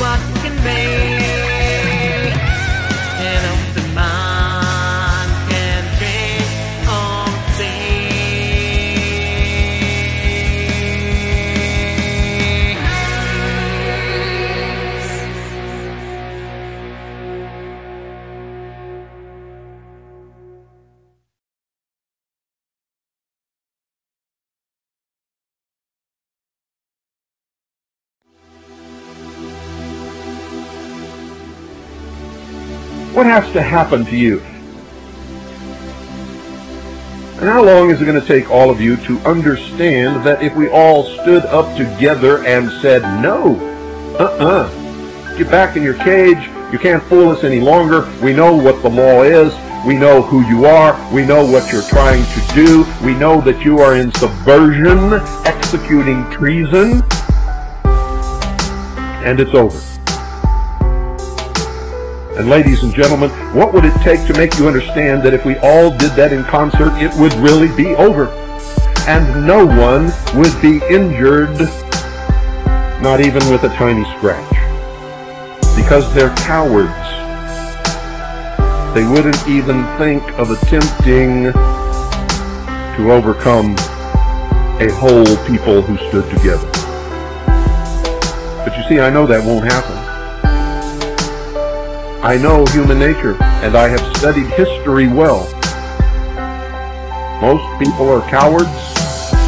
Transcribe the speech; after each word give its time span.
what 0.00 0.18
you 0.28 0.34
can 0.40 0.56
be. 0.64 1.09
What 33.20 33.26
has 33.26 33.52
to 33.52 33.60
happen 33.60 34.06
to 34.06 34.16
you? 34.16 34.38
And 37.38 37.50
how 37.50 37.62
long 37.62 37.90
is 37.90 38.00
it 38.00 38.06
going 38.06 38.18
to 38.18 38.26
take 38.26 38.50
all 38.50 38.70
of 38.70 38.80
you 38.80 38.96
to 38.96 39.18
understand 39.28 40.24
that 40.24 40.42
if 40.42 40.56
we 40.56 40.70
all 40.70 41.04
stood 41.04 41.44
up 41.44 41.76
together 41.76 42.42
and 42.46 42.70
said, 42.80 43.02
no, 43.20 43.56
uh-uh, 44.18 45.36
get 45.36 45.50
back 45.50 45.76
in 45.76 45.82
your 45.82 45.98
cage, 45.98 46.48
you 46.72 46.78
can't 46.78 47.02
fool 47.02 47.28
us 47.28 47.44
any 47.44 47.60
longer, 47.60 48.10
we 48.22 48.32
know 48.32 48.56
what 48.56 48.80
the 48.80 48.88
law 48.88 49.22
is, 49.22 49.52
we 49.86 49.98
know 49.98 50.22
who 50.22 50.40
you 50.48 50.64
are, 50.64 50.96
we 51.12 51.22
know 51.22 51.44
what 51.44 51.70
you're 51.70 51.82
trying 51.82 52.24
to 52.24 52.54
do, 52.54 52.86
we 53.04 53.12
know 53.12 53.38
that 53.42 53.62
you 53.62 53.80
are 53.80 53.96
in 53.96 54.10
subversion, 54.14 55.12
executing 55.44 56.24
treason, 56.30 57.02
and 59.22 59.38
it's 59.40 59.52
over. 59.52 59.89
And 62.38 62.48
ladies 62.48 62.84
and 62.84 62.94
gentlemen, 62.94 63.28
what 63.54 63.74
would 63.74 63.84
it 63.84 63.94
take 64.02 64.24
to 64.28 64.32
make 64.34 64.56
you 64.56 64.68
understand 64.68 65.22
that 65.24 65.34
if 65.34 65.44
we 65.44 65.56
all 65.58 65.90
did 65.90 66.12
that 66.12 66.32
in 66.32 66.44
concert, 66.44 66.92
it 66.96 67.12
would 67.18 67.34
really 67.34 67.68
be 67.76 67.94
over? 67.96 68.28
And 69.08 69.46
no 69.46 69.66
one 69.66 70.12
would 70.38 70.54
be 70.62 70.80
injured, 70.88 71.58
not 73.02 73.20
even 73.20 73.42
with 73.50 73.64
a 73.64 73.74
tiny 73.76 74.04
scratch. 74.16 74.48
Because 75.76 76.14
they're 76.14 76.34
cowards. 76.36 76.94
They 78.94 79.04
wouldn't 79.04 79.46
even 79.48 79.84
think 79.98 80.22
of 80.38 80.50
attempting 80.50 81.52
to 81.52 83.12
overcome 83.12 83.74
a 84.80 84.88
whole 84.92 85.36
people 85.46 85.82
who 85.82 85.96
stood 86.08 86.30
together. 86.30 86.70
But 88.64 88.76
you 88.76 88.84
see, 88.88 89.00
I 89.00 89.10
know 89.10 89.26
that 89.26 89.44
won't 89.44 89.64
happen. 89.64 90.09
I 92.22 92.36
know 92.36 92.66
human 92.66 92.98
nature, 92.98 93.42
and 93.64 93.74
I 93.74 93.88
have 93.88 94.16
studied 94.18 94.46
history 94.48 95.08
well. 95.08 95.48
Most 97.40 97.64
people 97.82 98.10
are 98.10 98.20
cowards, 98.28 98.68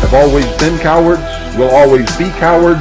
have 0.01 0.15
always 0.15 0.47
been 0.57 0.79
cowards, 0.79 1.21
will 1.59 1.69
always 1.69 2.09
be 2.17 2.31
cowards, 2.41 2.81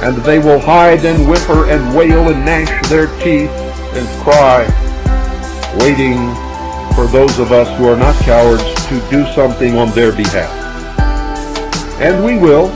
and 0.00 0.16
they 0.24 0.38
will 0.38 0.58
hide 0.58 1.04
and 1.04 1.28
whimper 1.28 1.68
and 1.68 1.94
wail 1.94 2.30
and 2.30 2.46
gnash 2.46 2.88
their 2.88 3.08
teeth 3.22 3.50
and 3.92 4.08
cry, 4.24 4.64
waiting 5.80 6.16
for 6.96 7.06
those 7.06 7.38
of 7.38 7.52
us 7.52 7.68
who 7.76 7.86
are 7.86 7.98
not 7.98 8.16
cowards 8.24 8.64
to 8.88 9.06
do 9.10 9.30
something 9.34 9.76
on 9.76 9.90
their 9.90 10.12
behalf. 10.12 10.50
And 12.00 12.24
we 12.24 12.38
will, 12.38 12.68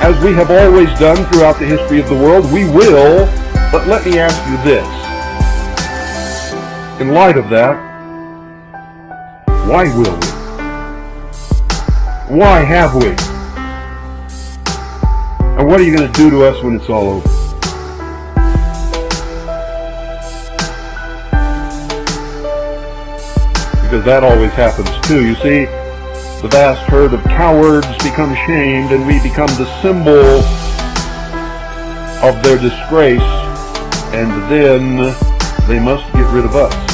as 0.00 0.18
we 0.24 0.32
have 0.32 0.50
always 0.50 0.88
done 0.98 1.30
throughout 1.30 1.58
the 1.58 1.66
history 1.66 2.00
of 2.00 2.08
the 2.08 2.16
world, 2.16 2.50
we 2.54 2.64
will, 2.64 3.26
but 3.70 3.86
let 3.86 4.06
me 4.06 4.18
ask 4.18 4.34
you 4.48 4.56
this. 4.64 4.97
In 7.00 7.14
light 7.14 7.36
of 7.36 7.48
that, 7.50 7.76
why 9.68 9.84
will 9.84 10.18
we? 10.18 10.26
Why 12.36 12.58
have 12.58 12.96
we? 12.96 13.10
And 15.56 15.68
what 15.68 15.78
are 15.78 15.84
you 15.84 15.96
going 15.96 16.12
to 16.12 16.18
do 16.18 16.28
to 16.30 16.42
us 16.42 16.60
when 16.60 16.74
it's 16.74 16.88
all 16.88 17.08
over? 17.08 17.28
Because 23.84 24.04
that 24.04 24.24
always 24.24 24.50
happens 24.54 24.90
too. 25.06 25.24
You 25.24 25.36
see, 25.36 25.66
the 26.42 26.48
vast 26.50 26.82
herd 26.90 27.14
of 27.14 27.22
cowards 27.22 27.86
become 27.98 28.34
shamed 28.44 28.90
and 28.90 29.06
we 29.06 29.22
become 29.22 29.46
the 29.50 29.66
symbol 29.82 30.42
of 32.26 32.42
their 32.42 32.58
disgrace 32.58 33.20
and 34.12 34.30
then 34.50 35.14
they 35.68 35.78
must 35.78 36.04
get 36.14 36.28
rid 36.32 36.44
of 36.44 36.56
us. 36.56 36.87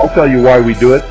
I'll 0.00 0.08
tell 0.08 0.26
you 0.26 0.42
why 0.42 0.58
we 0.58 0.72
do 0.72 0.94
it. 0.94 1.02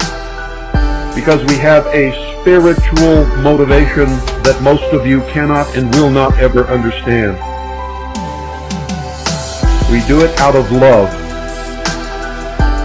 Because 1.14 1.46
we 1.46 1.58
have 1.58 1.86
a 1.94 2.10
spiritual 2.42 3.24
motivation 3.44 4.08
that 4.42 4.60
most 4.64 4.84
of 4.94 5.06
you 5.06 5.22
cannot 5.30 5.78
and 5.78 5.94
will 5.94 6.10
not 6.10 6.40
ever 6.40 6.66
understand. 6.66 7.38
We 9.92 10.02
do 10.08 10.26
it 10.26 10.36
out 10.40 10.56
of 10.56 10.72
love. 10.72 11.14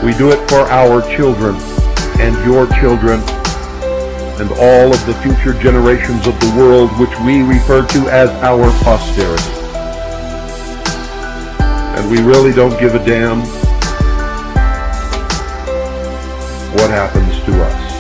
We 0.05 0.13
do 0.13 0.31
it 0.31 0.47
for 0.51 0.69
our 0.69 1.01
children 1.17 1.57
and 2.21 2.37
your 2.45 2.67
children 2.81 3.21
and 4.37 4.51
all 4.61 4.93
of 4.93 5.07
the 5.07 5.15
future 5.23 5.59
generations 5.59 6.27
of 6.27 6.39
the 6.39 6.55
world 6.59 6.91
which 7.01 7.19
we 7.21 7.41
refer 7.41 7.87
to 7.87 8.09
as 8.11 8.29
our 8.45 8.71
posterity. 8.85 9.43
And 11.97 12.11
we 12.11 12.21
really 12.21 12.53
don't 12.53 12.79
give 12.79 12.95
a 12.95 13.03
damn 13.07 13.64
what 16.75 16.91
happens 16.91 17.33
to 17.45 17.63
us. 17.63 17.95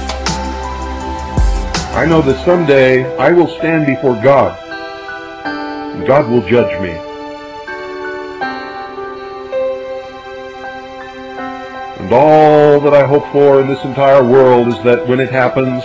I 1.94 2.06
know 2.06 2.20
that 2.22 2.44
someday 2.44 3.16
I 3.18 3.30
will 3.30 3.46
stand 3.58 3.86
before 3.86 4.20
God 4.20 4.58
And 5.94 6.04
God 6.04 6.28
will 6.28 6.42
judge 6.48 6.80
me. 6.82 6.90
And 12.00 12.12
all 12.12 12.80
that 12.80 12.92
I 12.92 13.06
hope 13.06 13.30
for 13.30 13.60
in 13.60 13.68
this 13.68 13.82
entire 13.84 14.24
world 14.24 14.66
is 14.66 14.82
that 14.82 15.06
when 15.06 15.20
it 15.20 15.30
happens, 15.30 15.84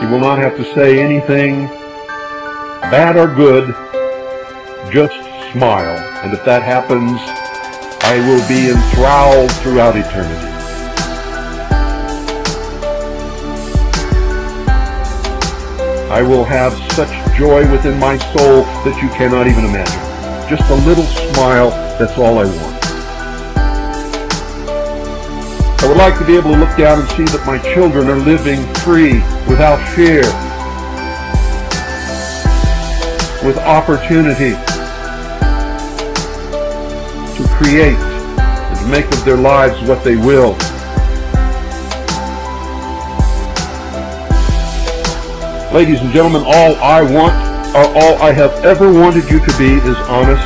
he 0.00 0.06
will 0.10 0.18
not 0.18 0.40
have 0.40 0.56
to 0.56 0.64
say 0.74 1.00
anything 1.00 1.68
bad 2.90 3.16
or 3.16 3.32
good, 3.32 3.68
just 4.92 5.14
smile. 5.52 5.96
And 6.24 6.32
if 6.32 6.44
that 6.44 6.64
happens, 6.64 7.20
I 8.02 8.18
will 8.26 8.46
be 8.48 8.70
enthralled 8.70 9.52
throughout 9.62 9.96
eternity. 9.96 10.59
I 16.10 16.22
will 16.22 16.42
have 16.42 16.72
such 16.94 17.08
joy 17.38 17.70
within 17.70 17.96
my 18.00 18.18
soul 18.34 18.64
that 18.82 18.98
you 19.00 19.08
cannot 19.10 19.46
even 19.46 19.64
imagine. 19.64 20.50
Just 20.50 20.68
a 20.68 20.74
little 20.84 21.04
smile, 21.04 21.70
that's 22.00 22.18
all 22.18 22.38
I 22.38 22.46
want. 22.46 22.84
I 25.80 25.86
would 25.86 25.96
like 25.96 26.18
to 26.18 26.24
be 26.26 26.34
able 26.34 26.50
to 26.50 26.58
look 26.58 26.76
down 26.76 26.98
and 26.98 27.08
see 27.10 27.22
that 27.26 27.46
my 27.46 27.58
children 27.72 28.08
are 28.08 28.18
living 28.18 28.60
free, 28.82 29.20
without 29.48 29.78
fear, 29.94 30.22
with 33.46 33.56
opportunity 33.58 34.58
to 37.38 37.48
create 37.54 37.96
and 37.96 38.90
make 38.90 39.06
of 39.06 39.24
their 39.24 39.36
lives 39.36 39.80
what 39.88 40.02
they 40.02 40.16
will. 40.16 40.56
Ladies 45.72 46.00
and 46.00 46.12
gentlemen, 46.12 46.42
all 46.44 46.74
I 46.82 47.00
want, 47.00 47.32
or 47.76 47.86
all 47.96 48.20
I 48.20 48.32
have 48.32 48.50
ever 48.64 48.92
wanted 48.92 49.30
you 49.30 49.38
to 49.38 49.56
be 49.56 49.74
is 49.74 49.96
honest, 50.08 50.42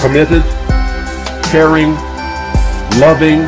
committed, 0.00 0.42
caring, 1.52 1.90
loving, 2.98 3.40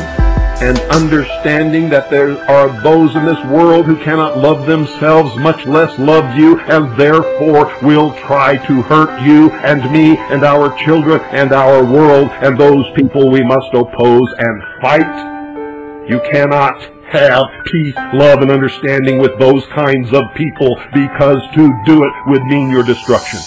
and 0.61 0.77
understanding 0.91 1.89
that 1.89 2.11
there 2.11 2.37
are 2.47 2.69
those 2.83 3.15
in 3.15 3.25
this 3.25 3.43
world 3.45 3.87
who 3.87 3.95
cannot 3.95 4.37
love 4.37 4.67
themselves, 4.67 5.35
much 5.37 5.65
less 5.65 5.97
love 5.97 6.37
you, 6.37 6.59
and 6.59 6.95
therefore 6.95 7.75
will 7.81 8.13
try 8.13 8.55
to 8.67 8.83
hurt 8.83 9.19
you 9.23 9.49
and 9.49 9.91
me 9.91 10.17
and 10.17 10.43
our 10.43 10.77
children 10.85 11.19
and 11.31 11.51
our 11.51 11.83
world, 11.83 12.29
and 12.43 12.59
those 12.59 12.85
people 12.91 13.27
we 13.27 13.43
must 13.43 13.73
oppose 13.73 14.31
and 14.37 14.61
fight. 14.83 16.07
You 16.07 16.19
cannot 16.31 16.79
have 17.13 17.47
peace, 17.65 17.93
love, 18.11 18.41
and 18.41 18.49
understanding 18.49 19.19
with 19.19 19.37
those 19.37 19.63
kinds 19.67 20.11
of 20.13 20.33
people 20.33 20.81
because 20.95 21.39
to 21.53 21.71
do 21.85 22.03
it 22.03 22.11
would 22.25 22.43
mean 22.45 22.71
your 22.71 22.81
destruction. 22.81 23.39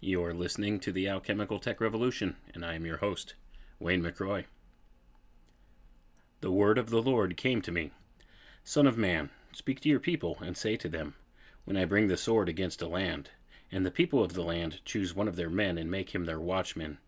You're 0.00 0.32
listening 0.32 0.78
to 0.80 0.92
the 0.92 1.08
Alchemical 1.08 1.58
Tech 1.58 1.80
Revolution, 1.80 2.36
and 2.54 2.64
I 2.64 2.74
am 2.74 2.86
your 2.86 2.98
host, 2.98 3.34
Wayne 3.80 4.02
McRoy. 4.02 4.44
The 6.40 6.52
word 6.52 6.78
of 6.78 6.90
the 6.90 7.02
Lord 7.02 7.36
came 7.36 7.60
to 7.62 7.72
me 7.72 7.90
Son 8.62 8.86
of 8.86 8.96
man, 8.96 9.30
speak 9.52 9.80
to 9.80 9.88
your 9.88 9.98
people, 9.98 10.38
and 10.40 10.56
say 10.56 10.76
to 10.76 10.88
them, 10.88 11.14
When 11.64 11.76
I 11.76 11.84
bring 11.84 12.06
the 12.06 12.16
sword 12.16 12.48
against 12.48 12.80
a 12.80 12.86
land, 12.86 13.30
and 13.72 13.84
the 13.84 13.90
people 13.90 14.22
of 14.22 14.34
the 14.34 14.44
land 14.44 14.80
choose 14.84 15.16
one 15.16 15.26
of 15.26 15.34
their 15.34 15.50
men 15.50 15.78
and 15.78 15.90
make 15.90 16.14
him 16.14 16.26
their 16.26 16.38
watchman, 16.38 16.98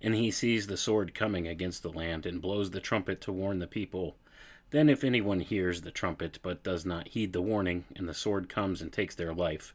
and 0.00 0.14
he 0.14 0.30
sees 0.30 0.66
the 0.66 0.76
sword 0.76 1.14
coming 1.14 1.46
against 1.46 1.82
the 1.82 1.92
land, 1.92 2.26
and 2.26 2.40
blows 2.40 2.70
the 2.70 2.80
trumpet 2.80 3.20
to 3.20 3.32
warn 3.32 3.58
the 3.58 3.66
people. 3.66 4.16
Then, 4.70 4.88
if 4.88 5.04
anyone 5.04 5.40
hears 5.40 5.82
the 5.82 5.90
trumpet, 5.90 6.38
but 6.42 6.62
does 6.62 6.86
not 6.86 7.08
heed 7.08 7.32
the 7.32 7.42
warning, 7.42 7.84
and 7.96 8.08
the 8.08 8.14
sword 8.14 8.48
comes 8.48 8.80
and 8.80 8.92
takes 8.92 9.14
their 9.14 9.34
life, 9.34 9.74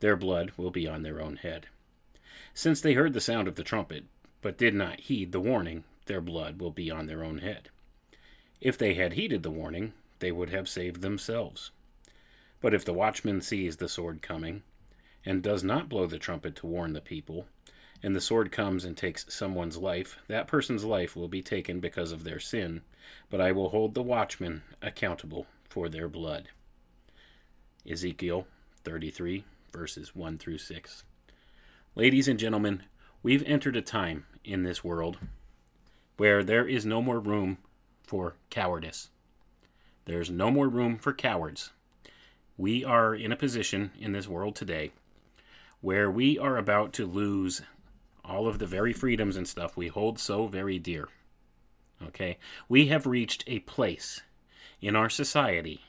their 0.00 0.16
blood 0.16 0.52
will 0.56 0.70
be 0.70 0.88
on 0.88 1.02
their 1.02 1.20
own 1.20 1.36
head. 1.36 1.66
Since 2.54 2.80
they 2.80 2.94
heard 2.94 3.12
the 3.12 3.20
sound 3.20 3.48
of 3.48 3.54
the 3.54 3.62
trumpet, 3.62 4.04
but 4.42 4.58
did 4.58 4.74
not 4.74 5.00
heed 5.00 5.32
the 5.32 5.40
warning, 5.40 5.84
their 6.06 6.20
blood 6.20 6.60
will 6.60 6.70
be 6.70 6.90
on 6.90 7.06
their 7.06 7.22
own 7.22 7.38
head. 7.38 7.68
If 8.60 8.76
they 8.76 8.94
had 8.94 9.12
heeded 9.12 9.42
the 9.42 9.50
warning, 9.50 9.92
they 10.18 10.32
would 10.32 10.50
have 10.50 10.68
saved 10.68 11.00
themselves. 11.02 11.70
But 12.60 12.74
if 12.74 12.84
the 12.84 12.92
watchman 12.92 13.40
sees 13.40 13.76
the 13.76 13.88
sword 13.88 14.22
coming, 14.22 14.62
and 15.24 15.42
does 15.42 15.62
not 15.62 15.88
blow 15.88 16.06
the 16.06 16.18
trumpet 16.18 16.56
to 16.56 16.66
warn 16.66 16.92
the 16.92 17.00
people, 17.00 17.46
and 18.02 18.16
the 18.16 18.20
sword 18.20 18.50
comes 18.50 18.84
and 18.84 18.96
takes 18.96 19.26
someone's 19.28 19.76
life, 19.76 20.18
that 20.28 20.46
person's 20.46 20.84
life 20.84 21.14
will 21.14 21.28
be 21.28 21.42
taken 21.42 21.80
because 21.80 22.12
of 22.12 22.24
their 22.24 22.40
sin, 22.40 22.80
but 23.28 23.40
I 23.40 23.52
will 23.52 23.70
hold 23.70 23.94
the 23.94 24.02
watchmen 24.02 24.62
accountable 24.80 25.46
for 25.68 25.88
their 25.88 26.08
blood. 26.08 26.48
Ezekiel 27.88 28.46
33, 28.84 29.44
verses 29.72 30.14
1 30.14 30.38
through 30.38 30.58
6. 30.58 31.04
Ladies 31.94 32.28
and 32.28 32.38
gentlemen, 32.38 32.82
we've 33.22 33.42
entered 33.46 33.76
a 33.76 33.82
time 33.82 34.24
in 34.44 34.62
this 34.62 34.82
world 34.82 35.18
where 36.16 36.42
there 36.42 36.66
is 36.66 36.86
no 36.86 37.02
more 37.02 37.18
room 37.18 37.58
for 38.02 38.36
cowardice. 38.50 39.10
There's 40.04 40.30
no 40.30 40.50
more 40.50 40.68
room 40.68 40.98
for 40.98 41.12
cowards. 41.12 41.70
We 42.56 42.84
are 42.84 43.14
in 43.14 43.32
a 43.32 43.36
position 43.36 43.92
in 43.98 44.12
this 44.12 44.28
world 44.28 44.54
today 44.56 44.92
where 45.80 46.10
we 46.10 46.38
are 46.38 46.58
about 46.58 46.92
to 46.94 47.06
lose 47.06 47.62
all 48.24 48.46
of 48.46 48.58
the 48.58 48.66
very 48.66 48.92
freedoms 48.92 49.36
and 49.36 49.46
stuff 49.48 49.76
we 49.76 49.88
hold 49.88 50.18
so 50.18 50.46
very 50.46 50.78
dear. 50.78 51.08
Okay? 52.06 52.38
We 52.68 52.86
have 52.86 53.06
reached 53.06 53.44
a 53.46 53.60
place 53.60 54.22
in 54.80 54.96
our 54.96 55.10
society 55.10 55.82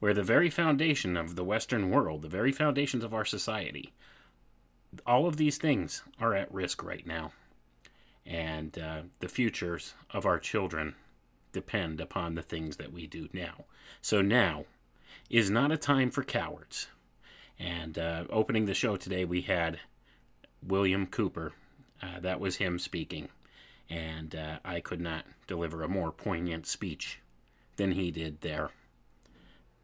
where 0.00 0.14
the 0.14 0.22
very 0.22 0.50
foundation 0.50 1.16
of 1.16 1.36
the 1.36 1.44
Western 1.44 1.90
world, 1.90 2.22
the 2.22 2.28
very 2.28 2.52
foundations 2.52 3.04
of 3.04 3.14
our 3.14 3.24
society, 3.24 3.92
all 5.06 5.26
of 5.26 5.36
these 5.36 5.58
things 5.58 6.02
are 6.20 6.34
at 6.34 6.52
risk 6.52 6.82
right 6.82 7.06
now. 7.06 7.32
And 8.26 8.78
uh, 8.78 9.02
the 9.20 9.28
futures 9.28 9.94
of 10.10 10.26
our 10.26 10.38
children 10.38 10.94
depend 11.52 12.00
upon 12.00 12.34
the 12.34 12.42
things 12.42 12.76
that 12.76 12.92
we 12.92 13.06
do 13.06 13.28
now. 13.32 13.64
So 14.00 14.20
now 14.20 14.64
is 15.30 15.50
not 15.50 15.72
a 15.72 15.76
time 15.76 16.10
for 16.10 16.22
cowards. 16.22 16.88
And 17.58 17.98
uh, 17.98 18.24
opening 18.30 18.66
the 18.66 18.74
show 18.74 18.96
today, 18.96 19.24
we 19.24 19.42
had 19.42 19.78
William 20.62 21.06
Cooper 21.06 21.52
uh, 22.02 22.20
that 22.20 22.40
was 22.40 22.56
him 22.56 22.78
speaking. 22.78 23.28
And 23.90 24.34
uh, 24.34 24.58
I 24.64 24.80
could 24.80 25.00
not 25.00 25.24
deliver 25.46 25.82
a 25.82 25.88
more 25.88 26.10
poignant 26.10 26.66
speech 26.66 27.20
than 27.76 27.92
he 27.92 28.10
did 28.10 28.40
there. 28.40 28.70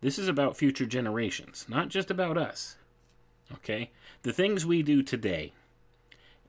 This 0.01 0.19
is 0.19 0.29
about 0.29 0.57
future 0.57 0.87
generations, 0.87 1.67
not 1.69 1.89
just 1.89 2.11
about 2.11 2.39
us. 2.39 2.77
Okay? 3.53 3.91
The 4.23 4.33
things 4.33 4.65
we 4.65 4.83
do 4.83 5.03
today, 5.03 5.53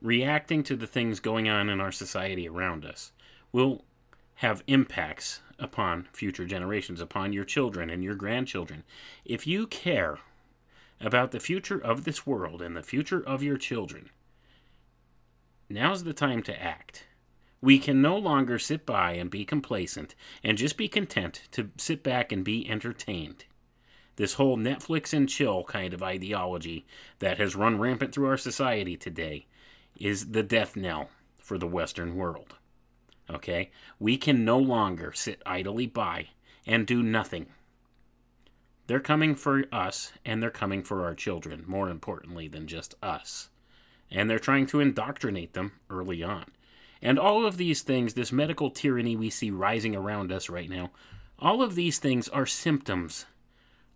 reacting 0.00 0.62
to 0.64 0.76
the 0.76 0.86
things 0.86 1.20
going 1.20 1.48
on 1.48 1.68
in 1.68 1.80
our 1.80 1.92
society 1.92 2.48
around 2.48 2.84
us, 2.84 3.12
will 3.52 3.84
have 4.36 4.62
impacts 4.66 5.40
upon 5.58 6.08
future 6.12 6.46
generations, 6.46 7.00
upon 7.00 7.32
your 7.32 7.44
children 7.44 7.90
and 7.90 8.02
your 8.02 8.14
grandchildren. 8.14 8.82
If 9.24 9.46
you 9.46 9.66
care 9.66 10.18
about 11.00 11.32
the 11.32 11.40
future 11.40 11.78
of 11.78 12.04
this 12.04 12.26
world 12.26 12.62
and 12.62 12.76
the 12.76 12.82
future 12.82 13.22
of 13.24 13.42
your 13.42 13.58
children, 13.58 14.10
Now's 15.72 16.04
the 16.04 16.12
time 16.12 16.42
to 16.42 16.62
act. 16.62 17.06
We 17.62 17.78
can 17.78 18.02
no 18.02 18.18
longer 18.18 18.58
sit 18.58 18.84
by 18.84 19.12
and 19.12 19.30
be 19.30 19.46
complacent 19.46 20.14
and 20.44 20.58
just 20.58 20.76
be 20.76 20.86
content 20.86 21.48
to 21.52 21.70
sit 21.78 22.02
back 22.02 22.30
and 22.30 22.44
be 22.44 22.68
entertained. 22.68 23.46
This 24.16 24.34
whole 24.34 24.58
Netflix 24.58 25.14
and 25.14 25.26
chill 25.26 25.64
kind 25.64 25.94
of 25.94 26.02
ideology 26.02 26.84
that 27.20 27.38
has 27.38 27.56
run 27.56 27.78
rampant 27.78 28.12
through 28.12 28.26
our 28.26 28.36
society 28.36 28.98
today 28.98 29.46
is 29.96 30.32
the 30.32 30.42
death 30.42 30.76
knell 30.76 31.08
for 31.38 31.56
the 31.56 31.66
Western 31.66 32.16
world. 32.16 32.56
Okay? 33.30 33.70
We 33.98 34.18
can 34.18 34.44
no 34.44 34.58
longer 34.58 35.14
sit 35.14 35.40
idly 35.46 35.86
by 35.86 36.28
and 36.66 36.86
do 36.86 37.02
nothing. 37.02 37.46
They're 38.88 39.00
coming 39.00 39.34
for 39.34 39.64
us 39.72 40.12
and 40.22 40.42
they're 40.42 40.50
coming 40.50 40.82
for 40.82 41.02
our 41.02 41.14
children, 41.14 41.64
more 41.66 41.88
importantly 41.88 42.46
than 42.46 42.66
just 42.66 42.94
us 43.02 43.48
and 44.12 44.28
they're 44.28 44.38
trying 44.38 44.66
to 44.66 44.80
indoctrinate 44.80 45.54
them 45.54 45.72
early 45.90 46.22
on. 46.22 46.44
And 47.00 47.18
all 47.18 47.44
of 47.44 47.56
these 47.56 47.82
things, 47.82 48.14
this 48.14 48.30
medical 48.30 48.70
tyranny 48.70 49.16
we 49.16 49.30
see 49.30 49.50
rising 49.50 49.96
around 49.96 50.30
us 50.30 50.48
right 50.48 50.70
now, 50.70 50.90
all 51.38 51.62
of 51.62 51.74
these 51.74 51.98
things 51.98 52.28
are 52.28 52.46
symptoms 52.46 53.26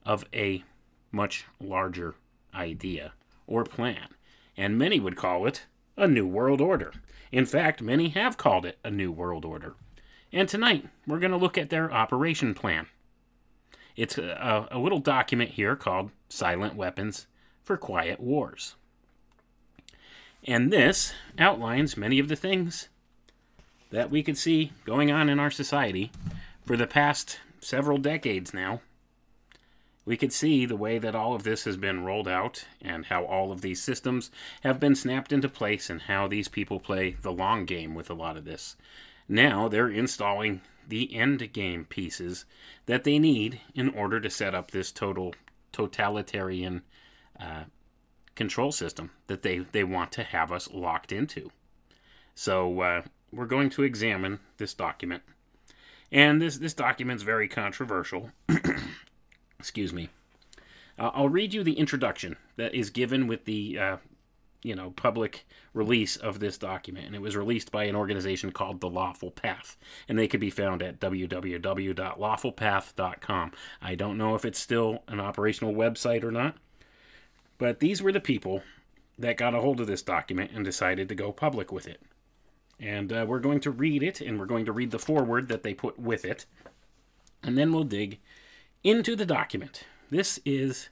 of 0.05 0.25
a 0.35 0.65
much 1.13 1.45
larger 1.61 2.17
idea 2.55 3.13
or 3.47 3.63
plan. 3.63 4.09
And 4.57 4.79
many 4.79 4.99
would 4.99 5.17
call 5.17 5.47
it 5.47 5.67
a 5.97 6.09
New 6.09 6.27
World 6.27 6.61
Order. 6.61 6.93
In 7.31 7.47
fact, 7.47 7.83
many 7.83 8.09
have 8.09 8.37
called 8.37 8.67
it 8.67 8.79
a 8.83 8.91
New 8.91 9.13
World 9.13 9.45
Order. 9.45 9.75
And 10.33 10.49
tonight, 10.49 10.89
we're 11.07 11.21
going 11.21 11.31
to 11.31 11.37
look 11.37 11.57
at 11.57 11.71
their 11.71 11.93
operation 11.93 12.55
plan. 12.55 12.87
It's 13.95 14.19
a, 14.19 14.69
a, 14.71 14.79
little 14.79 14.99
document 14.99 15.51
here 15.53 15.77
called 15.77 16.11
Silent 16.29 16.75
Weapons 16.75 17.27
for 17.63 17.77
Quiet 17.77 18.21
Wars. 18.21 18.75
And 20.47 20.73
this 20.73 21.13
outlines 21.39 21.97
many 21.97 22.19
of 22.19 22.29
the 22.29 22.37
things 22.37 22.89
that 23.91 24.11
we 24.11 24.23
could 24.23 24.39
see 24.39 24.73
going 24.85 25.11
on 25.11 25.29
in 25.29 25.41
our 25.41 25.51
society 25.51 26.13
for 26.65 26.77
the 26.77 26.87
past 26.87 27.41
several 27.61 27.99
decades 27.99 28.55
now. 28.55 28.81
we 30.05 30.17
could 30.17 30.33
see 30.33 30.65
the 30.65 30.77
way 30.77 30.99
that 30.99 31.17
all 31.17 31.35
of 31.35 31.43
this 31.43 31.65
has 31.65 31.77
been 31.77 32.05
rolled 32.05 32.29
out 32.29 32.65
and 32.81 33.07
how 33.07 33.25
all 33.25 33.51
of 33.51 33.61
these 33.61 33.83
systems 33.83 34.31
have 34.63 34.79
been 34.79 34.95
snapped 34.95 35.33
into 35.33 35.49
place 35.49 35.91
and 35.91 36.03
how 36.03 36.29
these 36.29 36.47
people 36.47 36.79
play 36.79 37.17
the 37.23 37.33
long 37.33 37.65
game 37.65 37.93
with 37.93 38.09
a 38.09 38.15
lot 38.15 38.37
of 38.37 38.45
this. 38.45 38.77
Now 39.29 39.67
they're 39.67 39.91
installing 39.91 40.61
the 40.87 41.13
end 41.15 41.53
game 41.53 41.85
pieces 41.85 42.45
that 42.87 43.03
they 43.03 43.19
need 43.19 43.61
in 43.75 43.89
order 43.89 44.21
to 44.21 44.31
set 44.31 44.55
up 44.55 44.71
this 44.71 44.93
total 44.93 45.35
totalitarian 45.73 46.83
uh, 47.41 47.65
control 48.37 48.71
system 48.71 49.11
that 49.27 49.43
they, 49.43 49.59
they 49.59 49.83
want 49.83 50.13
to 50.13 50.23
have 50.23 50.53
us 50.53 50.71
locked 50.73 51.11
into. 51.11 51.51
So 52.35 52.81
uh, 52.81 53.03
we're 53.33 53.47
going 53.47 53.71
to 53.71 53.83
examine 53.83 54.39
this 54.59 54.75
document. 54.75 55.25
And 56.13 56.41
this, 56.41 56.59
this 56.59 56.75
document's 56.75 57.25
very 57.25 57.49
controversial. 57.49 58.31
Excuse 59.59 59.93
me. 59.93 60.11
Uh, 60.99 61.11
I'll 61.15 61.29
read 61.29 61.53
you 61.53 61.65
the 61.65 61.79
introduction 61.79 62.37
that 62.57 62.75
is 62.75 62.89
given 62.91 63.27
with 63.27 63.45
the 63.45 63.79
uh, 63.79 63.97
you 64.63 64.75
know 64.75 64.91
public 64.91 65.47
release 65.75 66.17
of 66.17 66.41
this 66.41 66.57
document 66.59 67.07
and 67.07 67.15
it 67.15 67.23
was 67.23 67.37
released 67.37 67.71
by 67.71 67.85
an 67.85 67.95
organization 67.95 68.51
called 68.51 68.81
the 68.81 68.89
lawful 68.89 69.31
path 69.31 69.77
and 70.09 70.19
they 70.19 70.27
could 70.27 70.41
be 70.41 70.51
found 70.51 70.83
at 70.83 70.99
www.lawfulpath.com 70.99 73.53
i 73.83 73.95
don't 73.95 74.19
know 74.19 74.35
if 74.35 74.45
it's 74.45 74.59
still 74.59 75.05
an 75.07 75.21
operational 75.21 75.73
website 75.73 76.25
or 76.25 76.33
not 76.33 76.57
but 77.59 77.81
these 77.81 78.03
were 78.03 78.13
the 78.13 78.21
people 78.21 78.63
that 79.19 79.37
got 79.37 79.55
a 79.55 79.61
hold 79.61 79.81
of 79.81 79.87
this 79.87 80.03
document 80.03 80.51
and 80.55 80.65
decided 80.65 81.09
to 81.09 81.15
go 81.15 81.33
public 81.33 81.73
with 81.73 81.87
it 81.87 82.01
and 82.79 83.13
uh, 83.13 83.25
we're 83.27 83.39
going 83.39 83.61
to 83.61 83.71
read 83.71 84.03
it 84.03 84.21
and 84.21 84.39
we're 84.39 84.47
going 84.47 84.67
to 84.67 84.73
read 84.73 84.91
the 84.91 84.99
foreword 84.99 85.49
that 85.49 85.63
they 85.63 85.75
put 85.75 85.99
with 85.99 86.25
it 86.25 86.47
and 87.43 87.57
then 87.57 87.73
we'll 87.73 87.85
dig 87.85 88.19
into 88.85 89.17
the 89.17 89.27
document 89.27 89.85
this 90.11 90.39
is 90.45 90.91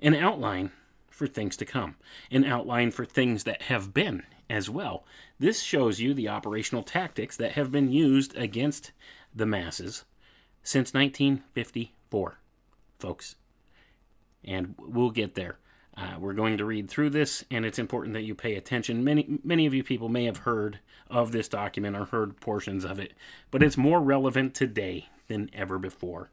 an 0.00 0.14
outline 0.14 0.70
for 1.16 1.26
things 1.26 1.56
to 1.56 1.64
come, 1.64 1.96
an 2.30 2.44
outline 2.44 2.90
for 2.90 3.04
things 3.04 3.44
that 3.44 3.62
have 3.62 3.94
been 3.94 4.22
as 4.50 4.68
well. 4.68 5.04
This 5.38 5.62
shows 5.62 5.98
you 5.98 6.12
the 6.12 6.28
operational 6.28 6.82
tactics 6.82 7.36
that 7.38 7.52
have 7.52 7.72
been 7.72 7.90
used 7.90 8.36
against 8.36 8.92
the 9.34 9.46
masses 9.46 10.04
since 10.62 10.92
1954, 10.92 12.38
folks. 12.98 13.36
And 14.44 14.74
we'll 14.78 15.10
get 15.10 15.34
there. 15.34 15.58
Uh, 15.96 16.16
we're 16.18 16.34
going 16.34 16.58
to 16.58 16.64
read 16.64 16.90
through 16.90 17.08
this, 17.08 17.42
and 17.50 17.64
it's 17.64 17.78
important 17.78 18.12
that 18.12 18.24
you 18.24 18.34
pay 18.34 18.54
attention. 18.54 19.02
Many, 19.02 19.38
many 19.42 19.64
of 19.64 19.72
you 19.72 19.82
people 19.82 20.10
may 20.10 20.24
have 20.24 20.38
heard 20.38 20.80
of 21.08 21.32
this 21.32 21.48
document 21.48 21.96
or 21.96 22.04
heard 22.04 22.38
portions 22.38 22.84
of 22.84 22.98
it, 22.98 23.14
but 23.50 23.62
it's 23.62 23.78
more 23.78 24.02
relevant 24.02 24.54
today 24.54 25.08
than 25.28 25.48
ever 25.54 25.78
before. 25.78 26.30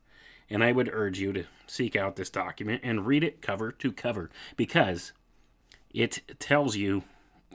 And 0.49 0.63
I 0.63 0.73
would 0.73 0.89
urge 0.91 1.19
you 1.19 1.31
to 1.33 1.45
seek 1.65 1.95
out 1.95 2.17
this 2.17 2.29
document 2.29 2.81
and 2.83 3.07
read 3.07 3.23
it 3.23 3.41
cover 3.41 3.71
to 3.71 3.91
cover 3.93 4.29
because 4.57 5.13
it 5.93 6.21
tells 6.39 6.75
you 6.75 7.03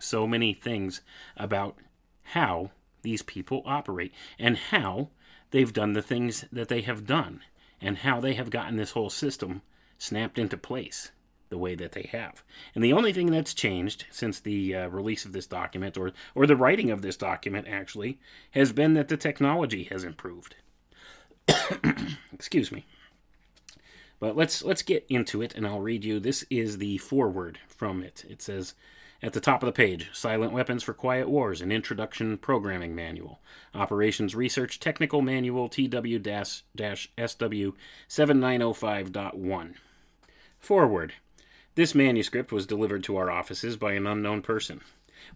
so 0.01 0.27
many 0.27 0.55
things 0.55 1.03
about 1.37 1.77
how 2.23 2.71
these 3.03 3.23
people 3.23 3.63
operate 3.67 4.15
and 4.39 4.57
how 4.57 5.11
they've 5.51 5.73
done 5.73 5.93
the 5.93 6.03
things 6.03 6.47
that 6.51 6.69
they 6.69 6.81
have 6.81 7.07
done 7.07 7.43
and 7.81 7.99
how 7.99 8.19
they 8.19 8.33
have 8.33 8.49
gotten 8.49 8.77
this 8.77 8.93
whole 8.93 9.11
system 9.11 9.61
snapped 9.99 10.39
into 10.39 10.57
place 10.57 11.11
the 11.49 11.59
way 11.59 11.75
that 11.75 11.93
they 11.93 12.09
have. 12.13 12.43
And 12.75 12.83
the 12.83 12.93
only 12.93 13.13
thing 13.13 13.31
that's 13.31 13.55
changed 13.55 14.07
since 14.11 14.41
the 14.41 14.75
uh, 14.75 14.89
release 14.89 15.25
of 15.25 15.33
this 15.33 15.47
document 15.47 15.97
or 15.97 16.13
or 16.35 16.47
the 16.47 16.57
writing 16.57 16.91
of 16.91 17.03
this 17.03 17.17
document 17.17 17.69
actually 17.69 18.19
has 18.53 18.73
been 18.73 18.95
that 18.95 19.09
the 19.09 19.17
technology 19.17 19.85
has 19.85 20.05
improved. 20.05 20.57
Excuse 22.33 22.71
me. 22.73 22.87
But 24.21 24.37
let's 24.37 24.63
let's 24.65 24.83
get 24.83 25.07
into 25.09 25.43
it, 25.43 25.55
and 25.55 25.67
I'll 25.67 25.81
read 25.81 26.05
you. 26.05 26.19
This 26.19 26.45
is 26.51 26.79
the 26.79 26.99
foreword 26.99 27.61
from 27.69 28.03
it. 28.03 28.25
It 28.29 28.43
says 28.43 28.75
at 29.23 29.33
the 29.33 29.41
top 29.41 29.63
of 29.63 29.67
the 29.67 29.73
page 29.73 30.11
Silent 30.13 30.53
Weapons 30.53 30.83
for 30.83 30.93
Quiet 30.93 31.29
Wars, 31.29 31.61
an 31.61 31.73
Introduction 31.73 32.37
Programming 32.39 32.95
Manual. 32.95 33.41
Operations 33.75 34.35
Research 34.35 34.81
Technical 34.81 35.23
Manual 35.23 35.69
TW 35.69 36.19
SW 36.19 37.73
7905.1. 38.09 39.75
This 41.79 41.95
manuscript 41.95 42.51
was 42.51 42.67
delivered 42.67 43.05
to 43.05 43.17
our 43.19 43.31
offices 43.31 43.77
by 43.77 43.93
an 43.93 44.05
unknown 44.05 44.43
person. 44.43 44.81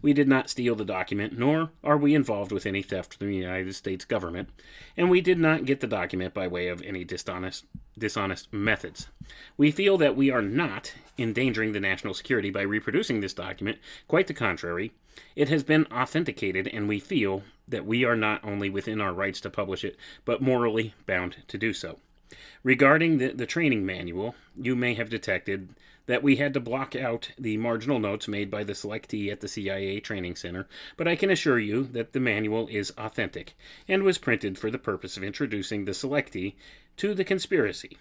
We 0.01 0.11
did 0.11 0.27
not 0.27 0.49
steal 0.49 0.75
the 0.75 0.83
document, 0.83 1.39
nor 1.39 1.69
are 1.85 1.95
we 1.95 2.13
involved 2.13 2.51
with 2.51 2.65
any 2.65 2.81
theft 2.81 3.13
from 3.13 3.27
the 3.27 3.35
United 3.37 3.73
States 3.75 4.03
government, 4.03 4.49
and 4.97 5.09
we 5.09 5.21
did 5.21 5.39
not 5.39 5.63
get 5.63 5.79
the 5.79 5.87
document 5.87 6.33
by 6.33 6.49
way 6.49 6.67
of 6.67 6.81
any 6.81 7.05
dishonest, 7.05 7.63
dishonest 7.97 8.51
methods. 8.51 9.07
We 9.55 9.71
feel 9.71 9.97
that 9.99 10.17
we 10.17 10.31
are 10.31 10.41
not 10.41 10.93
endangering 11.17 11.71
the 11.71 11.79
national 11.79 12.13
security 12.13 12.49
by 12.49 12.63
reproducing 12.63 13.21
this 13.21 13.33
document. 13.33 13.77
Quite 14.09 14.27
the 14.27 14.33
contrary. 14.33 14.91
It 15.37 15.47
has 15.47 15.63
been 15.63 15.85
authenticated, 15.93 16.67
and 16.67 16.89
we 16.89 16.99
feel 16.99 17.43
that 17.69 17.85
we 17.85 18.03
are 18.03 18.17
not 18.17 18.43
only 18.43 18.69
within 18.69 18.99
our 18.99 19.13
rights 19.13 19.39
to 19.39 19.49
publish 19.49 19.85
it, 19.85 19.95
but 20.25 20.41
morally 20.41 20.93
bound 21.05 21.37
to 21.47 21.57
do 21.57 21.71
so. 21.71 21.99
Regarding 22.63 23.19
the, 23.19 23.29
the 23.29 23.45
training 23.45 23.85
manual, 23.85 24.35
you 24.55 24.75
may 24.75 24.93
have 24.95 25.09
detected 25.09 25.69
that 26.05 26.21
we 26.21 26.35
had 26.35 26.53
to 26.53 26.59
block 26.59 26.95
out 26.95 27.31
the 27.37 27.55
marginal 27.55 27.97
notes 27.97 28.27
made 28.27 28.51
by 28.51 28.63
the 28.63 28.73
selectee 28.73 29.31
at 29.31 29.39
the 29.39 29.47
CIA 29.47 29.99
Training 30.01 30.35
Center, 30.35 30.67
but 30.97 31.07
I 31.07 31.15
can 31.15 31.29
assure 31.29 31.59
you 31.59 31.83
that 31.83 32.11
the 32.11 32.19
manual 32.19 32.67
is 32.67 32.91
authentic 32.97 33.53
and 33.87 34.03
was 34.03 34.17
printed 34.17 34.57
for 34.57 34.69
the 34.69 34.77
purpose 34.77 35.15
of 35.15 35.23
introducing 35.23 35.85
the 35.85 35.93
selectee 35.93 36.55
to 36.97 37.13
the 37.13 37.23
conspiracy. 37.23 37.97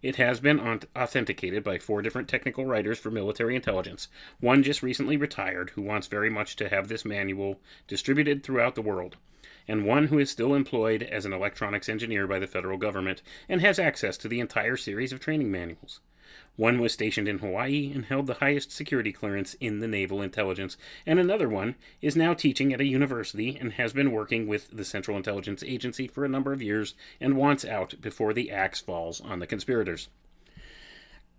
It 0.00 0.16
has 0.16 0.38
been 0.38 0.60
authenticated 0.94 1.64
by 1.64 1.78
four 1.78 2.02
different 2.02 2.28
technical 2.28 2.66
writers 2.66 2.98
for 2.98 3.10
military 3.10 3.56
intelligence. 3.56 4.08
One 4.38 4.62
just 4.62 4.82
recently 4.82 5.16
retired 5.16 5.70
who 5.70 5.82
wants 5.82 6.06
very 6.06 6.30
much 6.30 6.54
to 6.56 6.68
have 6.68 6.86
this 6.86 7.04
manual 7.04 7.60
distributed 7.88 8.42
throughout 8.44 8.76
the 8.76 8.82
world, 8.82 9.16
and 9.66 9.84
one 9.84 10.06
who 10.06 10.18
is 10.18 10.30
still 10.30 10.54
employed 10.54 11.02
as 11.02 11.24
an 11.24 11.32
electronics 11.32 11.88
engineer 11.88 12.26
by 12.26 12.38
the 12.38 12.46
federal 12.46 12.78
government 12.78 13.22
and 13.48 13.60
has 13.60 13.78
access 13.78 14.16
to 14.18 14.28
the 14.28 14.38
entire 14.38 14.76
series 14.76 15.12
of 15.12 15.18
training 15.18 15.50
manuals. 15.50 16.00
One 16.58 16.80
was 16.80 16.92
stationed 16.92 17.28
in 17.28 17.38
Hawaii 17.38 17.92
and 17.94 18.06
held 18.06 18.26
the 18.26 18.34
highest 18.34 18.72
security 18.72 19.12
clearance 19.12 19.54
in 19.60 19.78
the 19.78 19.86
naval 19.86 20.20
intelligence, 20.20 20.76
and 21.06 21.20
another 21.20 21.48
one 21.48 21.76
is 22.02 22.16
now 22.16 22.34
teaching 22.34 22.72
at 22.72 22.80
a 22.80 22.84
university 22.84 23.56
and 23.56 23.74
has 23.74 23.92
been 23.92 24.10
working 24.10 24.48
with 24.48 24.68
the 24.72 24.84
Central 24.84 25.16
Intelligence 25.16 25.62
Agency 25.62 26.08
for 26.08 26.24
a 26.24 26.28
number 26.28 26.52
of 26.52 26.60
years 26.60 26.94
and 27.20 27.36
wants 27.36 27.64
out 27.64 28.00
before 28.00 28.34
the 28.34 28.50
axe 28.50 28.80
falls 28.80 29.20
on 29.20 29.38
the 29.38 29.46
conspirators. 29.46 30.08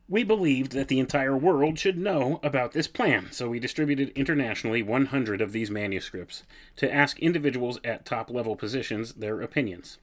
We 0.08 0.24
believed 0.24 0.72
that 0.72 0.88
the 0.88 1.00
entire 1.00 1.36
world 1.36 1.78
should 1.78 1.98
know 1.98 2.40
about 2.42 2.72
this 2.72 2.88
plan, 2.88 3.28
so 3.34 3.50
we 3.50 3.60
distributed 3.60 4.14
internationally 4.16 4.82
100 4.82 5.42
of 5.42 5.52
these 5.52 5.70
manuscripts 5.70 6.44
to 6.78 6.90
ask 6.90 7.20
individuals 7.20 7.78
at 7.84 8.06
top 8.06 8.30
level 8.30 8.56
positions 8.56 9.16
their 9.16 9.42
opinions. 9.42 9.98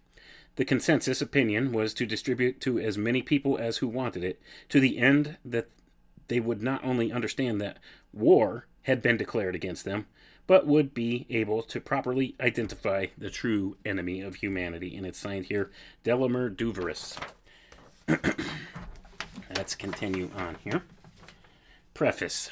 The 0.56 0.64
consensus 0.64 1.20
opinion 1.20 1.72
was 1.72 1.94
to 1.94 2.06
distribute 2.06 2.60
to 2.62 2.78
as 2.78 2.98
many 2.98 3.22
people 3.22 3.58
as 3.58 3.78
who 3.78 3.88
wanted 3.88 4.24
it, 4.24 4.40
to 4.70 4.80
the 4.80 4.98
end 4.98 5.36
that 5.44 5.68
they 6.28 6.40
would 6.40 6.62
not 6.62 6.84
only 6.84 7.12
understand 7.12 7.60
that 7.60 7.78
war 8.12 8.66
had 8.82 9.02
been 9.02 9.16
declared 9.16 9.54
against 9.54 9.84
them, 9.84 10.06
but 10.46 10.66
would 10.66 10.94
be 10.94 11.26
able 11.28 11.62
to 11.62 11.80
properly 11.80 12.34
identify 12.40 13.06
the 13.18 13.30
true 13.30 13.76
enemy 13.84 14.20
of 14.20 14.36
humanity. 14.36 14.96
And 14.96 15.04
it's 15.04 15.18
signed 15.18 15.46
here, 15.46 15.70
Delamer 16.04 16.48
Duverus. 16.48 17.18
Let's 19.56 19.74
continue 19.74 20.30
on 20.36 20.56
here. 20.62 20.82
Preface 21.94 22.50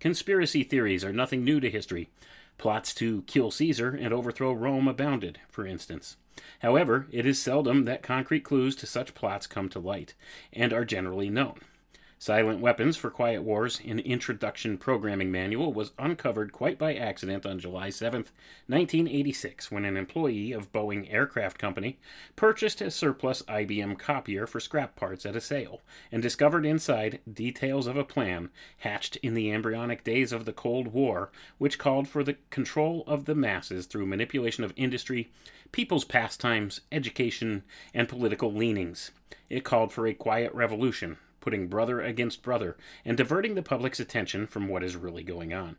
Conspiracy 0.00 0.62
theories 0.62 1.04
are 1.04 1.12
nothing 1.12 1.44
new 1.44 1.60
to 1.60 1.70
history. 1.70 2.10
Plots 2.58 2.92
to 2.94 3.22
kill 3.22 3.50
Caesar 3.50 3.90
and 3.90 4.12
overthrow 4.12 4.52
Rome 4.52 4.88
abounded, 4.88 5.40
for 5.48 5.66
instance. 5.66 6.16
However, 6.60 7.06
it 7.10 7.24
is 7.24 7.40
seldom 7.40 7.84
that 7.86 8.02
concrete 8.02 8.44
clues 8.44 8.76
to 8.76 8.86
such 8.86 9.14
plots 9.14 9.46
come 9.46 9.68
to 9.70 9.78
light, 9.78 10.14
and 10.52 10.72
are 10.72 10.84
generally 10.84 11.30
known. 11.30 11.60
Silent 12.18 12.60
Weapons 12.60 12.96
for 12.96 13.10
Quiet 13.10 13.42
Wars, 13.42 13.78
an 13.86 13.98
introduction 13.98 14.78
programming 14.78 15.30
manual, 15.30 15.74
was 15.74 15.92
uncovered 15.98 16.50
quite 16.50 16.78
by 16.78 16.94
accident 16.94 17.44
on 17.44 17.58
July 17.58 17.90
7, 17.90 18.22
1986, 18.68 19.70
when 19.70 19.84
an 19.84 19.98
employee 19.98 20.50
of 20.50 20.72
Boeing 20.72 21.12
Aircraft 21.12 21.58
Company 21.58 21.98
purchased 22.34 22.80
a 22.80 22.90
surplus 22.90 23.42
IBM 23.42 23.98
copier 23.98 24.46
for 24.46 24.60
scrap 24.60 24.96
parts 24.96 25.26
at 25.26 25.36
a 25.36 25.42
sale 25.42 25.82
and 26.10 26.22
discovered 26.22 26.64
inside 26.64 27.20
details 27.30 27.86
of 27.86 27.98
a 27.98 28.04
plan 28.04 28.48
hatched 28.78 29.16
in 29.16 29.34
the 29.34 29.52
embryonic 29.52 30.02
days 30.02 30.32
of 30.32 30.46
the 30.46 30.54
Cold 30.54 30.88
War, 30.88 31.30
which 31.58 31.78
called 31.78 32.08
for 32.08 32.24
the 32.24 32.38
control 32.48 33.04
of 33.06 33.26
the 33.26 33.34
masses 33.34 33.84
through 33.84 34.06
manipulation 34.06 34.64
of 34.64 34.72
industry, 34.74 35.30
people's 35.70 36.04
pastimes, 36.06 36.80
education, 36.90 37.62
and 37.92 38.08
political 38.08 38.50
leanings. 38.50 39.10
It 39.50 39.64
called 39.64 39.92
for 39.92 40.06
a 40.06 40.14
quiet 40.14 40.54
revolution 40.54 41.18
putting 41.46 41.68
brother 41.68 42.00
against 42.00 42.42
brother, 42.42 42.76
and 43.04 43.16
diverting 43.16 43.54
the 43.54 43.62
public's 43.62 44.00
attention 44.00 44.48
from 44.48 44.66
what 44.66 44.82
is 44.82 44.96
really 44.96 45.22
going 45.22 45.54
on. 45.54 45.76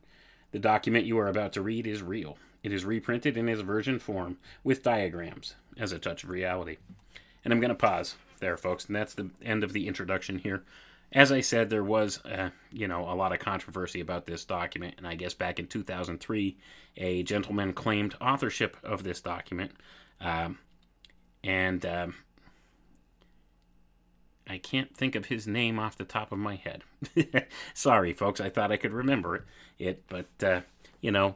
The 0.52 0.60
document 0.60 1.04
you 1.06 1.20
are 1.20 1.28
about 1.28 1.52
to 1.54 1.62
read 1.62 1.86
is 1.86 2.02
real. 2.02 2.38
It 2.64 2.72
is 2.72 2.86
reprinted 2.86 3.36
in 3.36 3.50
its 3.50 3.60
version 3.60 4.00
form 4.00 4.38
with 4.64 4.82
diagrams 4.82 5.56
as 5.78 5.92
a 5.92 6.00
touch 6.00 6.24
of 6.24 6.30
reality. 6.30 6.78
And 7.44 7.52
I'm 7.52 7.60
going 7.60 7.68
to 7.68 7.76
pause 7.76 8.16
there, 8.40 8.56
folks, 8.56 8.86
and 8.86 8.96
that's 8.96 9.14
the 9.14 9.30
end 9.44 9.62
of 9.62 9.74
the 9.74 9.90
introduction 9.90 10.40
here. 10.40 10.64
As 11.12 11.34
I 11.34 11.42
said, 11.42 11.70
there 11.70 11.84
was, 11.84 12.24
uh, 12.24 12.52
you 12.72 12.88
know, 12.88 13.02
a 13.02 13.12
lot 13.14 13.34
of 13.34 13.40
controversy 13.40 14.00
about 14.00 14.26
this 14.26 14.46
document, 14.46 14.96
and 14.98 15.06
I 15.06 15.16
guess 15.16 15.34
back 15.34 15.60
in 15.60 15.68
2003, 15.68 16.56
a 16.96 17.24
gentleman 17.24 17.74
claimed 17.74 18.16
authorship 18.22 18.78
of 18.86 19.04
this 19.04 19.20
document, 19.20 19.72
um, 20.22 20.60
and 21.44 21.86
um, 21.86 22.16
I 24.50 24.58
can't 24.58 24.96
think 24.96 25.16
of 25.16 25.26
his 25.26 25.48
name 25.48 25.80
off 25.80 25.98
the 25.98 26.06
top 26.06 26.32
of 26.32 26.38
my 26.38 26.56
head. 26.56 26.84
Sorry, 27.74 28.14
folks, 28.14 28.40
I 28.40 28.50
thought 28.50 28.72
I 28.72 28.78
could 28.78 28.94
remember 28.94 29.46
it, 29.78 30.04
but 30.08 30.28
uh, 30.44 30.62
you 31.02 31.12
know, 31.12 31.36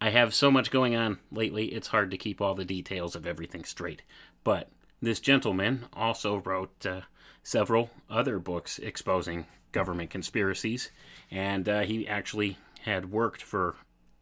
I 0.00 0.10
have 0.10 0.34
so 0.34 0.50
much 0.50 0.70
going 0.70 0.94
on 0.94 1.18
lately, 1.32 1.66
it's 1.66 1.88
hard 1.88 2.10
to 2.10 2.16
keep 2.16 2.40
all 2.40 2.54
the 2.54 2.64
details 2.64 3.16
of 3.16 3.26
everything 3.26 3.64
straight. 3.64 4.02
But 4.44 4.70
this 5.02 5.20
gentleman 5.20 5.86
also 5.92 6.38
wrote 6.38 6.86
uh, 6.86 7.02
several 7.42 7.90
other 8.08 8.38
books 8.38 8.78
exposing 8.78 9.46
government 9.72 10.10
conspiracies, 10.10 10.90
and 11.30 11.68
uh, 11.68 11.80
he 11.80 12.06
actually 12.06 12.58
had 12.82 13.10
worked 13.10 13.42
for 13.42 13.76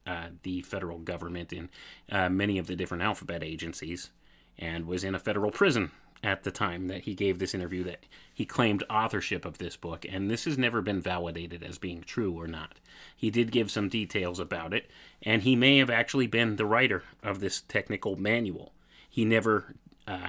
uh, 0.06 0.28
the 0.42 0.62
federal 0.62 0.98
government 0.98 1.52
in 1.52 1.68
uh, 2.10 2.28
many 2.28 2.58
of 2.58 2.66
the 2.66 2.76
different 2.76 3.02
alphabet 3.02 3.42
agencies 3.42 4.10
and 4.58 4.86
was 4.86 5.04
in 5.04 5.14
a 5.14 5.18
federal 5.18 5.50
prison 5.50 5.90
at 6.22 6.42
the 6.42 6.50
time 6.50 6.88
that 6.88 7.02
he 7.02 7.14
gave 7.14 7.38
this 7.38 7.54
interview 7.54 7.84
that 7.84 8.04
he 8.32 8.44
claimed 8.44 8.82
authorship 8.90 9.44
of 9.44 9.58
this 9.58 9.76
book, 9.76 10.04
and 10.08 10.30
this 10.30 10.44
has 10.44 10.58
never 10.58 10.82
been 10.82 11.00
validated 11.00 11.62
as 11.62 11.78
being 11.78 12.02
true 12.02 12.32
or 12.32 12.46
not. 12.46 12.78
He 13.16 13.30
did 13.30 13.52
give 13.52 13.70
some 13.70 13.88
details 13.88 14.38
about 14.38 14.74
it, 14.74 14.90
and 15.22 15.42
he 15.42 15.56
may 15.56 15.78
have 15.78 15.90
actually 15.90 16.26
been 16.26 16.56
the 16.56 16.66
writer 16.66 17.02
of 17.22 17.40
this 17.40 17.62
technical 17.62 18.16
manual. 18.16 18.72
He 19.08 19.24
never 19.24 19.74
uh, 20.06 20.28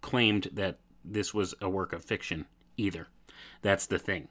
claimed 0.00 0.48
that 0.52 0.78
this 1.04 1.32
was 1.32 1.54
a 1.60 1.68
work 1.68 1.92
of 1.92 2.04
fiction 2.04 2.46
either. 2.76 3.08
That's 3.62 3.86
the 3.86 3.98
thing. 3.98 4.28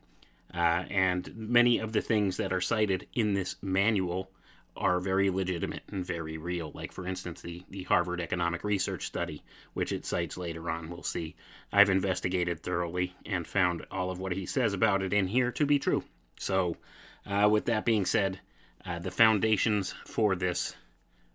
Uh, 0.54 0.86
and 0.90 1.36
many 1.36 1.78
of 1.78 1.92
the 1.94 2.02
things 2.02 2.38
that 2.38 2.54
are 2.54 2.62
cited 2.62 3.08
in 3.14 3.34
this 3.34 3.56
manual 3.62 4.32
are 4.80 5.00
very 5.00 5.30
legitimate 5.30 5.84
and 5.92 6.06
very 6.06 6.38
real. 6.38 6.72
Like, 6.74 6.92
for 6.92 7.06
instance, 7.06 7.42
the, 7.42 7.64
the 7.70 7.84
Harvard 7.84 8.22
Economic 8.22 8.64
Research 8.64 9.06
Study, 9.06 9.44
which 9.74 9.92
it 9.92 10.06
cites 10.06 10.38
later 10.38 10.70
on, 10.70 10.90
we'll 10.90 11.04
see. 11.04 11.36
I've 11.72 11.90
investigated 11.90 12.64
thoroughly 12.64 13.14
and 13.26 13.46
found 13.46 13.86
all 13.92 14.10
of 14.10 14.20
what 14.20 14.32
he 14.32 14.46
says 14.46 14.74
about 14.74 15.04
it 15.04 15.14
in 15.14 15.28
here 15.28 15.52
to 15.52 15.66
be 15.66 15.78
true. 15.78 16.06
So, 16.40 16.78
uh, 17.26 17.50
with 17.52 17.66
that 17.66 17.86
being 17.86 18.06
said, 18.06 18.40
uh, 18.86 19.00
the 19.00 19.12
foundations 19.12 19.94
for 20.06 20.36
this 20.36 20.76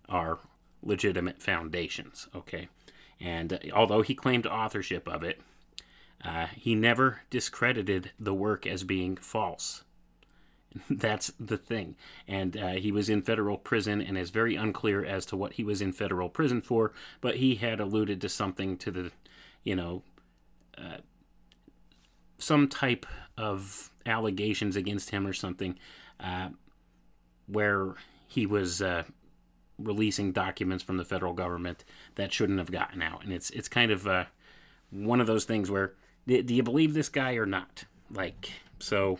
are 0.08 0.38
legitimate 0.82 1.42
foundations, 1.42 2.28
okay? 2.34 2.68
And 3.20 3.52
uh, 3.52 3.58
although 3.72 4.02
he 4.02 4.14
claimed 4.14 4.46
authorship 4.46 5.06
of 5.06 5.22
it, 5.22 5.40
uh, 6.24 6.46
he 6.46 6.74
never 6.74 7.20
discredited 7.28 8.10
the 8.18 8.34
work 8.34 8.66
as 8.66 8.82
being 8.82 9.16
false. 9.16 9.84
That's 10.90 11.32
the 11.38 11.56
thing. 11.56 11.96
And 12.26 12.56
uh, 12.56 12.72
he 12.72 12.90
was 12.90 13.08
in 13.08 13.22
federal 13.22 13.56
prison 13.56 14.00
and 14.00 14.18
is 14.18 14.30
very 14.30 14.56
unclear 14.56 15.04
as 15.04 15.26
to 15.26 15.36
what 15.36 15.54
he 15.54 15.64
was 15.64 15.80
in 15.80 15.92
federal 15.92 16.28
prison 16.28 16.60
for, 16.60 16.92
but 17.20 17.36
he 17.36 17.56
had 17.56 17.80
alluded 17.80 18.20
to 18.20 18.28
something 18.28 18.76
to 18.78 18.90
the, 18.90 19.12
you 19.62 19.76
know, 19.76 20.02
uh, 20.76 20.98
some 22.38 22.68
type 22.68 23.06
of 23.38 23.90
allegations 24.06 24.76
against 24.76 25.10
him 25.10 25.26
or 25.26 25.32
something 25.32 25.78
uh, 26.20 26.48
where 27.46 27.94
he 28.26 28.44
was 28.46 28.82
uh, 28.82 29.04
releasing 29.78 30.32
documents 30.32 30.82
from 30.82 30.96
the 30.96 31.04
federal 31.04 31.32
government 31.32 31.84
that 32.16 32.32
shouldn't 32.32 32.58
have 32.58 32.70
gotten 32.72 33.00
out. 33.00 33.22
And 33.22 33.32
it's, 33.32 33.50
it's 33.50 33.68
kind 33.68 33.90
of 33.90 34.06
uh, 34.06 34.24
one 34.90 35.20
of 35.20 35.26
those 35.26 35.44
things 35.44 35.70
where 35.70 35.94
do 36.26 36.54
you 36.54 36.62
believe 36.62 36.94
this 36.94 37.08
guy 37.08 37.34
or 37.34 37.46
not? 37.46 37.84
Like, 38.10 38.50
so 38.78 39.18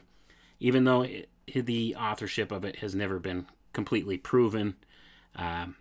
even 0.59 0.85
though 0.85 1.03
it, 1.03 1.29
the 1.53 1.97
authorship 1.97 2.53
of 2.53 2.65
it 2.65 2.77
has 2.77 2.95
never 2.95 3.19
been 3.19 3.47
completely 3.73 4.17
proven. 4.17 4.77
Um, 5.37 5.77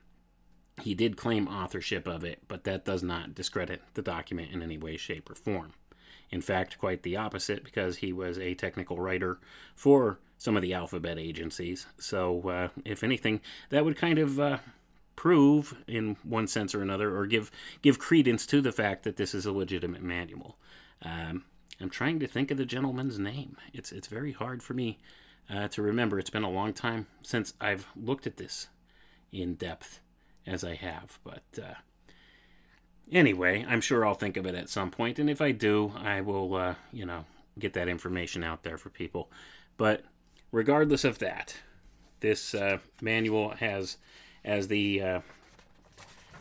he 0.81 0.95
did 0.95 1.17
claim 1.17 1.47
authorship 1.47 2.07
of 2.07 2.23
it, 2.23 2.43
but 2.47 2.63
that 2.63 2.85
does 2.85 3.03
not 3.03 3.35
discredit 3.35 3.81
the 3.93 4.01
document 4.01 4.51
in 4.51 4.61
any 4.61 4.77
way, 4.77 4.97
shape, 4.97 5.29
or 5.29 5.35
form. 5.35 5.73
In 6.31 6.41
fact, 6.41 6.79
quite 6.79 7.03
the 7.03 7.15
opposite, 7.15 7.63
because 7.63 7.97
he 7.97 8.11
was 8.11 8.39
a 8.39 8.55
technical 8.55 8.97
writer 8.97 9.39
for 9.75 10.19
some 10.37 10.55
of 10.55 10.63
the 10.63 10.73
alphabet 10.73 11.19
agencies. 11.19 11.85
So, 11.99 12.49
uh, 12.49 12.67
if 12.83 13.03
anything, 13.03 13.39
that 13.69 13.85
would 13.85 13.95
kind 13.95 14.17
of 14.17 14.39
uh, 14.39 14.57
prove, 15.15 15.77
in 15.87 16.17
one 16.23 16.47
sense 16.47 16.73
or 16.73 16.81
another, 16.81 17.15
or 17.15 17.27
give 17.27 17.51
give 17.83 17.99
credence 17.99 18.47
to 18.47 18.61
the 18.61 18.71
fact 18.71 19.03
that 19.03 19.17
this 19.17 19.35
is 19.35 19.45
a 19.45 19.51
legitimate 19.51 20.01
manual. 20.01 20.57
Um, 21.03 21.45
I'm 21.79 21.91
trying 21.91 22.19
to 22.19 22.27
think 22.27 22.49
of 22.49 22.57
the 22.57 22.65
gentleman's 22.65 23.19
name. 23.19 23.57
It's 23.71 23.91
it's 23.91 24.07
very 24.07 24.31
hard 24.31 24.63
for 24.63 24.73
me 24.73 24.99
uh, 25.49 25.67
to 25.69 25.81
remember. 25.81 26.19
It's 26.19 26.29
been 26.29 26.43
a 26.43 26.49
long 26.49 26.73
time 26.73 27.07
since 27.21 27.53
I've 27.59 27.87
looked 27.95 28.27
at 28.27 28.37
this 28.37 28.67
in 29.31 29.55
depth 29.55 29.99
as 30.45 30.63
I 30.63 30.75
have. 30.75 31.19
But 31.23 31.43
uh, 31.57 31.75
anyway, 33.11 33.65
I'm 33.67 33.81
sure 33.81 34.05
I'll 34.05 34.13
think 34.13 34.37
of 34.37 34.45
it 34.45 34.55
at 34.55 34.69
some 34.69 34.91
point, 34.91 35.19
and 35.19 35.29
if 35.29 35.41
I 35.41 35.51
do, 35.51 35.93
I 35.97 36.21
will, 36.21 36.55
uh, 36.55 36.75
you 36.91 37.05
know, 37.05 37.25
get 37.59 37.73
that 37.73 37.87
information 37.87 38.43
out 38.43 38.63
there 38.63 38.77
for 38.77 38.89
people. 38.89 39.31
But 39.77 40.03
regardless 40.51 41.03
of 41.03 41.19
that, 41.19 41.55
this 42.19 42.55
uh, 42.55 42.77
manual 43.01 43.51
has 43.51 43.97
as 44.45 44.67
the 44.67 45.01
uh, 45.01 45.19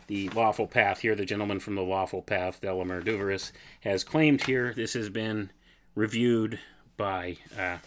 the 0.07 0.29
lawful 0.29 0.67
path 0.67 0.99
here. 0.99 1.15
The 1.15 1.25
gentleman 1.25 1.59
from 1.59 1.75
the 1.75 1.81
lawful 1.81 2.21
path, 2.21 2.61
Delamere 2.61 3.01
Duverus, 3.01 3.51
has 3.81 4.03
claimed 4.03 4.43
here 4.43 4.73
this 4.73 4.93
has 4.93 5.09
been 5.09 5.51
reviewed 5.95 6.59
by 6.97 7.37
uh, 7.57 7.77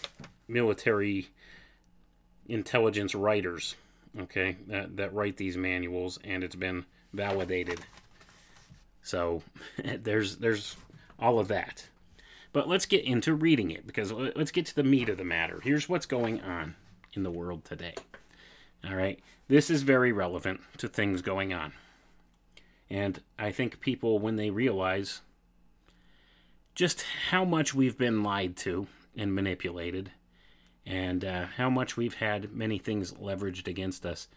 military 0.48 1.28
intelligence 2.48 3.14
writers, 3.14 3.74
okay, 4.20 4.56
that, 4.68 4.96
that 4.96 5.14
write 5.14 5.36
these 5.36 5.56
manuals, 5.56 6.18
and 6.24 6.44
it's 6.44 6.56
been 6.56 6.84
validated. 7.12 7.80
So 9.02 9.42
there's 9.84 10.36
there's 10.36 10.76
all 11.18 11.38
of 11.38 11.48
that. 11.48 11.86
But 12.52 12.68
let's 12.68 12.86
get 12.86 13.04
into 13.04 13.34
reading 13.34 13.70
it 13.70 13.86
because 13.86 14.12
let's 14.12 14.50
get 14.50 14.66
to 14.66 14.74
the 14.74 14.82
meat 14.82 15.10
of 15.10 15.18
the 15.18 15.24
matter. 15.24 15.60
Here's 15.62 15.88
what's 15.88 16.06
going 16.06 16.40
on 16.40 16.74
in 17.12 17.22
the 17.22 17.30
world 17.30 17.64
today. 17.64 17.94
All 18.86 18.94
right, 18.94 19.20
this 19.48 19.68
is 19.68 19.82
very 19.82 20.12
relevant 20.12 20.60
to 20.78 20.88
things 20.88 21.22
going 21.22 21.52
on. 21.52 21.72
And 22.88 23.20
I 23.38 23.50
think 23.50 23.80
people, 23.80 24.18
when 24.18 24.36
they 24.36 24.50
realize 24.50 25.20
just 26.74 27.04
how 27.30 27.44
much 27.44 27.74
we've 27.74 27.98
been 27.98 28.22
lied 28.22 28.56
to 28.58 28.86
and 29.16 29.34
manipulated, 29.34 30.12
and 30.86 31.24
uh, 31.24 31.46
how 31.56 31.68
much 31.68 31.96
we've 31.96 32.14
had 32.14 32.52
many 32.54 32.78
things 32.78 33.12
leveraged 33.14 33.66
against 33.66 34.06
us. 34.06 34.28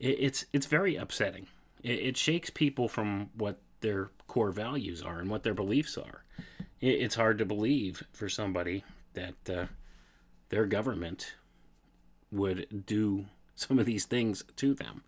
It, 0.00 0.16
it's 0.18 0.46
it's 0.52 0.66
very 0.66 0.96
upsetting. 0.96 1.46
It, 1.82 2.00
it, 2.00 2.16
shakes 2.16 2.50
people 2.50 2.88
from 2.88 3.30
what 3.34 3.60
their 3.80 4.10
core 4.26 4.50
values 4.50 5.02
are 5.02 5.20
and 5.20 5.30
what 5.30 5.44
their 5.44 5.54
beliefs 5.54 5.96
are. 5.96 6.24
It, 6.80 7.00
it's 7.00 7.14
hard 7.14 7.38
to 7.38 7.44
believe 7.44 8.02
for 8.12 8.28
somebody 8.28 8.84
that 9.14 9.50
uh, 9.50 9.66
their 10.48 10.66
government 10.66 11.34
would 12.32 12.84
do 12.84 13.26
some 13.54 13.78
of 13.78 13.86
these 13.86 14.04
things 14.04 14.42
to 14.56 14.74
them, 14.74 15.04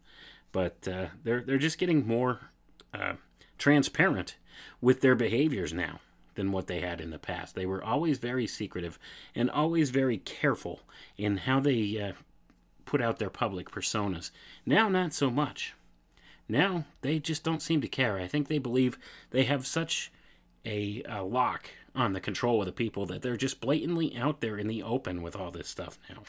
but 0.53 0.87
uh, 0.87 1.07
they're 1.25 1.43
they're 1.43 1.59
just 1.59 1.79
getting 1.79 2.07
more 2.07 2.51
uh, 2.95 3.15
transparent 3.59 4.37
with 4.81 5.01
their 5.01 5.15
behaviors 5.15 5.73
now 5.73 6.01
than 6.35 6.53
what 6.53 6.67
they 6.67 6.81
had 6.81 7.01
in 7.01 7.11
the 7.11 7.19
past. 7.19 7.55
They 7.55 7.67
were 7.67 7.83
always 7.83 8.19
very 8.19 8.47
secretive 8.47 8.99
and 9.35 9.51
always 9.51 9.91
very 9.91 10.19
careful 10.19 10.81
in 11.17 11.39
how 11.39 11.61
they 11.61 12.01
uh, 12.01 12.13
put 12.85 13.01
out 13.01 13.19
their 13.19 13.31
public 13.31 13.71
personas. 13.71 14.31
Now, 14.65 14.89
not 14.89 15.13
so 15.13 15.31
much. 15.31 15.75
Now, 16.49 16.85
they 17.03 17.19
just 17.19 17.45
don't 17.45 17.63
seem 17.63 17.81
to 17.81 17.89
care. 17.89 18.19
I 18.19 18.27
think 18.27 18.49
they 18.49 18.59
believe 18.59 18.99
they 19.31 19.45
have 19.45 19.67
such 19.67 20.11
a, 20.65 21.03
a 21.09 21.23
lock 21.23 21.71
on 21.95 22.13
the 22.13 22.21
control 22.21 22.61
of 22.61 22.67
the 22.67 22.73
people 22.73 23.07
that 23.07 23.23
they're 23.23 23.37
just 23.37 23.61
blatantly 23.61 24.17
out 24.17 24.41
there 24.41 24.59
in 24.59 24.67
the 24.67 24.83
open 24.83 25.23
with 25.23 25.37
all 25.37 25.51
this 25.51 25.69
stuff 25.69 25.99
now. 26.09 26.23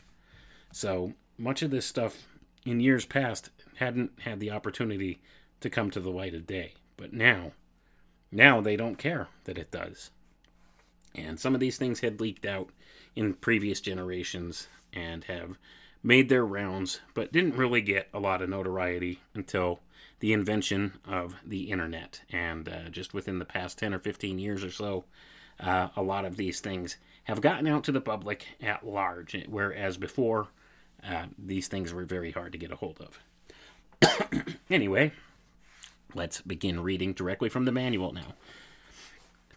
So, 0.71 1.13
much 1.37 1.61
of 1.61 1.71
this 1.71 1.85
stuff 1.85 2.27
in 2.65 2.79
years 2.79 3.05
past 3.05 3.49
hadn't 3.77 4.11
had 4.21 4.39
the 4.39 4.51
opportunity 4.51 5.19
to 5.59 5.69
come 5.69 5.89
to 5.91 5.99
the 5.99 6.09
light 6.09 6.35
of 6.35 6.45
day. 6.45 6.75
But 6.97 7.13
now, 7.13 7.53
now 8.31 8.61
they 8.61 8.75
don't 8.75 8.97
care 8.97 9.27
that 9.43 9.57
it 9.57 9.71
does. 9.71 10.11
And 11.15 11.39
some 11.39 11.53
of 11.53 11.59
these 11.59 11.77
things 11.77 11.99
had 11.99 12.21
leaked 12.21 12.45
out 12.45 12.69
in 13.15 13.33
previous 13.33 13.81
generations 13.81 14.67
and 14.93 15.23
have 15.25 15.57
made 16.03 16.29
their 16.29 16.45
rounds, 16.45 17.01
but 17.13 17.31
didn't 17.31 17.57
really 17.57 17.81
get 17.81 18.07
a 18.13 18.19
lot 18.19 18.41
of 18.41 18.49
notoriety 18.49 19.19
until 19.33 19.81
the 20.19 20.33
invention 20.33 20.93
of 21.05 21.35
the 21.45 21.71
internet. 21.71 22.21
And 22.31 22.67
uh, 22.69 22.89
just 22.89 23.13
within 23.13 23.39
the 23.39 23.45
past 23.45 23.77
10 23.77 23.93
or 23.93 23.99
15 23.99 24.39
years 24.39 24.63
or 24.63 24.71
so, 24.71 25.03
uh, 25.59 25.89
a 25.95 26.01
lot 26.01 26.25
of 26.25 26.37
these 26.37 26.59
things 26.59 26.97
have 27.25 27.41
gotten 27.41 27.67
out 27.67 27.83
to 27.83 27.91
the 27.91 28.01
public 28.01 28.47
at 28.61 28.85
large, 28.85 29.35
whereas 29.47 29.97
before, 29.97 30.47
uh, 31.07 31.25
these 31.37 31.67
things 31.67 31.93
were 31.93 32.05
very 32.05 32.31
hard 32.31 32.51
to 32.51 32.57
get 32.57 32.71
a 32.71 32.75
hold 32.75 32.99
of. 32.99 34.45
anyway, 34.69 35.11
Let's 36.13 36.41
begin 36.41 36.81
reading 36.81 37.13
directly 37.13 37.47
from 37.47 37.65
the 37.65 37.71
manual 37.71 38.11
now. 38.11 38.33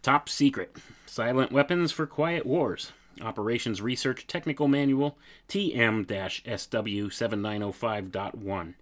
Top 0.03 0.29
secret 0.29 0.77
Silent 1.07 1.51
Weapons 1.51 1.91
for 1.91 2.07
Quiet 2.07 2.47
Wars. 2.47 2.93
Operations 3.21 3.81
Research 3.81 4.27
Technical 4.27 4.69
Manual 4.69 5.19
TM 5.49 6.05
SW 6.07 7.11
7905.1. 7.11 8.75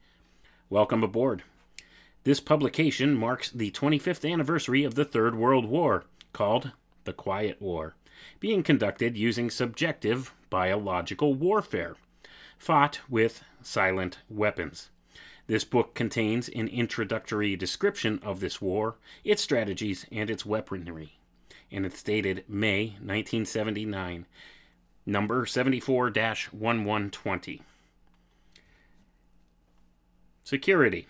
Welcome 0.68 1.02
aboard. 1.02 1.44
This 2.24 2.40
publication 2.40 3.14
marks 3.14 3.50
the 3.50 3.70
25th 3.70 4.30
anniversary 4.30 4.84
of 4.84 4.94
the 4.94 5.04
Third 5.04 5.34
World 5.34 5.64
War, 5.64 6.04
called 6.32 6.72
the 7.04 7.12
Quiet 7.12 7.60
War, 7.60 7.94
being 8.38 8.62
conducted 8.62 9.16
using 9.16 9.50
subjective 9.50 10.34
biological 10.50 11.34
warfare, 11.34 11.96
fought 12.58 13.00
with 13.08 13.42
silent 13.62 14.18
weapons. 14.28 14.90
This 15.52 15.64
book 15.64 15.92
contains 15.92 16.48
an 16.48 16.66
introductory 16.68 17.56
description 17.56 18.20
of 18.22 18.40
this 18.40 18.62
war, 18.62 18.96
its 19.22 19.42
strategies, 19.42 20.06
and 20.10 20.30
its 20.30 20.46
weaponry. 20.46 21.18
And 21.70 21.84
it's 21.84 22.02
dated 22.02 22.46
May 22.48 22.96
1979, 23.02 24.24
number 25.04 25.44
74 25.44 26.04
1120. 26.04 27.60
Security. 30.42 31.06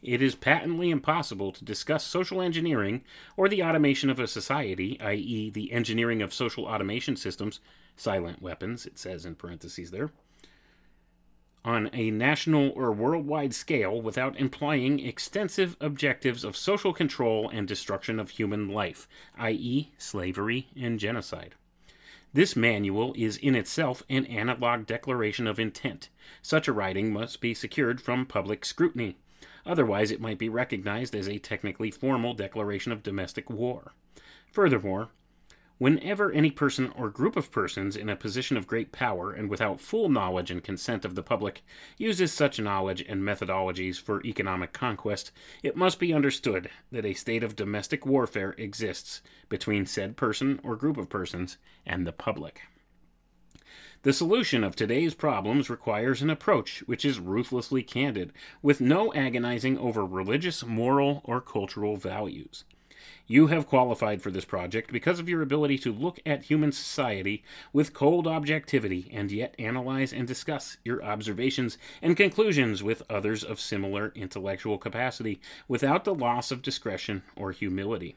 It 0.00 0.22
is 0.22 0.34
patently 0.34 0.88
impossible 0.88 1.52
to 1.52 1.66
discuss 1.66 2.06
social 2.06 2.40
engineering 2.40 3.04
or 3.36 3.50
the 3.50 3.62
automation 3.62 4.08
of 4.08 4.18
a 4.18 4.26
society, 4.26 4.98
i.e., 5.02 5.50
the 5.50 5.70
engineering 5.70 6.22
of 6.22 6.32
social 6.32 6.64
automation 6.64 7.14
systems, 7.14 7.60
silent 7.94 8.40
weapons, 8.40 8.86
it 8.86 8.98
says 8.98 9.26
in 9.26 9.34
parentheses 9.34 9.90
there, 9.90 10.12
on 11.64 11.88
a 11.92 12.10
national 12.10 12.70
or 12.70 12.92
worldwide 12.92 13.54
scale 13.54 14.00
without 14.00 14.38
implying 14.38 15.00
extensive 15.00 15.76
objectives 15.80 16.44
of 16.44 16.56
social 16.56 16.92
control 16.92 17.48
and 17.48 17.66
destruction 17.66 18.20
of 18.20 18.30
human 18.30 18.68
life, 18.68 19.08
i.e., 19.38 19.90
slavery 19.96 20.68
and 20.76 21.00
genocide. 21.00 21.54
This 22.34 22.56
manual 22.56 23.14
is 23.16 23.36
in 23.36 23.54
itself 23.54 24.02
an 24.10 24.26
analog 24.26 24.86
declaration 24.86 25.46
of 25.46 25.58
intent. 25.58 26.08
Such 26.42 26.66
a 26.66 26.72
writing 26.72 27.12
must 27.12 27.40
be 27.40 27.54
secured 27.54 28.00
from 28.00 28.26
public 28.26 28.64
scrutiny. 28.64 29.16
Otherwise, 29.64 30.10
it 30.10 30.20
might 30.20 30.38
be 30.38 30.48
recognized 30.48 31.14
as 31.14 31.28
a 31.28 31.38
technically 31.38 31.90
formal 31.90 32.34
declaration 32.34 32.92
of 32.92 33.02
domestic 33.02 33.48
war. 33.48 33.92
Furthermore, 34.50 35.10
Whenever 35.78 36.30
any 36.30 36.52
person 36.52 36.92
or 36.94 37.10
group 37.10 37.34
of 37.36 37.50
persons 37.50 37.96
in 37.96 38.08
a 38.08 38.14
position 38.14 38.56
of 38.56 38.66
great 38.66 38.92
power 38.92 39.32
and 39.32 39.50
without 39.50 39.80
full 39.80 40.08
knowledge 40.08 40.48
and 40.48 40.62
consent 40.62 41.04
of 41.04 41.16
the 41.16 41.22
public 41.22 41.64
uses 41.98 42.32
such 42.32 42.60
knowledge 42.60 43.04
and 43.08 43.22
methodologies 43.22 44.00
for 44.00 44.24
economic 44.24 44.72
conquest, 44.72 45.32
it 45.64 45.76
must 45.76 45.98
be 45.98 46.14
understood 46.14 46.70
that 46.92 47.04
a 47.04 47.12
state 47.12 47.42
of 47.42 47.56
domestic 47.56 48.06
warfare 48.06 48.54
exists 48.56 49.20
between 49.48 49.84
said 49.84 50.16
person 50.16 50.60
or 50.62 50.76
group 50.76 50.96
of 50.96 51.08
persons 51.08 51.58
and 51.84 52.06
the 52.06 52.12
public. 52.12 52.60
The 54.02 54.12
solution 54.12 54.62
of 54.62 54.76
today's 54.76 55.14
problems 55.14 55.68
requires 55.68 56.22
an 56.22 56.30
approach 56.30 56.84
which 56.86 57.04
is 57.04 57.18
ruthlessly 57.18 57.82
candid, 57.82 58.32
with 58.62 58.80
no 58.80 59.12
agonizing 59.12 59.76
over 59.78 60.06
religious, 60.06 60.64
moral, 60.64 61.22
or 61.24 61.40
cultural 61.40 61.96
values. 61.96 62.64
You 63.26 63.46
have 63.46 63.66
qualified 63.66 64.20
for 64.20 64.30
this 64.30 64.44
project 64.44 64.92
because 64.92 65.18
of 65.18 65.30
your 65.30 65.40
ability 65.40 65.78
to 65.78 65.92
look 65.92 66.20
at 66.26 66.44
human 66.44 66.72
society 66.72 67.42
with 67.72 67.94
cold 67.94 68.26
objectivity 68.26 69.10
and 69.12 69.32
yet 69.32 69.54
analyze 69.58 70.12
and 70.12 70.28
discuss 70.28 70.76
your 70.84 71.02
observations 71.02 71.78
and 72.02 72.18
conclusions 72.18 72.82
with 72.82 73.02
others 73.08 73.42
of 73.42 73.60
similar 73.60 74.12
intellectual 74.14 74.76
capacity 74.76 75.40
without 75.66 76.04
the 76.04 76.14
loss 76.14 76.50
of 76.50 76.60
discretion 76.60 77.22
or 77.34 77.52
humility. 77.52 78.14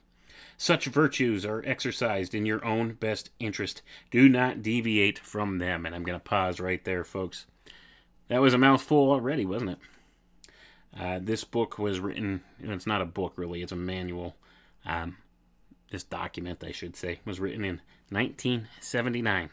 Such 0.57 0.87
virtues 0.87 1.45
are 1.45 1.63
exercised 1.65 2.35
in 2.35 2.45
your 2.45 2.65
own 2.65 2.93
best 2.93 3.29
interest. 3.39 3.81
Do 4.11 4.27
not 4.27 4.61
deviate 4.61 5.19
from 5.19 5.59
them. 5.59 5.85
And 5.85 5.95
I'm 5.95 6.03
going 6.03 6.19
to 6.19 6.23
pause 6.23 6.59
right 6.59 6.83
there, 6.83 7.05
folks. 7.05 7.45
That 8.27 8.41
was 8.41 8.53
a 8.53 8.57
mouthful 8.57 9.09
already, 9.11 9.45
wasn't 9.45 9.71
it? 9.71 9.79
Uh, 10.99 11.19
this 11.21 11.45
book 11.45 11.77
was 11.77 11.99
written, 11.99 12.41
it's 12.59 12.87
not 12.87 13.01
a 13.01 13.05
book 13.05 13.33
really, 13.35 13.61
it's 13.61 13.71
a 13.71 13.75
manual 13.75 14.35
um, 14.87 15.17
this 15.91 16.03
document, 16.03 16.63
I 16.63 16.71
should 16.71 16.95
say, 16.95 17.19
was 17.25 17.39
written 17.39 17.63
in 17.63 17.81
1979, 18.09 19.49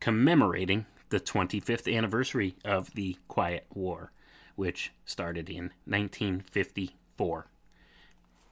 commemorating 0.00 0.86
the 1.08 1.20
25th 1.20 1.92
anniversary 1.92 2.56
of 2.64 2.92
the 2.94 3.16
Quiet 3.28 3.66
War, 3.72 4.12
which 4.56 4.92
started 5.06 5.48
in 5.48 5.72
1954. 5.86 7.46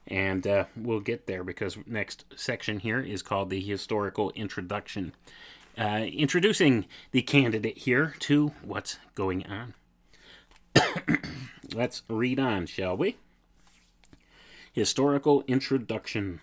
And 0.07 0.47
uh, 0.47 0.65
we'll 0.75 1.01
get 1.01 1.27
there 1.27 1.43
because 1.43 1.77
next 1.85 2.23
section 2.35 2.79
here 2.79 2.99
is 2.99 3.21
called 3.21 3.49
the 3.49 3.59
historical 3.59 4.31
introduction, 4.31 5.13
uh, 5.77 6.05
introducing 6.07 6.85
the 7.11 7.21
candidate 7.21 7.79
here 7.79 8.15
to 8.19 8.53
what's 8.63 8.99
going 9.15 9.45
on. 9.47 9.73
Let's 11.73 12.03
read 12.07 12.39
on, 12.39 12.67
shall 12.67 12.95
we? 12.95 13.17
Historical 14.77 15.43
Introduction 15.47 16.39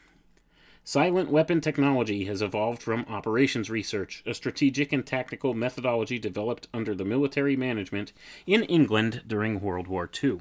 Silent 0.83 1.31
weapon 1.31 1.61
technology 1.61 2.25
has 2.25 2.43
evolved 2.43 2.83
from 2.83 3.07
operations 3.09 3.71
research, 3.71 4.25
a 4.27 4.35
strategic 4.35 4.93
and 4.93 5.07
tactical 5.07 5.55
methodology 5.55 6.19
developed 6.19 6.67
under 6.75 6.97
the 6.97 7.05
military 7.05 7.57
management 7.57 8.13
in 8.45 8.65
England 8.65 9.23
during 9.25 9.61
World 9.61 9.87
War 9.87 10.11
II. 10.21 10.41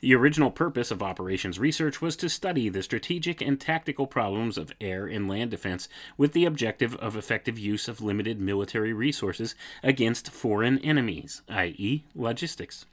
The 0.00 0.16
original 0.16 0.50
purpose 0.50 0.90
of 0.90 1.00
operations 1.00 1.60
research 1.60 2.02
was 2.02 2.16
to 2.16 2.28
study 2.28 2.68
the 2.68 2.82
strategic 2.82 3.40
and 3.40 3.60
tactical 3.60 4.08
problems 4.08 4.58
of 4.58 4.74
air 4.80 5.06
and 5.06 5.28
land 5.28 5.52
defense 5.52 5.88
with 6.16 6.32
the 6.32 6.44
objective 6.44 6.96
of 6.96 7.16
effective 7.16 7.56
use 7.56 7.86
of 7.86 8.00
limited 8.00 8.40
military 8.40 8.92
resources 8.92 9.54
against 9.84 10.32
foreign 10.32 10.78
enemies, 10.80 11.42
i.e., 11.48 12.02
logistics. 12.16 12.84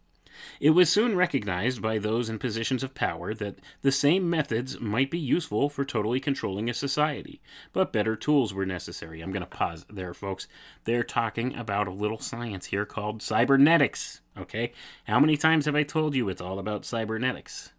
It 0.60 0.72
was 0.72 0.90
soon 0.90 1.16
recognized 1.16 1.82
by 1.82 1.98
those 1.98 2.30
in 2.30 2.40
positions 2.40 2.84
of 2.84 2.94
power 2.94 3.34
that 3.34 3.60
the 3.82 3.92
same 3.92 4.30
methods 4.30 4.80
might 4.80 5.12
be 5.12 5.20
useful 5.20 5.70
for 5.70 5.86
totally 5.86 6.20
controlling 6.20 6.70
a 6.70 6.74
society, 6.74 7.42
but 7.74 7.94
better 7.94 8.16
tools 8.16 8.54
were 8.54 8.66
necessary. 8.66 9.22
I'm 9.22 9.32
going 9.32 9.42
to 9.42 9.48
pause 9.48 9.86
there, 9.90 10.14
folks. 10.14 10.48
They're 10.84 11.04
talking 11.04 11.56
about 11.56 11.88
a 11.88 11.92
little 11.92 12.20
science 12.20 12.68
here 12.68 12.86
called 12.86 13.22
cybernetics. 13.22 14.22
Okay? 14.38 14.74
How 15.06 15.20
many 15.20 15.38
times 15.38 15.66
have 15.66 15.76
I 15.76 15.84
told 15.84 16.16
you 16.16 16.30
it's 16.30 16.42
all 16.42 16.60
about 16.60 16.86
cybernetics? 16.86 17.74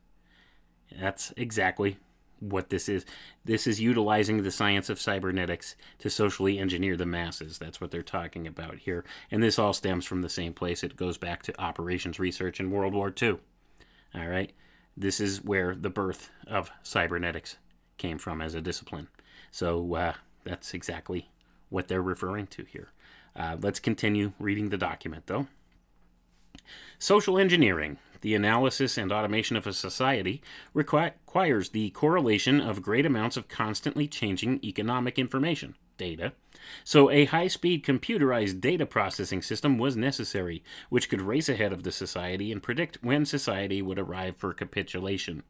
That's 0.98 1.32
exactly 1.36 1.98
what 2.40 2.70
this 2.70 2.88
is. 2.88 3.04
This 3.44 3.66
is 3.66 3.80
utilizing 3.80 4.42
the 4.42 4.50
science 4.50 4.90
of 4.90 5.00
cybernetics 5.00 5.76
to 5.98 6.10
socially 6.10 6.58
engineer 6.58 6.96
the 6.96 7.06
masses. 7.06 7.58
That's 7.58 7.80
what 7.80 7.90
they're 7.90 8.02
talking 8.02 8.46
about 8.46 8.78
here. 8.78 9.04
And 9.30 9.42
this 9.42 9.58
all 9.58 9.72
stems 9.72 10.04
from 10.04 10.22
the 10.22 10.28
same 10.28 10.52
place. 10.52 10.82
It 10.82 10.96
goes 10.96 11.18
back 11.18 11.42
to 11.44 11.60
operations 11.60 12.18
research 12.18 12.58
in 12.58 12.70
World 12.70 12.94
War 12.94 13.12
II. 13.20 13.38
All 14.14 14.26
right. 14.26 14.52
This 14.96 15.20
is 15.20 15.44
where 15.44 15.74
the 15.74 15.90
birth 15.90 16.30
of 16.46 16.70
cybernetics 16.82 17.56
came 17.96 18.18
from 18.18 18.40
as 18.40 18.54
a 18.54 18.60
discipline. 18.60 19.08
So 19.50 19.94
uh, 19.94 20.12
that's 20.44 20.74
exactly 20.74 21.30
what 21.68 21.88
they're 21.88 22.02
referring 22.02 22.46
to 22.48 22.64
here. 22.64 22.88
Uh, 23.36 23.56
let's 23.60 23.78
continue 23.78 24.32
reading 24.38 24.70
the 24.70 24.76
document, 24.76 25.26
though. 25.26 25.46
Social 26.98 27.38
engineering 27.38 27.98
the 28.20 28.34
analysis 28.34 28.98
and 28.98 29.12
automation 29.12 29.56
of 29.56 29.66
a 29.66 29.72
society 29.72 30.42
requires 30.74 31.70
the 31.70 31.90
correlation 31.90 32.60
of 32.60 32.82
great 32.82 33.06
amounts 33.06 33.36
of 33.36 33.48
constantly 33.48 34.06
changing 34.06 34.60
economic 34.64 35.18
information, 35.18 35.74
data. 35.96 36.32
So, 36.84 37.10
a 37.10 37.24
high 37.26 37.48
speed 37.48 37.84
computerized 37.84 38.60
data 38.60 38.86
processing 38.86 39.42
system 39.42 39.78
was 39.78 39.96
necessary, 39.96 40.62
which 40.88 41.08
could 41.08 41.22
race 41.22 41.48
ahead 41.48 41.72
of 41.72 41.82
the 41.82 41.92
society 41.92 42.52
and 42.52 42.62
predict 42.62 43.02
when 43.02 43.24
society 43.24 43.80
would 43.80 43.98
arrive 43.98 44.36
for 44.36 44.52
capitulation. 44.52 45.42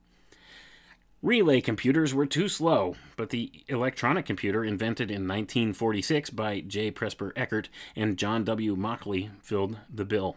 Relay 1.23 1.61
computers 1.61 2.15
were 2.15 2.25
too 2.25 2.49
slow, 2.49 2.97
but 3.17 3.29
the 3.29 3.53
electronic 3.69 4.25
computer 4.25 4.65
invented 4.65 5.11
in 5.11 5.29
1946 5.29 6.31
by 6.31 6.61
J. 6.61 6.91
Presper 6.91 7.33
Eckert 7.37 7.69
and 7.95 8.17
John 8.17 8.43
W. 8.45 8.75
Mauchly 8.75 9.31
filled 9.43 9.77
the 9.93 10.07
bill. 10.07 10.37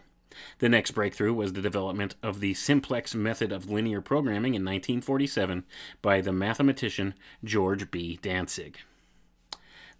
The 0.58 0.68
next 0.68 0.92
breakthrough 0.92 1.32
was 1.32 1.52
the 1.52 1.62
development 1.62 2.14
of 2.22 2.40
the 2.40 2.54
simplex 2.54 3.14
method 3.14 3.52
of 3.52 3.70
linear 3.70 4.00
programming 4.00 4.54
in 4.54 4.62
1947 4.62 5.64
by 6.02 6.20
the 6.20 6.32
mathematician 6.32 7.14
George 7.42 7.90
B. 7.90 8.18
Dantzig. 8.22 8.76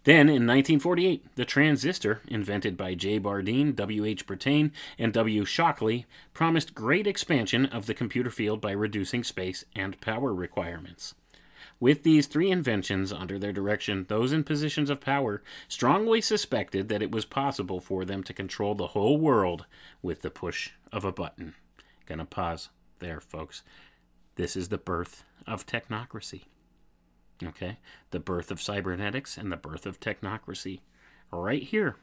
Then, 0.05 0.29
in 0.29 0.45
1948, 0.45 1.35
the 1.35 1.45
transistor, 1.45 2.21
invented 2.27 2.77
by 2.77 2.93
J. 2.93 3.19
Bardeen, 3.19 3.75
W. 3.75 4.05
H. 4.05 4.27
Brattain, 4.27 4.71
and 4.99 5.11
W. 5.11 5.45
Shockley, 5.45 6.05
promised 6.31 6.75
great 6.75 7.07
expansion 7.07 7.65
of 7.65 7.87
the 7.87 7.95
computer 7.95 8.29
field 8.29 8.61
by 8.61 8.71
reducing 8.71 9.23
space 9.23 9.65
and 9.75 9.99
power 10.01 10.31
requirements. 10.31 11.15
With 11.79 12.03
these 12.03 12.27
three 12.27 12.51
inventions 12.51 13.11
under 13.11 13.37
their 13.37 13.51
direction, 13.51 14.05
those 14.07 14.31
in 14.31 14.43
positions 14.43 14.89
of 14.89 15.01
power 15.01 15.43
strongly 15.67 16.21
suspected 16.21 16.87
that 16.87 17.01
it 17.01 17.11
was 17.11 17.25
possible 17.25 17.81
for 17.81 18.05
them 18.05 18.23
to 18.23 18.33
control 18.33 18.75
the 18.75 18.87
whole 18.87 19.17
world 19.17 19.65
with 20.01 20.21
the 20.21 20.29
push 20.29 20.71
of 20.91 21.03
a 21.03 21.11
button. 21.11 21.53
Gonna 22.05 22.25
pause 22.25 22.69
there, 22.99 23.19
folks. 23.19 23.61
This 24.35 24.55
is 24.55 24.69
the 24.69 24.77
birth 24.77 25.23
of 25.45 25.65
technocracy. 25.65 26.43
Okay? 27.43 27.77
The 28.11 28.19
birth 28.19 28.51
of 28.51 28.61
cybernetics 28.61 29.37
and 29.37 29.51
the 29.51 29.57
birth 29.57 29.85
of 29.85 29.99
technocracy. 29.99 30.79
Right 31.31 31.63
here, 31.63 31.97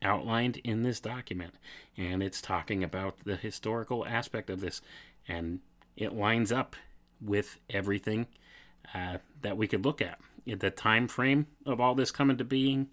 outlined 0.00 0.58
in 0.64 0.82
this 0.82 1.00
document. 1.00 1.54
And 1.96 2.22
it's 2.22 2.40
talking 2.40 2.82
about 2.82 3.24
the 3.24 3.36
historical 3.36 4.06
aspect 4.06 4.48
of 4.48 4.60
this. 4.60 4.80
And 5.28 5.60
it 5.96 6.14
lines 6.14 6.50
up 6.50 6.76
with 7.20 7.58
everything 7.68 8.26
uh, 8.94 9.18
that 9.42 9.56
we 9.56 9.66
could 9.66 9.84
look 9.84 10.00
at. 10.00 10.18
The 10.46 10.70
time 10.70 11.08
frame 11.08 11.46
of 11.66 11.80
all 11.80 11.94
this 11.94 12.10
coming 12.10 12.36
to 12.38 12.44
being, 12.44 12.88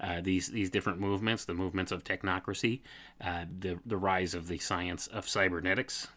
uh, 0.00 0.20
these 0.20 0.48
these 0.48 0.70
different 0.70 1.00
movements, 1.00 1.44
the 1.44 1.54
movements 1.54 1.92
of 1.92 2.04
technocracy, 2.04 2.80
uh, 3.20 3.44
the 3.60 3.78
the 3.84 3.96
rise 3.96 4.34
of 4.34 4.48
the 4.48 4.58
science 4.58 5.06
of 5.06 5.28
cybernetics, 5.28 6.08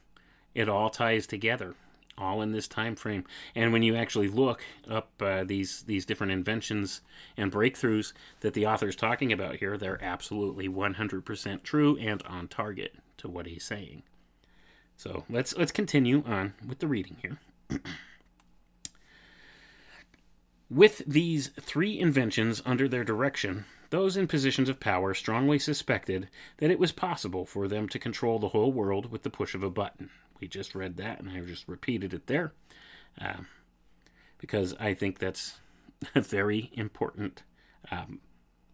it 0.56 0.70
all 0.70 0.90
ties 0.90 1.28
together, 1.28 1.76
all 2.18 2.42
in 2.42 2.52
this 2.52 2.68
time 2.68 2.96
frame. 2.96 3.24
And 3.54 3.72
when 3.72 3.84
you 3.84 3.96
actually 3.96 4.28
look 4.28 4.64
up 4.90 5.12
uh, 5.22 5.44
these 5.44 5.84
these 5.84 6.06
different 6.06 6.32
inventions 6.32 7.02
and 7.36 7.52
breakthroughs 7.52 8.14
that 8.40 8.54
the 8.54 8.66
author 8.66 8.88
is 8.88 8.96
talking 8.96 9.32
about 9.32 9.58
here, 9.58 9.78
they're 9.78 10.04
absolutely 10.04 10.68
100% 10.68 11.64
true 11.64 11.98
and 11.98 12.24
on 12.24 12.48
target 12.48 12.96
to 13.18 13.28
what 13.28 13.46
he's 13.46 13.64
saying. 13.64 14.04
So 14.96 15.26
let's 15.30 15.56
let's 15.56 15.72
continue 15.72 16.24
on 16.26 16.56
with 16.68 16.80
the 16.80 16.88
reading 16.88 17.18
here. 17.22 17.40
With 20.70 21.02
these 21.08 21.48
three 21.48 21.98
inventions 21.98 22.62
under 22.66 22.90
their 22.90 23.06
direction, 23.06 23.66
those 23.90 24.18
in 24.18 24.28
positions 24.28 24.68
of 24.68 24.82
power 24.82 25.14
strongly 25.14 25.60
suspected 25.60 26.30
that 26.58 26.72
it 26.72 26.80
was 26.80 26.92
possible 26.92 27.46
for 27.46 27.68
them 27.68 27.88
to 27.90 28.00
control 28.00 28.38
the 28.38 28.50
whole 28.50 28.74
world 28.74 29.10
with 29.12 29.24
the 29.24 29.30
push 29.30 29.56
of 29.56 29.64
a 29.64 29.70
button. 29.70 30.10
We 30.42 30.48
just 30.48 30.76
read 30.76 30.98
that, 30.98 31.20
and 31.20 31.30
I 31.30 31.40
just 31.40 31.68
repeated 31.70 32.14
it 32.14 32.28
there 32.28 32.52
uh, 33.20 33.44
because 34.38 34.76
I 34.80 34.94
think 34.94 35.20
that's 35.20 35.60
a 36.16 36.22
very 36.22 36.70
important 36.74 37.44
um, 37.90 38.20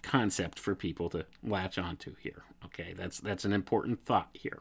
concept 0.01 0.59
for 0.59 0.73
people 0.75 1.09
to 1.11 1.25
latch 1.43 1.77
onto 1.77 2.15
here. 2.15 2.43
Okay, 2.65 2.93
that's 2.97 3.19
that's 3.19 3.45
an 3.45 3.53
important 3.53 4.03
thought 4.03 4.29
here. 4.33 4.59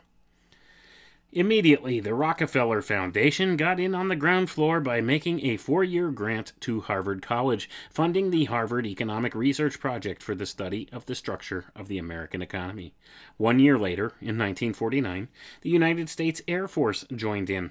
Immediately, 1.34 2.00
the 2.00 2.12
Rockefeller 2.12 2.82
Foundation 2.82 3.56
got 3.56 3.80
in 3.80 3.94
on 3.94 4.08
the 4.08 4.16
ground 4.16 4.50
floor 4.50 4.80
by 4.80 5.00
making 5.00 5.46
a 5.46 5.56
four 5.56 5.82
year 5.82 6.10
grant 6.10 6.52
to 6.60 6.82
Harvard 6.82 7.22
College, 7.22 7.70
funding 7.90 8.30
the 8.30 8.44
Harvard 8.44 8.86
Economic 8.86 9.34
Research 9.34 9.80
Project 9.80 10.22
for 10.22 10.34
the 10.34 10.44
study 10.44 10.90
of 10.92 11.06
the 11.06 11.14
structure 11.14 11.72
of 11.74 11.88
the 11.88 11.96
American 11.96 12.42
economy. 12.42 12.92
One 13.38 13.58
year 13.58 13.78
later, 13.78 14.08
in 14.20 14.36
1949, 14.36 15.28
the 15.62 15.70
United 15.70 16.10
States 16.10 16.42
Air 16.46 16.68
Force 16.68 17.06
joined 17.16 17.48
in. 17.48 17.70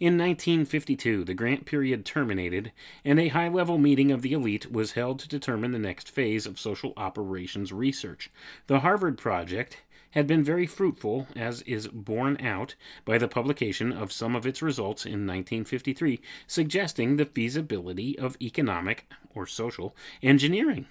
In 0.00 0.18
1952, 0.18 1.22
the 1.22 1.34
grant 1.34 1.66
period 1.66 2.04
terminated, 2.04 2.72
and 3.04 3.20
a 3.20 3.28
high 3.28 3.48
level 3.48 3.78
meeting 3.78 4.10
of 4.10 4.22
the 4.22 4.32
elite 4.32 4.72
was 4.72 4.92
held 4.92 5.20
to 5.20 5.28
determine 5.28 5.70
the 5.70 5.78
next 5.78 6.10
phase 6.10 6.46
of 6.46 6.58
social 6.58 6.94
operations 6.96 7.70
research. 7.70 8.30
The 8.66 8.80
Harvard 8.80 9.18
Project 9.18 9.82
had 10.18 10.26
been 10.26 10.42
very 10.42 10.66
fruitful, 10.66 11.28
as 11.36 11.62
is 11.62 11.86
borne 11.86 12.36
out 12.40 12.74
by 13.04 13.16
the 13.18 13.28
publication 13.28 13.92
of 13.92 14.10
some 14.10 14.34
of 14.34 14.44
its 14.44 14.60
results 14.60 15.06
in 15.06 15.24
1953, 15.24 16.20
suggesting 16.44 17.16
the 17.16 17.24
feasibility 17.24 18.18
of 18.18 18.36
economic 18.42 19.08
or 19.32 19.46
social 19.46 19.94
engineering. 20.20 20.86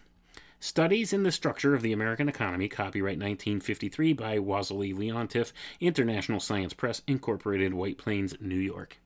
Studies 0.62 1.12
in 1.12 1.24
the 1.24 1.34
Structure 1.34 1.76
of 1.76 1.82
the 1.82 1.92
American 1.92 2.30
Economy, 2.30 2.70
copyright 2.70 3.20
1953 3.20 4.14
by 4.14 4.40
Wassily 4.40 4.94
Leontief, 4.94 5.52
International 5.82 6.40
Science 6.40 6.74
Press, 6.74 7.02
Incorporated, 7.06 7.74
White 7.74 7.98
Plains, 7.98 8.34
New 8.40 8.56
York. 8.56 8.98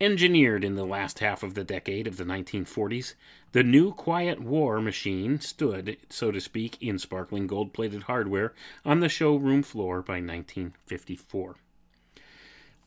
Engineered 0.00 0.64
in 0.64 0.74
the 0.74 0.86
last 0.86 1.18
half 1.18 1.42
of 1.42 1.54
the 1.54 1.64
decade 1.64 2.06
of 2.06 2.16
the 2.16 2.24
1940s, 2.24 3.14
the 3.52 3.62
new 3.62 3.92
Quiet 3.92 4.40
War 4.40 4.80
machine 4.80 5.38
stood, 5.40 5.96
so 6.08 6.30
to 6.30 6.40
speak, 6.40 6.76
in 6.80 6.98
sparkling 6.98 7.46
gold 7.46 7.72
plated 7.72 8.04
hardware 8.04 8.54
on 8.84 9.00
the 9.00 9.08
showroom 9.08 9.62
floor 9.62 10.02
by 10.02 10.14
1954. 10.14 11.56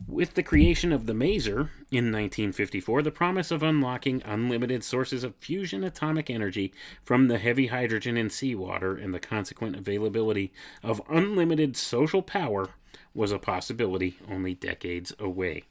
With 0.07 0.33
the 0.33 0.43
creation 0.43 0.91
of 0.91 1.05
the 1.05 1.13
Maser 1.13 1.69
in 1.89 2.11
1954, 2.11 3.01
the 3.01 3.11
promise 3.11 3.49
of 3.49 3.63
unlocking 3.63 4.21
unlimited 4.25 4.83
sources 4.83 5.23
of 5.23 5.35
fusion 5.37 5.85
atomic 5.85 6.29
energy 6.29 6.73
from 7.03 7.27
the 7.27 7.37
heavy 7.37 7.67
hydrogen 7.67 8.17
in 8.17 8.29
seawater 8.29 8.97
and 8.97 9.13
the 9.13 9.19
consequent 9.19 9.77
availability 9.77 10.51
of 10.83 11.01
unlimited 11.09 11.77
social 11.77 12.21
power 12.21 12.71
was 13.13 13.31
a 13.31 13.39
possibility 13.39 14.17
only 14.29 14.53
decades 14.53 15.13
away. 15.17 15.63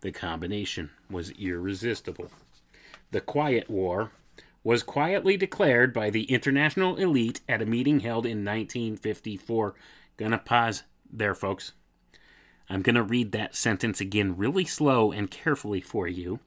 The 0.00 0.12
combination 0.12 0.90
was 1.10 1.30
irresistible. 1.32 2.30
The 3.10 3.20
Quiet 3.20 3.68
War 3.68 4.12
was 4.64 4.82
quietly 4.82 5.36
declared 5.36 5.92
by 5.92 6.10
the 6.10 6.24
international 6.24 6.96
elite 6.96 7.40
at 7.48 7.62
a 7.62 7.66
meeting 7.66 8.00
held 8.00 8.24
in 8.24 8.44
1954. 8.44 9.74
Gonna 10.16 10.38
pause 10.38 10.84
there, 11.12 11.34
folks. 11.34 11.72
I'm 12.68 12.82
gonna 12.82 13.02
read 13.02 13.32
that 13.32 13.56
sentence 13.56 14.00
again 14.00 14.36
really 14.36 14.64
slow 14.64 15.12
and 15.12 15.30
carefully 15.30 15.80
for 15.80 16.06
you 16.06 16.40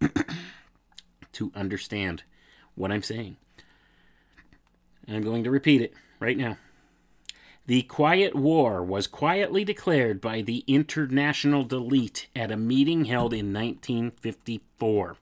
to 1.32 1.52
understand 1.54 2.22
what 2.74 2.90
I'm 2.90 3.02
saying. 3.02 3.36
I'm 5.06 5.22
going 5.22 5.44
to 5.44 5.50
repeat 5.50 5.80
it 5.80 5.94
right 6.20 6.36
now. 6.36 6.56
The 7.68 7.82
Quiet 7.82 8.34
War 8.34 8.82
was 8.82 9.06
quietly 9.06 9.62
declared 9.62 10.22
by 10.22 10.40
the 10.40 10.64
International 10.66 11.64
Delete 11.64 12.28
at 12.34 12.50
a 12.50 12.56
meeting 12.56 13.04
held 13.04 13.34
in 13.34 13.52
1954. 13.52 15.18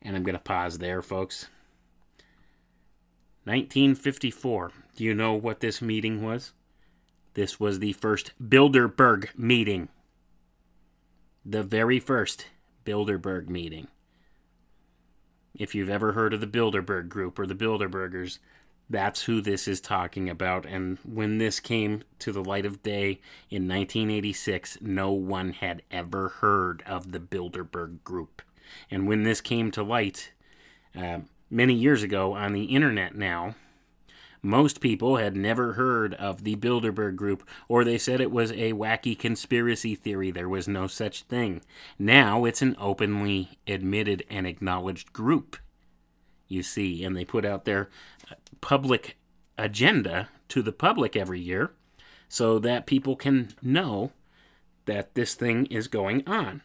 And 0.00 0.14
I'm 0.14 0.22
going 0.22 0.36
to 0.36 0.38
pause 0.38 0.78
there, 0.78 1.02
folks. 1.02 1.48
1954. 3.42 4.70
Do 4.94 5.02
you 5.02 5.12
know 5.14 5.34
what 5.34 5.58
this 5.58 5.82
meeting 5.82 6.22
was? 6.22 6.52
This 7.34 7.58
was 7.58 7.80
the 7.80 7.92
first 7.92 8.30
Bilderberg 8.40 9.36
meeting. 9.36 9.88
The 11.44 11.64
very 11.64 11.98
first 11.98 12.46
Bilderberg 12.84 13.48
meeting. 13.48 13.88
If 15.56 15.74
you've 15.74 15.90
ever 15.90 16.12
heard 16.12 16.32
of 16.32 16.40
the 16.40 16.46
Bilderberg 16.46 17.08
Group 17.08 17.36
or 17.36 17.48
the 17.48 17.56
Bilderbergers, 17.56 18.38
that's 18.90 19.22
who 19.22 19.40
this 19.40 19.68
is 19.68 19.80
talking 19.80 20.28
about. 20.28 20.64
And 20.64 20.98
when 21.04 21.38
this 21.38 21.60
came 21.60 22.04
to 22.20 22.32
the 22.32 22.42
light 22.42 22.64
of 22.64 22.82
day 22.82 23.20
in 23.50 23.68
1986, 23.68 24.78
no 24.80 25.12
one 25.12 25.52
had 25.52 25.82
ever 25.90 26.28
heard 26.28 26.82
of 26.86 27.12
the 27.12 27.20
Bilderberg 27.20 28.02
Group. 28.02 28.42
And 28.90 29.06
when 29.06 29.22
this 29.22 29.40
came 29.40 29.70
to 29.72 29.82
light 29.82 30.32
uh, 30.96 31.20
many 31.50 31.74
years 31.74 32.02
ago 32.02 32.34
on 32.34 32.52
the 32.52 32.64
internet 32.64 33.14
now, 33.14 33.54
most 34.40 34.80
people 34.80 35.16
had 35.16 35.36
never 35.36 35.72
heard 35.72 36.14
of 36.14 36.44
the 36.44 36.54
Bilderberg 36.54 37.16
Group, 37.16 37.46
or 37.66 37.82
they 37.82 37.98
said 37.98 38.20
it 38.20 38.30
was 38.30 38.52
a 38.52 38.72
wacky 38.72 39.18
conspiracy 39.18 39.96
theory. 39.96 40.30
There 40.30 40.48
was 40.48 40.68
no 40.68 40.86
such 40.86 41.22
thing. 41.24 41.60
Now 41.98 42.44
it's 42.44 42.62
an 42.62 42.76
openly 42.78 43.58
admitted 43.66 44.24
and 44.30 44.46
acknowledged 44.46 45.12
group 45.12 45.56
you 46.48 46.62
see, 46.62 47.04
and 47.04 47.14
they 47.14 47.24
put 47.24 47.44
out 47.44 47.64
their 47.64 47.90
public 48.60 49.16
agenda 49.56 50.28
to 50.48 50.62
the 50.62 50.72
public 50.72 51.16
every 51.16 51.40
year 51.40 51.72
so 52.28 52.58
that 52.58 52.86
people 52.86 53.16
can 53.16 53.54
know 53.62 54.12
that 54.86 55.14
this 55.14 55.34
thing 55.34 55.66
is 55.66 55.88
going 55.88 56.26
on. 56.26 56.62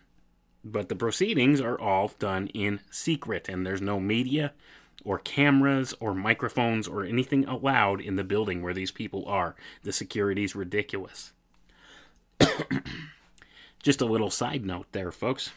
But 0.63 0.89
the 0.89 0.95
proceedings 0.95 1.59
are 1.59 1.79
all 1.79 2.11
done 2.19 2.47
in 2.47 2.79
secret, 2.89 3.49
and 3.49 3.65
there's 3.65 3.81
no 3.81 3.99
media 3.99 4.53
or 5.03 5.19
cameras 5.19 5.93
or 5.99 6.13
microphones 6.13 6.87
or 6.87 7.03
anything 7.03 7.45
allowed 7.45 7.99
in 7.99 8.15
the 8.15 8.23
building 8.23 8.61
where 8.61 8.73
these 8.73 8.91
people 8.91 9.25
are. 9.27 9.55
The 9.83 9.91
security's 9.91 10.55
ridiculous. 10.55 11.33
Just 13.83 13.99
a 13.99 14.05
little 14.05 14.29
side 14.29 14.65
note 14.65 14.87
there, 14.93 15.11
folks. 15.11 15.51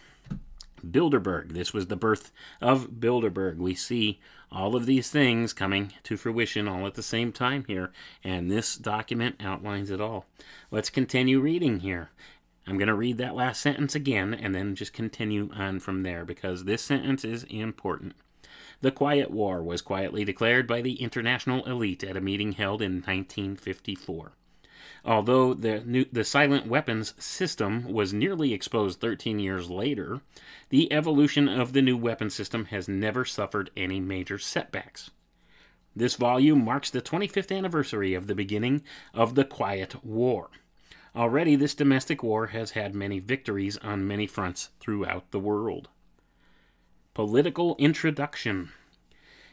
Bilderberg. 0.84 1.52
This 1.52 1.72
was 1.72 1.86
the 1.86 1.96
birth 1.96 2.32
of 2.60 2.90
Bilderberg. 2.98 3.58
We 3.58 3.74
see 3.74 4.20
all 4.50 4.76
of 4.76 4.86
these 4.86 5.10
things 5.10 5.52
coming 5.52 5.92
to 6.04 6.16
fruition 6.16 6.68
all 6.68 6.86
at 6.86 6.94
the 6.94 7.02
same 7.02 7.32
time 7.32 7.64
here, 7.66 7.92
and 8.22 8.50
this 8.50 8.76
document 8.76 9.36
outlines 9.40 9.90
it 9.90 10.00
all. 10.00 10.26
Let's 10.70 10.90
continue 10.90 11.40
reading 11.40 11.80
here. 11.80 12.10
I'm 12.66 12.78
going 12.78 12.88
to 12.88 12.94
read 12.94 13.18
that 13.18 13.36
last 13.36 13.60
sentence 13.60 13.94
again 13.94 14.34
and 14.34 14.54
then 14.54 14.74
just 14.74 14.92
continue 14.92 15.50
on 15.54 15.78
from 15.78 16.02
there 16.02 16.24
because 16.24 16.64
this 16.64 16.82
sentence 16.82 17.24
is 17.24 17.44
important. 17.44 18.14
The 18.80 18.90
Quiet 18.90 19.30
War 19.30 19.62
was 19.62 19.82
quietly 19.82 20.24
declared 20.24 20.66
by 20.66 20.82
the 20.82 21.00
international 21.00 21.64
elite 21.64 22.04
at 22.04 22.16
a 22.16 22.20
meeting 22.20 22.52
held 22.52 22.82
in 22.82 22.96
1954. 22.96 24.32
Although 25.06 25.54
the, 25.54 25.84
new, 25.84 26.04
the 26.10 26.24
silent 26.24 26.66
weapons 26.66 27.14
system 27.16 27.84
was 27.84 28.12
nearly 28.12 28.52
exposed 28.52 29.00
13 29.00 29.38
years 29.38 29.70
later, 29.70 30.20
the 30.70 30.92
evolution 30.92 31.48
of 31.48 31.72
the 31.72 31.80
new 31.80 31.96
weapon 31.96 32.28
system 32.28 32.66
has 32.66 32.88
never 32.88 33.24
suffered 33.24 33.70
any 33.76 34.00
major 34.00 34.36
setbacks. 34.36 35.12
This 35.94 36.16
volume 36.16 36.64
marks 36.64 36.90
the 36.90 37.00
25th 37.00 37.56
anniversary 37.56 38.14
of 38.14 38.26
the 38.26 38.34
beginning 38.34 38.82
of 39.14 39.36
the 39.36 39.44
Quiet 39.44 40.04
War. 40.04 40.50
Already, 41.14 41.54
this 41.54 41.76
domestic 41.76 42.24
war 42.24 42.48
has 42.48 42.72
had 42.72 42.94
many 42.94 43.20
victories 43.20 43.78
on 43.78 44.08
many 44.08 44.26
fronts 44.26 44.70
throughout 44.80 45.30
the 45.30 45.38
world. 45.38 45.88
Political 47.14 47.76
Introduction. 47.78 48.72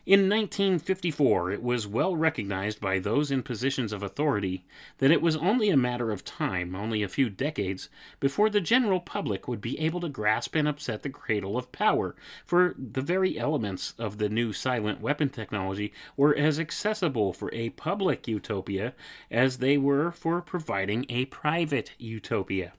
In 0.05 0.27
1954, 0.27 1.51
it 1.51 1.63
was 1.63 1.87
well 1.87 2.13
recognized 2.13 2.81
by 2.81 2.99
those 2.99 3.31
in 3.31 3.41
positions 3.41 3.93
of 3.93 4.03
authority 4.03 4.65
that 4.97 5.11
it 5.11 5.21
was 5.21 5.37
only 5.37 5.69
a 5.69 5.77
matter 5.77 6.11
of 6.11 6.25
time, 6.25 6.75
only 6.75 7.01
a 7.01 7.07
few 7.07 7.29
decades, 7.29 7.87
before 8.19 8.49
the 8.49 8.59
general 8.59 8.99
public 8.99 9.47
would 9.47 9.61
be 9.61 9.79
able 9.79 10.01
to 10.01 10.09
grasp 10.09 10.55
and 10.55 10.67
upset 10.67 11.03
the 11.03 11.09
cradle 11.09 11.57
of 11.57 11.71
power, 11.71 12.17
for 12.45 12.75
the 12.77 13.01
very 13.01 13.39
elements 13.39 13.93
of 13.97 14.17
the 14.17 14.27
new 14.27 14.51
silent 14.51 14.99
weapon 14.99 15.29
technology 15.29 15.93
were 16.17 16.35
as 16.35 16.59
accessible 16.59 17.31
for 17.31 17.49
a 17.53 17.69
public 17.69 18.27
utopia 18.27 18.93
as 19.31 19.59
they 19.59 19.77
were 19.77 20.11
for 20.11 20.41
providing 20.41 21.05
a 21.07 21.23
private 21.27 21.91
utopia 21.97 22.73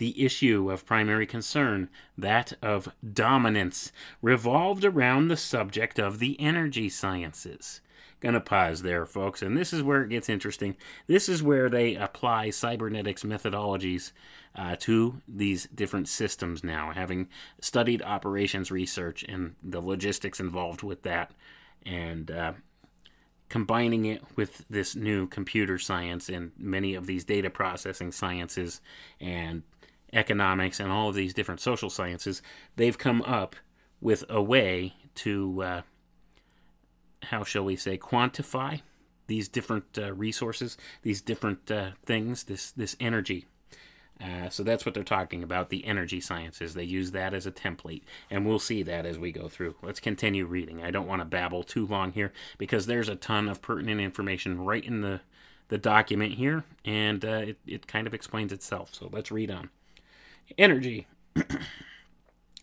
the 0.00 0.24
issue 0.24 0.70
of 0.70 0.86
primary 0.86 1.26
concern, 1.26 1.90
that 2.16 2.54
of 2.62 2.88
dominance, 3.12 3.92
revolved 4.22 4.82
around 4.82 5.28
the 5.28 5.36
subject 5.36 5.98
of 5.98 6.18
the 6.18 6.40
energy 6.40 6.88
sciences. 6.88 7.82
Gonna 8.20 8.40
pause 8.40 8.80
there, 8.80 9.04
folks, 9.04 9.42
and 9.42 9.58
this 9.58 9.74
is 9.74 9.82
where 9.82 10.02
it 10.02 10.08
gets 10.08 10.30
interesting. 10.30 10.74
This 11.06 11.28
is 11.28 11.42
where 11.42 11.68
they 11.68 11.96
apply 11.96 12.48
cybernetics 12.48 13.24
methodologies 13.24 14.12
uh, 14.54 14.76
to 14.80 15.20
these 15.28 15.66
different 15.66 16.08
systems 16.08 16.64
now, 16.64 16.92
having 16.94 17.28
studied 17.60 18.00
operations 18.00 18.70
research 18.70 19.22
and 19.28 19.54
the 19.62 19.82
logistics 19.82 20.40
involved 20.40 20.82
with 20.82 21.02
that, 21.02 21.32
and 21.84 22.30
uh, 22.30 22.52
combining 23.50 24.06
it 24.06 24.22
with 24.34 24.64
this 24.70 24.96
new 24.96 25.26
computer 25.26 25.78
science 25.78 26.30
and 26.30 26.52
many 26.56 26.94
of 26.94 27.06
these 27.06 27.24
data 27.24 27.50
processing 27.50 28.10
sciences 28.12 28.80
and 29.20 29.62
economics 30.12 30.80
and 30.80 30.90
all 30.90 31.08
of 31.08 31.14
these 31.14 31.34
different 31.34 31.60
social 31.60 31.90
sciences, 31.90 32.42
they've 32.76 32.98
come 32.98 33.22
up 33.22 33.56
with 34.00 34.24
a 34.28 34.42
way 34.42 34.94
to, 35.16 35.62
uh, 35.62 35.82
how 37.24 37.44
shall 37.44 37.64
we 37.64 37.76
say, 37.76 37.98
quantify 37.98 38.80
these 39.26 39.48
different 39.48 39.98
uh, 39.98 40.12
resources, 40.12 40.76
these 41.02 41.20
different 41.20 41.70
uh, 41.70 41.90
things, 42.04 42.44
this 42.44 42.72
this 42.72 42.96
energy. 42.98 43.46
Uh, 44.20 44.50
so 44.50 44.62
that's 44.62 44.84
what 44.84 44.92
they're 44.94 45.02
talking 45.02 45.42
about, 45.42 45.70
the 45.70 45.86
energy 45.86 46.20
sciences. 46.20 46.74
They 46.74 46.84
use 46.84 47.12
that 47.12 47.32
as 47.32 47.46
a 47.46 47.52
template, 47.52 48.02
and 48.28 48.44
we'll 48.44 48.58
see 48.58 48.82
that 48.82 49.06
as 49.06 49.18
we 49.18 49.32
go 49.32 49.48
through. 49.48 49.76
Let's 49.82 50.00
continue 50.00 50.44
reading. 50.44 50.82
I 50.82 50.90
don't 50.90 51.06
want 51.06 51.22
to 51.22 51.24
babble 51.24 51.62
too 51.62 51.86
long 51.86 52.12
here 52.12 52.32
because 52.58 52.84
there's 52.84 53.08
a 53.08 53.16
ton 53.16 53.48
of 53.48 53.62
pertinent 53.62 54.00
information 54.00 54.60
right 54.60 54.84
in 54.84 55.00
the 55.00 55.20
the 55.68 55.78
document 55.78 56.34
here, 56.34 56.64
and 56.84 57.24
uh, 57.24 57.28
it, 57.28 57.58
it 57.64 57.86
kind 57.86 58.08
of 58.08 58.12
explains 58.12 58.52
itself. 58.52 58.92
So 58.92 59.08
let's 59.12 59.30
read 59.30 59.52
on. 59.52 59.70
Energy. 60.58 61.06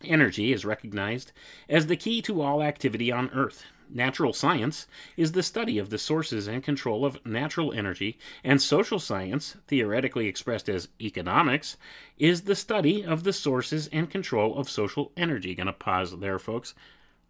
Energy 0.04 0.54
is 0.54 0.66
recognized 0.66 1.32
as 1.68 1.88
the 1.88 1.96
key 1.96 2.22
to 2.22 2.42
all 2.42 2.62
activity 2.62 3.12
on 3.12 3.30
Earth. 3.32 3.64
Natural 3.90 4.34
science 4.34 4.86
is 5.16 5.32
the 5.32 5.42
study 5.42 5.78
of 5.78 5.90
the 5.90 5.98
sources 5.98 6.48
and 6.48 6.62
control 6.62 7.06
of 7.06 7.26
natural 7.26 7.72
energy, 7.72 8.20
and 8.44 8.62
social 8.62 9.00
science, 9.00 9.56
theoretically 9.68 10.28
expressed 10.28 10.68
as 10.68 10.90
economics, 11.00 11.78
is 12.18 12.42
the 12.42 12.56
study 12.56 13.04
of 13.04 13.24
the 13.24 13.32
sources 13.32 13.88
and 13.94 14.10
control 14.10 14.58
of 14.58 14.70
social 14.70 15.14
energy. 15.16 15.56
Gonna 15.56 15.72
pause 15.72 16.20
there, 16.20 16.38
folks. 16.38 16.74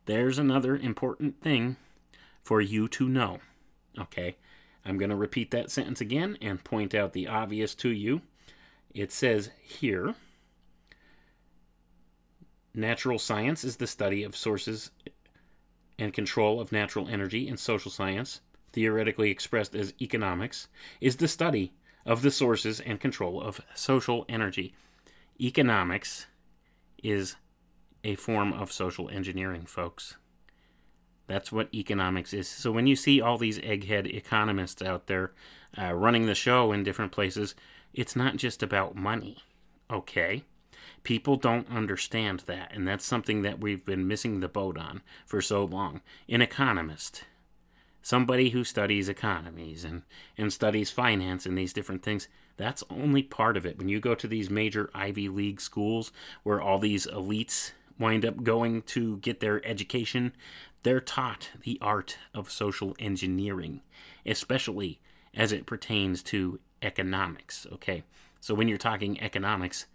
There's 0.05 0.39
another 0.39 0.75
important 0.75 1.41
thing 1.41 1.75
for 2.43 2.59
you 2.59 2.87
to 2.87 3.07
know. 3.07 3.39
Okay, 3.97 4.37
I'm 4.83 4.97
gonna 4.97 5.15
repeat 5.15 5.51
that 5.51 5.69
sentence 5.69 6.01
again 6.01 6.37
and 6.41 6.63
point 6.63 6.95
out 6.95 7.13
the 7.13 7.27
obvious 7.27 7.75
to 7.75 7.89
you. 7.89 8.21
It 8.95 9.11
says 9.11 9.51
here 9.61 10.15
Natural 12.77 13.17
science 13.17 13.63
is 13.63 13.77
the 13.77 13.87
study 13.87 14.21
of 14.23 14.37
sources 14.37 14.91
and 15.97 16.13
control 16.13 16.61
of 16.61 16.71
natural 16.71 17.07
energy, 17.07 17.47
and 17.47 17.59
social 17.59 17.89
science, 17.89 18.41
theoretically 18.71 19.31
expressed 19.31 19.73
as 19.73 19.95
economics, 19.99 20.67
is 21.01 21.15
the 21.15 21.27
study 21.27 21.73
of 22.05 22.21
the 22.21 22.29
sources 22.29 22.79
and 22.79 22.99
control 22.99 23.41
of 23.41 23.61
social 23.73 24.25
energy. 24.29 24.75
Economics 25.41 26.27
is 27.01 27.35
a 28.03 28.13
form 28.13 28.53
of 28.53 28.71
social 28.71 29.09
engineering, 29.09 29.65
folks. 29.65 30.17
That's 31.25 31.51
what 31.51 31.73
economics 31.73 32.31
is. 32.31 32.47
So 32.47 32.71
when 32.71 32.85
you 32.85 32.95
see 32.95 33.19
all 33.19 33.39
these 33.39 33.57
egghead 33.57 34.05
economists 34.05 34.83
out 34.83 35.07
there 35.07 35.31
uh, 35.75 35.93
running 35.95 36.27
the 36.27 36.35
show 36.35 36.71
in 36.71 36.83
different 36.83 37.11
places, 37.11 37.55
it's 37.91 38.15
not 38.15 38.35
just 38.35 38.61
about 38.61 38.95
money, 38.95 39.39
okay? 39.89 40.43
People 41.07 41.37
don't 41.37 41.71
understand 41.71 42.41
that, 42.47 42.69
and 42.73 42.85
that's 42.85 43.05
something 43.05 43.41
that 43.41 43.61
we've 43.61 43.85
been 43.85 44.09
missing 44.09 44.41
the 44.41 44.49
boat 44.49 44.77
on 44.77 45.01
for 45.25 45.41
so 45.41 45.63
long. 45.63 46.01
An 46.27 46.41
economist, 46.41 47.23
somebody 48.01 48.49
who 48.49 48.65
studies 48.65 49.07
economies 49.07 49.85
and, 49.85 50.01
and 50.37 50.51
studies 50.51 50.91
finance 50.91 51.45
and 51.45 51.57
these 51.57 51.71
different 51.71 52.03
things, 52.03 52.27
that's 52.57 52.83
only 52.89 53.23
part 53.23 53.55
of 53.55 53.65
it. 53.65 53.77
When 53.77 53.87
you 53.87 54.01
go 54.01 54.15
to 54.15 54.27
these 54.27 54.49
major 54.49 54.89
Ivy 54.93 55.29
League 55.29 55.61
schools 55.61 56.11
where 56.43 56.59
all 56.59 56.77
these 56.77 57.07
elites 57.07 57.71
wind 57.97 58.25
up 58.25 58.43
going 58.43 58.81
to 58.81 59.15
get 59.19 59.39
their 59.39 59.65
education, 59.65 60.33
they're 60.83 60.99
taught 60.99 61.51
the 61.63 61.77
art 61.81 62.17
of 62.33 62.51
social 62.51 62.93
engineering, 62.99 63.79
especially 64.25 64.99
as 65.33 65.53
it 65.53 65.65
pertains 65.65 66.21
to 66.23 66.59
economics. 66.81 67.65
Okay, 67.71 68.03
so 68.41 68.53
when 68.53 68.67
you're 68.67 68.77
talking 68.77 69.21
economics, 69.21 69.85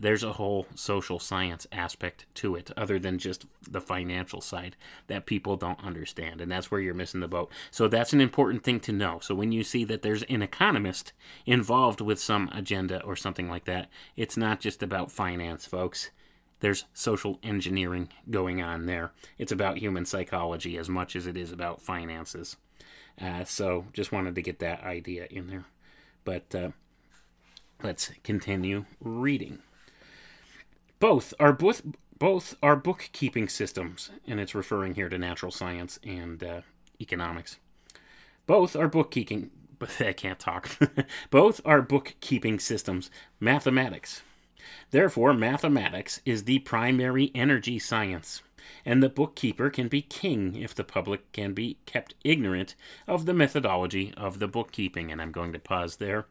there's 0.00 0.22
a 0.22 0.34
whole 0.34 0.66
social 0.74 1.18
science 1.18 1.66
aspect 1.72 2.26
to 2.34 2.54
it 2.54 2.70
other 2.76 2.98
than 2.98 3.18
just 3.18 3.46
the 3.68 3.80
financial 3.80 4.40
side 4.40 4.76
that 5.08 5.26
people 5.26 5.56
don't 5.56 5.82
understand 5.84 6.40
and 6.40 6.50
that's 6.50 6.70
where 6.70 6.80
you're 6.80 6.94
missing 6.94 7.20
the 7.20 7.28
boat. 7.28 7.50
So 7.70 7.88
that's 7.88 8.12
an 8.12 8.20
important 8.20 8.62
thing 8.62 8.80
to 8.80 8.92
know. 8.92 9.18
So 9.20 9.34
when 9.34 9.52
you 9.52 9.64
see 9.64 9.84
that 9.84 10.02
there's 10.02 10.22
an 10.24 10.42
economist 10.42 11.12
involved 11.46 12.00
with 12.00 12.20
some 12.20 12.48
agenda 12.52 13.02
or 13.02 13.16
something 13.16 13.48
like 13.48 13.64
that 13.64 13.88
it's 14.16 14.36
not 14.36 14.60
just 14.60 14.82
about 14.82 15.12
finance 15.12 15.66
folks. 15.66 16.10
There's 16.60 16.84
social 16.92 17.38
engineering 17.42 18.08
going 18.30 18.60
on 18.60 18.86
there. 18.86 19.12
It's 19.38 19.52
about 19.52 19.78
human 19.78 20.04
psychology 20.04 20.76
as 20.76 20.88
much 20.88 21.14
as 21.14 21.26
it 21.26 21.36
is 21.36 21.52
about 21.52 21.80
finances. 21.80 22.56
Uh, 23.20 23.44
so 23.44 23.86
just 23.92 24.12
wanted 24.12 24.34
to 24.34 24.42
get 24.42 24.58
that 24.58 24.82
idea 24.82 25.26
in 25.30 25.46
there. 25.46 25.64
But 26.24 26.54
uh, 26.54 26.70
let's 27.82 28.10
continue 28.24 28.86
reading 29.00 29.60
both 31.00 31.34
are 31.38 31.52
both 31.52 31.82
both 32.18 32.56
are 32.62 32.74
bookkeeping 32.74 33.48
systems, 33.48 34.10
and 34.26 34.40
it's 34.40 34.54
referring 34.54 34.94
here 34.94 35.08
to 35.08 35.18
natural 35.18 35.52
science 35.52 36.00
and 36.02 36.42
uh, 36.42 36.60
economics. 37.00 37.58
Both 38.46 38.74
are 38.74 38.88
bookkeeping, 38.88 39.50
but 39.78 40.00
I 40.00 40.12
can't 40.12 40.38
talk. 40.38 40.76
both 41.30 41.60
are 41.64 41.82
bookkeeping 41.82 42.58
systems, 42.58 43.10
mathematics. 43.38 44.22
Therefore, 44.90 45.32
mathematics 45.32 46.20
is 46.24 46.44
the 46.44 46.58
primary 46.58 47.30
energy 47.34 47.78
science, 47.78 48.42
and 48.84 49.00
the 49.00 49.08
bookkeeper 49.08 49.70
can 49.70 49.86
be 49.86 50.02
king 50.02 50.56
if 50.56 50.74
the 50.74 50.84
public 50.84 51.30
can 51.32 51.54
be 51.54 51.78
kept 51.86 52.14
ignorant 52.24 52.74
of 53.06 53.26
the 53.26 53.34
methodology 53.34 54.12
of 54.16 54.40
the 54.40 54.48
bookkeeping. 54.48 55.12
And 55.12 55.22
I'm 55.22 55.32
going 55.32 55.52
to 55.52 55.58
pause 55.58 55.96
there. 55.96 56.26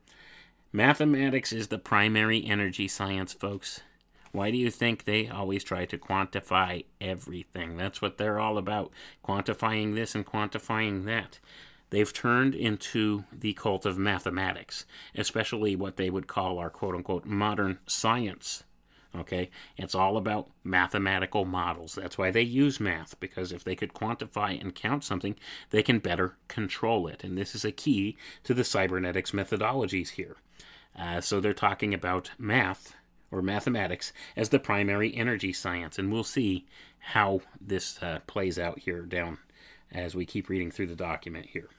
Mathematics 0.73 1.53
is 1.53 1.69
the 1.69 1.79
primary 1.79 2.45
energy 2.45 2.89
science, 2.89 3.31
folks. 3.31 3.81
Why 4.31 4.51
do 4.51 4.57
you 4.57 4.69
think 4.69 5.03
they 5.03 5.27
always 5.27 5.63
try 5.63 5.85
to 5.85 5.97
quantify 5.97 6.85
everything? 6.99 7.77
That's 7.77 8.01
what 8.01 8.17
they're 8.17 8.39
all 8.39 8.57
about 8.57 8.91
quantifying 9.23 9.95
this 9.95 10.15
and 10.15 10.25
quantifying 10.25 11.05
that. 11.05 11.39
They've 11.89 12.11
turned 12.11 12.53
into 12.53 13.23
the 13.31 13.53
cult 13.53 13.85
of 13.85 13.97
mathematics, 13.97 14.85
especially 15.15 15.75
what 15.75 15.95
they 15.95 16.09
would 16.09 16.27
call 16.27 16.59
our 16.59 16.69
quote 16.69 16.95
unquote 16.95 17.25
modern 17.25 17.79
science. 17.87 18.63
Okay, 19.15 19.49
it's 19.77 19.95
all 19.95 20.17
about 20.17 20.49
mathematical 20.63 21.45
models. 21.45 21.95
That's 21.95 22.17
why 22.17 22.29
they 22.29 22.41
use 22.41 22.79
math, 22.79 23.19
because 23.19 23.51
if 23.51 23.63
they 23.63 23.75
could 23.75 23.93
quantify 23.93 24.59
and 24.59 24.75
count 24.75 25.03
something, 25.03 25.35
they 25.69 25.81
can 25.81 25.99
better 25.99 26.35
control 26.49 27.07
it. 27.07 27.23
And 27.23 27.37
this 27.37 27.55
is 27.55 27.63
a 27.63 27.71
key 27.71 28.17
to 28.43 28.53
the 28.53 28.65
cybernetics 28.65 29.31
methodologies 29.31 30.09
here. 30.09 30.35
Uh, 30.95 31.21
so 31.21 31.39
they're 31.39 31.53
talking 31.53 31.93
about 31.93 32.31
math 32.37 32.95
or 33.31 33.41
mathematics 33.41 34.13
as 34.35 34.49
the 34.49 34.59
primary 34.59 35.15
energy 35.15 35.53
science. 35.53 35.99
And 35.99 36.11
we'll 36.11 36.23
see 36.23 36.65
how 36.99 37.41
this 37.59 38.01
uh, 38.01 38.19
plays 38.27 38.57
out 38.57 38.79
here 38.79 39.01
down 39.01 39.37
as 39.91 40.15
we 40.15 40.25
keep 40.25 40.49
reading 40.49 40.71
through 40.71 40.87
the 40.87 40.95
document 40.95 41.47
here. 41.47 41.69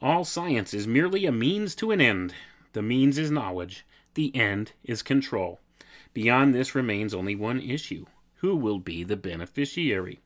All 0.00 0.24
science 0.24 0.74
is 0.74 0.86
merely 0.86 1.26
a 1.26 1.32
means 1.32 1.74
to 1.76 1.90
an 1.90 2.00
end. 2.00 2.34
The 2.72 2.82
means 2.82 3.18
is 3.18 3.30
knowledge, 3.30 3.86
the 4.14 4.34
end 4.36 4.72
is 4.84 5.02
control. 5.02 5.60
Beyond 6.12 6.54
this 6.54 6.74
remains 6.74 7.14
only 7.14 7.34
one 7.34 7.60
issue 7.60 8.06
who 8.36 8.56
will 8.56 8.78
be 8.78 9.02
the 9.02 9.16
beneficiary? 9.16 10.20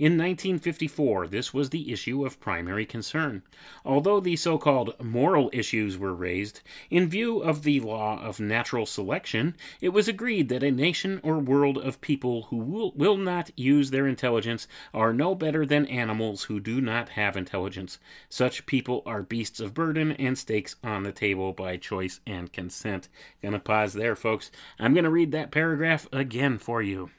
In 0.00 0.12
1954, 0.12 1.26
this 1.26 1.52
was 1.52 1.68
the 1.68 1.92
issue 1.92 2.24
of 2.24 2.40
primary 2.40 2.86
concern. 2.86 3.42
Although 3.84 4.18
the 4.18 4.34
so 4.34 4.56
called 4.56 4.98
moral 4.98 5.50
issues 5.52 5.98
were 5.98 6.14
raised, 6.14 6.62
in 6.88 7.10
view 7.10 7.40
of 7.40 7.64
the 7.64 7.80
law 7.80 8.18
of 8.18 8.40
natural 8.40 8.86
selection, 8.86 9.54
it 9.82 9.90
was 9.90 10.08
agreed 10.08 10.48
that 10.48 10.62
a 10.62 10.70
nation 10.70 11.20
or 11.22 11.38
world 11.38 11.76
of 11.76 12.00
people 12.00 12.44
who 12.44 12.56
will, 12.56 12.92
will 12.92 13.18
not 13.18 13.50
use 13.58 13.90
their 13.90 14.06
intelligence 14.06 14.66
are 14.94 15.12
no 15.12 15.34
better 15.34 15.66
than 15.66 15.84
animals 15.84 16.44
who 16.44 16.60
do 16.60 16.80
not 16.80 17.10
have 17.10 17.36
intelligence. 17.36 17.98
Such 18.30 18.64
people 18.64 19.02
are 19.04 19.22
beasts 19.22 19.60
of 19.60 19.74
burden 19.74 20.12
and 20.12 20.38
stakes 20.38 20.76
on 20.82 21.02
the 21.02 21.12
table 21.12 21.52
by 21.52 21.76
choice 21.76 22.20
and 22.26 22.50
consent. 22.50 23.10
Gonna 23.42 23.58
pause 23.58 23.92
there, 23.92 24.16
folks. 24.16 24.50
I'm 24.78 24.94
gonna 24.94 25.10
read 25.10 25.30
that 25.32 25.50
paragraph 25.50 26.08
again 26.10 26.56
for 26.56 26.80
you. 26.80 27.10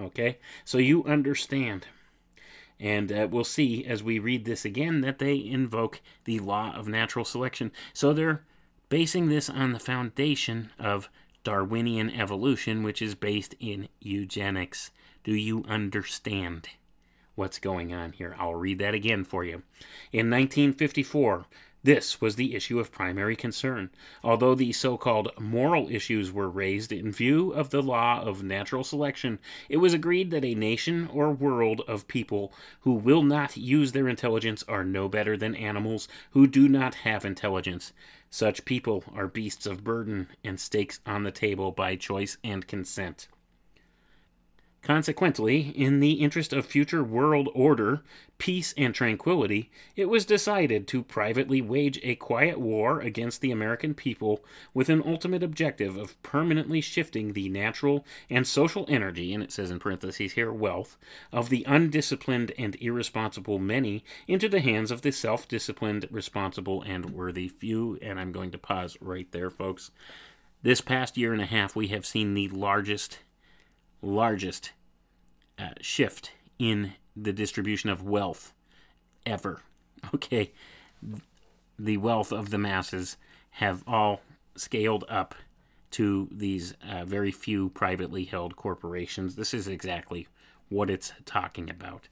Okay? 0.00 0.38
So 0.64 0.78
you 0.78 1.04
understand. 1.04 1.86
And 2.80 3.12
uh, 3.12 3.28
we'll 3.30 3.44
see 3.44 3.84
as 3.84 4.02
we 4.02 4.18
read 4.18 4.46
this 4.46 4.64
again 4.64 5.02
that 5.02 5.18
they 5.18 5.36
invoke 5.36 6.00
the 6.24 6.40
law 6.40 6.74
of 6.74 6.88
natural 6.88 7.26
selection. 7.26 7.72
So 7.92 8.12
they're 8.12 8.42
basing 8.88 9.28
this 9.28 9.50
on 9.50 9.72
the 9.72 9.78
foundation 9.78 10.70
of 10.78 11.10
Darwinian 11.44 12.10
evolution, 12.10 12.82
which 12.82 13.02
is 13.02 13.14
based 13.14 13.54
in 13.60 13.88
eugenics. 14.00 14.90
Do 15.24 15.34
you 15.34 15.64
understand 15.68 16.70
what's 17.34 17.58
going 17.58 17.92
on 17.92 18.12
here? 18.12 18.34
I'll 18.38 18.54
read 18.54 18.78
that 18.78 18.94
again 18.94 19.24
for 19.24 19.44
you. 19.44 19.62
In 20.12 20.30
1954, 20.30 21.46
this 21.82 22.20
was 22.20 22.36
the 22.36 22.54
issue 22.54 22.78
of 22.78 22.92
primary 22.92 23.34
concern. 23.34 23.88
Although 24.22 24.54
the 24.54 24.72
so 24.72 24.98
called 24.98 25.30
moral 25.38 25.88
issues 25.90 26.30
were 26.30 26.50
raised 26.50 26.92
in 26.92 27.10
view 27.10 27.52
of 27.52 27.70
the 27.70 27.82
law 27.82 28.20
of 28.20 28.42
natural 28.42 28.84
selection, 28.84 29.38
it 29.68 29.78
was 29.78 29.94
agreed 29.94 30.30
that 30.30 30.44
a 30.44 30.54
nation 30.54 31.08
or 31.10 31.32
world 31.32 31.80
of 31.88 32.06
people 32.06 32.52
who 32.80 32.92
will 32.92 33.22
not 33.22 33.56
use 33.56 33.92
their 33.92 34.08
intelligence 34.08 34.62
are 34.68 34.84
no 34.84 35.08
better 35.08 35.36
than 35.36 35.54
animals 35.54 36.06
who 36.32 36.46
do 36.46 36.68
not 36.68 36.96
have 36.96 37.24
intelligence. 37.24 37.92
Such 38.28 38.66
people 38.66 39.02
are 39.14 39.26
beasts 39.26 39.64
of 39.66 39.82
burden 39.82 40.28
and 40.44 40.60
stakes 40.60 41.00
on 41.06 41.22
the 41.22 41.32
table 41.32 41.72
by 41.72 41.96
choice 41.96 42.36
and 42.44 42.66
consent. 42.66 43.28
Consequently, 44.82 45.68
in 45.76 46.00
the 46.00 46.12
interest 46.12 46.54
of 46.54 46.64
future 46.64 47.04
world 47.04 47.50
order, 47.54 48.02
peace, 48.38 48.72
and 48.78 48.94
tranquility, 48.94 49.70
it 49.94 50.06
was 50.06 50.24
decided 50.24 50.88
to 50.88 51.02
privately 51.02 51.60
wage 51.60 52.00
a 52.02 52.14
quiet 52.14 52.58
war 52.58 52.98
against 52.98 53.42
the 53.42 53.50
American 53.50 53.92
people 53.92 54.42
with 54.72 54.88
an 54.88 55.02
ultimate 55.04 55.42
objective 55.42 55.98
of 55.98 56.20
permanently 56.22 56.80
shifting 56.80 57.34
the 57.34 57.50
natural 57.50 58.06
and 58.30 58.46
social 58.46 58.86
energy, 58.88 59.34
and 59.34 59.42
it 59.42 59.52
says 59.52 59.70
in 59.70 59.78
parentheses 59.78 60.32
here, 60.32 60.50
wealth, 60.50 60.96
of 61.30 61.50
the 61.50 61.62
undisciplined 61.68 62.52
and 62.56 62.74
irresponsible 62.80 63.58
many 63.58 64.02
into 64.26 64.48
the 64.48 64.60
hands 64.60 64.90
of 64.90 65.02
the 65.02 65.12
self 65.12 65.46
disciplined, 65.46 66.08
responsible, 66.10 66.80
and 66.82 67.10
worthy 67.10 67.48
few. 67.48 67.98
And 68.00 68.18
I'm 68.18 68.32
going 68.32 68.50
to 68.52 68.58
pause 68.58 68.96
right 69.02 69.30
there, 69.30 69.50
folks. 69.50 69.90
This 70.62 70.80
past 70.80 71.18
year 71.18 71.34
and 71.34 71.42
a 71.42 71.46
half, 71.46 71.76
we 71.76 71.88
have 71.88 72.06
seen 72.06 72.32
the 72.32 72.48
largest 72.48 73.18
largest 74.02 74.72
uh, 75.58 75.70
shift 75.80 76.32
in 76.58 76.94
the 77.16 77.32
distribution 77.32 77.90
of 77.90 78.02
wealth 78.02 78.52
ever. 79.26 79.62
Okay, 80.14 80.52
the 81.78 81.98
wealth 81.98 82.32
of 82.32 82.48
the 82.48 82.56
masses 82.56 83.18
have 83.50 83.84
all 83.86 84.22
scaled 84.56 85.04
up 85.10 85.34
to 85.90 86.26
these 86.32 86.72
uh, 86.82 87.04
very 87.04 87.30
few 87.30 87.68
privately 87.68 88.24
held 88.24 88.56
corporations. 88.56 89.36
This 89.36 89.52
is 89.52 89.68
exactly 89.68 90.26
what 90.70 90.88
it's 90.88 91.12
talking 91.26 91.68
about. 91.68 92.08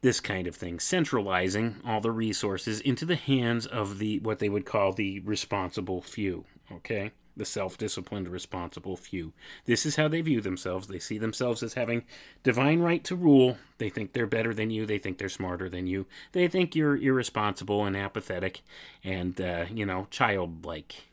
This 0.00 0.20
kind 0.20 0.46
of 0.46 0.54
thing, 0.54 0.78
centralizing 0.78 1.80
all 1.84 2.00
the 2.00 2.12
resources 2.12 2.80
into 2.80 3.04
the 3.04 3.16
hands 3.16 3.66
of 3.66 3.98
the 3.98 4.20
what 4.20 4.38
they 4.38 4.48
would 4.48 4.64
call 4.64 4.92
the 4.92 5.18
responsible 5.20 6.02
few. 6.02 6.44
Okay 6.70 7.10
the 7.36 7.44
self 7.44 7.76
disciplined, 7.76 8.28
responsible 8.28 8.96
few. 8.96 9.32
This 9.66 9.84
is 9.84 9.96
how 9.96 10.08
they 10.08 10.20
view 10.20 10.40
themselves. 10.40 10.86
They 10.86 10.98
see 10.98 11.18
themselves 11.18 11.62
as 11.62 11.74
having 11.74 12.04
divine 12.42 12.80
right 12.80 13.02
to 13.04 13.16
rule. 13.16 13.58
They 13.78 13.90
think 13.90 14.12
they're 14.12 14.26
better 14.26 14.54
than 14.54 14.70
you. 14.70 14.86
They 14.86 14.98
think 14.98 15.18
they're 15.18 15.28
smarter 15.28 15.68
than 15.68 15.86
you. 15.86 16.06
They 16.32 16.48
think 16.48 16.74
you're 16.74 16.96
irresponsible 16.96 17.84
and 17.84 17.96
apathetic 17.96 18.62
and, 19.02 19.40
uh, 19.40 19.66
you 19.72 19.86
know, 19.86 20.06
childlike. 20.10 21.08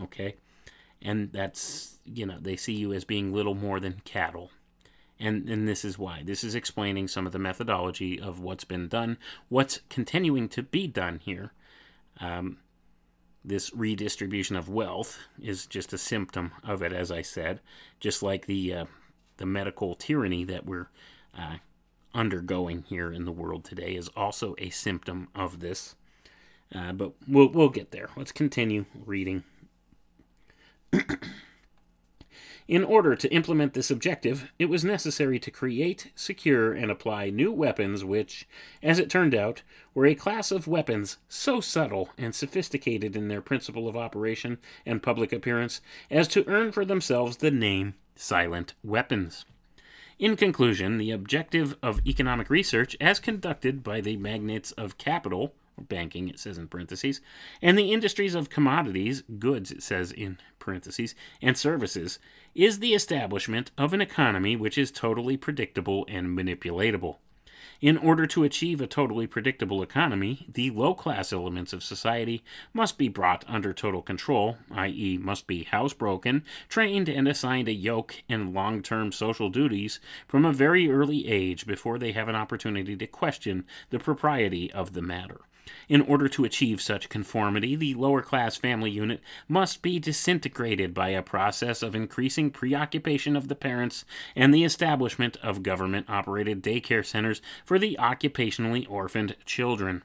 Okay? 0.00 0.36
And 1.02 1.32
that's, 1.32 1.98
you 2.04 2.26
know, 2.26 2.38
they 2.40 2.56
see 2.56 2.72
you 2.72 2.92
as 2.92 3.04
being 3.04 3.32
little 3.32 3.54
more 3.54 3.80
than 3.80 4.02
cattle. 4.04 4.50
And, 5.20 5.48
and 5.48 5.68
this 5.68 5.84
is 5.84 5.98
why. 5.98 6.22
This 6.24 6.42
is 6.42 6.54
explaining 6.54 7.08
some 7.08 7.26
of 7.26 7.32
the 7.32 7.38
methodology 7.38 8.20
of 8.20 8.40
what's 8.40 8.64
been 8.64 8.88
done, 8.88 9.18
what's 9.48 9.80
continuing 9.88 10.48
to 10.50 10.62
be 10.62 10.86
done 10.86 11.20
here. 11.22 11.52
Um, 12.20 12.58
this 13.44 13.74
redistribution 13.74 14.56
of 14.56 14.68
wealth 14.68 15.18
is 15.40 15.66
just 15.66 15.92
a 15.92 15.98
symptom 15.98 16.52
of 16.62 16.82
it, 16.82 16.92
as 16.92 17.10
I 17.10 17.22
said, 17.22 17.60
just 18.00 18.22
like 18.22 18.46
the 18.46 18.74
uh, 18.74 18.84
the 19.36 19.46
medical 19.46 19.94
tyranny 19.94 20.44
that 20.44 20.64
we're 20.64 20.88
uh, 21.36 21.56
undergoing 22.14 22.84
here 22.88 23.12
in 23.12 23.24
the 23.24 23.32
world 23.32 23.64
today 23.64 23.96
is 23.96 24.08
also 24.16 24.54
a 24.58 24.70
symptom 24.70 25.28
of 25.34 25.60
this. 25.60 25.94
Uh, 26.74 26.92
but 26.92 27.12
we'll 27.28 27.48
we'll 27.48 27.68
get 27.68 27.90
there. 27.90 28.08
Let's 28.16 28.32
continue 28.32 28.86
reading. 29.04 29.44
In 32.66 32.82
order 32.82 33.14
to 33.14 33.30
implement 33.30 33.74
this 33.74 33.90
objective, 33.90 34.50
it 34.58 34.70
was 34.70 34.84
necessary 34.84 35.38
to 35.38 35.50
create, 35.50 36.10
secure, 36.14 36.72
and 36.72 36.90
apply 36.90 37.28
new 37.28 37.52
weapons 37.52 38.04
which, 38.04 38.48
as 38.82 38.98
it 38.98 39.10
turned 39.10 39.34
out, 39.34 39.62
were 39.92 40.06
a 40.06 40.14
class 40.14 40.50
of 40.50 40.66
weapons 40.66 41.18
so 41.28 41.60
subtle 41.60 42.08
and 42.16 42.34
sophisticated 42.34 43.16
in 43.16 43.28
their 43.28 43.42
principle 43.42 43.86
of 43.86 43.98
operation 43.98 44.56
and 44.86 45.02
public 45.02 45.30
appearance 45.30 45.82
as 46.10 46.26
to 46.28 46.48
earn 46.48 46.72
for 46.72 46.86
themselves 46.86 47.36
the 47.36 47.50
name 47.50 47.94
silent 48.16 48.72
weapons. 48.82 49.44
In 50.18 50.34
conclusion, 50.34 50.96
the 50.96 51.10
objective 51.10 51.76
of 51.82 52.00
economic 52.06 52.48
research, 52.48 52.96
as 52.98 53.20
conducted 53.20 53.82
by 53.82 54.00
the 54.00 54.16
magnates 54.16 54.72
of 54.72 54.96
capital, 54.96 55.54
banking, 55.78 56.28
it 56.28 56.38
says 56.38 56.58
in 56.58 56.68
parentheses, 56.68 57.20
and 57.60 57.78
the 57.78 57.92
industries 57.92 58.34
of 58.34 58.50
commodities, 58.50 59.22
goods, 59.38 59.70
it 59.70 59.82
says 59.82 60.12
in 60.12 60.38
parentheses, 60.58 61.14
and 61.42 61.56
services, 61.56 62.18
is 62.54 62.78
the 62.78 62.94
establishment 62.94 63.70
of 63.76 63.92
an 63.92 64.00
economy 64.00 64.56
which 64.56 64.78
is 64.78 64.90
totally 64.90 65.36
predictable 65.36 66.06
and 66.08 66.28
manipulatable. 66.28 67.16
In 67.80 67.98
order 67.98 68.26
to 68.26 68.44
achieve 68.44 68.80
a 68.80 68.86
totally 68.86 69.26
predictable 69.26 69.82
economy, 69.82 70.46
the 70.48 70.70
low 70.70 70.94
class 70.94 71.32
elements 71.32 71.72
of 71.72 71.82
society 71.82 72.44
must 72.72 72.96
be 72.96 73.08
brought 73.08 73.44
under 73.48 73.72
total 73.72 74.00
control, 74.00 74.58
i.e., 74.70 75.18
must 75.18 75.46
be 75.46 75.64
housebroken, 75.64 76.42
trained, 76.68 77.08
and 77.08 77.26
assigned 77.26 77.68
a 77.68 77.72
yoke 77.72 78.22
and 78.28 78.54
long 78.54 78.82
term 78.82 79.12
social 79.12 79.50
duties 79.50 79.98
from 80.28 80.44
a 80.44 80.52
very 80.52 80.90
early 80.90 81.26
age 81.26 81.66
before 81.66 81.98
they 81.98 82.12
have 82.12 82.28
an 82.28 82.36
opportunity 82.36 82.96
to 82.96 83.06
question 83.06 83.66
the 83.90 83.98
propriety 83.98 84.72
of 84.72 84.92
the 84.92 85.02
matter. 85.02 85.40
In 85.88 86.00
order 86.00 86.28
to 86.28 86.44
achieve 86.44 86.80
such 86.80 87.08
conformity, 87.08 87.76
the 87.76 87.94
lower 87.94 88.22
class 88.22 88.56
family 88.56 88.90
unit 88.90 89.20
must 89.48 89.82
be 89.82 89.98
disintegrated 89.98 90.92
by 90.92 91.08
a 91.08 91.22
process 91.22 91.82
of 91.82 91.94
increasing 91.94 92.50
preoccupation 92.50 93.36
of 93.36 93.48
the 93.48 93.54
parents 93.54 94.04
and 94.36 94.52
the 94.52 94.64
establishment 94.64 95.36
of 95.42 95.62
government 95.62 96.08
operated 96.08 96.62
daycare 96.62 97.04
centers 97.04 97.40
for 97.64 97.78
the 97.78 97.96
occupationally 97.98 98.86
orphaned 98.90 99.36
children. 99.46 100.02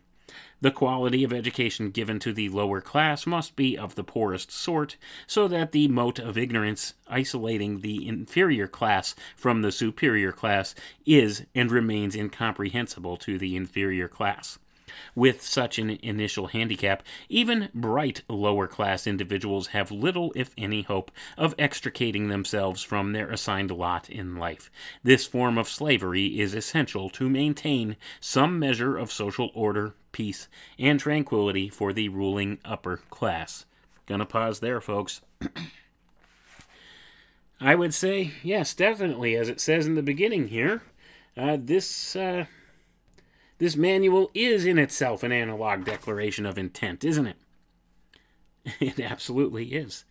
The 0.62 0.72
quality 0.72 1.24
of 1.24 1.34
education 1.34 1.89
given 1.89 2.20
to 2.20 2.32
the 2.32 2.49
lower 2.49 2.82
class 2.82 3.26
must 3.26 3.55
be 3.55 3.78
of 3.78 3.95
the 3.95 4.03
poorest 4.03 4.51
sort, 4.51 4.95
so 5.26 5.47
that 5.47 5.72
the 5.72 5.88
moat 5.88 6.20
of 6.20 6.38
ignorance 6.38 6.93
isolating 7.07 7.80
the 7.80 8.07
inferior 8.07 8.68
class 8.68 9.16
from 9.36 9.62
the 9.62 9.72
superior 9.72 10.32
class 10.32 10.76
is 11.05 11.45
and 11.55 11.72
remains 11.72 12.16
incomprehensible 12.16 13.18
to 13.18 13.38
the 13.38 13.55
inferior 13.55 14.07
class. 14.07 14.60
With 15.16 15.42
such 15.42 15.80
an 15.80 15.92
initial 16.02 16.48
handicap, 16.48 17.04
even 17.28 17.70
bright 17.74 18.24
lower 18.28 18.68
class 18.68 19.08
individuals 19.08 19.68
have 19.68 19.92
little, 19.92 20.32
if 20.36 20.54
any, 20.58 20.84
hope 20.84 21.12
of 21.38 21.56
extricating 21.58 22.28
themselves 22.28 22.84
from 22.84 23.14
their 23.14 23.30
assigned 23.30 23.72
lot 23.72 24.10
in 24.10 24.36
life. 24.36 24.72
This 25.04 25.26
form 25.26 25.58
of 25.58 25.70
slavery 25.70 26.40
is 26.40 26.54
essential 26.54 27.10
to 27.12 27.30
maintain 27.30 27.98
some 28.20 28.60
measure 28.60 28.98
of 28.98 29.12
social 29.12 29.52
order, 29.54 29.96
peace, 30.12 30.48
and 30.78 31.00
tranquility 31.00 31.70
for 31.70 31.94
the 31.94 32.10
ruling 32.10 32.60
upper 32.66 32.98
class. 33.10 33.66
Gonna 34.06 34.26
pause 34.26 34.60
there, 34.60 34.82
folks. 34.82 35.22
I 37.62 37.76
would 37.76 37.94
say, 37.94 38.32
yes, 38.42 38.74
definitely, 38.74 39.36
as 39.36 39.50
it 39.50 39.60
says 39.60 39.86
in 39.86 39.96
the 39.96 40.02
beginning 40.02 40.48
here, 40.48 40.82
uh, 41.36 41.58
this. 41.60 42.16
Uh, 42.16 42.46
this 43.60 43.76
manual 43.76 44.32
is 44.34 44.66
in 44.66 44.78
itself 44.80 45.22
an 45.22 45.32
analog 45.32 45.86
declaration 45.86 46.45
of 46.45 46.57
intent, 46.57 47.03
isn't 47.03 47.28
it? 47.28 47.38
It 48.80 48.99
absolutely 48.99 49.68
is. 49.68 50.05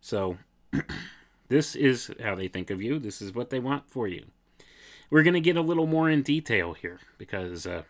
So, 0.00 0.38
this 1.48 1.76
is 1.76 2.10
how 2.22 2.34
they 2.34 2.48
think 2.48 2.70
of 2.70 2.82
you. 2.82 2.98
This 2.98 3.20
is 3.20 3.34
what 3.34 3.50
they 3.50 3.58
want 3.58 3.90
for 3.90 4.08
you. 4.08 4.26
we're 5.10 5.22
going 5.22 5.34
to 5.34 5.40
get 5.40 5.56
a 5.56 5.62
little 5.62 5.86
more 5.86 6.10
in 6.10 6.22
detail 6.22 6.72
here 6.72 7.00
because, 7.16 7.66
uh, 7.66 7.82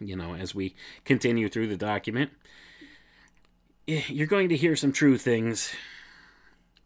you 0.00 0.16
know, 0.16 0.34
as 0.34 0.54
we 0.54 0.74
continue 1.04 1.48
through 1.48 1.68
the 1.68 1.76
document, 1.76 2.32
eh, 3.86 4.02
you're 4.08 4.26
going 4.26 4.48
to 4.48 4.56
hear 4.56 4.76
some 4.76 4.92
true 4.92 5.18
things 5.18 5.74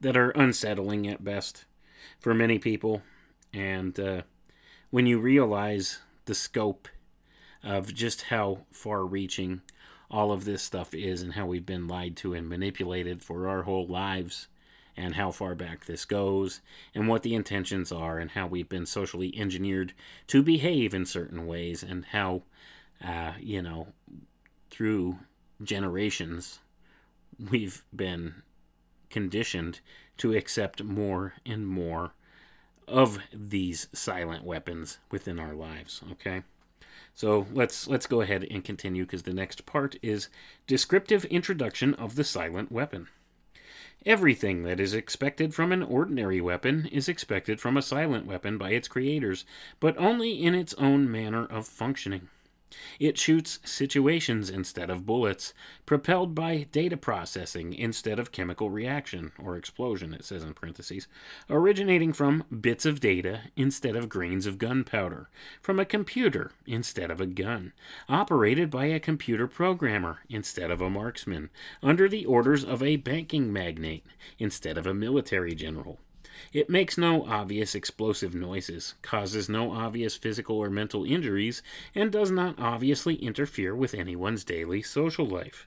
that 0.01 0.17
are 0.17 0.31
unsettling 0.31 1.09
at 1.09 1.25
best 1.25 1.65
for 2.19 2.35
many 2.35 2.59
people. 2.59 3.03
And 3.53 3.99
uh, 3.99 4.23
when 4.91 5.07
you 5.07 5.19
realize 5.19 6.01
the 6.29 6.35
scope 6.35 6.89
of 7.65 7.95
just 7.95 8.23
how 8.25 8.59
far 8.71 9.05
reaching 9.05 9.63
all 10.11 10.31
of 10.31 10.45
this 10.45 10.63
stuff 10.63 10.95
is 10.95 11.23
and 11.23 11.33
how 11.33 11.47
we've 11.47 11.65
been 11.65 11.89
lied 11.89 12.17
to 12.17 12.35
and 12.35 12.47
manipulated 12.49 13.23
for 13.23 13.49
our 13.49 13.63
whole 13.63 13.87
lives 13.87 14.47
and 14.95 15.15
how 15.15 15.31
far 15.31 15.55
back 15.55 15.87
this 15.87 16.05
goes 16.05 16.61
and 16.95 17.09
what 17.09 17.23
the 17.23 17.35
intentions 17.35 17.91
are 17.91 18.19
and 18.19 18.33
how 18.33 18.47
we've 18.47 18.69
been 18.69 18.85
socially 18.85 19.35
engineered 19.39 19.95
to 20.27 20.43
behave 20.43 20.93
in 20.93 21.07
certain 21.07 21.47
ways 21.47 21.83
and 21.83 22.05
how 22.07 22.43
uh, 23.03 23.33
you 23.41 23.63
know 23.63 23.89
through 24.71 25.19
generations 25.63 26.59
we've 27.51 27.85
been 27.95 28.35
conditioned 29.09 29.81
to 30.19 30.35
accept 30.35 30.83
more 30.85 31.33
and 31.47 31.67
more 31.67 32.13
of 32.89 33.19
these 33.33 33.87
silent 33.93 34.45
weapons 34.45 34.99
within 35.11 35.39
our 35.39 35.55
lives 35.55 36.03
okay 36.11 36.43
so 37.15 37.47
let's 37.53 37.87
let's 37.89 38.07
go 38.07 38.21
ahead 38.21 38.47
and 38.51 38.65
continue 38.65 39.05
because 39.05 39.23
the 39.23 39.33
next 39.33 39.67
part 39.67 39.97
is 40.03 40.29
descriptive 40.67 41.25
introduction 41.27 41.95
of 41.95 42.15
the 42.15 42.25
silent 42.25 42.73
weapon 42.73 43.09
Everything 44.07 44.63
that 44.63 44.79
is 44.79 44.95
expected 44.95 45.53
from 45.55 45.73
an 45.73 45.83
ordinary 45.83 46.41
weapon 46.41 46.87
is 46.87 47.09
expected 47.09 47.61
from 47.61 47.77
a 47.77 47.83
silent 47.83 48.27
weapon 48.27 48.57
by 48.57 48.71
its 48.71 48.87
creators, 48.87 49.45
but 49.81 49.99
only 49.99 50.43
in 50.43 50.55
its 50.55 50.73
own 50.75 51.11
manner 51.11 51.45
of 51.45 51.67
functioning. 51.67 52.29
It 53.01 53.17
shoots 53.17 53.61
situations 53.65 54.51
instead 54.51 54.91
of 54.91 55.07
bullets, 55.07 55.55
propelled 55.87 56.35
by 56.35 56.67
data 56.71 56.97
processing 56.97 57.73
instead 57.73 58.19
of 58.19 58.33
chemical 58.33 58.69
reaction 58.69 59.33
or 59.39 59.57
explosion, 59.57 60.13
it 60.13 60.25
says 60.25 60.45
in 60.45 60.55
parentheses, 60.55 61.09
originating 61.49 62.13
from 62.13 62.45
bits 62.61 62.85
of 62.85 63.01
data 63.01 63.43
instead 63.57 63.97
of 63.97 64.09
grains 64.09 64.45
of 64.45 64.59
gunpowder, 64.59 65.31
from 65.63 65.81
a 65.81 65.85
computer 65.85 66.53
instead 66.67 67.11
of 67.11 67.21
a 67.21 67.27
gun, 67.27 67.73
operated 68.09 68.71
by 68.71 68.87
a 68.87 69.01
computer 69.01 69.47
programmer 69.47 70.19
instead 70.29 70.71
of 70.71 70.81
a 70.81 70.91
marksman, 70.91 71.51
under 71.83 72.09
the 72.09 72.27
orders 72.27 72.65
of 72.65 72.83
a 72.83 72.97
banking 72.97 73.53
magnate 73.53 74.05
instead 74.39 74.77
of 74.77 74.87
a 74.87 74.93
military 74.93 75.55
general. 75.55 75.99
It 76.53 76.71
makes 76.71 76.97
no 76.97 77.25
obvious 77.25 77.75
explosive 77.75 78.35
noises, 78.35 78.95
causes 79.03 79.49
no 79.49 79.73
obvious 79.73 80.17
physical 80.17 80.57
or 80.57 80.71
mental 80.71 81.05
injuries, 81.05 81.63
and 81.95 82.13
does 82.13 82.31
not 82.31 82.59
obviously 82.59 83.17
interfere 83.17 83.75
with 83.75 83.95
anyone's 83.95 84.45
daily 84.45 84.83
social 84.83 85.27
life. 85.27 85.67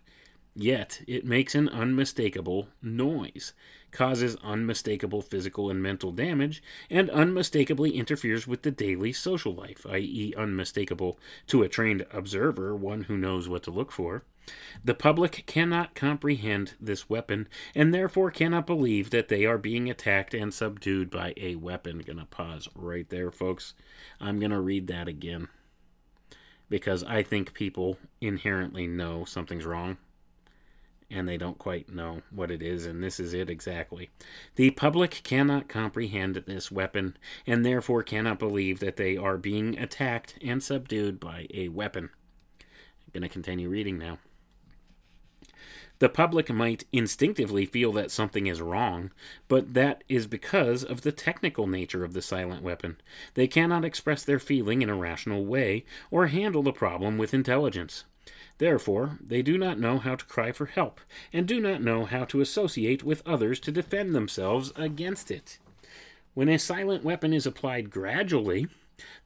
Yet 0.56 1.02
it 1.08 1.26
makes 1.26 1.56
an 1.56 1.70
unmistakable 1.70 2.70
noise, 2.82 3.54
causes 3.92 4.38
unmistakable 4.44 5.22
physical 5.22 5.70
and 5.70 5.82
mental 5.82 6.12
damage, 6.12 6.62
and 6.90 7.10
unmistakably 7.10 7.92
interferes 7.92 8.48
with 8.48 8.62
the 8.64 8.72
daily 8.72 9.14
social 9.14 9.54
life, 9.54 9.86
i.e., 9.90 10.34
unmistakable 10.38 11.20
to 11.48 11.64
a 11.64 11.70
trained 11.70 12.06
observer, 12.12 12.76
one 12.76 13.04
who 13.04 13.18
knows 13.18 13.48
what 13.48 13.64
to 13.64 13.72
look 13.72 13.92
for. 13.92 14.24
The 14.84 14.96
public 14.96 15.44
cannot 15.46 15.94
comprehend 15.94 16.74
this 16.80 17.10
weapon 17.10 17.48
and 17.76 17.94
therefore 17.94 18.32
cannot 18.32 18.66
believe 18.66 19.12
that 19.12 19.28
they 19.28 19.46
are 19.46 19.58
being 19.58 19.90
attacked 19.90 20.34
and 20.34 20.54
subdued 20.54 21.12
by 21.12 21.34
a 21.38 21.56
weapon. 21.56 22.00
Gonna 22.00 22.26
pause 22.26 22.68
right 22.76 23.08
there, 23.10 23.32
folks. 23.32 23.74
I'm 24.20 24.40
gonna 24.40 24.60
read 24.60 24.88
that 24.88 25.08
again 25.08 25.48
because 26.70 27.04
I 27.04 27.22
think 27.22 27.54
people 27.54 27.98
inherently 28.20 28.88
know 28.88 29.26
something's 29.26 29.66
wrong 29.66 29.98
and 31.12 31.28
they 31.28 31.38
don't 31.38 31.58
quite 31.58 31.94
know 31.94 32.22
what 32.32 32.50
it 32.50 32.62
is, 32.62 32.86
and 32.86 33.04
this 33.04 33.20
is 33.20 33.34
it 33.34 33.50
exactly. 33.50 34.10
The 34.56 34.72
public 34.72 35.22
cannot 35.24 35.68
comprehend 35.68 36.36
this 36.36 36.72
weapon 36.72 37.18
and 37.46 37.66
therefore 37.66 38.04
cannot 38.04 38.40
believe 38.40 38.80
that 38.80 38.96
they 38.96 39.18
are 39.18 39.38
being 39.38 39.78
attacked 39.78 40.38
and 40.42 40.64
subdued 40.64 41.20
by 41.20 41.48
a 41.54 41.68
weapon. 41.68 42.10
I'm 42.62 43.12
going 43.14 43.24
to 43.24 43.30
continue 43.30 43.70
reading 43.70 43.98
now. 43.98 44.20
The 46.00 46.10
public 46.10 46.50
might 46.50 46.86
instinctively 46.92 47.68
feel 47.68 47.92
that 47.94 48.10
something 48.10 48.48
is 48.48 48.60
wrong, 48.60 49.12
but 49.48 49.76
that 49.76 50.04
is 50.10 50.26
because 50.26 50.84
of 50.84 51.02
the 51.02 51.12
technical 51.12 51.68
nature 51.68 52.04
of 52.04 52.14
the 52.14 52.24
silent 52.24 52.64
weapon. 52.64 53.00
They 53.36 53.48
cannot 53.48 53.86
express 53.86 54.24
their 54.24 54.40
feeling 54.40 54.82
in 54.82 54.90
a 54.90 54.96
rational 54.96 55.46
way 55.46 55.86
or 56.10 56.26
handle 56.26 56.64
the 56.64 56.74
problem 56.74 57.20
with 57.20 57.36
intelligence. 57.36 58.06
Therefore, 58.62 59.18
they 59.20 59.42
do 59.42 59.58
not 59.58 59.80
know 59.80 59.98
how 59.98 60.16
to 60.16 60.26
cry 60.26 60.52
for 60.52 60.68
help, 60.68 61.02
and 61.34 61.48
do 61.48 61.60
not 61.60 61.82
know 61.82 62.06
how 62.06 62.26
to 62.26 62.42
associate 62.42 63.02
with 63.02 63.28
others 63.28 63.60
to 63.62 63.72
defend 63.72 64.14
themselves 64.14 64.72
against 64.76 65.32
it. 65.32 65.58
When 66.36 66.48
a 66.48 66.60
silent 66.60 67.04
weapon 67.04 67.34
is 67.34 67.48
applied 67.48 67.90
gradually, 67.90 68.68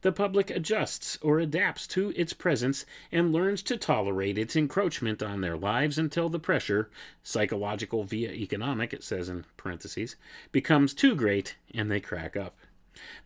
the 0.00 0.10
public 0.10 0.48
adjusts 0.48 1.18
or 1.20 1.38
adapts 1.38 1.86
to 1.88 2.14
its 2.16 2.32
presence 2.32 2.86
and 3.12 3.30
learns 3.30 3.62
to 3.64 3.76
tolerate 3.76 4.38
its 4.38 4.56
encroachment 4.56 5.22
on 5.22 5.42
their 5.42 5.58
lives 5.58 5.98
until 5.98 6.30
the 6.30 6.40
pressure, 6.40 6.88
psychological 7.22 8.04
via 8.04 8.32
economic, 8.32 8.94
it 8.94 9.04
says 9.04 9.28
in 9.28 9.44
parentheses, 9.58 10.16
becomes 10.50 10.94
too 10.94 11.14
great 11.14 11.56
and 11.74 11.90
they 11.90 12.00
crack 12.00 12.38
up. 12.38 12.56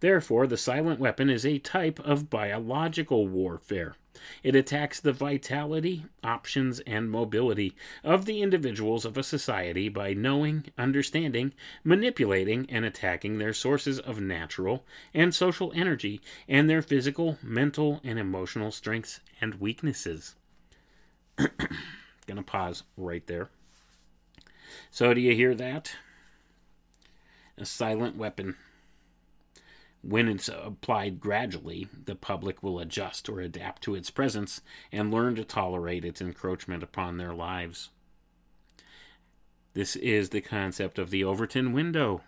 Therefore, 0.00 0.48
the 0.48 0.56
silent 0.56 0.98
weapon 0.98 1.30
is 1.30 1.46
a 1.46 1.60
type 1.60 2.00
of 2.00 2.28
biological 2.28 3.28
warfare. 3.28 3.94
It 4.42 4.54
attacks 4.54 5.00
the 5.00 5.12
vitality, 5.12 6.04
options, 6.22 6.80
and 6.80 7.10
mobility 7.10 7.74
of 8.02 8.24
the 8.24 8.42
individuals 8.42 9.04
of 9.04 9.16
a 9.16 9.22
society 9.22 9.88
by 9.88 10.14
knowing, 10.14 10.66
understanding, 10.78 11.52
manipulating, 11.84 12.66
and 12.70 12.84
attacking 12.84 13.38
their 13.38 13.52
sources 13.52 13.98
of 13.98 14.20
natural 14.20 14.84
and 15.14 15.34
social 15.34 15.72
energy 15.74 16.20
and 16.48 16.68
their 16.68 16.82
physical, 16.82 17.38
mental, 17.42 18.00
and 18.04 18.18
emotional 18.18 18.70
strengths 18.70 19.20
and 19.40 19.54
weaknesses. 19.56 20.34
Gonna 22.26 22.42
pause 22.42 22.82
right 22.96 23.26
there. 23.26 23.50
So, 24.90 25.14
do 25.14 25.20
you 25.20 25.34
hear 25.34 25.54
that? 25.54 25.96
A 27.58 27.64
silent 27.64 28.16
weapon. 28.16 28.56
When 30.02 30.28
it's 30.28 30.48
applied 30.48 31.20
gradually, 31.20 31.88
the 32.04 32.14
public 32.14 32.62
will 32.62 32.78
adjust 32.78 33.28
or 33.28 33.40
adapt 33.40 33.82
to 33.82 33.94
its 33.94 34.10
presence 34.10 34.62
and 34.90 35.12
learn 35.12 35.34
to 35.34 35.44
tolerate 35.44 36.04
its 36.04 36.22
encroachment 36.22 36.82
upon 36.82 37.18
their 37.18 37.34
lives. 37.34 37.90
This 39.74 39.96
is 39.96 40.30
the 40.30 40.40
concept 40.40 40.98
of 40.98 41.10
the 41.10 41.22
Overton 41.22 41.72
window 41.72 42.22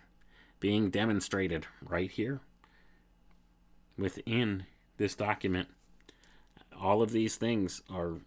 being 0.59 0.89
demonstrated 0.89 1.65
right 1.81 2.09
here 2.09 2.39
within 3.97 4.65
this 4.97 5.15
document. 5.15 5.67
All 6.79 7.01
of 7.01 7.11
these 7.11 7.35
things 7.35 7.81
are 7.89 8.19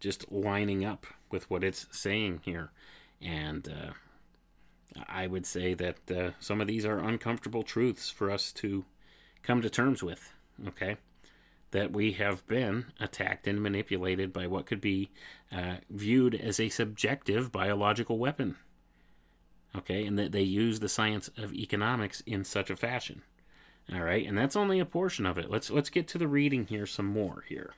just 0.00 0.30
lining 0.30 0.84
up 0.84 1.06
with 1.30 1.50
what 1.50 1.64
it's 1.64 1.86
saying 1.90 2.40
here. 2.44 2.70
And 3.20 3.68
uh, 3.68 3.92
I 5.08 5.26
would 5.26 5.46
say 5.46 5.74
that 5.74 6.10
uh, 6.10 6.30
some 6.40 6.60
of 6.60 6.66
these 6.66 6.84
are 6.84 6.98
uncomfortable 6.98 7.62
truths 7.62 8.10
for 8.10 8.30
us 8.30 8.52
to 8.54 8.84
come 9.42 9.62
to 9.62 9.70
terms 9.70 10.02
with, 10.02 10.32
okay? 10.68 10.96
That 11.72 11.92
we 11.92 12.12
have 12.12 12.46
been 12.46 12.86
attacked 13.00 13.46
and 13.46 13.62
manipulated 13.62 14.32
by 14.32 14.46
what 14.46 14.66
could 14.66 14.80
be 14.80 15.10
uh, 15.52 15.76
viewed 15.90 16.34
as 16.34 16.60
a 16.60 16.68
subjective 16.68 17.50
biological 17.50 18.18
weapon, 18.18 18.56
okay? 19.76 20.06
And 20.06 20.18
that 20.18 20.32
they 20.32 20.42
use 20.42 20.80
the 20.80 20.88
science 20.88 21.28
of 21.36 21.52
economics 21.52 22.22
in 22.26 22.44
such 22.44 22.70
a 22.70 22.76
fashion. 22.76 23.22
All 23.92 24.00
right, 24.00 24.26
and 24.26 24.38
that's 24.38 24.56
only 24.56 24.80
a 24.80 24.86
portion 24.86 25.26
of 25.26 25.36
it. 25.36 25.50
Let's 25.50 25.68
let's 25.68 25.90
get 25.90 26.08
to 26.08 26.18
the 26.18 26.28
reading 26.28 26.66
here 26.66 26.86
some 26.86 27.04
more 27.04 27.44
here. 27.46 27.74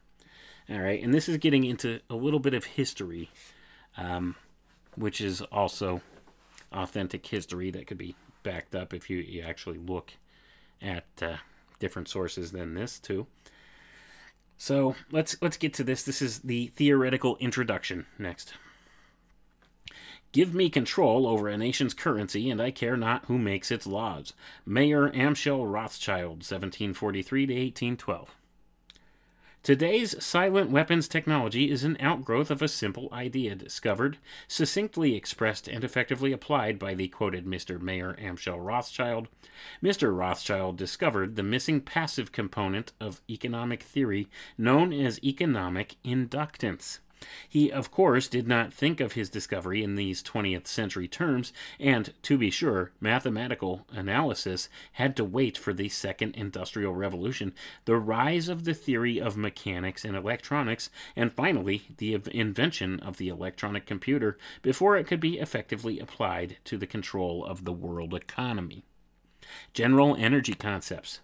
All 0.70 0.78
right, 0.78 1.02
and 1.02 1.12
this 1.12 1.28
is 1.28 1.36
getting 1.38 1.64
into 1.64 2.00
a 2.08 2.14
little 2.14 2.38
bit 2.38 2.54
of 2.54 2.64
history, 2.64 3.30
um, 3.96 4.36
which 4.94 5.20
is 5.20 5.42
also 5.42 6.02
authentic 6.72 7.26
history 7.26 7.70
that 7.70 7.86
could 7.86 7.98
be 7.98 8.14
backed 8.42 8.74
up 8.74 8.94
if 8.94 9.10
you, 9.10 9.18
you 9.18 9.42
actually 9.42 9.78
look 9.78 10.12
at 10.80 11.06
uh, 11.20 11.36
different 11.78 12.08
sources 12.08 12.52
than 12.52 12.74
this 12.74 12.98
too. 12.98 13.26
So 14.58 14.96
let's 15.10 15.36
let's 15.42 15.56
get 15.56 15.74
to 15.74 15.84
this. 15.84 16.02
This 16.02 16.22
is 16.22 16.40
the 16.40 16.68
theoretical 16.68 17.36
introduction 17.38 18.06
next. 18.18 18.54
Give 20.32 20.54
me 20.54 20.68
control 20.68 21.26
over 21.26 21.48
a 21.48 21.56
nation's 21.56 21.94
currency, 21.94 22.50
and 22.50 22.60
I 22.60 22.70
care 22.70 22.96
not 22.96 23.24
who 23.26 23.38
makes 23.38 23.70
its 23.70 23.86
laws. 23.86 24.34
Mayer 24.66 25.08
Amschel 25.10 25.70
Rothschild, 25.70 26.42
1743 26.44 27.46
to 27.46 27.54
1812. 27.54 28.34
Today's 29.66 30.24
silent 30.24 30.70
weapons 30.70 31.08
technology 31.08 31.72
is 31.72 31.82
an 31.82 31.96
outgrowth 31.98 32.52
of 32.52 32.62
a 32.62 32.68
simple 32.68 33.08
idea 33.12 33.56
discovered, 33.56 34.16
succinctly 34.46 35.16
expressed, 35.16 35.66
and 35.66 35.82
effectively 35.82 36.30
applied 36.30 36.78
by 36.78 36.94
the 36.94 37.08
quoted 37.08 37.46
Mr. 37.46 37.80
Mayer 37.80 38.14
Amschel 38.14 38.64
Rothschild. 38.64 39.26
Mr. 39.82 40.16
Rothschild 40.16 40.76
discovered 40.76 41.34
the 41.34 41.42
missing 41.42 41.80
passive 41.80 42.30
component 42.30 42.92
of 43.00 43.22
economic 43.28 43.82
theory 43.82 44.28
known 44.56 44.92
as 44.92 45.18
economic 45.24 45.96
inductance. 46.04 47.00
He, 47.48 47.70
of 47.70 47.90
course, 47.90 48.28
did 48.28 48.46
not 48.46 48.72
think 48.72 49.00
of 49.00 49.12
his 49.12 49.28
discovery 49.28 49.82
in 49.82 49.94
these 49.94 50.22
20th 50.22 50.66
century 50.66 51.08
terms, 51.08 51.52
and, 51.78 52.12
to 52.22 52.38
be 52.38 52.50
sure, 52.50 52.92
mathematical 53.00 53.86
analysis 53.90 54.68
had 54.92 55.16
to 55.16 55.24
wait 55.24 55.56
for 55.56 55.72
the 55.72 55.88
Second 55.88 56.34
Industrial 56.36 56.94
Revolution, 56.94 57.54
the 57.84 57.96
rise 57.96 58.48
of 58.48 58.64
the 58.64 58.74
theory 58.74 59.20
of 59.20 59.36
mechanics 59.36 60.04
and 60.04 60.16
electronics, 60.16 60.90
and 61.14 61.32
finally 61.32 61.88
the 61.98 62.20
invention 62.32 63.00
of 63.00 63.16
the 63.16 63.28
electronic 63.28 63.86
computer 63.86 64.38
before 64.62 64.96
it 64.96 65.06
could 65.06 65.20
be 65.20 65.38
effectively 65.38 65.98
applied 65.98 66.56
to 66.64 66.76
the 66.76 66.86
control 66.86 67.44
of 67.44 67.64
the 67.64 67.72
world 67.72 68.14
economy. 68.14 68.84
General 69.72 70.16
energy 70.16 70.54
concepts. 70.54 71.20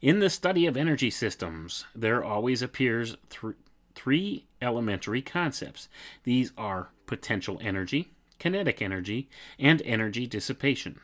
In 0.00 0.20
the 0.20 0.30
study 0.30 0.64
of 0.66 0.76
energy 0.76 1.10
systems, 1.10 1.84
there 1.94 2.24
always 2.24 2.62
appears 2.62 3.16
th- 3.28 3.54
three 3.94 4.46
elementary 4.62 5.22
concepts. 5.22 5.88
These 6.24 6.52
are 6.56 6.90
potential 7.06 7.58
energy, 7.62 8.12
kinetic 8.38 8.80
energy, 8.80 9.28
and 9.58 9.82
energy 9.82 10.26
dissipation. 10.26 11.00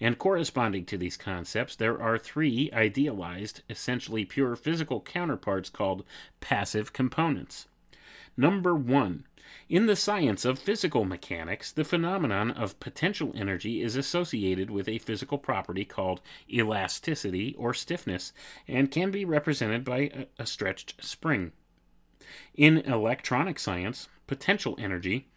And 0.00 0.18
corresponding 0.18 0.84
to 0.86 0.98
these 0.98 1.16
concepts, 1.16 1.76
there 1.76 2.00
are 2.00 2.18
three 2.18 2.70
idealized, 2.72 3.62
essentially 3.68 4.24
pure 4.24 4.56
physical 4.56 5.00
counterparts 5.00 5.70
called 5.70 6.04
passive 6.40 6.92
components. 6.92 7.66
Number 8.36 8.74
one, 8.74 9.24
in 9.68 9.86
the 9.86 9.96
science 9.96 10.44
of 10.44 10.58
physical 10.58 11.04
mechanics, 11.04 11.72
the 11.72 11.84
phenomenon 11.84 12.50
of 12.50 12.80
potential 12.80 13.32
energy 13.34 13.82
is 13.82 13.96
associated 13.96 14.70
with 14.70 14.88
a 14.88 14.98
physical 14.98 15.38
property 15.38 15.84
called 15.84 16.20
elasticity 16.50 17.54
or 17.58 17.74
stiffness 17.74 18.32
and 18.66 18.90
can 18.90 19.10
be 19.10 19.24
represented 19.24 19.84
by 19.84 20.26
a 20.38 20.46
stretched 20.46 21.04
spring. 21.04 21.52
In 22.54 22.78
electronic 22.78 23.58
science, 23.58 24.08
potential 24.26 24.76
energy 24.78 25.28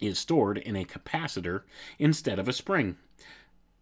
is 0.00 0.18
stored 0.18 0.58
in 0.58 0.76
a 0.76 0.84
capacitor 0.84 1.62
instead 1.98 2.38
of 2.38 2.48
a 2.48 2.52
spring. 2.52 2.96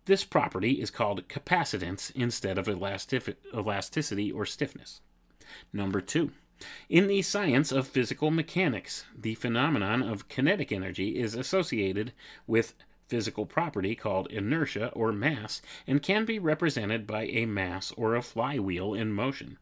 This 0.05 0.25
property 0.25 0.81
is 0.81 0.91
called 0.91 1.29
capacitance 1.29 2.11
instead 2.15 2.59
of 2.59 2.69
elastic- 2.69 3.39
elasticity 3.55 4.31
or 4.31 4.45
stiffness. 4.45 5.01
Number 5.73 6.01
two, 6.01 6.33
in 6.89 7.07
the 7.07 7.23
science 7.23 7.73
of 7.73 7.89
physical 7.89 8.31
mechanics, 8.31 9.05
the 9.17 9.35
phenomenon 9.35 10.03
of 10.03 10.29
kinetic 10.29 10.71
energy 10.71 11.19
is 11.19 11.35
associated 11.35 12.13
with 12.47 12.75
physical 13.09 13.47
property 13.47 13.95
called 13.95 14.31
inertia 14.31 14.89
or 14.93 15.13
mass 15.13 15.63
and 15.87 16.03
can 16.03 16.25
be 16.25 16.39
represented 16.39 17.07
by 17.07 17.25
a 17.25 17.47
mass 17.47 17.93
or 17.97 18.15
a 18.15 18.23
flywheel 18.23 18.95
in 18.95 19.13
motion. 19.13 19.59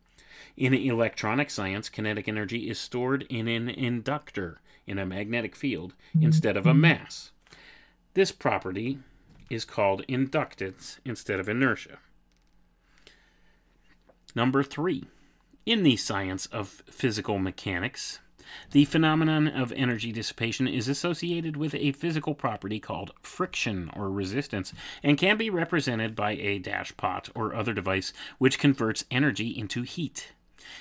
In 0.57 0.75
electronic 0.75 1.51
science, 1.51 1.89
kinetic 1.89 2.29
energy 2.29 2.69
is 2.69 2.79
stored 2.79 3.27
in 3.29 3.49
an 3.49 3.69
inductor 3.69 4.61
in 4.87 4.99
a 4.99 5.07
magnetic 5.07 5.55
field 5.55 5.95
instead 6.21 6.57
of 6.57 6.67
a 6.67 6.75
mass. 6.75 7.31
This 8.15 8.33
property 8.33 8.99
is 9.51 9.65
called 9.65 10.07
inductance 10.09 10.99
instead 11.05 11.41
of 11.41 11.49
inertia. 11.49 11.99
Number 14.35 14.63
three, 14.63 15.05
in 15.67 15.83
the 15.83 15.97
science 15.97 16.47
of 16.47 16.83
physical 16.87 17.39
mechanics, 17.39 18.21
the 18.71 18.85
phenomenon 18.85 19.49
of 19.49 19.73
energy 19.73 20.13
dissipation 20.13 20.67
is 20.67 20.89
associated 20.89 21.57
with 21.57 21.75
a 21.75 21.93
physical 21.93 22.35
property 22.35 22.81
called 22.81 23.13
friction 23.21 23.91
or 23.95 24.11
resistance 24.11 24.73
and 25.03 25.19
can 25.19 25.37
be 25.37 25.51
represented 25.51 26.15
by 26.15 26.33
a 26.33 26.61
dashpot 26.61 27.31
or 27.35 27.55
other 27.55 27.75
device 27.75 28.13
which 28.39 28.59
converts 28.59 29.05
energy 29.11 29.49
into 29.49 29.83
heat. 29.83 30.33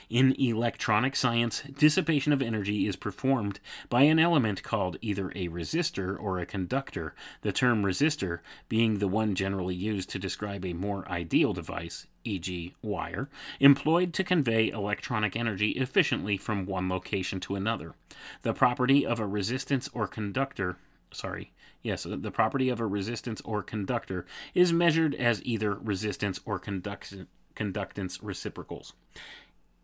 In 0.09 0.33
electronic 0.39 1.15
science, 1.15 1.61
dissipation 1.61 2.33
of 2.33 2.41
energy 2.41 2.87
is 2.87 2.95
performed 2.95 3.59
by 3.89 4.03
an 4.03 4.19
element 4.19 4.63
called 4.63 4.97
either 5.01 5.29
a 5.31 5.49
resistor 5.49 6.17
or 6.19 6.39
a 6.39 6.45
conductor, 6.45 7.13
the 7.41 7.51
term 7.51 7.83
resistor 7.83 8.39
being 8.69 8.99
the 8.99 9.07
one 9.07 9.35
generally 9.35 9.75
used 9.75 10.09
to 10.09 10.19
describe 10.19 10.65
a 10.65 10.73
more 10.73 11.07
ideal 11.09 11.53
device, 11.53 12.07
e.g., 12.23 12.75
wire, 12.81 13.29
employed 13.59 14.13
to 14.13 14.23
convey 14.23 14.69
electronic 14.69 15.35
energy 15.35 15.71
efficiently 15.71 16.37
from 16.37 16.65
one 16.65 16.89
location 16.89 17.39
to 17.39 17.55
another. 17.55 17.93
The 18.41 18.53
property 18.53 19.05
of 19.05 19.19
a 19.19 19.27
resistance 19.27 19.89
or 19.93 20.07
conductor 20.07 20.77
sorry, 21.11 21.53
yes, 21.81 22.03
the 22.03 22.31
property 22.31 22.69
of 22.69 22.79
a 22.79 22.85
resistance 22.85 23.41
or 23.45 23.63
conductor 23.63 24.25
is 24.53 24.73
measured 24.73 25.15
as 25.15 25.41
either 25.45 25.73
resistance 25.73 26.39
or 26.45 26.59
conductance 26.59 28.19
reciprocals. 28.21 28.93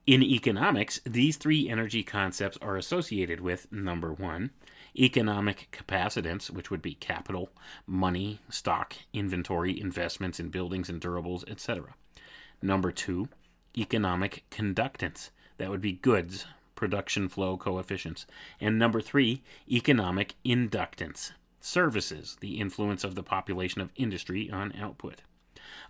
In 0.06 0.22
economics, 0.22 1.00
these 1.06 1.38
three 1.38 1.70
energy 1.70 2.04
concepts 2.04 2.58
are 2.62 2.76
associated 2.76 3.40
with 3.40 3.72
number 3.72 4.12
one, 4.12 4.52
economic 5.00 5.70
capacitance, 5.72 6.50
which 6.50 6.70
would 6.70 6.82
be 6.82 6.96
capital, 6.96 7.50
money, 7.88 8.40
stock, 8.50 8.96
inventory, 9.14 9.80
investments 9.80 10.42
in 10.42 10.50
buildings 10.50 10.90
and 10.90 11.00
durables, 11.00 11.50
etc. 11.50 11.96
Number 12.62 12.92
two, 12.92 13.30
economic 13.78 14.44
conductance, 14.52 15.30
that 15.58 15.70
would 15.70 15.80
be 15.82 15.94
goods, 15.94 16.48
production 16.76 17.30
flow 17.30 17.56
coefficients. 17.56 18.26
And 18.60 18.78
number 18.78 19.00
three, 19.00 19.42
economic 19.72 20.36
inductance, 20.44 21.32
services, 21.62 22.36
the 22.42 22.60
influence 22.60 23.06
of 23.06 23.16
the 23.16 23.24
population 23.24 23.80
of 23.80 23.94
industry 23.96 24.52
on 24.52 24.74
output. 24.78 25.22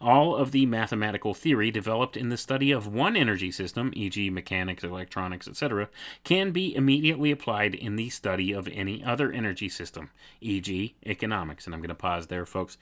All 0.02 0.36
of 0.36 0.52
the 0.52 0.66
mathematical 0.66 1.34
theory 1.34 1.72
developed 1.72 2.18
in 2.18 2.30
the 2.30 2.38
study 2.38 2.72
of 2.72 2.88
one 2.88 3.16
energy 3.16 3.52
system, 3.52 3.92
e.g., 3.96 4.30
mechanics, 4.30 4.84
electronics, 4.84 5.48
etc., 5.48 5.90
can 6.24 6.52
be 6.52 6.76
immediately 6.76 7.32
applied 7.32 7.76
in 7.76 7.96
the 7.96 8.10
study 8.10 8.52
of 8.52 8.68
any 8.70 9.04
other 9.04 9.32
energy 9.32 9.70
system, 9.70 10.10
e.g., 10.42 10.96
economics. 11.06 11.66
And 11.66 11.74
I'm 11.74 11.82
going 11.82 11.90
to 11.90 11.96
pause 11.96 12.28
there, 12.28 12.46
folks. 12.46 12.78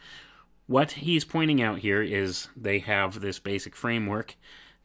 What 0.67 0.91
he's 0.93 1.25
pointing 1.25 1.61
out 1.61 1.79
here 1.79 2.01
is 2.01 2.47
they 2.55 2.79
have 2.79 3.19
this 3.19 3.39
basic 3.39 3.75
framework 3.75 4.35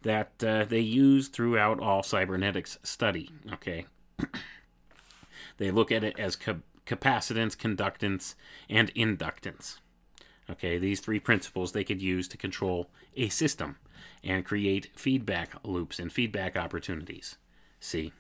that 0.02 0.32
uh, 0.44 0.64
they 0.64 0.80
use 0.80 1.28
throughout 1.28 1.80
all 1.80 2.02
cybernetics 2.02 2.78
study. 2.82 3.30
Okay. 3.52 3.86
they 5.58 5.70
look 5.70 5.90
at 5.90 6.04
it 6.04 6.18
as 6.18 6.36
ca- 6.36 6.56
capacitance, 6.86 7.56
conductance, 7.56 8.34
and 8.70 8.94
inductance. 8.94 9.78
Okay, 10.48 10.78
these 10.78 11.00
three 11.00 11.18
principles 11.18 11.72
they 11.72 11.84
could 11.84 12.00
use 12.00 12.28
to 12.28 12.36
control 12.36 12.88
a 13.16 13.28
system 13.28 13.76
and 14.22 14.44
create 14.44 14.90
feedback 14.94 15.52
loops 15.64 15.98
and 15.98 16.12
feedback 16.12 16.56
opportunities. 16.56 17.36
See? 17.80 18.12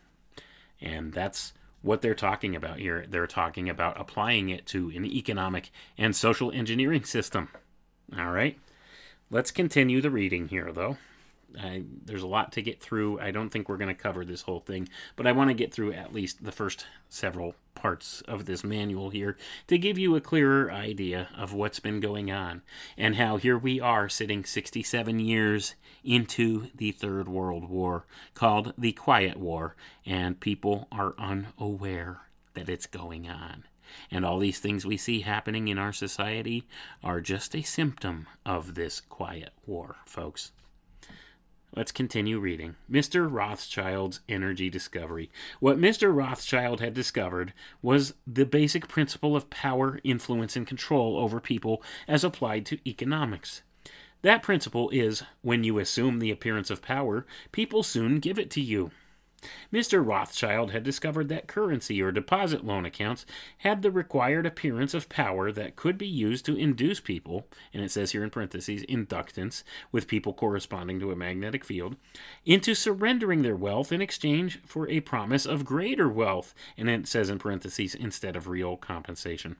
And 0.80 1.12
that's 1.12 1.52
what 1.82 2.02
they're 2.02 2.14
talking 2.14 2.56
about 2.56 2.78
here. 2.78 3.06
They're 3.08 3.26
talking 3.26 3.68
about 3.68 4.00
applying 4.00 4.48
it 4.48 4.66
to 4.66 4.90
an 4.94 5.04
economic 5.04 5.70
and 5.96 6.14
social 6.14 6.50
engineering 6.50 7.04
system. 7.04 7.48
All 8.16 8.30
right? 8.30 8.58
Let's 9.30 9.50
continue 9.50 10.00
the 10.00 10.10
reading 10.10 10.48
here, 10.48 10.72
though. 10.72 10.98
I, 11.58 11.84
there's 12.04 12.22
a 12.22 12.28
lot 12.28 12.52
to 12.52 12.62
get 12.62 12.80
through. 12.80 13.20
I 13.20 13.30
don't 13.30 13.50
think 13.50 13.68
we're 13.68 13.76
going 13.76 13.94
to 13.94 14.02
cover 14.02 14.24
this 14.24 14.42
whole 14.42 14.60
thing, 14.60 14.88
but 15.14 15.26
I 15.26 15.32
want 15.32 15.48
to 15.48 15.54
get 15.54 15.72
through 15.72 15.92
at 15.92 16.12
least 16.12 16.44
the 16.44 16.52
first 16.52 16.86
several 17.08 17.54
parts 17.86 18.20
of 18.22 18.46
this 18.46 18.64
manual 18.64 19.10
here 19.10 19.36
to 19.68 19.78
give 19.78 19.96
you 19.96 20.16
a 20.16 20.20
clearer 20.20 20.72
idea 20.72 21.28
of 21.38 21.52
what's 21.52 21.78
been 21.78 22.00
going 22.00 22.32
on 22.32 22.60
and 22.98 23.14
how 23.14 23.36
here 23.36 23.56
we 23.56 23.78
are 23.78 24.08
sitting 24.08 24.44
67 24.44 25.20
years 25.20 25.76
into 26.02 26.66
the 26.74 26.90
Third 26.90 27.28
World 27.28 27.70
War 27.70 28.04
called 28.34 28.74
the 28.76 28.90
Quiet 28.90 29.36
War, 29.36 29.76
and 30.04 30.40
people 30.40 30.88
are 30.90 31.14
unaware 31.16 32.22
that 32.54 32.68
it's 32.68 32.86
going 32.86 33.28
on. 33.28 33.62
And 34.10 34.26
all 34.26 34.40
these 34.40 34.58
things 34.58 34.84
we 34.84 34.96
see 34.96 35.20
happening 35.20 35.68
in 35.68 35.78
our 35.78 35.92
society 35.92 36.66
are 37.04 37.20
just 37.20 37.54
a 37.54 37.62
symptom 37.62 38.26
of 38.44 38.74
this 38.74 39.00
quiet 39.00 39.52
war, 39.64 39.94
folks. 40.06 40.50
Let's 41.76 41.92
continue 41.92 42.38
reading. 42.38 42.76
Mr. 42.90 43.30
Rothschild's 43.30 44.20
energy 44.30 44.70
discovery. 44.70 45.30
What 45.60 45.76
Mr. 45.76 46.10
Rothschild 46.16 46.80
had 46.80 46.94
discovered 46.94 47.52
was 47.82 48.14
the 48.26 48.46
basic 48.46 48.88
principle 48.88 49.36
of 49.36 49.50
power, 49.50 50.00
influence, 50.02 50.56
and 50.56 50.66
control 50.66 51.18
over 51.18 51.38
people 51.38 51.82
as 52.08 52.24
applied 52.24 52.64
to 52.66 52.88
economics. 52.88 53.60
That 54.22 54.42
principle 54.42 54.88
is 54.88 55.22
when 55.42 55.64
you 55.64 55.78
assume 55.78 56.18
the 56.18 56.30
appearance 56.30 56.70
of 56.70 56.80
power, 56.80 57.26
people 57.52 57.82
soon 57.82 58.20
give 58.20 58.38
it 58.38 58.50
to 58.52 58.62
you. 58.62 58.90
Mr. 59.72 60.06
Rothschild 60.06 60.70
had 60.70 60.82
discovered 60.82 61.28
that 61.28 61.46
currency 61.46 62.00
or 62.00 62.12
deposit 62.12 62.64
loan 62.64 62.84
accounts 62.84 63.26
had 63.58 63.82
the 63.82 63.90
required 63.90 64.46
appearance 64.46 64.94
of 64.94 65.08
power 65.08 65.52
that 65.52 65.76
could 65.76 65.98
be 65.98 66.06
used 66.06 66.44
to 66.46 66.56
induce 66.56 67.00
people, 67.00 67.46
and 67.72 67.82
it 67.82 67.90
says 67.90 68.12
here 68.12 68.24
in 68.24 68.30
parentheses, 68.30 68.82
inductance, 68.84 69.62
with 69.92 70.08
people 70.08 70.32
corresponding 70.32 71.00
to 71.00 71.12
a 71.12 71.16
magnetic 71.16 71.64
field, 71.64 71.96
into 72.44 72.74
surrendering 72.74 73.42
their 73.42 73.56
wealth 73.56 73.92
in 73.92 74.00
exchange 74.00 74.60
for 74.64 74.88
a 74.88 75.00
promise 75.00 75.46
of 75.46 75.64
greater 75.64 76.08
wealth, 76.08 76.54
and 76.76 76.88
it 76.88 77.06
says 77.06 77.30
in 77.30 77.38
parentheses, 77.38 77.94
instead 77.94 78.36
of 78.36 78.48
real 78.48 78.76
compensation. 78.76 79.56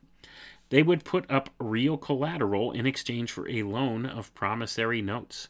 They 0.69 0.83
would 0.83 1.05
put 1.05 1.31
up 1.31 1.51
real 1.59 1.97
collateral 1.97 2.73
in 2.73 2.87
exchange 2.87 3.31
for 3.31 3.49
a 3.49 3.63
loan 3.63 4.05
of 4.05 4.35
promissory 4.35 5.01
notes. 5.01 5.49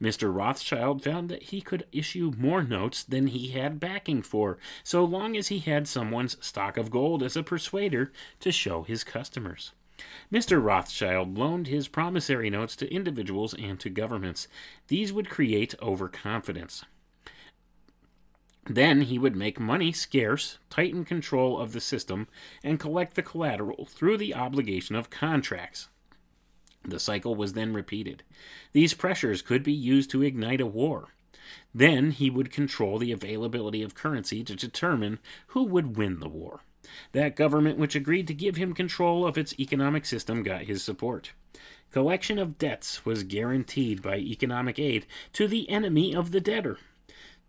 Mr. 0.00 0.34
Rothschild 0.34 1.02
found 1.02 1.28
that 1.28 1.44
he 1.44 1.60
could 1.60 1.86
issue 1.92 2.32
more 2.38 2.62
notes 2.62 3.02
than 3.02 3.28
he 3.28 3.48
had 3.48 3.78
backing 3.80 4.22
for, 4.22 4.58
so 4.82 5.04
long 5.04 5.36
as 5.36 5.48
he 5.48 5.58
had 5.58 5.86
someone's 5.86 6.42
stock 6.44 6.76
of 6.76 6.90
gold 6.90 7.22
as 7.22 7.36
a 7.36 7.42
persuader 7.42 8.12
to 8.40 8.50
show 8.50 8.82
his 8.82 9.04
customers. 9.04 9.72
Mr. 10.32 10.62
Rothschild 10.62 11.38
loaned 11.38 11.68
his 11.68 11.86
promissory 11.86 12.50
notes 12.50 12.74
to 12.76 12.92
individuals 12.92 13.54
and 13.54 13.78
to 13.80 13.88
governments. 13.88 14.48
These 14.88 15.12
would 15.12 15.30
create 15.30 15.74
overconfidence. 15.80 16.84
Then 18.66 19.02
he 19.02 19.18
would 19.18 19.36
make 19.36 19.60
money 19.60 19.92
scarce, 19.92 20.58
tighten 20.70 21.04
control 21.04 21.58
of 21.58 21.72
the 21.72 21.80
system, 21.80 22.28
and 22.62 22.80
collect 22.80 23.14
the 23.14 23.22
collateral 23.22 23.86
through 23.86 24.16
the 24.16 24.34
obligation 24.34 24.96
of 24.96 25.10
contracts. 25.10 25.88
The 26.82 27.00
cycle 27.00 27.34
was 27.34 27.52
then 27.52 27.74
repeated. 27.74 28.22
These 28.72 28.94
pressures 28.94 29.42
could 29.42 29.62
be 29.62 29.72
used 29.72 30.10
to 30.10 30.22
ignite 30.22 30.60
a 30.60 30.66
war. 30.66 31.08
Then 31.74 32.10
he 32.10 32.30
would 32.30 32.50
control 32.50 32.98
the 32.98 33.12
availability 33.12 33.82
of 33.82 33.94
currency 33.94 34.42
to 34.44 34.56
determine 34.56 35.18
who 35.48 35.64
would 35.64 35.96
win 35.96 36.20
the 36.20 36.28
war. 36.28 36.60
That 37.12 37.36
government 37.36 37.78
which 37.78 37.94
agreed 37.94 38.26
to 38.28 38.34
give 38.34 38.56
him 38.56 38.74
control 38.74 39.26
of 39.26 39.38
its 39.38 39.58
economic 39.58 40.04
system 40.06 40.42
got 40.42 40.62
his 40.62 40.82
support. 40.82 41.32
Collection 41.90 42.38
of 42.38 42.58
debts 42.58 43.04
was 43.04 43.24
guaranteed 43.24 44.02
by 44.02 44.18
economic 44.18 44.78
aid 44.78 45.06
to 45.32 45.46
the 45.46 45.68
enemy 45.70 46.14
of 46.14 46.30
the 46.30 46.40
debtor. 46.40 46.78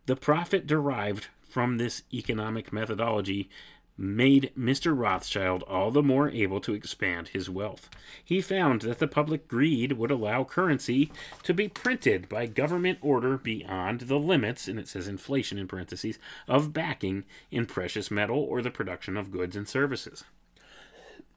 The 0.06 0.16
profit 0.16 0.68
derived 0.68 1.28
from 1.50 1.78
this 1.78 2.04
economic 2.14 2.72
methodology 2.72 3.50
made 3.98 4.52
Mr. 4.58 4.98
Rothschild 4.98 5.64
all 5.64 5.90
the 5.90 6.04
more 6.04 6.30
able 6.30 6.60
to 6.60 6.74
expand 6.74 7.30
his 7.30 7.50
wealth. 7.50 7.90
He 8.24 8.42
found 8.42 8.82
that 8.82 9.00
the 9.00 9.08
public 9.08 9.48
greed 9.48 9.94
would 9.94 10.12
allow 10.12 10.44
currency 10.44 11.12
to 11.44 11.54
be 11.54 11.70
printed 11.70 12.28
by 12.28 12.46
government 12.46 13.00
order 13.02 13.38
beyond 13.38 14.02
the 14.02 14.20
limits, 14.20 14.68
and 14.68 14.78
it 14.78 14.88
says 14.88 15.08
inflation 15.08 15.58
in 15.58 15.68
parentheses, 15.68 16.20
of 16.48 16.74
backing 16.74 17.24
in 17.52 17.66
precious 17.66 18.12
metal 18.12 18.40
or 18.40 18.62
the 18.62 18.72
production 18.72 19.16
of 19.16 19.32
goods 19.32 19.56
and 19.56 19.68
services. 19.68 20.26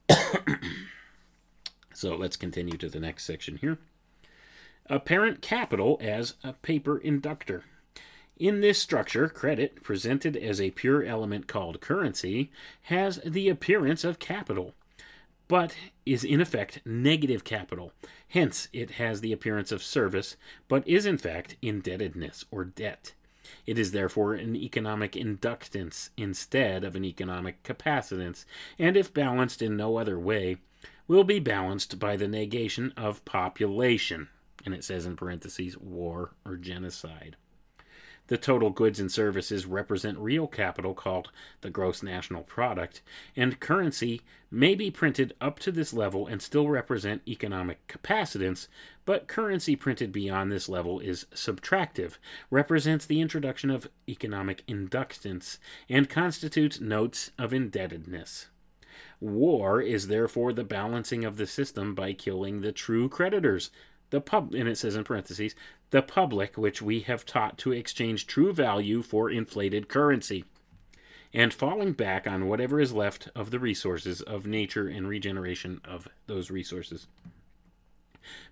so 1.95 2.17
let's 2.17 2.37
continue 2.37 2.77
to 2.77 2.89
the 2.89 3.01
next 3.01 3.25
section 3.25 3.59
here. 3.59 3.79
Apparent 4.87 5.43
capital 5.43 5.99
as 6.01 6.35
a 6.43 6.55
paper 6.55 6.99
inductor. 6.99 7.65
In 8.39 8.61
this 8.61 8.79
structure, 8.79 9.29
credit, 9.29 9.83
presented 9.83 10.37
as 10.37 10.61
a 10.61 10.71
pure 10.71 11.03
element 11.03 11.49
called 11.49 11.81
currency, 11.81 12.53
has 12.83 13.21
the 13.25 13.49
appearance 13.49 14.05
of 14.05 14.21
capital, 14.21 14.75
but 15.49 15.75
is 16.07 16.23
in 16.23 16.41
effect 16.41 16.81
negative 16.85 17.43
capital. 17.43 17.93
Hence, 18.29 18.69
it 18.73 18.93
has 18.93 19.21
the 19.21 19.33
appearance 19.33 19.73
of 19.73 19.83
service, 19.83 20.37
but 20.69 20.87
is 20.87 21.05
in 21.05 21.19
fact 21.19 21.57
indebtedness 21.63 22.45
or 22.53 22.65
debt. 22.65 23.13
It 23.67 23.77
is 23.77 23.91
therefore 23.91 24.35
an 24.35 24.55
economic 24.55 25.13
inductance 25.13 26.11
instead 26.17 26.85
of 26.85 26.95
an 26.95 27.05
economic 27.05 27.65
capacitance, 27.65 28.45
and 28.79 28.97
if 28.97 29.13
balanced 29.13 29.63
in 29.63 29.77
no 29.77 29.97
other 29.97 30.19
way, 30.19 30.59
will 31.09 31.25
be 31.25 31.41
balanced 31.41 31.99
by 31.99 32.17
the 32.17 32.29
negation 32.29 32.93
of 32.97 33.25
population. 33.25 34.29
And 34.65 34.75
it 34.75 34.85
says 34.85 35.07
in 35.07 35.17
parentheses, 35.17 35.77
war 35.77 36.35
or 36.45 36.57
genocide. 36.57 37.37
The 38.29 38.37
total 38.37 38.69
goods 38.69 39.01
and 39.01 39.11
services 39.11 39.65
represent 39.65 40.19
real 40.19 40.47
capital 40.47 40.93
called 40.93 41.31
the 41.63 41.71
gross 41.71 42.03
national 42.03 42.43
product, 42.43 43.01
and 43.35 43.59
currency 43.59 44.21
may 44.51 44.75
be 44.75 44.91
printed 44.91 45.35
up 45.41 45.59
to 45.61 45.73
this 45.73 45.95
level 45.95 46.27
and 46.27 46.41
still 46.43 46.69
represent 46.69 47.23
economic 47.27 47.87
capacitance, 47.89 48.69
but 49.07 49.29
currency 49.29 49.77
printed 49.77 50.13
beyond 50.13 50.53
this 50.53 50.69
level 50.69 51.01
is 51.01 51.27
subtractive, 51.35 52.19
represents 52.51 53.07
the 53.07 53.23
introduction 53.23 53.71
of 53.71 53.89
economic 54.07 54.65
inductance, 54.67 55.57
and 55.89 56.11
constitutes 56.11 56.81
notes 56.81 57.31
of 57.39 57.55
indebtedness. 57.55 58.49
War 59.21 59.81
is 59.81 60.09
therefore 60.09 60.53
the 60.53 60.65
balancing 60.65 61.25
of 61.25 61.39
the 61.39 61.47
system 61.47 61.95
by 61.95 62.13
killing 62.13 62.61
the 62.61 62.73
true 62.73 63.09
creditors, 63.09 63.71
the 64.11 64.21
pub 64.21 64.55
and 64.55 64.69
it 64.69 64.79
says 64.79 64.97
in 64.97 65.05
parentheses 65.05 65.55
the 65.91 66.03
public 66.03 66.59
which 66.59 66.83
we 66.83 67.01
have 67.01 67.25
taught 67.25 67.59
to 67.59 67.73
exchange 67.73 68.27
true 68.27 68.53
value 68.53 69.03
for 69.03 69.31
inflated 69.31 69.89
currency 69.89 70.45
and 71.33 71.53
falling 71.53 71.93
back 71.93 72.27
on 72.27 72.49
whatever 72.49 72.81
is 72.81 72.93
left 72.93 73.29
of 73.35 73.51
the 73.51 73.59
resources 73.59 74.21
of 74.23 74.47
nature 74.47 74.89
and 74.89 75.09
regeneration 75.09 75.81
of 75.85 76.09
those 76.27 76.51
resources 76.51 77.07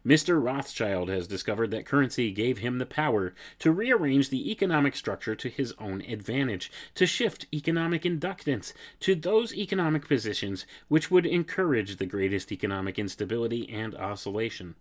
Mr. 0.05 0.43
Rothschild 0.43 1.09
has 1.09 1.27
discovered 1.27 1.71
that 1.71 1.87
currency 1.87 2.31
gave 2.31 2.59
him 2.59 2.79
the 2.79 2.87
power 2.87 3.35
to 3.59 3.73
rearrange 3.73 4.29
the 4.31 4.51
economic 4.51 4.95
structure 4.95 5.35
to 5.35 5.49
his 5.49 5.75
own 5.79 6.01
advantage, 6.03 6.71
to 6.95 7.07
shift 7.07 7.47
economic 7.53 8.03
inductance 8.03 8.73
to 9.01 9.15
those 9.15 9.55
economic 9.55 10.07
positions 10.07 10.67
which 10.89 11.11
would 11.11 11.27
encourage 11.27 11.97
the 11.97 12.07
greatest 12.07 12.53
economic 12.53 12.99
instability 12.99 13.69
and 13.69 13.95
oscillation. 13.95 14.75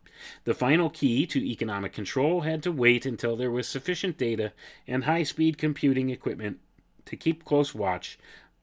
The 0.44 0.54
final 0.54 0.90
key 0.90 1.26
to 1.28 1.40
economic 1.40 1.94
control 1.94 2.42
had 2.42 2.62
to 2.64 2.72
wait 2.72 3.06
until 3.06 3.36
there 3.36 3.52
was 3.52 3.68
sufficient 3.68 4.18
data 4.18 4.54
and 4.88 5.06
high 5.06 5.24
speed 5.24 5.58
computing 5.58 6.10
equipment 6.10 6.60
to 7.06 7.16
keep 7.16 7.46
close 7.46 7.74
watch 7.74 8.18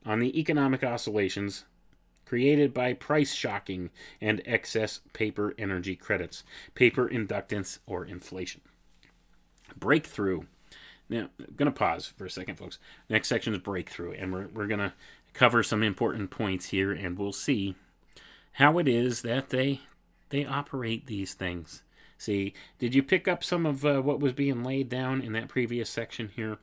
on 0.04 0.18
the 0.18 0.38
economic 0.38 0.82
oscillations 0.82 1.64
created 2.32 2.72
by 2.72 2.94
price 2.94 3.34
shocking 3.34 3.90
and 4.18 4.40
excess 4.46 5.00
paper 5.12 5.52
energy 5.58 5.94
credits, 5.94 6.44
paper 6.74 7.06
inductance, 7.06 7.78
or 7.86 8.06
inflation. 8.06 8.62
Breakthrough. 9.76 10.44
Now, 11.10 11.28
I'm 11.38 11.54
going 11.56 11.70
to 11.70 11.78
pause 11.78 12.06
for 12.06 12.24
a 12.24 12.30
second, 12.30 12.56
folks. 12.56 12.78
Next 13.10 13.28
section 13.28 13.52
is 13.52 13.60
breakthrough, 13.60 14.12
and 14.12 14.32
we're, 14.32 14.46
we're 14.46 14.66
going 14.66 14.80
to 14.80 14.94
cover 15.34 15.62
some 15.62 15.82
important 15.82 16.30
points 16.30 16.70
here, 16.70 16.90
and 16.90 17.18
we'll 17.18 17.34
see 17.34 17.74
how 18.52 18.78
it 18.78 18.88
is 18.88 19.20
that 19.20 19.50
they 19.50 19.82
they 20.30 20.46
operate 20.46 21.04
these 21.04 21.34
things. 21.34 21.82
See, 22.16 22.54
did 22.78 22.94
you 22.94 23.02
pick 23.02 23.28
up 23.28 23.44
some 23.44 23.66
of 23.66 23.84
uh, 23.84 24.00
what 24.00 24.20
was 24.20 24.32
being 24.32 24.64
laid 24.64 24.88
down 24.88 25.20
in 25.20 25.34
that 25.34 25.48
previous 25.48 25.90
section 25.90 26.30
here? 26.34 26.56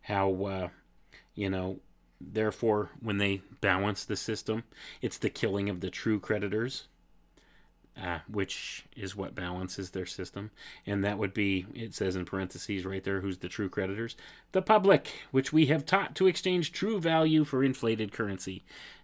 How, 0.00 0.32
uh, 0.46 0.68
you 1.34 1.50
know, 1.50 1.80
Therefore, 2.30 2.90
when 3.00 3.18
they 3.18 3.42
balance 3.60 4.04
the 4.04 4.16
system, 4.16 4.64
it's 5.00 5.18
the 5.18 5.30
killing 5.30 5.68
of 5.68 5.80
the 5.80 5.90
true 5.90 6.20
creditors, 6.20 6.84
uh, 8.00 8.20
which 8.28 8.84
is 8.96 9.16
what 9.16 9.34
balances 9.34 9.90
their 9.90 10.06
system. 10.06 10.50
And 10.86 11.04
that 11.04 11.18
would 11.18 11.34
be, 11.34 11.66
it 11.74 11.94
says 11.94 12.16
in 12.16 12.24
parentheses 12.24 12.86
right 12.86 13.02
there, 13.02 13.20
who's 13.20 13.38
the 13.38 13.48
true 13.48 13.68
creditors? 13.68 14.16
The 14.52 14.62
public, 14.62 15.12
which 15.30 15.52
we 15.52 15.66
have 15.66 15.84
taught 15.84 16.14
to 16.16 16.26
exchange 16.26 16.72
true 16.72 17.00
value 17.00 17.44
for 17.44 17.64
inflated 17.64 18.12
currency. 18.12 18.62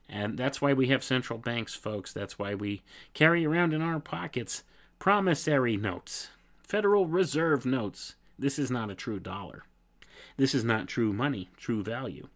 And 0.08 0.38
that's 0.38 0.62
why 0.62 0.72
we 0.72 0.88
have 0.88 1.04
central 1.04 1.38
banks, 1.38 1.74
folks. 1.74 2.12
That's 2.12 2.38
why 2.38 2.54
we 2.54 2.82
carry 3.14 3.44
around 3.44 3.74
in 3.74 3.82
our 3.82 4.00
pockets 4.00 4.62
promissory 4.98 5.76
notes, 5.76 6.28
Federal 6.62 7.06
Reserve 7.06 7.64
notes. 7.64 8.16
This 8.38 8.58
is 8.58 8.70
not 8.70 8.90
a 8.90 8.94
true 8.94 9.20
dollar. 9.20 9.64
This 10.36 10.54
is 10.54 10.64
not 10.64 10.88
true 10.88 11.12
money, 11.12 11.50
true 11.56 11.82
value 11.82 12.28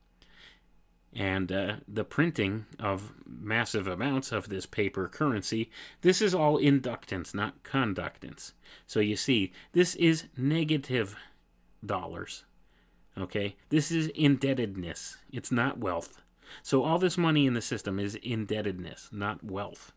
and 1.14 1.52
uh, 1.52 1.76
the 1.86 2.04
printing 2.04 2.66
of 2.78 3.12
massive 3.26 3.86
amounts 3.86 4.32
of 4.32 4.48
this 4.48 4.66
paper 4.66 5.08
currency. 5.08 5.70
This 6.00 6.22
is 6.22 6.34
all 6.34 6.58
inductance, 6.58 7.34
not 7.34 7.62
conductance. 7.62 8.52
So 8.86 9.00
you 9.00 9.16
see, 9.16 9.52
this 9.72 9.94
is 9.96 10.24
negative 10.36 11.16
dollars. 11.84 12.44
Okay? 13.18 13.56
This 13.68 13.90
is 13.90 14.08
indebtedness. 14.08 15.18
It's 15.30 15.52
not 15.52 15.78
wealth. 15.78 16.22
So 16.62 16.82
all 16.82 16.98
this 16.98 17.18
money 17.18 17.46
in 17.46 17.54
the 17.54 17.60
system 17.60 17.98
is 17.98 18.14
indebtedness, 18.16 19.08
not 19.12 19.44
wealth. 19.44 19.92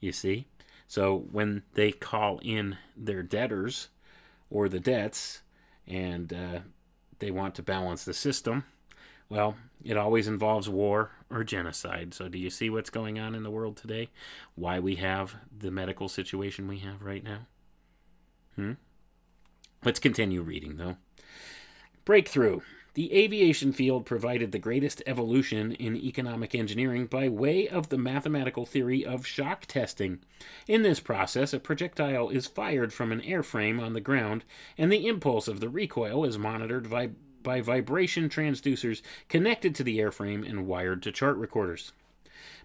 You 0.00 0.12
see? 0.12 0.46
So 0.86 1.26
when 1.30 1.62
they 1.74 1.92
call 1.92 2.40
in 2.42 2.76
their 2.96 3.22
debtors 3.22 3.88
or 4.48 4.68
the 4.68 4.80
debts 4.80 5.42
and 5.86 6.32
uh, 6.32 6.58
they 7.18 7.30
want 7.30 7.54
to 7.56 7.62
balance 7.62 8.04
the 8.04 8.14
system, 8.14 8.64
well, 9.30 9.56
it 9.82 9.96
always 9.96 10.28
involves 10.28 10.68
war 10.68 11.12
or 11.30 11.44
genocide. 11.44 12.12
So, 12.12 12.28
do 12.28 12.36
you 12.36 12.50
see 12.50 12.68
what's 12.68 12.90
going 12.90 13.18
on 13.18 13.34
in 13.34 13.44
the 13.44 13.50
world 13.50 13.76
today? 13.76 14.10
Why 14.56 14.78
we 14.80 14.96
have 14.96 15.36
the 15.56 15.70
medical 15.70 16.08
situation 16.08 16.68
we 16.68 16.80
have 16.80 17.00
right 17.00 17.24
now? 17.24 17.46
Hmm? 18.56 18.72
Let's 19.84 20.00
continue 20.00 20.42
reading, 20.42 20.76
though. 20.76 20.96
Breakthrough. 22.04 22.60
The 22.94 23.14
aviation 23.14 23.72
field 23.72 24.04
provided 24.04 24.50
the 24.50 24.58
greatest 24.58 25.00
evolution 25.06 25.72
in 25.72 25.94
economic 25.94 26.56
engineering 26.56 27.06
by 27.06 27.28
way 27.28 27.68
of 27.68 27.88
the 27.88 27.96
mathematical 27.96 28.66
theory 28.66 29.06
of 29.06 29.24
shock 29.24 29.66
testing. 29.66 30.18
In 30.66 30.82
this 30.82 30.98
process, 30.98 31.52
a 31.52 31.60
projectile 31.60 32.30
is 32.30 32.48
fired 32.48 32.92
from 32.92 33.12
an 33.12 33.20
airframe 33.20 33.80
on 33.80 33.92
the 33.92 34.00
ground, 34.00 34.44
and 34.76 34.90
the 34.90 35.06
impulse 35.06 35.46
of 35.46 35.60
the 35.60 35.68
recoil 35.68 36.24
is 36.24 36.36
monitored 36.36 36.90
by, 36.90 37.10
by 37.42 37.60
vibration 37.60 38.28
transducers 38.28 39.02
connected 39.28 39.74
to 39.74 39.84
the 39.84 39.98
airframe 39.98 40.48
and 40.48 40.66
wired 40.66 41.02
to 41.02 41.12
chart 41.12 41.36
recorders. 41.36 41.92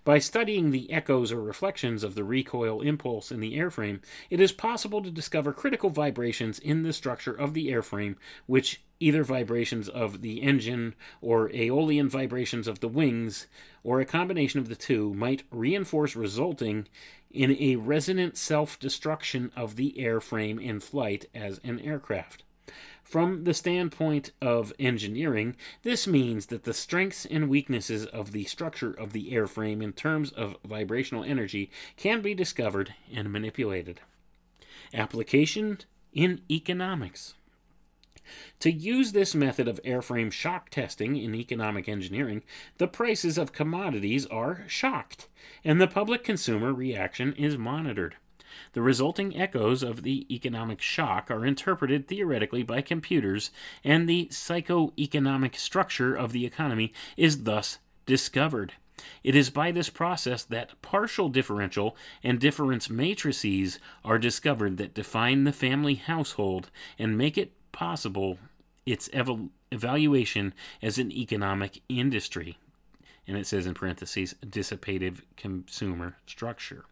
By 0.05 0.19
studying 0.19 0.69
the 0.69 0.91
echoes 0.91 1.31
or 1.31 1.41
reflections 1.41 2.03
of 2.03 2.13
the 2.13 2.23
recoil 2.23 2.81
impulse 2.81 3.31
in 3.31 3.39
the 3.39 3.57
airframe, 3.57 4.01
it 4.29 4.39
is 4.39 4.51
possible 4.51 5.01
to 5.01 5.09
discover 5.09 5.51
critical 5.51 5.89
vibrations 5.89 6.59
in 6.59 6.83
the 6.83 6.93
structure 6.93 7.33
of 7.33 7.55
the 7.55 7.69
airframe, 7.69 8.15
which 8.45 8.81
either 8.99 9.23
vibrations 9.23 9.89
of 9.89 10.21
the 10.21 10.43
engine 10.43 10.93
or 11.21 11.49
aeolian 11.49 12.07
vibrations 12.07 12.67
of 12.67 12.81
the 12.81 12.87
wings, 12.87 13.47
or 13.83 13.99
a 13.99 14.05
combination 14.05 14.59
of 14.59 14.69
the 14.69 14.75
two, 14.75 15.11
might 15.15 15.41
reinforce, 15.49 16.15
resulting 16.15 16.87
in 17.31 17.57
a 17.59 17.75
resonant 17.75 18.37
self 18.37 18.79
destruction 18.79 19.51
of 19.55 19.75
the 19.75 19.95
airframe 19.97 20.61
in 20.61 20.79
flight 20.79 21.25
as 21.33 21.59
an 21.63 21.79
aircraft. 21.79 22.43
From 23.05 23.43
the 23.43 23.53
standpoint 23.53 24.31
of 24.41 24.73
engineering, 24.79 25.55
this 25.83 26.07
means 26.07 26.47
that 26.47 26.63
the 26.63 26.73
strengths 26.73 27.23
and 27.23 27.47
weaknesses 27.47 28.07
of 28.07 28.31
the 28.31 28.45
structure 28.45 28.91
of 28.91 29.13
the 29.13 29.31
airframe 29.31 29.83
in 29.83 29.93
terms 29.93 30.31
of 30.31 30.57
vibrational 30.65 31.23
energy 31.23 31.69
can 31.97 32.21
be 32.21 32.33
discovered 32.33 32.95
and 33.13 33.31
manipulated. 33.31 34.01
Application 34.91 35.77
in 36.13 36.41
economics. 36.49 37.35
To 38.61 38.71
use 38.71 39.11
this 39.11 39.35
method 39.35 39.67
of 39.67 39.79
airframe 39.83 40.31
shock 40.31 40.71
testing 40.71 41.15
in 41.15 41.35
economic 41.35 41.87
engineering, 41.87 42.41
the 42.79 42.87
prices 42.87 43.37
of 43.37 43.53
commodities 43.53 44.25
are 44.25 44.63
shocked, 44.67 45.27
and 45.63 45.79
the 45.79 45.87
public 45.87 46.23
consumer 46.23 46.73
reaction 46.73 47.33
is 47.33 47.55
monitored. 47.55 48.15
The 48.73 48.81
resulting 48.81 49.37
echoes 49.37 49.83
of 49.83 50.03
the 50.03 50.25
economic 50.33 50.81
shock 50.81 51.29
are 51.31 51.45
interpreted 51.45 52.07
theoretically 52.07 52.63
by 52.63 52.81
computers, 52.81 53.51
and 53.83 54.07
the 54.07 54.27
psycho-economic 54.31 55.55
structure 55.57 56.15
of 56.15 56.31
the 56.31 56.45
economy 56.45 56.93
is 57.17 57.43
thus 57.43 57.79
discovered. 58.05 58.73
It 59.23 59.35
is 59.35 59.49
by 59.49 59.71
this 59.71 59.89
process 59.89 60.43
that 60.43 60.81
partial 60.81 61.29
differential 61.29 61.97
and 62.23 62.39
difference 62.39 62.89
matrices 62.89 63.79
are 64.03 64.17
discovered 64.17 64.77
that 64.77 64.93
define 64.93 65.43
the 65.43 65.51
family 65.51 65.95
household 65.95 66.71
and 66.97 67.17
make 67.17 67.37
it 67.37 67.51
possible 67.71 68.39
its 68.85 69.09
ev- 69.11 69.49
evaluation 69.71 70.53
as 70.81 70.97
an 70.97 71.11
economic 71.11 71.81
industry. 71.89 72.57
And 73.27 73.37
it 73.37 73.47
says 73.47 73.65
in 73.65 73.73
parentheses, 73.73 74.35
dissipative 74.45 75.21
consumer 75.35 76.17
structure. 76.25 76.85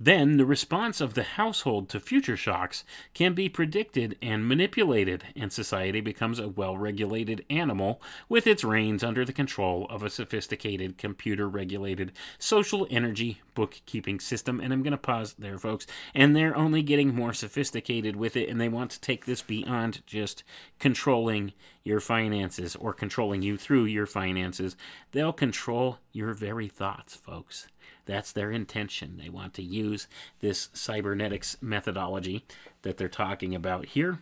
Then 0.00 0.36
the 0.36 0.46
response 0.46 1.00
of 1.00 1.14
the 1.14 1.24
household 1.24 1.88
to 1.88 1.98
future 1.98 2.36
shocks 2.36 2.84
can 3.14 3.34
be 3.34 3.48
predicted 3.48 4.16
and 4.22 4.46
manipulated, 4.46 5.24
and 5.34 5.52
society 5.52 6.00
becomes 6.00 6.38
a 6.38 6.48
well 6.48 6.76
regulated 6.76 7.44
animal 7.50 8.00
with 8.28 8.46
its 8.46 8.62
reins 8.62 9.02
under 9.02 9.24
the 9.24 9.32
control 9.32 9.88
of 9.90 10.04
a 10.04 10.10
sophisticated 10.10 10.98
computer 10.98 11.48
regulated 11.48 12.12
social 12.38 12.86
energy 12.90 13.40
bookkeeping 13.54 14.20
system. 14.20 14.60
And 14.60 14.72
I'm 14.72 14.84
going 14.84 14.92
to 14.92 14.98
pause 14.98 15.34
there, 15.36 15.58
folks. 15.58 15.84
And 16.14 16.36
they're 16.36 16.56
only 16.56 16.82
getting 16.82 17.12
more 17.12 17.32
sophisticated 17.32 18.14
with 18.14 18.36
it, 18.36 18.48
and 18.48 18.60
they 18.60 18.68
want 18.68 18.92
to 18.92 19.00
take 19.00 19.26
this 19.26 19.42
beyond 19.42 20.06
just 20.06 20.44
controlling 20.78 21.54
your 21.82 21.98
finances 21.98 22.76
or 22.76 22.92
controlling 22.92 23.42
you 23.42 23.56
through 23.56 23.86
your 23.86 24.06
finances. 24.06 24.76
They'll 25.10 25.32
control 25.32 25.98
your 26.12 26.34
very 26.34 26.68
thoughts, 26.68 27.16
folks. 27.16 27.66
That's 28.08 28.32
their 28.32 28.50
intention. 28.50 29.20
They 29.22 29.28
want 29.28 29.52
to 29.54 29.62
use 29.62 30.08
this 30.40 30.70
cybernetics 30.72 31.58
methodology 31.60 32.46
that 32.80 32.96
they're 32.96 33.06
talking 33.06 33.54
about 33.54 33.84
here 33.84 34.20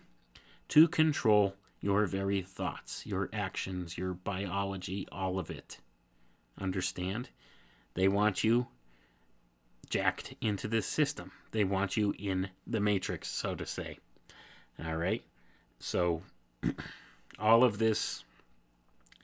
to 0.70 0.88
control 0.88 1.54
your 1.80 2.04
very 2.06 2.42
thoughts, 2.42 3.06
your 3.06 3.30
actions, 3.32 3.96
your 3.96 4.12
biology, 4.12 5.06
all 5.12 5.38
of 5.38 5.50
it. 5.50 5.78
Understand? 6.60 7.28
They 7.94 8.08
want 8.08 8.42
you 8.42 8.66
jacked 9.88 10.34
into 10.40 10.66
this 10.66 10.86
system. 10.88 11.30
They 11.52 11.62
want 11.62 11.96
you 11.96 12.12
in 12.18 12.50
the 12.66 12.80
matrix, 12.80 13.28
so 13.28 13.54
to 13.54 13.64
say. 13.64 13.98
All 14.84 14.96
right? 14.96 15.22
So, 15.78 16.22
all 17.38 17.62
of 17.62 17.78
this 17.78 18.24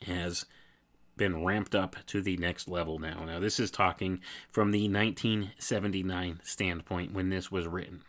has 0.07 0.47
been 1.17 1.45
ramped 1.45 1.75
up 1.75 1.97
to 2.07 2.21
the 2.21 2.37
next 2.37 2.69
level 2.69 2.99
now. 2.99 3.25
Now, 3.25 3.39
this 3.39 3.61
is 3.61 3.71
talking 3.71 4.21
from 4.51 4.71
the 4.71 4.89
1979 4.89 6.41
standpoint 6.43 7.13
when 7.13 7.29
this 7.29 7.51
was 7.51 7.67
written. 7.67 8.03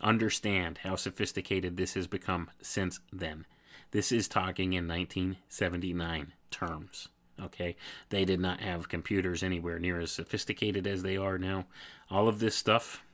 Understand 0.00 0.78
how 0.84 0.96
sophisticated 0.96 1.76
this 1.76 1.94
has 1.94 2.06
become 2.06 2.50
since 2.62 3.00
then. 3.12 3.46
This 3.90 4.12
is 4.12 4.28
talking 4.28 4.72
in 4.72 4.86
1979 4.86 6.32
terms. 6.50 7.08
Okay, 7.40 7.76
they 8.08 8.24
did 8.24 8.40
not 8.40 8.60
have 8.60 8.88
computers 8.88 9.42
anywhere 9.42 9.78
near 9.78 10.00
as 10.00 10.10
sophisticated 10.10 10.86
as 10.86 11.02
they 11.02 11.16
are 11.16 11.38
now. 11.38 11.66
All 12.10 12.26
of 12.26 12.40
this 12.40 12.56
stuff 12.56 13.04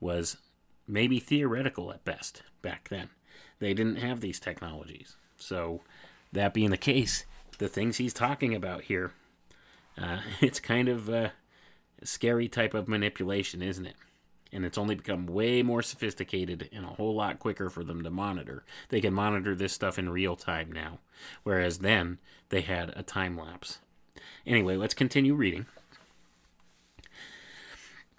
was 0.00 0.36
maybe 0.86 1.20
theoretical 1.20 1.92
at 1.92 2.04
best 2.04 2.42
back 2.60 2.88
then. 2.88 3.08
They 3.60 3.72
didn't 3.72 3.96
have 3.96 4.20
these 4.20 4.40
technologies. 4.40 5.16
So, 5.36 5.82
that 6.32 6.54
being 6.54 6.70
the 6.70 6.76
case, 6.76 7.24
the 7.60 7.68
things 7.68 7.98
he's 7.98 8.14
talking 8.14 8.54
about 8.54 8.84
here. 8.84 9.12
Uh, 9.96 10.20
it's 10.40 10.58
kind 10.58 10.88
of 10.88 11.08
a 11.08 11.32
scary 12.02 12.48
type 12.48 12.74
of 12.74 12.88
manipulation, 12.88 13.62
isn't 13.62 13.86
it? 13.86 13.96
And 14.52 14.64
it's 14.64 14.78
only 14.78 14.96
become 14.96 15.26
way 15.26 15.62
more 15.62 15.82
sophisticated 15.82 16.68
and 16.72 16.84
a 16.84 16.88
whole 16.88 17.14
lot 17.14 17.38
quicker 17.38 17.70
for 17.70 17.84
them 17.84 18.02
to 18.02 18.10
monitor. 18.10 18.64
They 18.88 19.00
can 19.00 19.14
monitor 19.14 19.54
this 19.54 19.72
stuff 19.72 19.96
in 19.96 20.08
real 20.08 20.34
time 20.34 20.72
now, 20.72 20.98
whereas 21.44 21.78
then 21.78 22.18
they 22.48 22.62
had 22.62 22.92
a 22.96 23.04
time 23.04 23.38
lapse. 23.38 23.78
Anyway, 24.44 24.74
let's 24.74 24.94
continue 24.94 25.34
reading. 25.34 25.66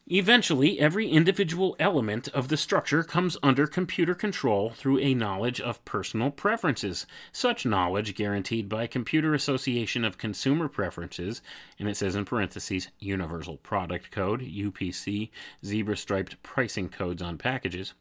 Eventually, 0.07 0.79
every 0.79 1.07
individual 1.07 1.75
element 1.79 2.27
of 2.29 2.47
the 2.47 2.57
structure 2.57 3.03
comes 3.03 3.37
under 3.43 3.67
computer 3.67 4.15
control 4.15 4.71
through 4.71 4.99
a 4.99 5.13
knowledge 5.13 5.61
of 5.61 5.83
personal 5.85 6.31
preferences. 6.31 7.05
Such 7.31 7.65
knowledge, 7.65 8.15
guaranteed 8.15 8.67
by 8.67 8.87
Computer 8.87 9.33
Association 9.33 10.03
of 10.03 10.17
Consumer 10.17 10.67
Preferences, 10.67 11.41
and 11.79 11.87
it 11.87 11.95
says 11.95 12.15
in 12.15 12.25
parentheses, 12.25 12.89
Universal 12.99 13.57
Product 13.57 14.11
Code, 14.11 14.41
UPC, 14.41 15.29
zebra 15.63 15.95
striped 15.95 16.41
pricing 16.43 16.89
codes 16.89 17.21
on 17.21 17.37
packages, 17.37 17.93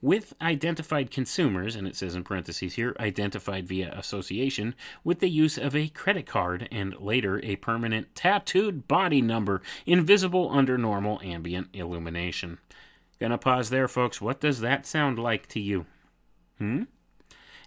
with 0.00 0.34
identified 0.40 1.10
consumers, 1.10 1.76
and 1.76 1.86
it 1.86 1.96
says 1.96 2.14
in 2.14 2.24
parentheses 2.24 2.74
here, 2.74 2.94
identified 3.00 3.66
via 3.66 3.92
association 3.96 4.74
with 5.04 5.20
the 5.20 5.28
use 5.28 5.58
of 5.58 5.74
a 5.74 5.88
credit 5.88 6.26
card 6.26 6.68
and 6.70 6.98
later 6.98 7.40
a 7.44 7.56
permanent 7.56 8.14
tattooed 8.14 8.86
body 8.88 9.20
number 9.20 9.62
invisible 9.86 10.50
under 10.52 10.76
normal 10.76 11.20
ambient 11.22 11.68
illumination. 11.72 12.58
Gonna 13.18 13.38
pause 13.38 13.70
there, 13.70 13.88
folks. 13.88 14.20
What 14.20 14.40
does 14.40 14.60
that 14.60 14.86
sound 14.86 15.18
like 15.18 15.46
to 15.48 15.60
you? 15.60 15.86
Hmm? 16.58 16.84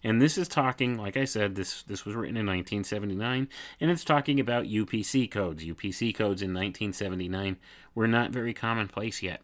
And 0.04 0.22
this 0.22 0.38
is 0.38 0.48
talking, 0.48 0.98
like 0.98 1.18
I 1.18 1.26
said, 1.26 1.56
this 1.56 1.84
this 1.84 2.06
was 2.06 2.16
written 2.16 2.38
in 2.38 2.46
1979, 2.46 3.50
and 3.82 3.92
it's 3.92 4.06
talking 4.06 4.40
about 4.40 4.66
UPC 4.66 5.30
codes. 5.30 5.64
UPC 5.64 6.16
codes 6.16 6.42
in 6.42 6.54
1979 6.54 7.58
were 7.96 8.08
not 8.08 8.32
very 8.32 8.54
commonplace 8.54 9.22
yet. 9.22 9.42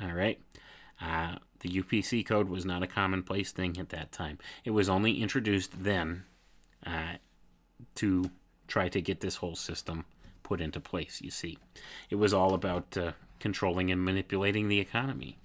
All 0.00 0.12
right. 0.12 0.40
Uh, 1.00 1.36
the 1.62 1.68
UPC 1.68 2.26
code 2.26 2.48
was 2.48 2.64
not 2.64 2.82
a 2.82 2.86
commonplace 2.86 3.52
thing 3.52 3.78
at 3.78 3.88
that 3.90 4.12
time. 4.12 4.38
It 4.64 4.70
was 4.70 4.88
only 4.88 5.22
introduced 5.22 5.84
then 5.84 6.24
uh, 6.84 7.14
to 7.96 8.30
try 8.66 8.88
to 8.88 9.00
get 9.00 9.20
this 9.20 9.36
whole 9.36 9.54
system 9.54 10.04
put 10.42 10.60
into 10.60 10.80
place, 10.80 11.20
you 11.22 11.30
see. 11.30 11.56
It 12.10 12.16
was 12.16 12.34
all 12.34 12.52
about 12.52 12.96
uh, 12.96 13.12
controlling 13.38 13.90
and 13.90 14.04
manipulating 14.04 14.68
the 14.68 14.80
economy. 14.80 15.38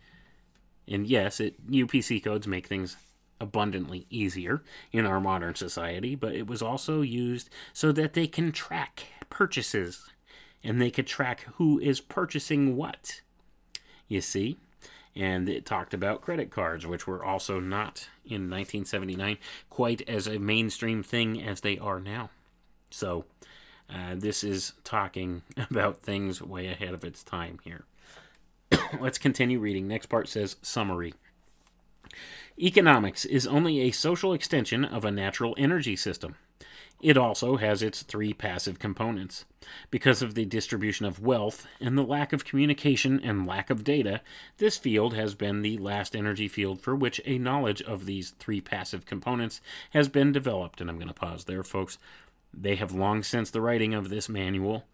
And 0.88 1.06
yes, 1.08 1.40
it, 1.40 1.70
UPC 1.70 2.24
codes 2.24 2.48
make 2.48 2.68
things 2.68 2.98
abundantly 3.40 4.08
easier 4.10 4.64
in 4.92 5.06
our 5.06 5.20
modern 5.20 5.54
society, 5.54 6.16
but 6.16 6.34
it 6.34 6.48
was 6.48 6.62
also 6.62 7.02
used 7.02 7.50
so 7.74 7.92
that 7.92 8.14
they 8.14 8.26
can 8.26 8.52
track 8.52 9.04
purchases 9.30 10.10
and 10.64 10.82
they 10.82 10.90
could 10.90 11.06
track 11.06 11.46
who 11.56 11.80
is 11.80 12.02
purchasing 12.02 12.76
what. 12.76 13.22
You 14.08 14.22
see? 14.22 14.58
And 15.18 15.50
it 15.50 15.66
talked 15.66 15.94
about 15.94 16.22
credit 16.22 16.52
cards, 16.52 16.86
which 16.86 17.08
were 17.08 17.24
also 17.24 17.60
not 17.60 18.10
in 18.24 18.50
1979 18.50 19.38
quite 19.70 20.08
as 20.08 20.28
a 20.28 20.38
mainstream 20.38 21.02
thing 21.02 21.42
as 21.42 21.62
they 21.62 21.78
are 21.80 22.00
now. 22.00 22.30
So, 22.92 23.26
uh, 23.90 24.16
this 24.16 24.44
is 24.44 24.74
talking 24.84 25.42
about 25.72 26.02
things 26.02 26.42
way 26.42 26.68
ahead 26.68 26.94
of 26.94 27.04
its 27.04 27.24
time 27.24 27.60
here. 27.64 27.86
Let's 29.00 29.18
continue 29.18 29.60
reading. 29.60 29.88
Next 29.88 30.06
part 30.06 30.30
says 30.30 30.58
summary. 30.62 31.14
Economics 32.60 33.26
is 33.26 33.48
only 33.48 33.82
a 33.82 33.92
social 33.92 34.34
extension 34.34 34.86
of 34.86 35.04
a 35.04 35.12
natural 35.12 35.56
energy 35.58 35.96
system. 35.96 36.36
It 37.00 37.16
also 37.16 37.58
has 37.58 37.84
its 37.84 38.02
three 38.02 38.34
passive 38.34 38.80
components. 38.80 39.46
Because 39.92 40.24
of 40.24 40.34
the 40.34 40.46
distribution 40.46 41.06
of 41.06 41.20
wealth 41.20 41.68
and 41.80 41.96
the 41.96 42.04
lack 42.04 42.34
of 42.34 42.44
communication 42.44 43.20
and 43.24 43.46
lack 43.46 43.70
of 43.70 43.84
data, 43.84 44.22
this 44.58 44.78
field 44.78 45.14
has 45.14 45.36
been 45.36 45.62
the 45.62 45.78
last 45.78 46.16
energy 46.16 46.48
field 46.48 46.82
for 46.82 46.96
which 46.96 47.22
a 47.24 47.38
knowledge 47.38 47.84
of 47.84 48.06
these 48.06 48.32
three 48.40 48.62
passive 48.62 49.06
components 49.06 49.62
has 49.92 50.10
been 50.10 50.32
developed. 50.32 50.82
And 50.82 50.90
I'm 50.90 50.98
going 50.98 51.08
to 51.08 51.14
pause 51.14 51.46
there, 51.46 51.64
folks. 51.64 52.00
They 52.52 52.76
have 52.76 52.92
long 52.92 53.22
since 53.22 53.52
the 53.52 53.62
writing 53.62 53.94
of 53.94 54.10
this 54.10 54.28
manual 54.28 54.86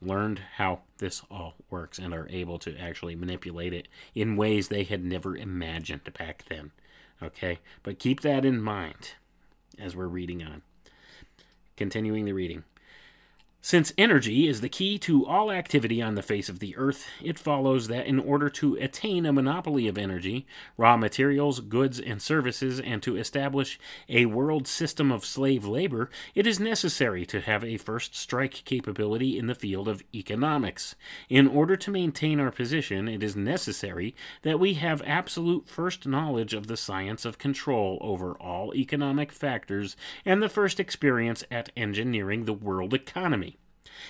learned 0.00 0.40
how 0.56 0.80
this 0.96 1.22
all 1.30 1.56
works 1.68 1.98
and 1.98 2.14
are 2.14 2.26
able 2.30 2.58
to 2.60 2.74
actually 2.78 3.14
manipulate 3.14 3.74
it 3.74 3.86
in 4.14 4.36
ways 4.36 4.68
they 4.68 4.84
had 4.84 5.04
never 5.04 5.36
imagined 5.36 6.10
back 6.18 6.44
then. 6.48 6.70
Okay? 7.22 7.58
But 7.82 7.98
keep 7.98 8.22
that 8.22 8.46
in 8.46 8.62
mind 8.62 9.12
as 9.78 9.94
we're 9.94 10.06
reading 10.06 10.42
on. 10.42 10.62
Continuing 11.80 12.26
the 12.26 12.34
reading. 12.34 12.69
Since 13.62 13.92
energy 13.98 14.48
is 14.48 14.62
the 14.62 14.70
key 14.70 14.98
to 15.00 15.26
all 15.26 15.52
activity 15.52 16.00
on 16.00 16.14
the 16.14 16.22
face 16.22 16.48
of 16.48 16.60
the 16.60 16.74
earth, 16.78 17.06
it 17.22 17.38
follows 17.38 17.88
that 17.88 18.06
in 18.06 18.18
order 18.18 18.48
to 18.48 18.74
attain 18.76 19.26
a 19.26 19.34
monopoly 19.34 19.86
of 19.86 19.98
energy, 19.98 20.46
raw 20.78 20.96
materials, 20.96 21.60
goods, 21.60 22.00
and 22.00 22.22
services, 22.22 22.80
and 22.80 23.02
to 23.02 23.16
establish 23.16 23.78
a 24.08 24.24
world 24.24 24.66
system 24.66 25.12
of 25.12 25.26
slave 25.26 25.66
labor, 25.66 26.08
it 26.34 26.46
is 26.46 26.58
necessary 26.58 27.26
to 27.26 27.42
have 27.42 27.62
a 27.62 27.76
first 27.76 28.16
strike 28.16 28.64
capability 28.64 29.38
in 29.38 29.46
the 29.46 29.54
field 29.54 29.88
of 29.88 30.02
economics. 30.14 30.94
In 31.28 31.46
order 31.46 31.76
to 31.76 31.90
maintain 31.90 32.40
our 32.40 32.50
position, 32.50 33.08
it 33.08 33.22
is 33.22 33.36
necessary 33.36 34.16
that 34.40 34.58
we 34.58 34.74
have 34.74 35.02
absolute 35.04 35.68
first 35.68 36.06
knowledge 36.06 36.54
of 36.54 36.66
the 36.66 36.78
science 36.78 37.26
of 37.26 37.36
control 37.36 37.98
over 38.00 38.32
all 38.40 38.74
economic 38.74 39.30
factors 39.30 39.96
and 40.24 40.42
the 40.42 40.48
first 40.48 40.80
experience 40.80 41.44
at 41.50 41.70
engineering 41.76 42.46
the 42.46 42.54
world 42.54 42.94
economy. 42.94 43.49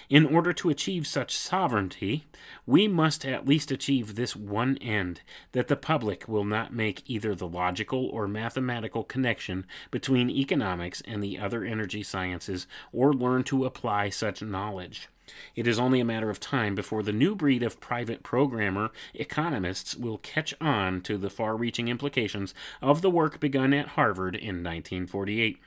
In 0.08 0.26
order 0.26 0.52
to 0.52 0.70
achieve 0.70 1.06
such 1.06 1.36
sovereignty, 1.36 2.26
we 2.66 2.88
must 2.88 3.24
at 3.24 3.46
least 3.46 3.70
achieve 3.70 4.14
this 4.14 4.34
one 4.34 4.76
end 4.78 5.20
that 5.52 5.68
the 5.68 5.76
public 5.76 6.26
will 6.26 6.44
not 6.44 6.72
make 6.72 7.02
either 7.06 7.34
the 7.34 7.46
logical 7.46 8.06
or 8.06 8.26
mathematical 8.26 9.04
connection 9.04 9.66
between 9.90 10.28
economics 10.28 11.00
and 11.02 11.22
the 11.22 11.38
other 11.38 11.64
energy 11.64 12.02
sciences 12.02 12.66
or 12.92 13.12
learn 13.12 13.44
to 13.44 13.64
apply 13.64 14.10
such 14.10 14.42
knowledge. 14.42 15.08
It 15.54 15.68
is 15.68 15.78
only 15.78 16.00
a 16.00 16.04
matter 16.04 16.28
of 16.28 16.40
time 16.40 16.74
before 16.74 17.04
the 17.04 17.12
new 17.12 17.36
breed 17.36 17.62
of 17.62 17.80
private 17.80 18.24
programmer 18.24 18.90
economists 19.14 19.94
will 19.94 20.18
catch 20.18 20.52
on 20.60 21.02
to 21.02 21.16
the 21.16 21.30
far 21.30 21.56
reaching 21.56 21.86
implications 21.86 22.52
of 22.82 23.00
the 23.00 23.10
work 23.10 23.38
begun 23.38 23.72
at 23.72 23.90
Harvard 23.90 24.34
in 24.34 24.64
1948. 24.64 25.60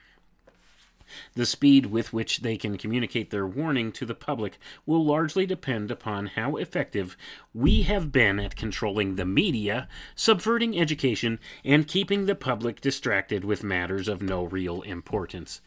The 1.34 1.46
speed 1.46 1.88
with 1.88 2.14
which 2.14 2.42
they 2.42 2.58
can 2.58 2.78
communicate 2.78 3.30
their 3.30 3.48
warning 3.48 3.92
to 3.94 4.06
the 4.06 4.16
public 4.16 4.58
will 4.86 5.04
largely 5.04 5.46
depend 5.46 5.92
upon 5.92 6.28
how 6.28 6.56
effective 6.56 7.18
we 7.54 7.84
have 7.84 8.12
been 8.12 8.40
at 8.40 8.56
controlling 8.56 9.16
the 9.16 9.26
media, 9.26 9.88
subverting 10.16 10.80
education, 10.80 11.40
and 11.64 11.88
keeping 11.88 12.26
the 12.26 12.36
public 12.36 12.82
distracted 12.82 13.44
with 13.44 13.64
matters 13.64 14.08
of 14.08 14.22
no 14.22 14.44
real 14.44 14.82
importance. 14.84 15.62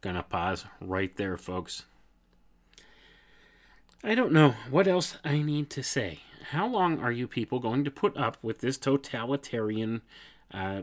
Gonna 0.00 0.22
pause 0.22 0.64
right 0.80 1.14
there, 1.16 1.36
folks. 1.36 1.84
I 4.02 4.14
don't 4.14 4.32
know 4.32 4.54
what 4.70 4.88
else 4.88 5.18
I 5.24 5.42
need 5.42 5.68
to 5.70 5.82
say. 5.82 6.20
How 6.50 6.66
long 6.66 6.98
are 7.00 7.12
you 7.12 7.28
people 7.28 7.60
going 7.60 7.84
to 7.84 7.90
put 7.90 8.16
up 8.16 8.38
with 8.42 8.60
this 8.60 8.78
totalitarian 8.78 10.00
uh, 10.52 10.82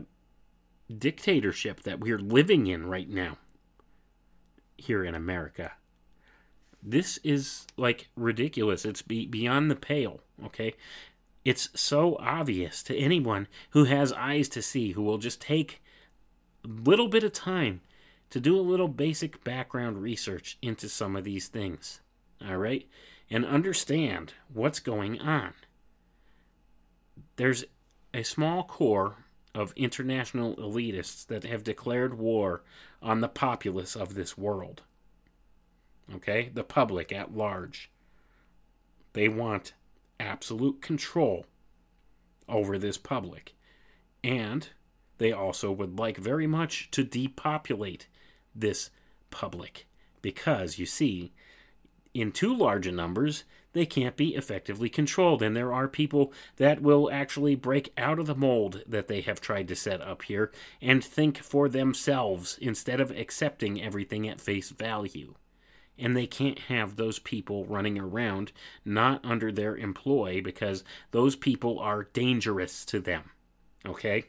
dictatorship 0.96 1.82
that 1.82 1.98
we're 1.98 2.18
living 2.18 2.68
in 2.68 2.86
right 2.86 3.08
now? 3.08 3.38
Here 4.78 5.04
in 5.04 5.14
America. 5.14 5.72
This 6.82 7.18
is 7.24 7.66
like 7.76 8.08
ridiculous. 8.16 8.84
It's 8.84 9.02
be, 9.02 9.26
beyond 9.26 9.70
the 9.70 9.76
pale, 9.76 10.20
okay? 10.44 10.74
It's 11.44 11.68
so 11.74 12.16
obvious 12.20 12.82
to 12.84 12.96
anyone 12.96 13.48
who 13.70 13.84
has 13.84 14.12
eyes 14.12 14.48
to 14.50 14.62
see, 14.62 14.92
who 14.92 15.02
will 15.02 15.18
just 15.18 15.40
take 15.40 15.82
a 16.64 16.68
little 16.68 17.08
bit 17.08 17.24
of 17.24 17.32
time 17.32 17.80
to 18.30 18.40
do 18.40 18.58
a 18.58 18.60
little 18.60 18.88
basic 18.88 19.42
background 19.44 20.02
research 20.02 20.58
into 20.62 20.88
some 20.88 21.16
of 21.16 21.24
these 21.24 21.48
things, 21.48 22.00
all 22.46 22.58
right? 22.58 22.86
And 23.30 23.44
understand 23.44 24.34
what's 24.52 24.80
going 24.80 25.20
on. 25.20 25.54
There's 27.36 27.64
a 28.14 28.22
small 28.22 28.64
core 28.64 29.16
of 29.54 29.72
international 29.76 30.56
elitists 30.56 31.26
that 31.26 31.44
have 31.44 31.64
declared 31.64 32.18
war 32.18 32.62
on 33.02 33.20
the 33.20 33.28
populace 33.28 33.96
of 33.96 34.14
this 34.14 34.36
world. 34.36 34.82
Okay? 36.14 36.50
The 36.52 36.64
public 36.64 37.12
at 37.12 37.36
large. 37.36 37.90
They 39.12 39.28
want 39.28 39.72
absolute 40.20 40.80
control 40.82 41.46
over 42.48 42.78
this 42.78 42.98
public. 42.98 43.54
And 44.22 44.68
they 45.18 45.32
also 45.32 45.72
would 45.72 45.98
like 45.98 46.16
very 46.16 46.46
much 46.46 46.90
to 46.92 47.04
depopulate 47.04 48.06
this 48.54 48.90
public. 49.30 49.86
Because, 50.22 50.78
you 50.78 50.86
see, 50.86 51.32
in 52.20 52.32
too 52.32 52.54
large 52.54 52.86
a 52.86 52.92
numbers, 52.92 53.44
they 53.72 53.86
can't 53.86 54.16
be 54.16 54.34
effectively 54.34 54.88
controlled. 54.88 55.42
And 55.42 55.56
there 55.56 55.72
are 55.72 55.88
people 55.88 56.32
that 56.56 56.82
will 56.82 57.10
actually 57.12 57.54
break 57.54 57.92
out 57.96 58.18
of 58.18 58.26
the 58.26 58.34
mold 58.34 58.82
that 58.86 59.08
they 59.08 59.20
have 59.22 59.40
tried 59.40 59.68
to 59.68 59.76
set 59.76 60.00
up 60.00 60.22
here 60.22 60.50
and 60.80 61.04
think 61.04 61.38
for 61.38 61.68
themselves 61.68 62.58
instead 62.60 63.00
of 63.00 63.10
accepting 63.10 63.82
everything 63.82 64.28
at 64.28 64.40
face 64.40 64.70
value. 64.70 65.34
And 65.98 66.16
they 66.16 66.26
can't 66.26 66.60
have 66.60 66.96
those 66.96 67.18
people 67.18 67.64
running 67.66 67.98
around 67.98 68.52
not 68.84 69.24
under 69.24 69.50
their 69.50 69.76
employ 69.76 70.40
because 70.40 70.84
those 71.10 71.36
people 71.36 71.78
are 71.78 72.04
dangerous 72.12 72.84
to 72.86 73.00
them. 73.00 73.30
Okay? 73.84 74.24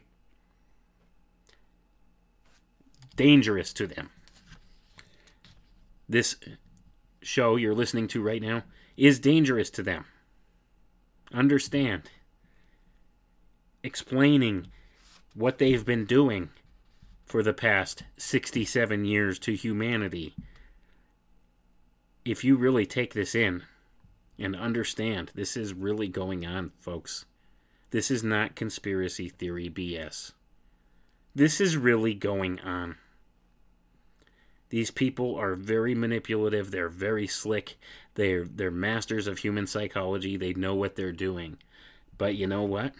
Dangerous 3.16 3.72
to 3.74 3.86
them. 3.86 4.10
This 6.08 6.36
show 7.22 7.56
you're 7.56 7.74
listening 7.74 8.08
to 8.08 8.22
right 8.22 8.42
now 8.42 8.62
is 8.96 9.18
dangerous 9.18 9.70
to 9.70 9.82
them. 9.82 10.04
Understand. 11.32 12.02
Explaining 13.82 14.66
what 15.34 15.58
they've 15.58 15.84
been 15.84 16.04
doing 16.04 16.50
for 17.24 17.42
the 17.42 17.52
past 17.52 18.02
67 18.18 19.04
years 19.04 19.38
to 19.38 19.54
humanity. 19.54 20.34
If 22.24 22.44
you 22.44 22.56
really 22.56 22.86
take 22.86 23.14
this 23.14 23.34
in 23.34 23.62
and 24.38 24.56
understand, 24.56 25.30
this 25.34 25.56
is 25.56 25.72
really 25.72 26.08
going 26.08 26.44
on, 26.44 26.72
folks. 26.78 27.24
This 27.90 28.10
is 28.10 28.22
not 28.22 28.56
conspiracy 28.56 29.28
theory 29.28 29.70
BS. 29.70 30.32
This 31.34 31.60
is 31.60 31.76
really 31.76 32.14
going 32.14 32.58
on. 32.60 32.96
These 34.70 34.90
people 34.90 35.36
are 35.36 35.54
very 35.54 35.94
manipulative. 35.94 36.70
They're 36.70 36.88
very 36.88 37.26
slick. 37.26 37.76
They're 38.14 38.44
they're 38.44 38.70
masters 38.70 39.26
of 39.26 39.38
human 39.38 39.66
psychology. 39.66 40.36
They 40.36 40.54
know 40.54 40.74
what 40.74 40.96
they're 40.96 41.12
doing. 41.12 41.58
But 42.16 42.36
you 42.36 42.46
know 42.46 42.62
what? 42.62 42.94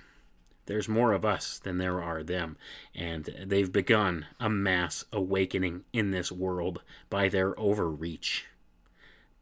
There's 0.67 0.89
more 0.89 1.13
of 1.13 1.25
us 1.25 1.59
than 1.59 1.79
there 1.79 2.01
are 2.03 2.23
them, 2.23 2.57
and 2.95 3.25
they've 3.45 3.73
begun 3.73 4.27
a 4.39 4.49
mass 4.49 5.05
awakening 5.13 5.85
in 5.93 6.11
this 6.11 6.31
world 6.31 6.83
by 7.09 7.29
their 7.29 7.59
overreach, 7.59 8.47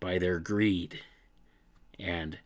by 0.00 0.18
their 0.18 0.38
greed, 0.38 1.00
and 1.98 2.38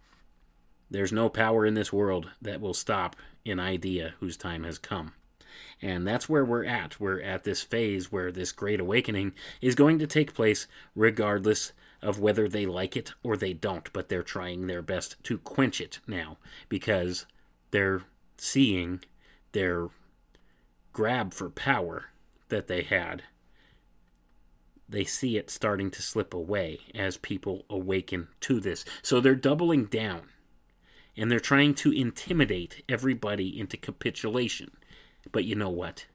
there's 0.91 1.12
no 1.12 1.28
power 1.28 1.64
in 1.64 1.74
this 1.74 1.93
world 1.93 2.30
that 2.41 2.61
will 2.61 2.74
stop 2.74 3.14
an 3.47 3.61
idea 3.61 4.14
whose 4.20 4.37
time 4.37 4.64
has 4.64 4.78
come. 4.78 5.12
And 5.83 6.07
that's 6.07 6.28
where 6.28 6.45
we're 6.45 6.64
at. 6.64 7.01
We're 7.01 7.20
at 7.20 7.43
this 7.43 7.61
phase 7.61 8.12
where 8.12 8.30
this 8.30 8.53
great 8.53 8.78
awakening 8.78 9.35
is 9.61 9.74
going 9.74 9.99
to 9.99 10.07
take 10.07 10.33
place 10.33 10.68
regardless 10.95 11.72
of 12.01 12.20
whether 12.20 12.49
they 12.49 12.66
like 12.66 12.97
it 12.97 13.12
or 13.22 13.37
they 13.37 13.53
don't, 13.53 13.93
but 13.93 14.09
they're 14.09 14.22
trying 14.22 14.66
their 14.66 14.83
best 14.83 15.16
to 15.24 15.39
quench 15.39 15.80
it 15.80 15.99
now 16.07 16.39
because 16.68 17.26
they're 17.72 18.03
seeing 18.37 19.01
their 19.53 19.89
grab 20.93 21.35
for 21.35 21.51
power 21.51 22.07
that 22.49 22.68
they 22.68 22.83
had. 22.83 23.24
They 24.89 25.05
see 25.05 25.37
it 25.37 25.51
starting 25.51 25.91
to 25.93 26.03
slip 26.03 26.35
away 26.35 26.80
as 26.95 27.16
people 27.16 27.64
awaken 27.68 28.28
to 28.41 28.61
this. 28.61 28.85
So 29.03 29.20
they're 29.20 29.35
doubling 29.35 29.87
down 29.87 30.28
and 31.16 31.30
they're 31.30 31.41
trying 31.41 31.74
to 31.74 31.93
intimidate 31.93 32.85
everybody 32.89 33.59
into 33.59 33.76
capitulation. 33.76 34.70
But 35.31 35.45
you 35.45 35.55
know 35.55 35.70
what? 35.70 36.07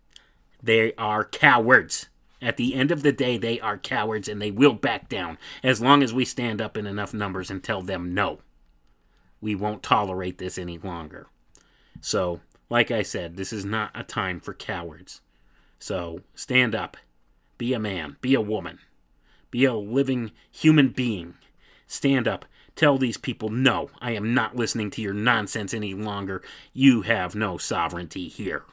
They 0.62 0.94
are 0.96 1.24
cowards. 1.24 2.08
At 2.42 2.58
the 2.58 2.76
end 2.76 2.92
of 2.92 3.04
the 3.04 3.12
day, 3.12 3.38
they 3.38 3.60
are 3.60 3.78
cowards 3.78 4.28
and 4.28 4.42
they 4.42 4.52
will 4.52 4.74
back 4.74 5.10
down 5.10 5.38
as 5.64 5.82
long 5.82 6.04
as 6.04 6.14
we 6.14 6.26
stand 6.26 6.62
up 6.62 6.78
in 6.78 6.86
enough 6.86 7.14
numbers 7.14 7.50
and 7.50 7.64
tell 7.64 7.82
them 7.82 8.14
no. 8.14 8.40
We 9.42 9.56
won't 9.56 9.84
tolerate 9.84 10.38
this 10.38 10.58
any 10.58 10.78
longer. 10.78 11.28
So 12.02 12.42
Like 12.70 12.92
I 12.92 13.02
said, 13.02 13.38
this 13.38 13.54
is 13.54 13.66
not 13.66 13.92
a 13.96 14.04
time 14.04 14.40
for 14.40 14.54
cowards. 14.54 15.22
So 15.80 16.22
stand 16.36 16.76
up. 16.76 16.98
Be 17.58 17.74
a 17.74 17.80
man. 17.80 18.18
Be 18.22 18.34
a 18.34 18.42
woman. 18.42 18.80
Be 19.52 19.66
a 19.66 19.74
living 19.74 20.32
human 20.52 20.90
being. 20.90 21.36
Stand 21.88 22.28
up. 22.28 22.46
Tell 22.76 22.98
these 22.98 23.18
people, 23.18 23.50
no, 23.50 23.90
I 24.02 24.12
am 24.12 24.34
not 24.34 24.56
listening 24.56 24.92
to 24.92 25.02
your 25.02 25.14
nonsense 25.14 25.74
any 25.74 25.94
longer. 25.94 26.44
You 26.74 27.04
have 27.04 27.34
no 27.34 27.58
sovereignty 27.58 28.28
here. 28.28 28.66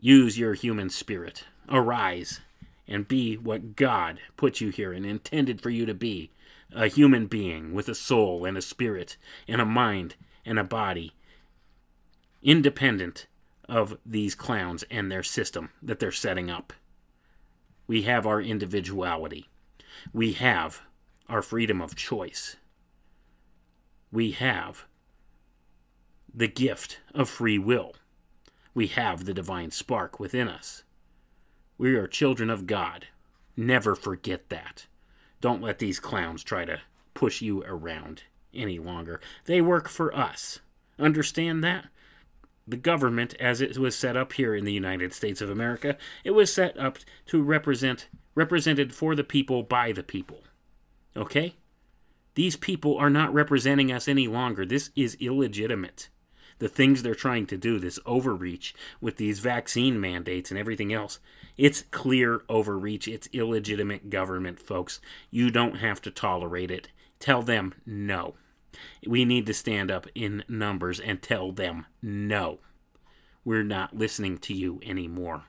Use 0.00 0.38
your 0.38 0.54
human 0.54 0.88
spirit. 0.88 1.44
Arise 1.68 2.40
and 2.88 3.06
be 3.06 3.36
what 3.36 3.76
God 3.76 4.18
put 4.36 4.60
you 4.60 4.70
here 4.70 4.92
and 4.92 5.04
intended 5.04 5.60
for 5.60 5.70
you 5.70 5.84
to 5.86 5.94
be 5.94 6.30
a 6.72 6.86
human 6.86 7.26
being 7.26 7.74
with 7.74 7.88
a 7.88 7.94
soul 7.94 8.46
and 8.46 8.56
a 8.56 8.62
spirit 8.62 9.16
and 9.46 9.60
a 9.60 9.66
mind 9.66 10.16
and 10.44 10.58
a 10.58 10.64
body, 10.64 11.12
independent 12.42 13.26
of 13.68 13.98
these 14.04 14.34
clowns 14.34 14.84
and 14.90 15.10
their 15.12 15.22
system 15.22 15.70
that 15.82 15.98
they're 16.00 16.10
setting 16.10 16.50
up. 16.50 16.72
We 17.86 18.02
have 18.02 18.26
our 18.26 18.40
individuality. 18.40 19.48
We 20.12 20.32
have 20.32 20.80
our 21.28 21.42
freedom 21.42 21.82
of 21.82 21.94
choice. 21.94 22.56
We 24.10 24.32
have 24.32 24.86
the 26.34 26.48
gift 26.48 27.00
of 27.14 27.28
free 27.28 27.58
will. 27.58 27.94
We 28.74 28.86
have 28.88 29.24
the 29.24 29.34
divine 29.34 29.70
spark 29.70 30.20
within 30.20 30.48
us. 30.48 30.84
We 31.76 31.94
are 31.94 32.06
children 32.06 32.50
of 32.50 32.66
God. 32.66 33.06
Never 33.56 33.94
forget 33.94 34.48
that. 34.50 34.86
Don't 35.40 35.62
let 35.62 35.78
these 35.78 35.98
clowns 35.98 36.44
try 36.44 36.64
to 36.64 36.80
push 37.14 37.40
you 37.42 37.64
around 37.64 38.24
any 38.54 38.78
longer. 38.78 39.20
They 39.46 39.60
work 39.60 39.88
for 39.88 40.14
us. 40.14 40.60
Understand 40.98 41.64
that? 41.64 41.86
The 42.68 42.76
government, 42.76 43.34
as 43.40 43.60
it 43.60 43.78
was 43.78 43.96
set 43.96 44.16
up 44.16 44.34
here 44.34 44.54
in 44.54 44.64
the 44.64 44.72
United 44.72 45.12
States 45.12 45.40
of 45.40 45.50
America, 45.50 45.96
it 46.22 46.32
was 46.32 46.52
set 46.52 46.78
up 46.78 46.98
to 47.26 47.42
represent, 47.42 48.08
represented 48.34 48.94
for 48.94 49.14
the 49.14 49.24
people 49.24 49.62
by 49.62 49.92
the 49.92 50.02
people. 50.02 50.42
Okay? 51.16 51.56
These 52.34 52.56
people 52.56 52.96
are 52.96 53.10
not 53.10 53.34
representing 53.34 53.90
us 53.90 54.06
any 54.06 54.28
longer. 54.28 54.64
This 54.64 54.90
is 54.94 55.16
illegitimate. 55.18 56.10
The 56.60 56.68
things 56.68 57.02
they're 57.02 57.14
trying 57.14 57.46
to 57.46 57.56
do, 57.56 57.78
this 57.78 57.98
overreach 58.06 58.74
with 59.00 59.16
these 59.16 59.40
vaccine 59.40 59.98
mandates 59.98 60.50
and 60.50 60.60
everything 60.60 60.92
else, 60.92 61.18
it's 61.56 61.84
clear 61.90 62.42
overreach. 62.48 63.08
It's 63.08 63.28
illegitimate 63.32 64.10
government, 64.10 64.60
folks. 64.60 65.00
You 65.30 65.50
don't 65.50 65.78
have 65.78 66.00
to 66.02 66.10
tolerate 66.10 66.70
it. 66.70 66.88
Tell 67.18 67.42
them 67.42 67.74
no. 67.84 68.34
We 69.06 69.24
need 69.24 69.46
to 69.46 69.54
stand 69.54 69.90
up 69.90 70.06
in 70.14 70.44
numbers 70.48 71.00
and 71.00 71.20
tell 71.20 71.50
them 71.50 71.86
no. 72.02 72.60
We're 73.44 73.64
not 73.64 73.96
listening 73.96 74.38
to 74.38 74.54
you 74.54 74.80
anymore. 74.84 75.44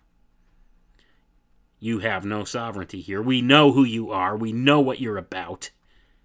You 1.79 1.99
have 1.99 2.23
no 2.23 2.45
sovereignty 2.45 3.01
here. 3.01 3.21
We 3.21 3.41
know 3.41 3.73
who 3.73 3.83
you 3.83 4.11
are. 4.11 4.37
We 4.37 4.53
know 4.53 4.79
what 4.79 5.01
you're 5.01 5.17
about. 5.17 5.71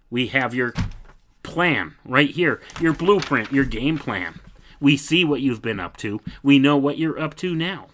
We 0.09 0.27
have 0.27 0.53
your 0.53 0.73
plan 1.43 1.95
right 2.05 2.29
here, 2.29 2.61
your 2.79 2.93
blueprint, 2.93 3.51
your 3.51 3.65
game 3.65 3.97
plan. 3.97 4.39
We 4.79 4.97
see 4.97 5.23
what 5.25 5.41
you've 5.41 5.61
been 5.61 5.79
up 5.79 5.97
to. 5.97 6.21
We 6.43 6.59
know 6.59 6.77
what 6.77 6.97
you're 6.97 7.19
up 7.19 7.35
to 7.37 7.55
now. 7.55 7.87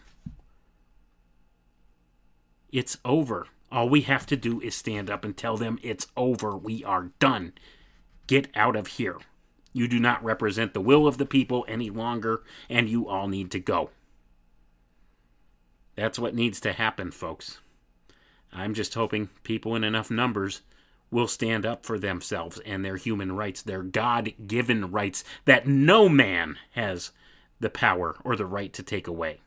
It's 2.71 2.97
over. 3.05 3.47
All 3.71 3.89
we 3.89 4.01
have 4.01 4.25
to 4.27 4.35
do 4.35 4.59
is 4.61 4.75
stand 4.75 5.09
up 5.09 5.23
and 5.23 5.35
tell 5.35 5.57
them 5.57 5.79
it's 5.81 6.07
over. 6.17 6.55
We 6.57 6.83
are 6.83 7.11
done. 7.19 7.53
Get 8.27 8.49
out 8.55 8.75
of 8.75 8.87
here. 8.87 9.17
You 9.73 9.87
do 9.87 9.99
not 9.99 10.23
represent 10.23 10.73
the 10.73 10.81
will 10.81 11.07
of 11.07 11.17
the 11.17 11.25
people 11.25 11.65
any 11.67 11.89
longer, 11.89 12.43
and 12.69 12.89
you 12.89 13.07
all 13.07 13.27
need 13.27 13.49
to 13.51 13.59
go. 13.59 13.89
That's 15.95 16.19
what 16.19 16.35
needs 16.35 16.59
to 16.61 16.73
happen, 16.73 17.11
folks. 17.11 17.59
I'm 18.51 18.73
just 18.73 18.93
hoping 18.93 19.29
people 19.43 19.75
in 19.75 19.83
enough 19.83 20.11
numbers 20.11 20.61
will 21.13 21.27
stand 21.27 21.65
up 21.65 21.85
for 21.85 21.97
themselves 21.97 22.59
and 22.65 22.83
their 22.83 22.97
human 22.97 23.35
rights, 23.35 23.61
their 23.61 23.83
God 23.83 24.33
given 24.47 24.91
rights 24.91 25.23
that 25.45 25.67
no 25.67 26.09
man 26.09 26.57
has 26.71 27.11
the 27.59 27.69
power 27.69 28.17
or 28.23 28.35
the 28.35 28.45
right 28.45 28.73
to 28.73 28.83
take 28.83 29.07
away. 29.07 29.39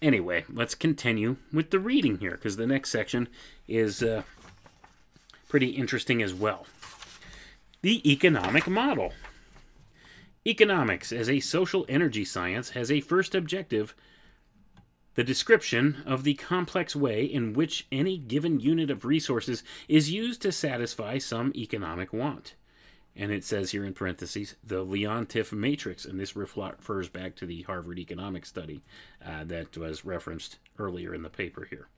Anyway, 0.00 0.44
let's 0.48 0.76
continue 0.76 1.36
with 1.52 1.70
the 1.70 1.80
reading 1.80 2.18
here 2.18 2.32
because 2.32 2.56
the 2.56 2.66
next 2.66 2.90
section 2.90 3.28
is 3.66 4.00
uh, 4.00 4.22
pretty 5.48 5.70
interesting 5.70 6.22
as 6.22 6.32
well. 6.32 6.66
The 7.82 8.08
economic 8.10 8.68
model. 8.68 9.12
Economics, 10.46 11.12
as 11.12 11.28
a 11.28 11.40
social 11.40 11.84
energy 11.88 12.24
science, 12.24 12.70
has 12.70 12.92
a 12.92 13.00
first 13.00 13.34
objective 13.34 13.94
the 15.18 15.24
description 15.24 16.00
of 16.06 16.22
the 16.22 16.34
complex 16.34 16.94
way 16.94 17.24
in 17.24 17.52
which 17.52 17.88
any 17.90 18.16
given 18.16 18.60
unit 18.60 18.88
of 18.88 19.04
resources 19.04 19.64
is 19.88 20.12
used 20.12 20.40
to 20.40 20.52
satisfy 20.52 21.18
some 21.18 21.50
economic 21.56 22.12
want. 22.12 22.54
And 23.16 23.32
it 23.32 23.42
says 23.42 23.72
here 23.72 23.84
in 23.84 23.94
parentheses, 23.94 24.54
the 24.62 24.86
Leontief 24.86 25.50
matrix, 25.50 26.04
and 26.04 26.20
this 26.20 26.36
refers 26.36 27.08
back 27.08 27.34
to 27.34 27.46
the 27.46 27.62
Harvard 27.62 27.98
economics 27.98 28.48
study 28.48 28.84
uh, 29.20 29.42
that 29.42 29.76
was 29.76 30.04
referenced 30.04 30.60
earlier 30.78 31.12
in 31.12 31.22
the 31.22 31.28
paper 31.28 31.64
here. 31.68 31.88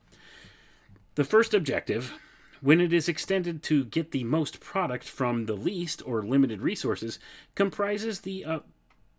The 1.13 1.23
first 1.23 1.53
objective, 1.53 2.17
when 2.59 2.81
it 2.81 2.91
is 2.91 3.07
extended 3.07 3.61
to 3.61 3.85
get 3.85 4.09
the 4.09 4.23
most 4.23 4.59
product 4.59 5.07
from 5.07 5.45
the 5.45 5.53
least 5.53 6.01
or 6.07 6.23
limited 6.23 6.61
resources, 6.61 7.19
comprises 7.53 8.21
the 8.21 8.45
uh, 8.45 8.59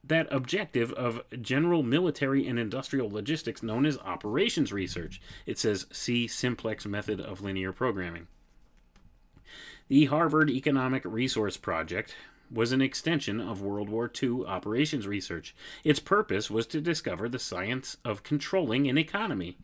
that 0.05 0.27
objective 0.31 0.93
of 0.93 1.23
general 1.41 1.83
military 1.83 2.47
and 2.47 2.59
industrial 2.59 3.11
logistics 3.11 3.63
known 3.63 3.87
as 3.87 3.99
operations 3.99 4.73
research. 4.73 5.21
It 5.47 5.59
says 5.59 5.87
see 5.93 6.27
simplex 6.27 6.87
method 6.87 7.21
of 7.21 7.41
linear 7.41 7.73
programming. 7.73 8.27
The 9.89 10.07
Harvard 10.07 10.51
Economic 10.51 11.05
Resource 11.05 11.57
Project 11.57 12.17
was 12.51 12.73
an 12.73 12.83
extension 12.83 13.41
of 13.41 13.63
World 13.63 13.89
War 13.89 14.11
II 14.23 14.45
operations 14.47 15.07
research. 15.07 15.55
Its 15.85 16.01
purpose 16.01 16.51
was 16.51 16.67
to 16.69 16.81
discover 16.81 17.29
the 17.29 17.39
science 17.39 17.97
of 18.05 18.23
controlling 18.23 18.89
an 18.89 18.99
economy. 18.99 19.57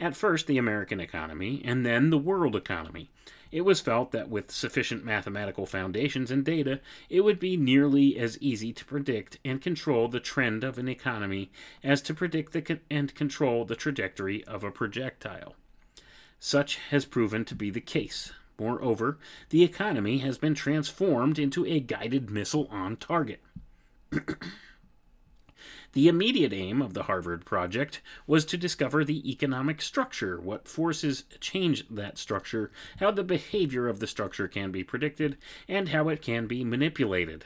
At 0.00 0.16
first, 0.16 0.46
the 0.46 0.58
American 0.58 1.00
economy, 1.00 1.62
and 1.64 1.86
then 1.86 2.10
the 2.10 2.18
world 2.18 2.56
economy. 2.56 3.10
It 3.54 3.64
was 3.64 3.80
felt 3.80 4.10
that 4.10 4.28
with 4.28 4.50
sufficient 4.50 5.04
mathematical 5.04 5.64
foundations 5.64 6.32
and 6.32 6.44
data, 6.44 6.80
it 7.08 7.20
would 7.20 7.38
be 7.38 7.56
nearly 7.56 8.18
as 8.18 8.36
easy 8.40 8.72
to 8.72 8.84
predict 8.84 9.38
and 9.44 9.62
control 9.62 10.08
the 10.08 10.18
trend 10.18 10.64
of 10.64 10.76
an 10.76 10.88
economy 10.88 11.52
as 11.80 12.02
to 12.02 12.14
predict 12.14 12.52
the 12.52 12.80
and 12.90 13.14
control 13.14 13.64
the 13.64 13.76
trajectory 13.76 14.42
of 14.46 14.64
a 14.64 14.72
projectile. 14.72 15.54
Such 16.40 16.78
has 16.90 17.04
proven 17.04 17.44
to 17.44 17.54
be 17.54 17.70
the 17.70 17.80
case. 17.80 18.32
Moreover, 18.58 19.18
the 19.50 19.62
economy 19.62 20.18
has 20.18 20.36
been 20.36 20.56
transformed 20.56 21.38
into 21.38 21.64
a 21.64 21.78
guided 21.78 22.30
missile 22.30 22.66
on 22.72 22.96
target. 22.96 23.40
The 25.94 26.08
immediate 26.08 26.52
aim 26.52 26.82
of 26.82 26.92
the 26.92 27.04
Harvard 27.04 27.44
project 27.44 28.02
was 28.26 28.44
to 28.46 28.56
discover 28.56 29.04
the 29.04 29.30
economic 29.30 29.80
structure, 29.80 30.40
what 30.40 30.66
forces 30.66 31.22
change 31.38 31.86
that 31.88 32.18
structure, 32.18 32.72
how 32.98 33.12
the 33.12 33.22
behavior 33.22 33.86
of 33.86 34.00
the 34.00 34.08
structure 34.08 34.48
can 34.48 34.72
be 34.72 34.82
predicted, 34.82 35.38
and 35.68 35.90
how 35.90 36.08
it 36.08 36.20
can 36.20 36.48
be 36.48 36.64
manipulated. 36.64 37.44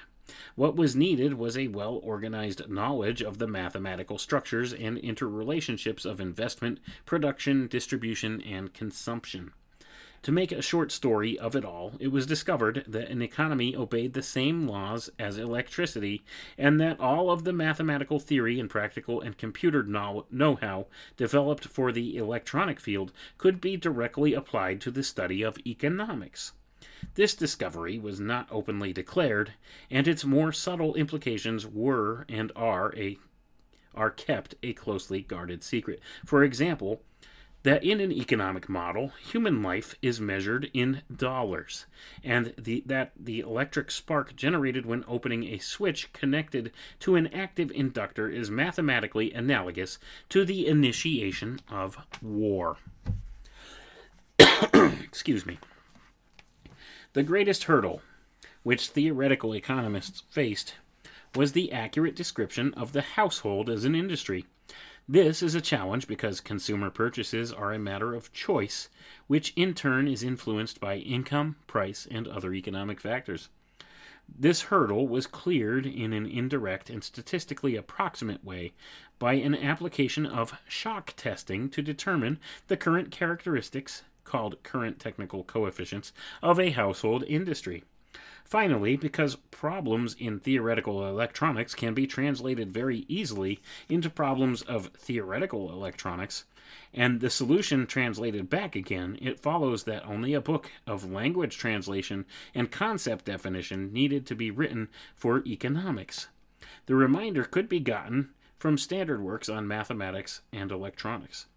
What 0.55 0.77
was 0.77 0.97
needed 0.97 1.35
was 1.35 1.59
a 1.59 1.69
well 1.69 2.01
organized 2.03 2.71
knowledge 2.71 3.21
of 3.21 3.37
the 3.37 3.47
mathematical 3.47 4.17
structures 4.17 4.73
and 4.73 4.97
interrelationships 4.97 6.07
of 6.07 6.19
investment, 6.19 6.81
production, 7.05 7.67
distribution, 7.67 8.41
and 8.41 8.73
consumption. 8.73 9.53
To 10.23 10.33
make 10.33 10.53
a 10.53 10.63
short 10.63 10.91
story 10.91 11.39
of 11.39 11.55
it 11.55 11.65
all, 11.65 11.93
it 12.01 12.09
was 12.09 12.27
discovered 12.27 12.85
that 12.89 13.09
an 13.09 13.23
economy 13.23 13.77
obeyed 13.77 14.13
the 14.13 14.23
same 14.23 14.67
laws 14.67 15.11
as 15.19 15.39
electricity, 15.39 16.23
and 16.57 16.81
that 16.81 16.99
all 16.99 17.31
of 17.31 17.45
the 17.45 17.53
mathematical 17.53 18.19
theory 18.19 18.59
and 18.59 18.69
practical 18.69 19.21
and 19.21 19.39
computer 19.39 19.83
know 19.83 20.59
how 20.61 20.87
developed 21.17 21.67
for 21.67 21.93
the 21.93 22.17
electronic 22.17 22.81
field 22.81 23.13
could 23.39 23.61
be 23.61 23.77
directly 23.77 24.35
applied 24.35 24.81
to 24.81 24.91
the 24.91 25.03
study 25.03 25.43
of 25.43 25.59
economics. 25.67 26.53
This 27.15 27.35
discovery 27.35 27.99
was 27.99 28.19
not 28.19 28.49
openly 28.51 28.93
declared, 28.93 29.53
and 29.91 30.09
its 30.09 30.25
more 30.25 30.53
subtle 30.53 30.95
implications 30.95 31.67
were 31.67 32.27
and 32.29 32.51
are 32.57 32.93
a 32.97 33.19
are 33.95 34.11
kept 34.11 34.55
a 34.63 34.73
closely 34.75 35.23
guarded 35.23 35.63
secret. 35.65 36.01
For 36.25 36.45
example, 36.45 37.03
that 37.63 37.85
in 37.85 38.01
an 38.01 38.13
economic 38.13 38.69
model, 38.69 39.13
human 39.21 39.63
life 39.63 39.95
is 40.01 40.21
measured 40.21 40.71
in 40.73 41.03
dollars, 41.15 41.87
and 42.23 42.55
the, 42.57 42.83
that 42.87 43.13
the 43.19 43.41
electric 43.41 43.91
spark 43.91 44.37
generated 44.37 44.87
when 44.87 45.05
opening 45.09 45.45
a 45.45 45.59
switch 45.59 46.13
connected 46.13 46.73
to 47.01 47.17
an 47.17 47.27
active 47.29 47.71
inductor 47.73 48.29
is 48.29 48.51
mathematically 48.51 49.33
analogous 49.33 49.99
to 50.29 50.45
the 50.45 50.67
initiation 50.67 51.61
of 51.69 51.99
war. 52.23 52.77
Excuse 54.73 55.45
me. 55.45 55.59
The 57.15 57.23
greatest 57.23 57.65
hurdle 57.65 58.03
which 58.63 58.89
theoretical 58.89 59.55
economists 59.55 60.23
faced 60.31 60.75
was 61.35 61.53
the 61.53 61.73
accurate 61.73 62.15
description 62.15 62.75
of 62.75 62.93
the 62.93 63.03
household 63.03 63.69
as 63.71 63.85
an 63.85 63.95
industry. 63.95 64.45
This 65.11 65.43
is 65.43 65.55
a 65.55 65.63
challenge 65.63 66.07
because 66.07 66.43
consumer 66.43 66.91
purchases 66.91 67.51
are 67.51 67.73
a 67.73 67.79
matter 67.79 68.13
of 68.13 68.31
choice, 68.31 68.91
which 69.27 69.55
in 69.57 69.73
turn 69.73 70.07
is 70.07 70.23
influenced 70.23 70.81
by 70.81 70.97
income, 70.97 71.57
price, 71.67 72.07
and 72.11 72.29
other 72.29 72.53
economic 72.53 73.01
factors. 73.01 73.49
This 74.29 74.65
hurdle 74.65 75.09
was 75.09 75.27
cleared 75.27 75.87
in 75.87 76.13
an 76.13 76.27
indirect 76.27 76.91
and 76.91 77.03
statistically 77.03 77.75
approximate 77.75 78.45
way 78.45 78.75
by 79.19 79.33
an 79.33 79.55
application 79.55 80.27
of 80.27 80.61
shock 80.69 81.15
testing 81.17 81.71
to 81.71 81.81
determine 81.81 82.39
the 82.67 82.77
current 82.77 83.11
characteristics, 83.11 84.03
called 84.25 84.63
current 84.63 85.01
technical 85.01 85.43
coefficients, 85.43 86.13
of 86.43 86.61
a 86.61 86.73
household 86.73 87.25
industry. 87.27 87.83
Finally, 88.49 88.97
because 88.97 89.37
problems 89.51 90.17
in 90.19 90.39
theoretical 90.41 91.07
electronics 91.07 91.75
can 91.75 91.93
be 91.93 92.07
translated 92.07 92.73
very 92.73 93.05
easily 93.07 93.61
into 93.91 94.09
problems 94.09 94.63
of 94.63 94.87
theoretical 94.97 95.71
electronics, 95.71 96.47
and 96.95 97.21
the 97.21 97.29
solution 97.29 97.87
translated 97.87 98.49
back 98.49 98.75
again, 98.75 99.19
it 99.21 99.39
follows 99.39 99.85
that 99.85 100.03
only 100.07 100.33
a 100.33 100.41
book 100.41 100.71
of 100.87 101.13
language 101.13 101.59
translation 101.59 102.25
and 102.55 102.71
concept 102.71 103.27
definition 103.27 103.93
needed 103.93 104.25
to 104.25 104.35
be 104.35 104.51
written 104.51 104.89
for 105.15 105.43
economics. 105.45 106.29
The 106.87 106.95
reminder 106.95 107.45
could 107.45 107.69
be 107.69 107.81
gotten 107.81 108.31
from 108.59 108.79
standard 108.79 109.21
works 109.21 109.51
on 109.51 109.69
mathematics 109.69 110.41
and 110.55 110.73
electronics. 110.73 111.48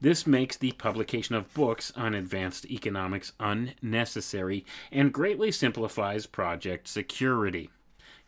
This 0.00 0.26
makes 0.26 0.56
the 0.56 0.72
publication 0.72 1.34
of 1.34 1.52
books 1.54 1.92
on 1.96 2.14
advanced 2.14 2.66
economics 2.66 3.32
unnecessary 3.40 4.64
and 4.92 5.12
greatly 5.12 5.50
simplifies 5.50 6.26
project 6.26 6.86
security. 6.86 7.70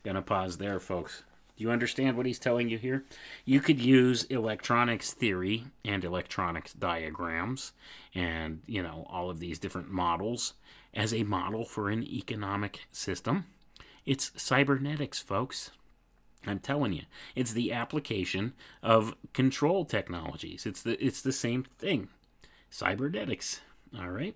Gonna 0.03 0.21
pause 0.21 0.57
there, 0.57 0.79
folks. 0.79 1.23
Do 1.55 1.63
you 1.63 1.71
understand 1.71 2.15
what 2.15 2.25
he's 2.25 2.39
telling 2.39 2.69
you 2.69 2.77
here? 2.77 3.03
You 3.45 3.59
could 3.59 3.79
use 3.79 4.23
electronics 4.23 5.13
theory 5.13 5.65
and 5.83 6.03
electronics 6.03 6.73
diagrams 6.73 7.73
and, 8.15 8.61
you 8.65 8.81
know, 8.81 9.05
all 9.09 9.29
of 9.29 9.39
these 9.39 9.59
different 9.59 9.91
models 9.91 10.53
as 10.93 11.13
a 11.13 11.23
model 11.23 11.65
for 11.65 11.89
an 11.89 12.01
economic 12.03 12.87
system. 12.91 13.45
It's 14.05 14.31
cybernetics, 14.37 15.19
folks. 15.19 15.71
I'm 16.45 16.59
telling 16.59 16.93
you, 16.93 17.03
it's 17.35 17.53
the 17.53 17.71
application 17.73 18.53
of 18.81 19.15
control 19.33 19.85
technologies. 19.85 20.65
It's 20.65 20.81
the 20.81 21.03
it's 21.03 21.21
the 21.21 21.33
same 21.33 21.65
thing. 21.77 22.09
Cybernetics. 22.69 23.61
All 23.97 24.09
right. 24.09 24.35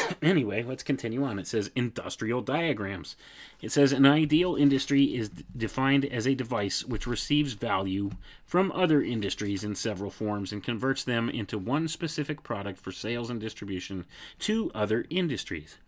anyway, 0.22 0.62
let's 0.62 0.82
continue 0.82 1.24
on. 1.24 1.38
It 1.38 1.46
says 1.46 1.70
industrial 1.74 2.40
diagrams. 2.40 3.16
It 3.60 3.72
says 3.72 3.92
an 3.92 4.06
ideal 4.06 4.54
industry 4.56 5.04
is 5.14 5.28
d- 5.28 5.44
defined 5.56 6.04
as 6.04 6.26
a 6.26 6.34
device 6.34 6.84
which 6.84 7.06
receives 7.06 7.52
value 7.54 8.10
from 8.44 8.72
other 8.72 9.02
industries 9.02 9.64
in 9.64 9.74
several 9.74 10.10
forms 10.10 10.52
and 10.52 10.62
converts 10.62 11.04
them 11.04 11.28
into 11.28 11.58
one 11.58 11.88
specific 11.88 12.42
product 12.42 12.78
for 12.78 12.92
sales 12.92 13.30
and 13.30 13.40
distribution 13.40 14.04
to 14.40 14.70
other 14.74 15.06
industries. 15.10 15.78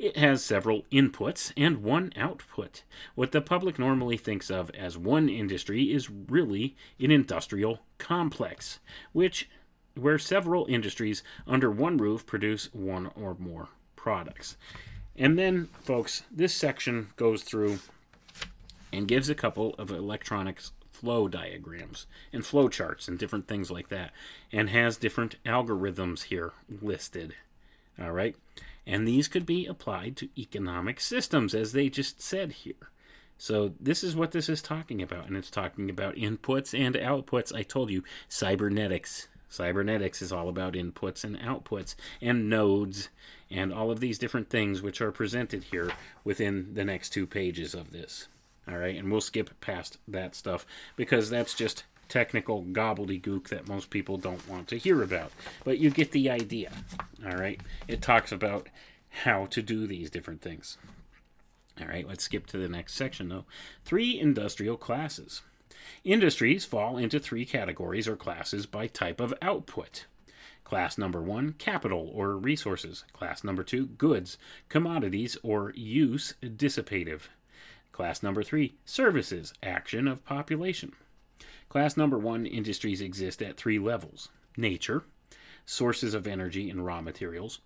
It 0.00 0.16
has 0.16 0.42
several 0.42 0.86
inputs 0.90 1.52
and 1.58 1.82
one 1.82 2.14
output. 2.16 2.84
What 3.14 3.32
the 3.32 3.42
public 3.42 3.78
normally 3.78 4.16
thinks 4.16 4.50
of 4.50 4.70
as 4.70 4.96
one 4.96 5.28
industry 5.28 5.92
is 5.92 6.08
really 6.08 6.74
an 6.98 7.10
industrial 7.10 7.80
complex, 7.98 8.78
which 9.12 9.50
where 9.94 10.18
several 10.18 10.64
industries 10.70 11.22
under 11.46 11.70
one 11.70 11.98
roof 11.98 12.24
produce 12.24 12.72
one 12.72 13.10
or 13.14 13.36
more 13.38 13.68
products. 13.94 14.56
And 15.16 15.38
then, 15.38 15.68
folks, 15.82 16.22
this 16.30 16.54
section 16.54 17.08
goes 17.16 17.42
through 17.42 17.80
and 18.90 19.06
gives 19.06 19.28
a 19.28 19.34
couple 19.34 19.74
of 19.74 19.90
electronics 19.90 20.72
flow 20.90 21.28
diagrams 21.28 22.06
and 22.32 22.46
flow 22.46 22.70
charts 22.70 23.06
and 23.06 23.18
different 23.18 23.48
things 23.48 23.70
like 23.70 23.90
that, 23.90 24.12
and 24.50 24.70
has 24.70 24.96
different 24.96 25.36
algorithms 25.44 26.22
here 26.22 26.52
listed. 26.80 27.34
All 28.00 28.12
right. 28.12 28.34
And 28.86 29.06
these 29.06 29.28
could 29.28 29.46
be 29.46 29.66
applied 29.66 30.16
to 30.16 30.28
economic 30.40 31.00
systems, 31.00 31.54
as 31.54 31.72
they 31.72 31.88
just 31.88 32.20
said 32.20 32.52
here. 32.52 32.90
So, 33.38 33.72
this 33.80 34.04
is 34.04 34.14
what 34.14 34.32
this 34.32 34.48
is 34.48 34.60
talking 34.60 35.00
about. 35.00 35.26
And 35.26 35.36
it's 35.36 35.50
talking 35.50 35.88
about 35.88 36.16
inputs 36.16 36.78
and 36.78 36.94
outputs. 36.94 37.54
I 37.54 37.62
told 37.62 37.90
you, 37.90 38.04
cybernetics. 38.28 39.28
Cybernetics 39.48 40.22
is 40.22 40.32
all 40.32 40.48
about 40.48 40.74
inputs 40.74 41.24
and 41.24 41.38
outputs 41.38 41.96
and 42.20 42.48
nodes 42.48 43.08
and 43.50 43.72
all 43.72 43.90
of 43.90 43.98
these 43.98 44.18
different 44.18 44.48
things 44.48 44.80
which 44.80 45.00
are 45.00 45.10
presented 45.10 45.64
here 45.64 45.90
within 46.22 46.74
the 46.74 46.84
next 46.84 47.10
two 47.10 47.26
pages 47.26 47.74
of 47.74 47.90
this. 47.90 48.28
All 48.68 48.76
right, 48.76 48.94
and 48.94 49.10
we'll 49.10 49.20
skip 49.20 49.58
past 49.60 49.98
that 50.06 50.36
stuff 50.36 50.64
because 50.94 51.30
that's 51.30 51.54
just 51.54 51.84
technical 52.10 52.64
gobbledygook 52.64 53.48
that 53.48 53.68
most 53.68 53.88
people 53.88 54.18
don't 54.18 54.46
want 54.46 54.68
to 54.68 54.78
hear 54.78 55.02
about. 55.02 55.32
But 55.64 55.78
you 55.78 55.90
get 55.90 56.12
the 56.12 56.28
idea. 56.28 56.72
All 57.24 57.38
right, 57.38 57.60
it 57.88 58.02
talks 58.02 58.32
about 58.32 58.68
how 59.08 59.46
to 59.46 59.62
do 59.62 59.86
these 59.86 60.10
different 60.10 60.42
things. 60.42 60.76
All 61.80 61.88
right, 61.88 62.06
let's 62.06 62.24
skip 62.24 62.46
to 62.48 62.58
the 62.58 62.68
next 62.68 62.94
section 62.94 63.28
though. 63.28 63.46
Three 63.84 64.20
industrial 64.20 64.76
classes. 64.76 65.40
Industries 66.04 66.64
fall 66.64 66.98
into 66.98 67.18
three 67.18 67.44
categories 67.44 68.06
or 68.06 68.16
classes 68.16 68.66
by 68.66 68.86
type 68.86 69.20
of 69.20 69.32
output. 69.40 70.06
Class 70.64 70.98
number 70.98 71.20
one, 71.20 71.54
capital 71.54 72.10
or 72.14 72.36
resources. 72.36 73.04
Class 73.12 73.42
number 73.42 73.64
two, 73.64 73.86
goods, 73.86 74.38
commodities, 74.68 75.36
or 75.42 75.72
use 75.74 76.34
dissipative. 76.42 77.22
Class 77.92 78.22
number 78.22 78.42
three, 78.42 78.74
services, 78.84 79.52
action 79.62 80.06
of 80.06 80.24
population. 80.24 80.92
Class 81.70 81.96
number 81.96 82.18
one, 82.18 82.46
industries 82.46 83.00
exist 83.00 83.40
at 83.40 83.56
three 83.56 83.78
levels 83.78 84.28
nature, 84.56 85.04
sources 85.64 86.14
of 86.14 86.26
energy 86.26 86.68
and 86.68 86.84
raw 86.84 87.00
materials. 87.00 87.60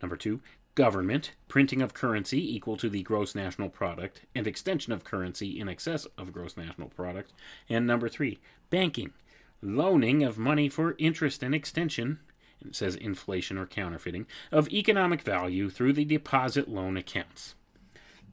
Number 0.00 0.16
two, 0.16 0.40
government, 0.76 1.32
printing 1.48 1.82
of 1.82 1.92
currency 1.92 2.54
equal 2.54 2.76
to 2.76 2.88
the 2.88 3.02
gross 3.02 3.34
national 3.34 3.68
product, 3.68 4.24
and 4.36 4.46
extension 4.46 4.92
of 4.92 5.02
currency 5.02 5.58
in 5.58 5.68
excess 5.68 6.06
of 6.16 6.32
gross 6.32 6.56
national 6.56 6.90
product. 6.90 7.32
And 7.68 7.88
number 7.88 8.08
three, 8.08 8.38
banking, 8.70 9.12
loaning 9.60 10.22
of 10.22 10.38
money 10.38 10.68
for 10.68 10.94
interest 10.98 11.42
and 11.42 11.52
extension. 11.52 12.20
It 12.64 12.76
says 12.76 12.94
inflation 12.94 13.58
or 13.58 13.66
counterfeiting 13.66 14.26
of 14.52 14.68
economic 14.68 15.22
value 15.22 15.70
through 15.70 15.94
the 15.94 16.04
deposit 16.04 16.68
loan 16.68 16.96
accounts. 16.96 17.56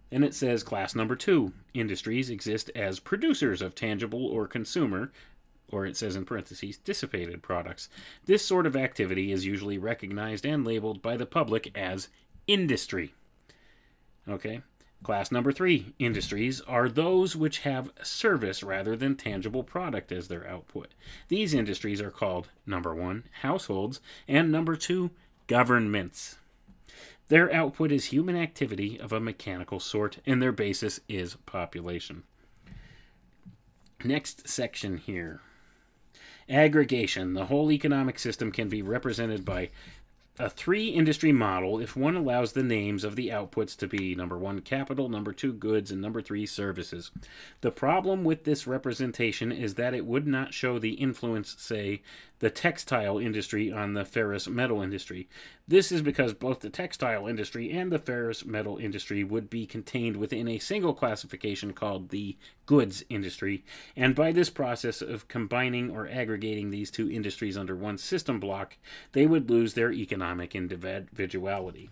Then 0.09 0.23
it 0.23 0.34
says 0.34 0.63
class 0.63 0.95
number 0.95 1.15
two 1.15 1.53
industries 1.73 2.29
exist 2.29 2.71
as 2.75 2.99
producers 2.99 3.61
of 3.61 3.75
tangible 3.75 4.25
or 4.25 4.47
consumer, 4.47 5.11
or 5.69 5.85
it 5.85 5.97
says 5.97 6.15
in 6.15 6.25
parentheses, 6.25 6.77
dissipated 6.77 7.43
products. 7.43 7.89
This 8.25 8.45
sort 8.45 8.65
of 8.65 8.75
activity 8.75 9.31
is 9.31 9.45
usually 9.45 9.77
recognized 9.77 10.45
and 10.45 10.65
labeled 10.65 11.01
by 11.01 11.17
the 11.17 11.25
public 11.25 11.77
as 11.77 12.07
industry. 12.47 13.13
Okay. 14.27 14.61
Class 15.03 15.31
number 15.31 15.51
three 15.51 15.93
industries 15.99 16.59
are 16.61 16.89
those 16.89 17.35
which 17.35 17.59
have 17.59 17.91
service 18.01 18.63
rather 18.63 18.95
than 18.95 19.15
tangible 19.15 19.63
product 19.63 20.11
as 20.11 20.27
their 20.27 20.47
output. 20.47 20.93
These 21.27 21.53
industries 21.53 22.01
are 22.01 22.09
called 22.09 22.49
number 22.65 22.95
one, 22.95 23.25
households, 23.41 24.01
and 24.27 24.51
number 24.51 24.75
two, 24.75 25.11
governments. 25.45 26.38
Their 27.29 27.53
output 27.53 27.91
is 27.91 28.05
human 28.05 28.35
activity 28.35 28.99
of 28.99 29.11
a 29.11 29.19
mechanical 29.19 29.79
sort, 29.79 30.19
and 30.25 30.41
their 30.41 30.51
basis 30.51 30.99
is 31.09 31.35
population. 31.45 32.23
Next 34.03 34.47
section 34.47 34.97
here 34.97 35.41
aggregation. 36.49 37.33
The 37.33 37.47
whole 37.47 37.71
economic 37.71 38.19
system 38.19 38.51
can 38.51 38.69
be 38.69 38.81
represented 38.81 39.43
by 39.43 39.69
a 40.39 40.49
three 40.49 40.89
industry 40.89 41.31
model 41.31 41.79
if 41.79 41.95
one 41.95 42.15
allows 42.15 42.53
the 42.53 42.63
names 42.63 43.03
of 43.03 43.15
the 43.15 43.29
outputs 43.29 43.75
to 43.77 43.87
be 43.87 44.13
number 44.13 44.37
one 44.37 44.61
capital, 44.61 45.09
number 45.09 45.33
two 45.33 45.51
goods, 45.51 45.89
and 45.89 45.99
number 45.99 46.21
three 46.21 46.45
services. 46.45 47.09
The 47.61 47.71
problem 47.71 48.23
with 48.23 48.43
this 48.43 48.67
representation 48.67 49.51
is 49.51 49.75
that 49.75 49.95
it 49.95 50.05
would 50.05 50.27
not 50.27 50.53
show 50.53 50.77
the 50.77 50.93
influence, 50.93 51.55
say, 51.57 52.03
the 52.39 52.49
textile 52.49 53.18
industry 53.18 53.72
on 53.72 53.93
the 53.93 54.05
ferrous 54.05 54.47
metal 54.47 54.81
industry. 54.81 55.27
This 55.68 55.91
is 55.91 56.01
because 56.01 56.34
both 56.34 56.59
the 56.59 56.69
textile 56.69 57.27
industry 57.27 57.72
and 57.72 57.91
the 57.91 57.99
ferrous 57.99 58.45
metal 58.45 58.77
industry 58.77 59.23
would 59.23 59.49
be 59.49 59.65
contained 59.65 60.18
within 60.18 60.47
a 60.47 60.59
single 60.59 60.93
classification 60.93 61.73
called 61.73 62.09
the 62.09 62.38
goods 62.65 63.03
industry, 63.09 63.64
and 63.95 64.14
by 64.15 64.31
this 64.31 64.49
process 64.49 65.01
of 65.01 65.27
combining 65.27 65.89
or 65.89 66.07
aggregating 66.07 66.69
these 66.69 66.91
two 66.91 67.09
industries 67.09 67.57
under 67.57 67.76
one 67.76 67.97
system 67.97 68.39
block, 68.39 68.77
they 69.14 69.26
would 69.26 69.49
lose 69.49 69.73
their 69.73 69.91
economic 69.91 70.55
individuality. 70.55 71.89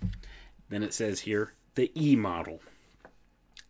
Then 0.70 0.84
it 0.84 0.94
says 0.94 1.22
here 1.22 1.54
the 1.76 1.92
E 1.96 2.16
model. 2.16 2.62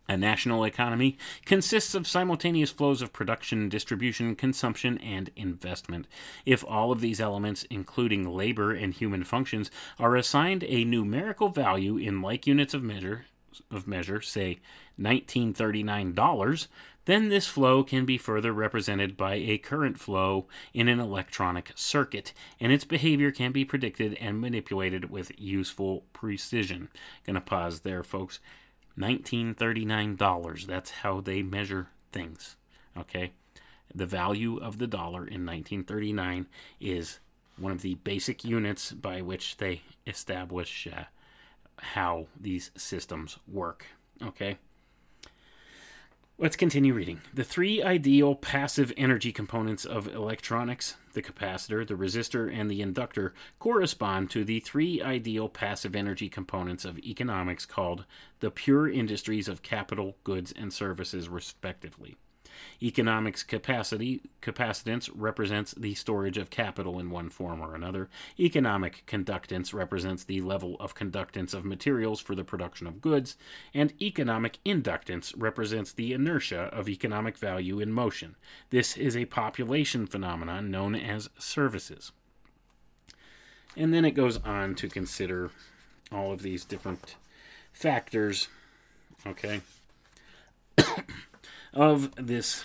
A 0.08 0.16
national 0.16 0.64
economy 0.64 1.18
consists 1.44 1.94
of 1.94 2.06
simultaneous 2.06 2.70
flows 2.70 3.02
of 3.02 3.12
production, 3.12 3.68
distribution, 3.68 4.36
consumption, 4.36 4.98
and 4.98 5.30
investment. 5.34 6.06
If 6.44 6.64
all 6.64 6.92
of 6.92 7.00
these 7.00 7.20
elements, 7.20 7.64
including 7.70 8.28
labor 8.28 8.72
and 8.72 8.94
human 8.94 9.24
functions, 9.24 9.70
are 9.98 10.14
assigned 10.14 10.64
a 10.64 10.84
numerical 10.84 11.48
value 11.48 11.96
in 11.96 12.22
like 12.22 12.46
units 12.46 12.72
of 12.74 12.82
measure, 12.82 13.26
of 13.70 13.88
measure, 13.88 14.20
say 14.20 14.58
1939 14.96 16.14
dollars, 16.14 16.68
then 17.06 17.28
this 17.28 17.46
flow 17.46 17.82
can 17.82 18.04
be 18.04 18.18
further 18.18 18.52
represented 18.52 19.16
by 19.16 19.34
a 19.34 19.58
current 19.58 19.98
flow 19.98 20.46
in 20.74 20.88
an 20.88 21.00
electronic 21.00 21.72
circuit, 21.74 22.32
and 22.60 22.72
its 22.72 22.84
behavior 22.84 23.30
can 23.30 23.52
be 23.52 23.64
predicted 23.64 24.14
and 24.14 24.40
manipulated 24.40 25.08
with 25.08 25.32
useful 25.38 26.04
precision. 26.12 26.88
Gonna 27.24 27.40
pause 27.40 27.80
there, 27.80 28.02
folks. 28.02 28.40
$1939. 28.98 30.66
That's 30.66 30.90
how 30.90 31.20
they 31.20 31.42
measure 31.42 31.88
things. 32.12 32.56
Okay? 32.96 33.32
The 33.94 34.06
value 34.06 34.58
of 34.58 34.78
the 34.78 34.86
dollar 34.86 35.20
in 35.20 35.46
1939 35.46 36.46
is 36.80 37.20
one 37.58 37.72
of 37.72 37.82
the 37.82 37.94
basic 37.96 38.44
units 38.44 38.92
by 38.92 39.22
which 39.22 39.56
they 39.56 39.82
establish 40.06 40.86
uh, 40.86 41.04
how 41.78 42.26
these 42.38 42.70
systems 42.76 43.38
work. 43.46 43.86
Okay? 44.22 44.58
Let's 46.38 46.56
continue 46.56 46.92
reading. 46.92 47.22
The 47.32 47.44
three 47.44 47.82
ideal 47.82 48.34
passive 48.34 48.92
energy 48.98 49.32
components 49.32 49.86
of 49.86 50.06
electronics, 50.14 50.96
the 51.16 51.22
capacitor, 51.22 51.84
the 51.84 51.94
resistor, 51.94 52.54
and 52.54 52.70
the 52.70 52.82
inductor, 52.82 53.32
correspond 53.58 54.30
to 54.30 54.44
the 54.44 54.60
three 54.60 55.02
ideal 55.02 55.48
passive 55.48 55.96
energy 55.96 56.28
components 56.28 56.84
of 56.84 56.98
economics 56.98 57.64
called 57.64 58.04
the 58.40 58.50
pure 58.50 58.86
industries 58.86 59.48
of 59.48 59.62
capital, 59.62 60.16
goods, 60.24 60.52
and 60.54 60.72
services, 60.72 61.28
respectively. 61.28 62.16
Economics 62.82 63.42
capacity 63.42 64.20
capacitance 64.42 65.10
represents 65.14 65.72
the 65.72 65.94
storage 65.94 66.38
of 66.38 66.50
capital 66.50 66.98
in 66.98 67.10
one 67.10 67.30
form 67.30 67.60
or 67.60 67.74
another. 67.74 68.08
Economic 68.38 69.04
conductance 69.06 69.74
represents 69.74 70.24
the 70.24 70.40
level 70.40 70.76
of 70.80 70.94
conductance 70.94 71.54
of 71.54 71.64
materials 71.64 72.20
for 72.20 72.34
the 72.34 72.44
production 72.44 72.86
of 72.86 73.00
goods, 73.00 73.36
and 73.74 73.92
economic 74.00 74.58
inductance 74.64 75.32
represents 75.36 75.92
the 75.92 76.12
inertia 76.12 76.70
of 76.72 76.88
economic 76.88 77.36
value 77.36 77.80
in 77.80 77.92
motion. 77.92 78.36
This 78.70 78.96
is 78.96 79.16
a 79.16 79.26
population 79.26 80.06
phenomenon 80.06 80.70
known 80.70 80.94
as 80.94 81.30
services. 81.38 82.12
And 83.76 83.92
then 83.92 84.04
it 84.04 84.12
goes 84.12 84.38
on 84.38 84.74
to 84.76 84.88
consider 84.88 85.50
all 86.10 86.32
of 86.32 86.42
these 86.42 86.64
different 86.64 87.16
factors, 87.72 88.48
okay? 89.26 89.60
Of 91.76 92.14
this 92.16 92.64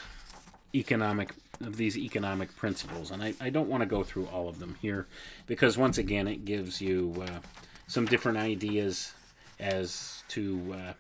economic 0.74 1.34
of 1.60 1.78
these 1.78 1.96
economic 1.96 2.56
principles 2.56 3.12
and 3.12 3.22
i, 3.22 3.34
I 3.40 3.52
don't 3.52 3.70
want 3.70 3.82
to 3.82 3.86
go 3.86 4.04
through 4.04 4.26
all 4.28 4.50
of 4.50 4.58
them 4.58 4.78
here 4.82 5.06
because 5.46 5.78
once 5.78 6.00
again 6.00 6.28
it 6.28 6.44
gives 6.44 6.82
you 6.82 7.24
uh, 7.28 7.40
some 7.88 8.06
different 8.06 8.38
ideas 8.38 9.14
as 9.60 10.24
to 10.30 10.74
uh, 10.74 10.94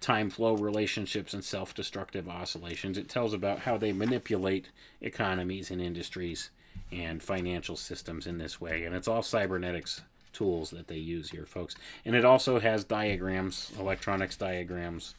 time 0.00 0.30
flow 0.30 0.54
relationships 0.54 1.34
and 1.34 1.44
self-destructive 1.44 2.28
oscillations. 2.28 2.96
It 2.96 3.08
tells 3.08 3.34
about 3.34 3.60
how 3.60 3.76
they 3.76 3.92
manipulate 3.92 4.70
economies 5.00 5.70
and 5.70 5.80
industries 5.80 6.50
and 6.92 7.22
financial 7.22 7.76
systems 7.76 8.26
in 8.26 8.38
this 8.38 8.60
way 8.60 8.84
and 8.84 8.94
it's 8.94 9.08
all 9.08 9.22
cybernetics 9.22 10.02
tools 10.32 10.70
that 10.70 10.86
they 10.86 10.96
use 10.96 11.30
here 11.30 11.44
folks. 11.44 11.74
And 12.04 12.14
it 12.14 12.24
also 12.24 12.60
has 12.60 12.84
diagrams 12.84 13.72
electronics 13.78 14.36
diagrams 14.36 15.14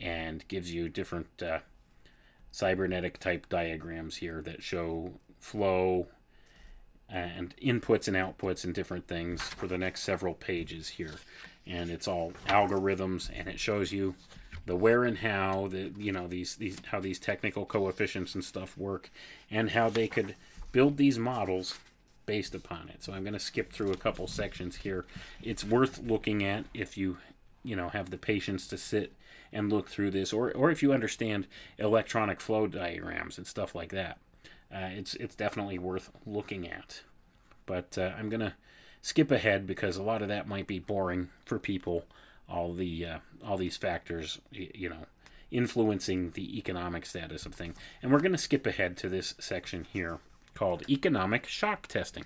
and 0.00 0.46
gives 0.48 0.72
you 0.72 0.88
different 0.88 1.28
uh, 1.42 1.58
cybernetic 2.50 3.18
type 3.18 3.48
diagrams 3.48 4.16
here 4.16 4.40
that 4.42 4.62
show 4.62 5.12
flow 5.38 6.06
and 7.08 7.54
inputs 7.56 8.08
and 8.08 8.16
outputs 8.16 8.64
and 8.64 8.74
different 8.74 9.06
things 9.06 9.42
for 9.42 9.66
the 9.66 9.78
next 9.78 10.02
several 10.02 10.34
pages 10.34 10.88
here. 10.88 11.14
And 11.66 11.90
it's 11.90 12.08
all 12.08 12.32
algorithms 12.46 13.30
and 13.34 13.48
it 13.48 13.58
shows 13.58 13.92
you 13.92 14.14
the 14.66 14.76
where 14.76 15.04
and 15.04 15.18
how 15.18 15.68
the 15.68 15.92
you 15.96 16.12
know 16.12 16.28
these 16.28 16.56
these 16.56 16.78
how 16.90 17.00
these 17.00 17.18
technical 17.18 17.64
coefficients 17.64 18.34
and 18.34 18.44
stuff 18.44 18.76
work 18.76 19.10
and 19.50 19.70
how 19.70 19.88
they 19.88 20.06
could 20.06 20.34
build 20.72 20.98
these 20.98 21.18
models 21.18 21.78
based 22.26 22.54
upon 22.54 22.90
it. 22.90 23.02
So 23.02 23.14
i'm 23.14 23.22
going 23.22 23.32
to 23.32 23.40
skip 23.40 23.72
through 23.72 23.92
a 23.92 23.96
couple 23.96 24.26
sections 24.26 24.76
here. 24.76 25.06
It's 25.42 25.64
worth 25.64 25.98
looking 26.00 26.44
at 26.44 26.66
if 26.74 26.98
you 26.98 27.16
you 27.64 27.76
know 27.76 27.88
have 27.88 28.10
the 28.10 28.18
patience 28.18 28.66
to 28.68 28.76
sit 28.76 29.12
and 29.52 29.72
look 29.72 29.88
through 29.88 30.10
this, 30.10 30.32
or 30.32 30.52
or 30.52 30.70
if 30.70 30.82
you 30.82 30.92
understand 30.92 31.46
electronic 31.78 32.40
flow 32.40 32.66
diagrams 32.66 33.38
and 33.38 33.46
stuff 33.46 33.74
like 33.74 33.90
that, 33.90 34.18
uh, 34.72 34.90
it's 34.92 35.14
it's 35.14 35.34
definitely 35.34 35.78
worth 35.78 36.10
looking 36.26 36.68
at. 36.68 37.02
But 37.66 37.96
uh, 37.98 38.12
I'm 38.18 38.28
gonna 38.28 38.54
skip 39.02 39.30
ahead 39.30 39.66
because 39.66 39.96
a 39.96 40.02
lot 40.02 40.22
of 40.22 40.28
that 40.28 40.48
might 40.48 40.66
be 40.66 40.78
boring 40.78 41.30
for 41.44 41.58
people. 41.58 42.04
All 42.48 42.72
the 42.72 43.04
uh, 43.04 43.18
all 43.44 43.56
these 43.56 43.76
factors, 43.76 44.40
you 44.52 44.88
know, 44.88 45.06
influencing 45.50 46.30
the 46.30 46.58
economic 46.58 47.06
status 47.06 47.46
of 47.46 47.54
things, 47.54 47.76
and 48.02 48.12
we're 48.12 48.20
gonna 48.20 48.38
skip 48.38 48.66
ahead 48.66 48.96
to 48.98 49.08
this 49.08 49.34
section 49.38 49.86
here 49.92 50.18
called 50.54 50.88
economic 50.88 51.46
shock 51.46 51.86
testing. 51.86 52.24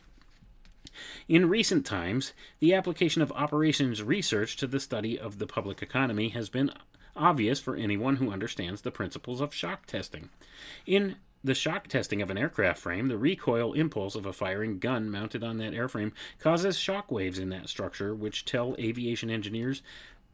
In 1.28 1.48
recent 1.48 1.86
times, 1.86 2.32
the 2.60 2.74
application 2.74 3.22
of 3.22 3.32
operations 3.32 4.02
research 4.02 4.56
to 4.56 4.66
the 4.66 4.80
study 4.80 5.18
of 5.18 5.38
the 5.38 5.46
public 5.46 5.82
economy 5.82 6.28
has 6.30 6.48
been 6.48 6.70
obvious 7.16 7.60
for 7.60 7.76
anyone 7.76 8.16
who 8.16 8.30
understands 8.30 8.82
the 8.82 8.90
principles 8.90 9.40
of 9.40 9.55
shock 9.55 9.86
testing. 9.86 10.30
In 10.86 11.16
the 11.44 11.55
shock 11.55 11.89
testing 11.89 12.22
of 12.22 12.30
an 12.30 12.39
aircraft 12.39 12.78
frame, 12.80 13.09
the 13.09 13.18
recoil 13.18 13.72
impulse 13.72 14.14
of 14.14 14.26
a 14.26 14.32
firing 14.32 14.78
gun 14.78 15.10
mounted 15.10 15.43
on 15.43 15.59
that 15.59 15.72
airframe 15.72 16.12
causes 16.39 16.78
shock 16.78 17.10
waves 17.10 17.39
in 17.39 17.48
that 17.48 17.68
structure, 17.68 18.14
which 18.14 18.44
tell 18.44 18.76
aviation 18.78 19.30
engineers 19.30 19.82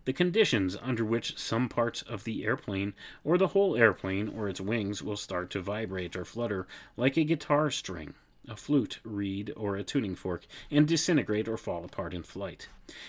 the 0.05 0.13
conditions 0.13 0.77
under 0.81 1.05
which 1.05 1.39
some 1.39 1.69
parts 1.69 2.01
of 2.03 2.25
the 2.25 2.45
airplane 2.45 2.95
or 3.25 3.37
the 3.37 3.49
whole 3.49 3.77
airplane 3.77 4.29
or 4.29 4.49
its 4.49 4.61
wings 4.61 5.03
will 5.03 5.17
start 5.17 5.51
to 5.51 5.61
vibrate 5.61 6.17
or 6.17 6.25
flutter 6.25 6.67
like 6.97 7.19
a 7.19 7.25
guitar 7.25 7.71
string 7.71 8.15
a 8.49 8.57
flute, 8.57 9.01
reed, 9.05 9.53
or 9.57 9.77
a 9.77 9.83
tuning 9.83 10.15
fork, 10.15 10.47
and 10.71 10.87
disintegrate 10.87 11.49
or 11.49 11.57
fall 11.57 11.85
apart 11.85 12.15
in 12.15 12.23
flight. 12.23 12.69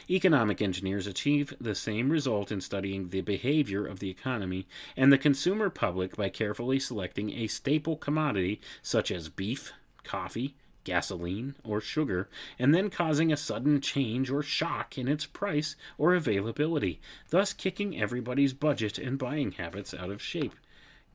Economic 0.09 0.61
engineers 0.61 1.07
achieve 1.07 1.53
the 1.59 1.75
same 1.75 2.09
result 2.09 2.51
in 2.51 2.61
studying 2.61 3.09
the 3.09 3.21
behavior 3.21 3.85
of 3.85 3.99
the 3.99 4.09
economy 4.09 4.67
and 4.97 5.11
the 5.11 5.17
consumer 5.17 5.69
public 5.69 6.15
by 6.15 6.29
carefully 6.29 6.79
selecting 6.79 7.31
a 7.31 7.47
staple 7.47 7.95
commodity 7.95 8.59
such 8.81 9.11
as 9.11 9.29
beef, 9.29 9.71
coffee, 10.03 10.55
gasoline, 10.83 11.55
or 11.63 11.79
sugar, 11.79 12.29
and 12.57 12.73
then 12.73 12.89
causing 12.89 13.31
a 13.31 13.37
sudden 13.37 13.79
change 13.79 14.29
or 14.31 14.41
shock 14.41 14.97
in 14.97 15.07
its 15.07 15.25
price 15.25 15.75
or 15.97 16.15
availability, 16.15 16.99
thus 17.29 17.53
kicking 17.53 17.99
everybody's 17.99 18.53
budget 18.53 18.97
and 18.97 19.19
buying 19.19 19.51
habits 19.51 19.93
out 19.93 20.09
of 20.09 20.21
shape. 20.21 20.55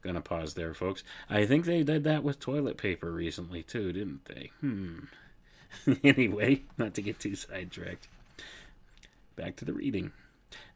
Gonna 0.05 0.21
pause 0.21 0.53
there, 0.53 0.75
folks. 0.75 1.03
I 1.31 1.47
think 1.47 1.65
they 1.65 1.83
did 1.83 2.05
that 2.05 2.23
with 2.23 2.39
toilet 2.39 2.77
paper 2.77 3.11
recently, 3.11 3.63
too, 3.63 3.91
didn't 3.91 4.27
they? 4.27 4.51
Hmm. 4.61 4.99
anyway, 6.05 6.63
not 6.77 6.93
to 6.95 7.03
get 7.03 7.19
too 7.19 7.35
sidetracked. 7.35 8.07
Back 9.35 9.57
to 9.57 9.65
the 9.65 9.73
reading. 9.73 10.13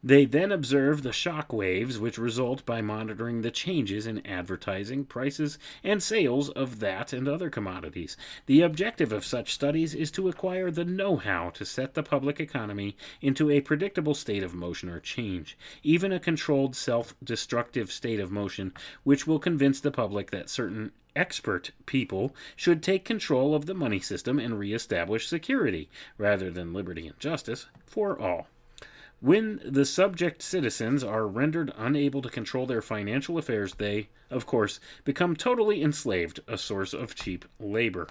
They 0.03 0.23
then 0.23 0.51
observe 0.51 1.03
the 1.03 1.11
shock 1.11 1.51
waves 1.51 1.99
which 1.99 2.17
result 2.17 2.65
by 2.65 2.81
monitoring 2.81 3.41
the 3.41 3.51
changes 3.51 4.07
in 4.07 4.25
advertising, 4.25 5.03
prices, 5.03 5.59
and 5.83 6.01
sales 6.01 6.49
of 6.49 6.79
that 6.79 7.11
and 7.11 7.27
other 7.27 7.49
commodities. 7.49 8.15
The 8.45 8.61
objective 8.61 9.11
of 9.11 9.25
such 9.25 9.53
studies 9.53 9.93
is 9.93 10.09
to 10.11 10.29
acquire 10.29 10.71
the 10.71 10.85
know 10.85 11.17
how 11.17 11.49
to 11.49 11.65
set 11.65 11.95
the 11.95 12.03
public 12.03 12.39
economy 12.39 12.95
into 13.21 13.49
a 13.49 13.59
predictable 13.59 14.13
state 14.13 14.41
of 14.41 14.53
motion 14.53 14.87
or 14.87 15.01
change, 15.01 15.57
even 15.83 16.13
a 16.13 16.19
controlled 16.19 16.75
self 16.77 17.13
destructive 17.21 17.91
state 17.91 18.21
of 18.21 18.31
motion, 18.31 18.73
which 19.03 19.27
will 19.27 19.39
convince 19.39 19.81
the 19.81 19.91
public 19.91 20.31
that 20.31 20.49
certain 20.49 20.93
expert 21.15 21.71
people 21.85 22.33
should 22.55 22.81
take 22.81 23.03
control 23.03 23.53
of 23.53 23.65
the 23.65 23.73
money 23.73 23.99
system 23.99 24.39
and 24.39 24.57
reestablish 24.57 25.27
security, 25.27 25.89
rather 26.17 26.49
than 26.49 26.73
liberty 26.73 27.07
and 27.07 27.19
justice, 27.19 27.65
for 27.85 28.19
all. 28.19 28.47
When 29.21 29.59
the 29.65 29.83
subject 29.83 30.41
citizens 30.41 31.03
are 31.03 31.27
rendered 31.27 31.73
unable 31.75 32.21
to 32.21 32.29
control 32.29 32.65
their 32.65 32.81
financial 32.81 33.37
affairs, 33.37 33.75
they, 33.75 34.07
of 34.29 34.45
course, 34.45 34.79
become 35.03 35.35
totally 35.35 35.83
enslaved, 35.83 36.39
a 36.47 36.57
source 36.57 36.93
of 36.93 37.15
cheap 37.15 37.43
labor. 37.59 38.07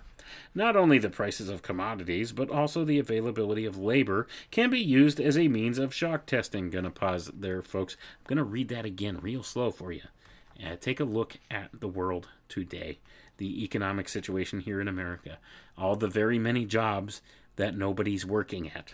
Not 0.55 0.77
only 0.77 0.99
the 0.99 1.09
prices 1.09 1.49
of 1.49 1.63
commodities, 1.63 2.33
but 2.33 2.51
also 2.51 2.85
the 2.85 2.99
availability 2.99 3.65
of 3.65 3.79
labor 3.79 4.27
can 4.51 4.69
be 4.69 4.81
used 4.81 5.19
as 5.19 5.39
a 5.39 5.49
means 5.49 5.79
of 5.79 5.95
shock 5.95 6.27
testing. 6.27 6.69
Gonna 6.69 6.91
pause 6.91 7.31
there, 7.33 7.63
folks. 7.63 7.97
I'm 8.21 8.27
gonna 8.29 8.45
read 8.45 8.69
that 8.69 8.85
again 8.85 9.19
real 9.23 9.43
slow 9.43 9.71
for 9.71 9.93
you. 9.93 10.03
Uh, 10.63 10.77
take 10.79 11.01
a 11.01 11.05
look 11.05 11.39
at 11.51 11.71
the 11.73 11.89
world 11.89 12.29
today, 12.51 12.99
the 13.39 13.65
economic 13.65 14.11
situation 14.11 14.61
here 14.61 14.79
in 14.79 14.89
America, 14.89 15.39
all 15.79 15.97
the 15.97 16.07
very 16.07 16.39
many 16.39 16.67
jobs 16.67 17.23
that 17.57 17.75
nobody's 17.75 18.27
working 18.27 18.71
at 18.73 18.93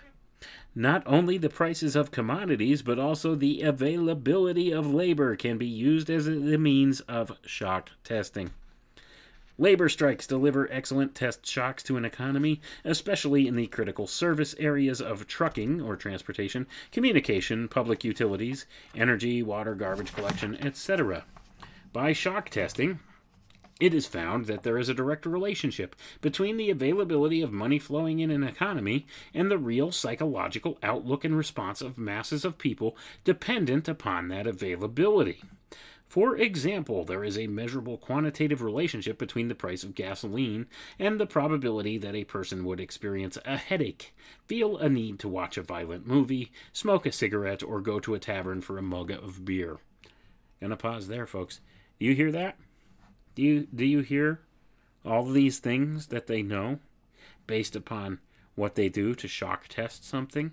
Not 0.75 1.03
only 1.07 1.39
the 1.39 1.49
prices 1.49 1.95
of 1.95 2.11
commodities, 2.11 2.83
but 2.83 2.99
also 2.99 3.35
the 3.35 3.63
availability 3.63 4.73
of 4.73 4.93
labor 4.93 5.37
can 5.37 5.57
be 5.57 5.67
used 5.67 6.11
as 6.11 6.27
a 6.27 6.59
means 6.59 7.01
of 7.03 7.39
shock 7.47 7.91
testing. 8.03 8.51
Labor 9.57 9.89
strikes 9.89 10.27
deliver 10.27 10.71
excellent 10.73 11.15
test 11.15 11.47
shocks 11.47 11.85
to 11.85 11.97
an 11.97 12.05
economy, 12.05 12.61
especially 12.85 13.47
in 13.47 13.55
the 13.55 13.69
critical 13.69 14.09
service 14.09 14.57
areas 14.59 15.01
of 15.01 15.29
trucking 15.29 15.81
or 15.81 15.95
transportation, 15.95 16.67
communication, 16.91 17.69
public 17.69 18.03
utilities, 18.03 18.67
energy, 18.97 19.45
water, 19.45 19.77
garbage 19.77 20.13
collection, 20.13 20.57
etc. 20.57 21.25
By 21.93 22.13
shock 22.13 22.49
testing, 22.49 22.99
it 23.85 23.93
is 23.93 24.07
found 24.07 24.47
that 24.47 24.63
there 24.63 24.79
is 24.79 24.89
a 24.89 24.95
direct 24.95 25.27
relationship 25.27 25.95
between 26.23 26.57
the 26.57 26.71
availability 26.71 27.43
of 27.43 27.53
money 27.53 27.79
flowing 27.79 28.19
in 28.19 28.31
an 28.31 28.43
economy 28.43 29.07
and 29.35 29.51
the 29.51 29.59
real 29.59 29.93
psychological 29.93 30.79
outlook 30.83 31.23
and 31.23 31.37
response 31.37 31.83
of 31.83 31.99
masses 31.99 32.47
of 32.47 32.57
people 32.57 32.97
dependent 33.25 33.87
upon 33.87 34.29
that 34.29 34.47
availability. 34.47 35.43
For 36.09 36.35
example, 36.35 37.05
there 37.05 37.23
is 37.23 37.37
a 37.37 37.47
measurable 37.47 37.99
quantitative 37.99 38.63
relationship 38.63 39.19
between 39.19 39.49
the 39.49 39.55
price 39.55 39.85
of 39.85 39.95
gasoline 39.95 40.65
and 40.99 41.21
the 41.21 41.27
probability 41.27 41.99
that 41.99 42.15
a 42.15 42.25
person 42.25 42.65
would 42.65 42.81
experience 42.81 43.37
a 43.45 43.59
headache, 43.59 44.15
feel 44.47 44.79
a 44.79 44.89
need 44.89 45.19
to 45.19 45.29
watch 45.29 45.59
a 45.59 45.63
violent 45.63 46.07
movie, 46.07 46.51
smoke 46.73 47.05
a 47.05 47.13
cigarette, 47.13 47.63
or 47.63 47.83
go 47.83 48.01
to 48.01 48.15
a 48.15 48.19
tavern 48.19 48.63
for 48.63 48.79
a 48.79 48.83
mug 48.83 49.11
of 49.11 49.45
beer. 49.45 49.77
Gonna 50.59 50.77
pause 50.77 51.09
there, 51.09 51.27
folks. 51.27 51.61
You 51.99 52.15
hear 52.15 52.33
that? 52.33 52.57
Do 53.35 53.43
you 53.43 53.67
do 53.75 53.85
you 53.85 54.01
hear 54.01 54.41
all 55.05 55.25
these 55.25 55.59
things 55.59 56.09
that 56.09 56.27
they 56.27 56.43
know 56.43 56.79
based 57.47 57.77
upon 57.77 58.21
what 58.55 58.75
they 58.75 58.89
do 58.89 59.15
to 59.15 59.29
shock 59.29 59.67
test 59.69 60.07
something? 60.07 60.53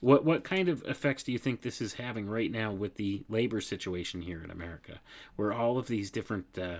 What 0.00 0.24
what 0.24 0.44
kind 0.44 0.68
of 0.68 0.82
effects 0.84 1.22
do 1.22 1.32
you 1.32 1.38
think 1.38 1.62
this 1.62 1.80
is 1.80 1.94
having 1.94 2.28
right 2.28 2.50
now 2.50 2.72
with 2.72 2.96
the 2.96 3.24
labor 3.28 3.60
situation 3.60 4.22
here 4.22 4.42
in 4.42 4.50
America, 4.50 5.00
where 5.36 5.52
all 5.52 5.78
of 5.78 5.88
these 5.88 6.10
different 6.10 6.46
uh, 6.58 6.78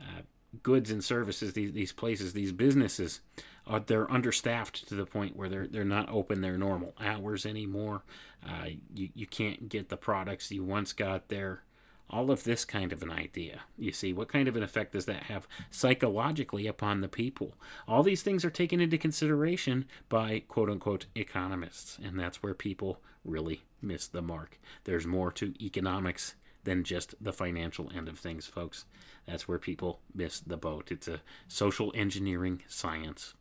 uh, 0.00 0.22
goods 0.62 0.90
and 0.90 1.02
services, 1.02 1.52
these 1.52 1.72
these 1.72 1.92
places, 1.92 2.32
these 2.32 2.52
businesses, 2.52 3.20
uh, 3.66 3.80
they're 3.84 4.10
understaffed 4.10 4.88
to 4.88 4.94
the 4.94 5.06
point 5.06 5.36
where 5.36 5.48
they're 5.48 5.66
they're 5.66 5.84
not 5.84 6.08
open 6.08 6.40
their 6.40 6.56
normal 6.56 6.94
hours 7.00 7.44
anymore. 7.44 8.02
Uh, 8.46 8.68
you 8.94 9.08
you 9.14 9.26
can't 9.26 9.68
get 9.68 9.88
the 9.88 9.96
products 9.96 10.52
you 10.52 10.62
once 10.62 10.92
got 10.92 11.28
there 11.28 11.63
all 12.10 12.30
of 12.30 12.44
this 12.44 12.64
kind 12.64 12.92
of 12.92 13.02
an 13.02 13.10
idea. 13.10 13.60
You 13.78 13.92
see, 13.92 14.12
what 14.12 14.28
kind 14.28 14.48
of 14.48 14.56
an 14.56 14.62
effect 14.62 14.92
does 14.92 15.06
that 15.06 15.24
have 15.24 15.48
psychologically 15.70 16.66
upon 16.66 17.00
the 17.00 17.08
people? 17.08 17.54
All 17.88 18.02
these 18.02 18.22
things 18.22 18.44
are 18.44 18.50
taken 18.50 18.80
into 18.80 18.98
consideration 18.98 19.86
by 20.08 20.42
quote 20.46 20.70
unquote 20.70 21.06
economists, 21.14 21.98
and 22.02 22.18
that's 22.18 22.42
where 22.42 22.54
people 22.54 23.00
really 23.24 23.62
miss 23.80 24.06
the 24.06 24.22
mark. 24.22 24.58
There's 24.84 25.06
more 25.06 25.32
to 25.32 25.54
economics 25.64 26.34
than 26.64 26.84
just 26.84 27.14
the 27.20 27.32
financial 27.32 27.90
end 27.94 28.08
of 28.08 28.18
things, 28.18 28.46
folks. 28.46 28.84
That's 29.26 29.48
where 29.48 29.58
people 29.58 30.00
miss 30.14 30.40
the 30.40 30.56
boat. 30.56 30.90
It's 30.90 31.08
a 31.08 31.20
social 31.48 31.92
engineering 31.94 32.62
science. 32.68 33.34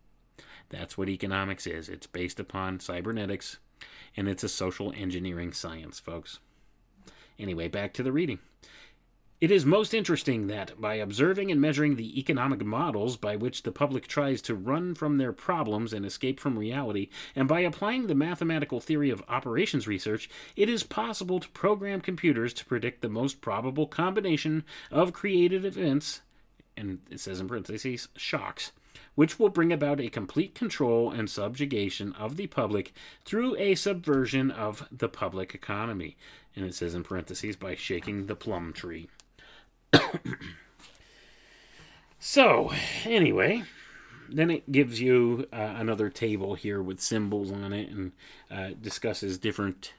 That's 0.70 0.98
what 0.98 1.10
economics 1.10 1.68
is. 1.68 1.90
It's 1.90 2.08
based 2.08 2.40
upon 2.40 2.80
cybernetics, 2.80 3.60
and 4.16 4.28
it's 4.28 4.44
a 4.44 4.50
social 4.50 4.94
engineering 4.96 5.54
science, 5.54 6.00
folks. 6.00 6.40
Anyway, 7.40 7.68
back 7.68 7.94
to 7.94 8.04
the 8.04 8.12
reading. 8.12 8.40
It 9.44 9.52
is 9.52 9.66
most 9.66 9.94
interesting 9.94 10.48
that, 10.48 10.80
by 10.80 10.94
observing 10.96 11.52
and 11.52 11.60
measuring 11.60 11.98
the 11.98 12.18
economic 12.18 12.64
models 12.64 13.18
by 13.18 13.36
which 13.36 13.64
the 13.64 13.74
public 13.74 14.08
tries 14.08 14.42
to 14.44 14.56
run 14.56 14.96
from 14.96 15.18
their 15.18 15.34
problems 15.34 15.92
and 15.92 16.06
escape 16.06 16.40
from 16.40 16.58
reality, 16.58 17.10
and 17.36 17.46
by 17.46 17.60
applying 17.60 18.08
the 18.08 18.16
mathematical 18.16 18.80
theory 18.80 19.10
of 19.10 19.22
operations 19.28 19.86
research, 19.86 20.30
it 20.56 20.70
is 20.70 20.84
possible 20.84 21.42
to 21.42 21.50
program 21.50 22.00
computers 22.00 22.54
to 22.54 22.66
predict 22.66 23.02
the 23.02 23.10
most 23.10 23.42
probable 23.42 23.86
combination 23.86 24.64
of 24.90 25.12
created 25.12 25.66
events, 25.66 26.22
and 26.78 27.00
it 27.12 27.20
says 27.20 27.42
in 27.42 27.50
parentheses, 27.50 28.08
shocks, 28.16 28.72
which 29.16 29.40
will 29.40 29.50
bring 29.50 29.72
about 29.72 30.00
a 30.00 30.10
complete 30.10 30.56
control 30.56 31.12
and 31.12 31.30
subjugation 31.30 32.14
of 32.14 32.36
the 32.36 32.48
public 32.48 32.94
through 33.26 33.56
a 33.58 33.76
subversion 33.76 34.52
of 34.52 34.88
the 34.92 35.10
public 35.10 35.54
economy. 35.54 36.18
And 36.56 36.66
it 36.66 36.76
says 36.76 36.94
in 36.94 37.04
parentheses, 37.04 37.56
by 37.56 37.76
shaking 37.76 38.28
the 38.28 38.36
plum 38.36 38.74
tree. 38.74 39.10
so, 42.20 42.72
anyway, 43.06 43.64
then 44.30 44.50
it 44.50 44.72
gives 44.72 45.02
you 45.02 45.48
uh, 45.52 45.76
another 45.78 46.10
table 46.10 46.56
here 46.56 46.82
with 46.82 47.00
symbols 47.00 47.52
on 47.52 47.74
it 47.74 47.90
and 47.90 48.12
uh, 48.52 48.72
discusses 48.80 49.38
different 49.38 49.94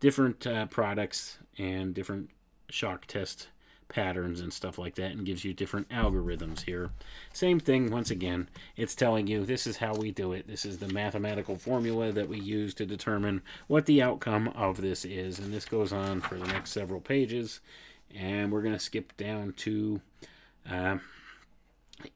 different 0.00 0.44
uh, 0.48 0.66
products 0.66 1.38
and 1.58 1.94
different 1.94 2.28
shock 2.68 3.06
test 3.06 3.46
patterns 3.92 4.40
and 4.40 4.52
stuff 4.52 4.78
like 4.78 4.94
that 4.96 5.12
and 5.12 5.26
gives 5.26 5.44
you 5.44 5.52
different 5.52 5.88
algorithms 5.88 6.62
here. 6.62 6.90
Same 7.32 7.60
thing, 7.60 7.90
once 7.90 8.10
again, 8.10 8.48
it's 8.76 8.94
telling 8.94 9.26
you 9.26 9.44
this 9.44 9.66
is 9.66 9.76
how 9.76 9.94
we 9.94 10.10
do 10.10 10.32
it. 10.32 10.48
This 10.48 10.64
is 10.64 10.78
the 10.78 10.88
mathematical 10.88 11.56
formula 11.56 12.12
that 12.12 12.28
we 12.28 12.38
use 12.38 12.74
to 12.74 12.86
determine 12.86 13.42
what 13.66 13.86
the 13.86 14.02
outcome 14.02 14.48
of 14.48 14.80
this 14.80 15.04
is. 15.04 15.38
And 15.38 15.52
this 15.52 15.64
goes 15.64 15.92
on 15.92 16.20
for 16.20 16.36
the 16.36 16.46
next 16.46 16.72
several 16.72 17.00
pages 17.00 17.60
and 18.14 18.52
we're 18.52 18.62
going 18.62 18.74
to 18.74 18.78
skip 18.78 19.16
down 19.16 19.52
to 19.56 20.00
uh, 20.70 20.98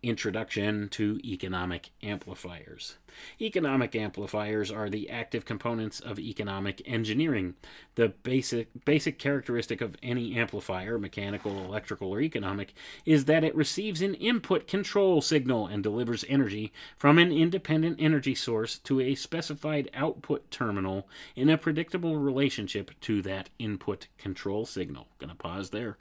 Introduction 0.03 0.89
to 0.91 1.21
Economic 1.25 1.91
Amplifiers. 2.03 2.97
Economic 3.41 3.97
amplifiers 3.97 4.71
are 4.71 4.91
the 4.91 5.09
active 5.09 5.45
components 5.45 6.01
of 6.01 6.19
economic 6.19 6.83
engineering. 6.85 7.55
The 7.95 8.09
basic 8.09 8.69
basic 8.85 9.19
characteristic 9.19 9.81
of 9.81 9.97
any 10.03 10.37
amplifier, 10.37 10.99
mechanical, 10.99 11.65
electrical, 11.65 12.11
or 12.11 12.21
economic, 12.21 12.75
is 13.05 13.25
that 13.25 13.45
it 13.45 13.55
receives 13.55 14.03
an 14.03 14.15
input 14.15 14.67
control 14.67 15.23
signal 15.23 15.67
and 15.67 15.83
delivers 15.83 16.25
energy 16.29 16.73
from 16.97 17.19
an 17.19 17.33
independent 17.33 17.97
energy 17.99 18.35
source 18.35 18.79
to 18.79 19.01
a 19.01 19.15
specified 19.15 19.91
output 19.95 20.51
terminal 20.51 21.09
in 21.35 21.49
a 21.49 21.59
predictable 21.59 22.17
relationship 22.17 22.91
to 23.01 23.23
that 23.23 23.49
input 23.59 24.09
control 24.19 24.67
signal. 24.67 25.09
Gonna 25.19 25.35
pause 25.35 25.71
there. 25.71 25.97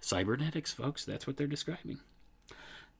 Cybernetics, 0.00 0.72
folks, 0.72 1.04
that's 1.04 1.26
what 1.26 1.36
they're 1.36 1.46
describing. 1.46 2.00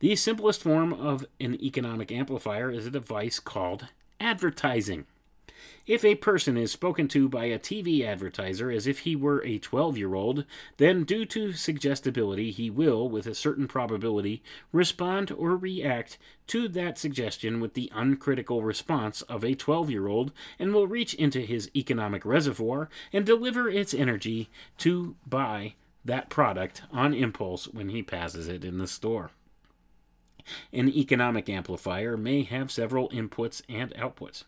The 0.02 0.16
simplest 0.16 0.64
form 0.64 0.92
of 0.92 1.24
an 1.38 1.54
economic 1.62 2.10
amplifier 2.10 2.72
is 2.72 2.88
a 2.88 2.90
device 2.90 3.38
called 3.38 3.86
advertising. 4.18 5.06
If 5.86 6.04
a 6.04 6.16
person 6.16 6.56
is 6.56 6.72
spoken 6.72 7.06
to 7.06 7.28
by 7.28 7.44
a 7.44 7.58
TV 7.60 8.04
advertiser 8.04 8.68
as 8.68 8.88
if 8.88 9.00
he 9.00 9.14
were 9.14 9.44
a 9.44 9.58
12 9.60 9.96
year 9.96 10.14
old, 10.14 10.44
then 10.78 11.04
due 11.04 11.24
to 11.26 11.52
suggestibility, 11.52 12.50
he 12.50 12.68
will, 12.68 13.08
with 13.08 13.28
a 13.28 13.34
certain 13.36 13.68
probability, 13.68 14.42
respond 14.72 15.30
or 15.30 15.56
react 15.56 16.18
to 16.48 16.66
that 16.66 16.98
suggestion 16.98 17.60
with 17.60 17.74
the 17.74 17.88
uncritical 17.94 18.64
response 18.64 19.22
of 19.22 19.44
a 19.44 19.54
12 19.54 19.88
year 19.88 20.08
old 20.08 20.32
and 20.58 20.74
will 20.74 20.88
reach 20.88 21.14
into 21.14 21.42
his 21.42 21.70
economic 21.76 22.24
reservoir 22.24 22.88
and 23.12 23.24
deliver 23.24 23.70
its 23.70 23.94
energy 23.94 24.50
to 24.78 25.14
buy 25.24 25.74
that 26.04 26.28
product 26.28 26.82
on 26.90 27.14
impulse 27.14 27.68
when 27.68 27.90
he 27.90 28.02
passes 28.02 28.48
it 28.48 28.64
in 28.64 28.78
the 28.78 28.88
store. 28.88 29.30
An 30.72 30.88
economic 30.88 31.48
amplifier 31.48 32.16
may 32.16 32.42
have 32.42 32.70
several 32.70 33.08
inputs 33.10 33.62
and 33.68 33.92
outputs. 33.94 34.44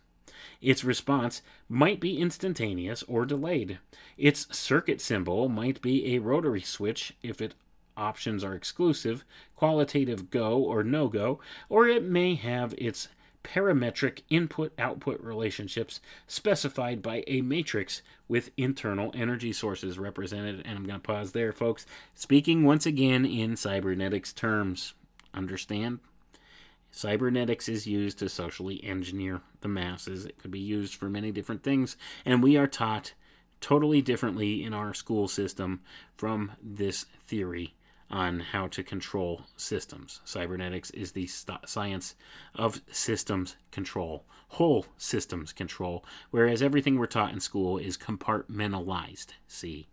Its 0.61 0.85
response 0.85 1.43
might 1.69 2.01
be 2.01 2.19
instantaneous 2.19 3.03
or 3.05 3.25
delayed. 3.25 3.79
Its 4.17 4.47
circuit 4.57 5.01
symbol 5.01 5.49
might 5.49 5.81
be 5.81 6.15
a 6.15 6.19
rotary 6.19 6.61
switch 6.61 7.15
if 7.23 7.41
its 7.41 7.55
options 7.97 8.43
are 8.43 8.55
exclusive, 8.55 9.25
qualitative 9.57 10.31
go 10.31 10.59
or 10.59 10.83
no 10.83 11.09
go, 11.09 11.41
or 11.69 11.87
it 11.87 12.03
may 12.03 12.35
have 12.35 12.75
its 12.77 13.09
parametric 13.45 14.23
input 14.31 14.73
output 14.79 15.21
relationships 15.21 16.01
specified 16.27 17.03
by 17.03 17.23
a 17.27 17.43
matrix 17.43 18.03
with 18.27 18.51
internal 18.57 19.13
energy 19.15 19.53
sources 19.53 19.99
represented. 19.99 20.63
And 20.65 20.79
I'm 20.79 20.87
going 20.87 21.01
to 21.01 21.07
pause 21.07 21.33
there, 21.33 21.53
folks. 21.53 21.87
Speaking 22.15 22.65
once 22.65 22.87
again 22.87 23.25
in 23.25 23.57
cybernetics 23.57 24.33
terms. 24.33 24.95
Understand? 25.35 26.01
Cybernetics 26.91 27.69
is 27.69 27.89
used 27.89 28.21
to 28.21 28.29
socially 28.29 28.83
engineer 28.85 29.41
the 29.63 29.69
masses. 29.69 30.25
It 30.25 30.39
could 30.39 30.53
be 30.53 30.61
used 30.61 30.95
for 30.95 31.09
many 31.09 31.33
different 31.33 31.65
things, 31.65 31.97
and 32.25 32.43
we 32.43 32.57
are 32.57 32.69
taught 32.69 33.15
totally 33.61 34.01
differently 34.01 34.63
in 34.63 34.73
our 34.73 34.95
school 34.95 35.27
system 35.27 35.81
from 36.17 36.53
this 36.63 37.07
theory 37.27 37.75
on 38.11 38.39
how 38.39 38.69
to 38.69 38.83
control 38.83 39.43
systems. 39.57 40.21
Cybernetics 40.25 40.91
is 40.91 41.13
the 41.13 41.27
st- 41.27 41.69
science 41.69 42.15
of 42.55 42.81
systems 42.93 43.57
control, 43.73 44.25
whole 44.49 44.87
systems 44.97 45.53
control, 45.53 46.05
whereas 46.31 46.63
everything 46.63 46.97
we're 46.97 47.07
taught 47.07 47.33
in 47.33 47.41
school 47.41 47.79
is 47.79 47.99
compartmentalized. 47.99 49.29
See, 49.49 49.89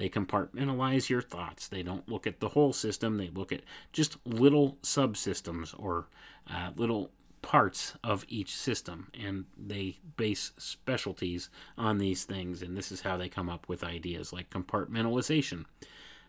they 0.00 0.08
compartmentalize 0.08 1.10
your 1.10 1.20
thoughts. 1.20 1.68
They 1.68 1.82
don't 1.82 2.08
look 2.08 2.26
at 2.26 2.40
the 2.40 2.48
whole 2.48 2.72
system. 2.72 3.18
They 3.18 3.28
look 3.28 3.52
at 3.52 3.60
just 3.92 4.16
little 4.24 4.78
subsystems 4.82 5.74
or 5.78 6.08
uh, 6.50 6.70
little 6.74 7.10
parts 7.42 7.94
of 8.02 8.24
each 8.28 8.54
system 8.54 9.08
and 9.18 9.44
they 9.56 9.98
base 10.16 10.52
specialties 10.58 11.48
on 11.76 11.98
these 11.98 12.24
things 12.24 12.60
and 12.60 12.76
this 12.76 12.92
is 12.92 13.00
how 13.00 13.16
they 13.16 13.30
come 13.30 13.48
up 13.48 13.66
with 13.66 13.82
ideas 13.82 14.30
like 14.30 14.50
compartmentalization 14.50 15.64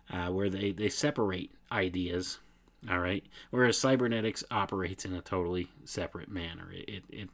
uh, 0.10 0.28
where 0.28 0.50
they, 0.50 0.72
they 0.72 0.88
separate 0.88 1.52
ideas 1.70 2.40
all 2.90 3.00
right 3.00 3.26
whereas 3.50 3.78
cybernetics 3.78 4.42
operates 4.52 5.04
in 5.04 5.14
a 5.14 5.22
totally 5.22 5.68
separate 5.84 6.30
manner 6.30 6.72
it, 6.72 6.88
it, 6.88 7.04
it 7.10 7.30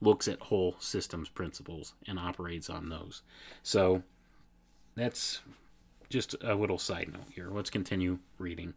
looks 0.00 0.26
at 0.26 0.40
whole 0.40 0.74
systems 0.80 1.28
principles 1.28 1.94
and 2.08 2.18
operates 2.18 2.68
on 2.68 2.88
those 2.88 3.22
so 3.62 4.02
that's 4.98 5.40
just 6.08 6.34
a 6.42 6.54
little 6.54 6.78
side 6.78 7.10
note 7.12 7.26
here 7.34 7.48
let's 7.50 7.70
continue 7.70 8.18
reading 8.38 8.74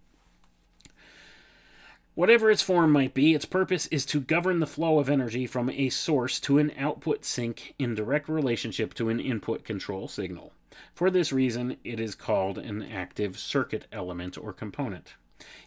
Whatever 2.14 2.52
its 2.52 2.62
form 2.62 2.92
might 2.92 3.14
be, 3.14 3.34
its 3.34 3.46
purpose 3.46 3.88
is 3.88 4.06
to 4.08 4.20
govern 4.20 4.60
the 4.60 4.68
flow 4.68 5.00
of 5.00 5.10
energy 5.10 5.48
from 5.48 5.70
a 5.70 5.88
source 5.90 6.42
to 6.42 6.58
an 6.58 6.74
output 6.78 7.24
sink 7.24 7.74
in 7.80 7.96
direct 7.96 8.28
relationship 8.28 8.94
to 8.96 9.08
an 9.08 9.22
input 9.22 9.64
control 9.64 10.10
signal. 10.10 10.52
For 10.94 11.10
this 11.10 11.32
reason, 11.32 11.78
it 11.86 12.02
is 12.02 12.14
called 12.14 12.58
an 12.58 12.84
active 12.84 13.40
circuit 13.40 13.88
element 13.94 14.38
or 14.38 14.52
component. 14.52 15.16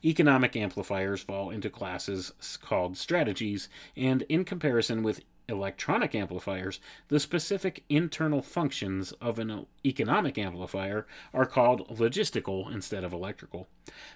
Economic 0.05 0.55
amplifiers 0.55 1.23
fall 1.23 1.49
into 1.49 1.71
classes 1.71 2.33
called 2.61 2.99
strategies, 2.99 3.71
and 3.97 4.23
in 4.29 4.45
comparison 4.45 5.03
with 5.03 5.23
electronic 5.49 6.15
amplifiers, 6.15 6.81
the 7.09 7.21
specific 7.21 7.85
internal 7.89 8.43
functions 8.43 9.13
of 9.21 9.39
an 9.39 9.67
economic 9.85 10.39
amplifier 10.39 11.07
are 11.33 11.47
called 11.47 11.89
logistical 11.89 12.73
instead 12.73 13.05
of 13.05 13.13
electrical. 13.13 13.69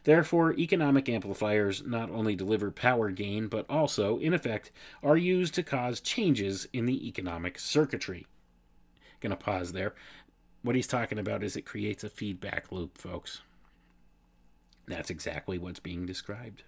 Therefore, 0.04 0.54
economic 0.54 1.08
amplifiers 1.08 1.84
not 1.84 2.10
only 2.10 2.34
deliver 2.34 2.70
power 2.70 3.10
gain, 3.10 3.48
but 3.48 3.66
also, 3.68 4.18
in 4.18 4.32
effect, 4.32 4.70
are 5.02 5.16
used 5.16 5.54
to 5.54 5.62
cause 5.62 6.00
changes 6.00 6.66
in 6.72 6.86
the 6.86 7.06
economic 7.06 7.58
circuitry. 7.58 8.26
Gonna 9.20 9.36
pause 9.36 9.72
there. 9.72 9.94
What 10.62 10.76
he's 10.76 10.86
talking 10.86 11.18
about 11.18 11.42
is 11.42 11.56
it 11.56 11.66
creates 11.66 12.04
a 12.04 12.08
feedback 12.08 12.72
loop, 12.72 12.98
folks. 12.98 13.42
That's 14.86 15.10
exactly 15.10 15.58
what's 15.58 15.80
being 15.80 16.06
described. 16.06 16.62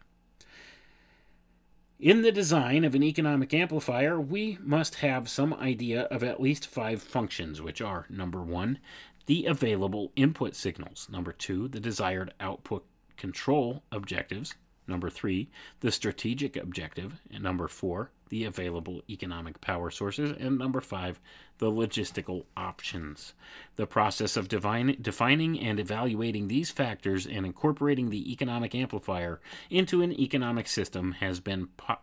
In 2.01 2.23
the 2.23 2.33
design 2.33 2.85
of 2.85 2.95
an 2.95 3.03
economic 3.03 3.53
amplifier, 3.53 4.19
we 4.19 4.57
must 4.63 4.97
have 4.97 5.29
some 5.29 5.53
idea 5.53 6.03
of 6.05 6.25
at 6.25 6.41
least 6.41 6.67
five 6.67 7.03
functions, 7.03 7.61
which 7.61 7.83
are 7.83 8.07
number 8.09 8.43
one, 8.43 8.79
the 9.27 9.45
available 9.45 10.11
input 10.17 10.57
signals, 10.57 11.09
number 11.13 11.31
two, 11.31 11.69
the 11.69 11.79
desired 11.79 12.33
output 12.41 12.87
control 13.19 13.83
objectives, 13.93 14.55
Number 14.91 15.09
three, 15.09 15.49
the 15.81 15.93
strategic 15.93 16.57
objective. 16.57 17.21
And 17.31 17.45
number 17.45 17.69
four, 17.69 18.11
the 18.31 18.45
available 18.45 19.03
economic 19.11 19.61
power 19.61 19.91
sources. 19.91 20.35
And 20.39 20.59
number 20.59 20.81
five, 20.81 21.21
the 21.59 21.71
logistical 21.71 22.47
options. 22.57 23.35
The 23.77 23.87
process 23.87 24.37
of 24.37 24.49
divine, 24.49 24.97
defining 25.01 25.61
and 25.61 25.79
evaluating 25.79 26.49
these 26.49 26.71
factors 26.71 27.27
and 27.27 27.45
incorporating 27.45 28.09
the 28.09 28.33
economic 28.33 28.75
amplifier 28.75 29.41
into 29.69 30.01
an 30.03 30.19
economic 30.19 30.67
system 30.67 31.13
has 31.13 31.41
been 31.41 31.67
po- 31.77 31.99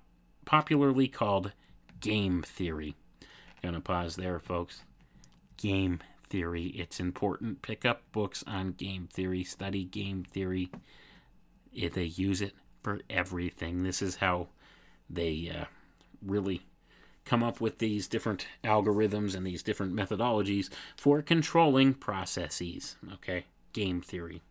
popularly 0.45 1.07
called 1.07 1.53
game 1.99 2.43
theory. 2.43 2.95
Gonna 3.63 3.81
pause 3.81 4.15
there, 4.15 4.39
folks. 4.39 4.83
Game 5.57 5.99
theory. 6.29 6.67
It's 6.67 6.99
important. 6.99 7.61
Pick 7.61 7.85
up 7.85 8.03
books 8.11 8.43
on 8.45 8.73
game 8.73 9.07
theory, 9.11 9.43
study 9.43 9.83
game 9.83 10.23
theory. 10.23 10.69
They 11.73 12.03
use 12.03 12.41
it 12.41 12.53
for 12.83 12.99
everything. 13.09 13.83
This 13.83 14.01
is 14.01 14.17
how 14.17 14.49
they 15.09 15.51
uh, 15.53 15.65
really 16.27 16.61
come 17.25 17.43
up 17.43 17.59
with 17.59 17.79
these 17.79 18.07
different 18.07 18.47
algorithms 18.63 19.35
and 19.35 19.45
these 19.45 19.61
different 19.61 19.93
methodologies 19.93 20.69
for 20.95 21.21
controlling 21.21 21.93
processes. 21.93 22.95
Okay, 23.13 23.45
game 23.73 24.01
theory. 24.01 24.41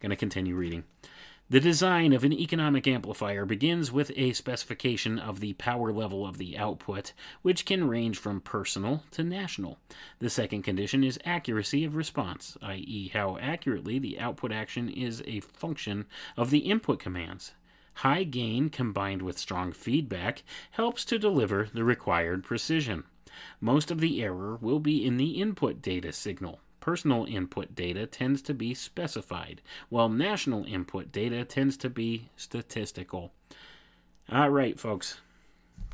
Going 0.00 0.10
to 0.10 0.16
continue 0.16 0.54
reading. 0.54 0.84
The 1.52 1.60
design 1.60 2.14
of 2.14 2.24
an 2.24 2.32
economic 2.32 2.88
amplifier 2.88 3.44
begins 3.44 3.92
with 3.92 4.10
a 4.16 4.32
specification 4.32 5.18
of 5.18 5.40
the 5.40 5.52
power 5.52 5.92
level 5.92 6.26
of 6.26 6.38
the 6.38 6.56
output, 6.56 7.12
which 7.42 7.66
can 7.66 7.86
range 7.86 8.16
from 8.16 8.40
personal 8.40 9.02
to 9.10 9.22
national. 9.22 9.78
The 10.18 10.30
second 10.30 10.62
condition 10.62 11.04
is 11.04 11.18
accuracy 11.26 11.84
of 11.84 11.94
response, 11.94 12.56
i.e., 12.62 13.10
how 13.12 13.36
accurately 13.36 13.98
the 13.98 14.18
output 14.18 14.50
action 14.50 14.88
is 14.88 15.22
a 15.26 15.40
function 15.40 16.06
of 16.38 16.50
the 16.50 16.60
input 16.60 16.98
commands. 16.98 17.52
High 17.94 18.24
gain 18.24 18.70
combined 18.70 19.22
with 19.22 19.38
strong 19.38 19.72
feedback 19.72 20.42
helps 20.72 21.04
to 21.06 21.18
deliver 21.18 21.68
the 21.72 21.84
required 21.84 22.44
precision. 22.44 23.04
Most 23.60 23.90
of 23.90 24.00
the 24.00 24.22
error 24.22 24.56
will 24.60 24.80
be 24.80 25.04
in 25.04 25.16
the 25.16 25.40
input 25.40 25.82
data 25.82 26.12
signal. 26.12 26.60
Personal 26.80 27.24
input 27.26 27.74
data 27.74 28.06
tends 28.06 28.42
to 28.42 28.54
be 28.54 28.74
specified, 28.74 29.62
while 29.88 30.08
national 30.08 30.64
input 30.64 31.12
data 31.12 31.44
tends 31.44 31.76
to 31.76 31.88
be 31.88 32.30
statistical. 32.36 33.32
All 34.30 34.50
right, 34.50 34.78
folks, 34.78 35.20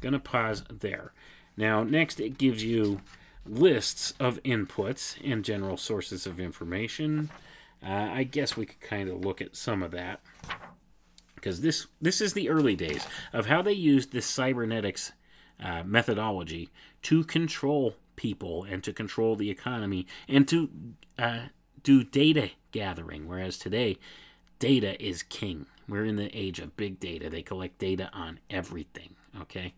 gonna 0.01 0.19
pause 0.19 0.65
there. 0.71 1.13
Now, 1.57 1.83
next, 1.83 2.21
it 2.21 2.39
gives 2.39 2.65
you 2.65 3.03
lists 3.45 4.15
of 4.19 4.43
inputs 4.45 5.17
and 5.23 5.45
general 5.45 5.77
sources 5.77 6.27
of 6.27 6.41
information. 6.41 7.31
Uh, 7.83 8.09
I 8.11 8.23
guess 8.25 8.57
we 8.57 8.67
could 8.67 8.81
kind 8.81 9.09
of 9.09 9.25
look 9.25 9.41
at 9.43 9.57
some 9.57 9.83
of 9.83 9.91
that 9.91 10.21
because 11.41 11.61
this 11.61 11.87
this 12.01 12.21
is 12.21 12.33
the 12.33 12.49
early 12.49 12.77
days 12.77 13.07
of 13.33 13.47
how 13.47 13.63
they 13.63 13.73
used 13.73 14.13
this 14.13 14.27
cybernetics 14.27 15.13
uh, 15.63 15.83
methodology 15.85 16.71
to 17.03 17.25
control 17.25 17.95
people 18.17 18.65
and 18.65 18.83
to 18.85 18.93
control 18.93 19.37
the 19.37 19.51
economy 19.51 20.07
and 20.29 20.47
to 20.49 20.71
uh, 21.19 21.41
do 21.83 22.05
data 22.05 22.51
gathering. 22.73 23.29
Whereas 23.29 23.59
today, 23.59 23.97
data 24.59 25.03
is 25.03 25.23
king. 25.23 25.67
We're 25.89 26.05
in 26.05 26.17
the 26.17 26.37
age 26.37 26.59
of 26.59 26.77
big 26.77 27.01
data. 27.01 27.31
They 27.31 27.43
collect 27.43 27.79
data 27.79 28.11
on 28.13 28.41
everything. 28.51 29.15
Okay, 29.41 29.75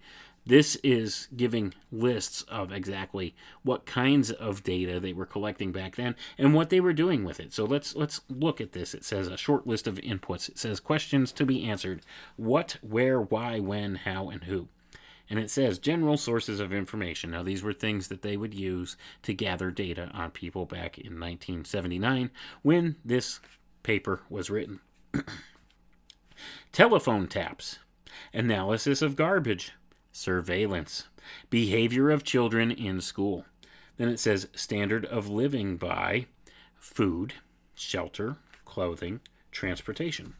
this 0.50 0.74
is 0.82 1.28
giving 1.36 1.72
lists 1.92 2.42
of 2.42 2.72
exactly 2.72 3.36
what 3.62 3.86
kinds 3.86 4.32
of 4.32 4.64
data 4.64 4.98
they 4.98 5.12
were 5.12 5.24
collecting 5.24 5.70
back 5.70 5.94
then 5.94 6.16
and 6.36 6.52
what 6.52 6.70
they 6.70 6.80
were 6.80 6.92
doing 6.92 7.22
with 7.22 7.38
it. 7.38 7.52
So 7.52 7.64
let's 7.64 7.94
let's 7.94 8.22
look 8.28 8.60
at 8.60 8.72
this. 8.72 8.92
It 8.92 9.04
says 9.04 9.28
a 9.28 9.36
short 9.36 9.68
list 9.68 9.86
of 9.86 9.94
inputs. 9.98 10.48
It 10.48 10.58
says 10.58 10.80
questions 10.80 11.30
to 11.32 11.46
be 11.46 11.64
answered: 11.64 12.02
what, 12.34 12.78
where, 12.82 13.20
why, 13.20 13.60
when, 13.60 13.94
how, 13.94 14.28
and 14.28 14.42
who. 14.42 14.66
And 15.28 15.38
it 15.38 15.50
says 15.50 15.78
general 15.78 16.16
sources 16.16 16.58
of 16.58 16.72
information. 16.72 17.30
Now, 17.30 17.44
these 17.44 17.62
were 17.62 17.72
things 17.72 18.08
that 18.08 18.22
they 18.22 18.36
would 18.36 18.52
use 18.52 18.96
to 19.22 19.32
gather 19.32 19.70
data 19.70 20.10
on 20.12 20.32
people 20.32 20.66
back 20.66 20.98
in 20.98 21.12
1979 21.12 22.32
when 22.62 22.96
this 23.04 23.38
paper 23.84 24.22
was 24.28 24.50
written. 24.50 24.80
Telephone 26.72 27.28
taps, 27.28 27.78
analysis 28.34 29.00
of 29.00 29.14
garbage, 29.14 29.74
surveillance, 30.20 31.04
behavior 31.48 32.10
of 32.10 32.22
children 32.22 32.70
in 32.70 33.00
school. 33.00 33.46
Then 33.96 34.08
it 34.08 34.20
says 34.20 34.48
standard 34.54 35.04
of 35.06 35.28
living 35.28 35.76
by 35.76 36.26
food, 36.76 37.34
shelter, 37.74 38.36
clothing, 38.64 39.20
transportation, 39.50 40.34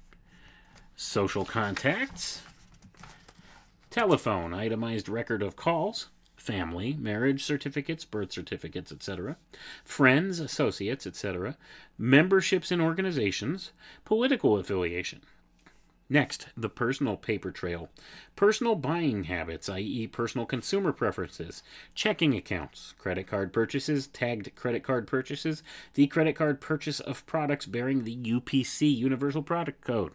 social 0.96 1.44
contacts, 1.44 2.42
telephone, 3.90 4.52
itemized 4.52 5.08
record 5.08 5.42
of 5.42 5.56
calls, 5.56 6.08
family, 6.36 6.94
marriage 6.98 7.42
certificates, 7.42 8.04
birth 8.04 8.32
certificates, 8.32 8.92
etc., 8.92 9.36
friends, 9.84 10.40
associates, 10.40 11.06
etc., 11.06 11.56
memberships 11.98 12.70
in 12.70 12.80
organizations, 12.80 13.72
political 14.04 14.58
affiliation, 14.58 15.20
Next, 16.12 16.48
the 16.56 16.68
personal 16.68 17.16
paper 17.16 17.52
trail. 17.52 17.88
Personal 18.34 18.74
buying 18.74 19.24
habits, 19.24 19.68
i.e., 19.68 20.08
personal 20.08 20.44
consumer 20.44 20.92
preferences, 20.92 21.62
checking 21.94 22.34
accounts, 22.34 22.94
credit 22.98 23.28
card 23.28 23.52
purchases, 23.52 24.08
tagged 24.08 24.52
credit 24.56 24.82
card 24.82 25.06
purchases, 25.06 25.62
the 25.94 26.08
credit 26.08 26.34
card 26.34 26.60
purchase 26.60 26.98
of 26.98 27.24
products 27.26 27.64
bearing 27.64 28.02
the 28.02 28.16
UPC 28.16 28.92
Universal 28.92 29.44
Product 29.44 29.84
Code, 29.84 30.10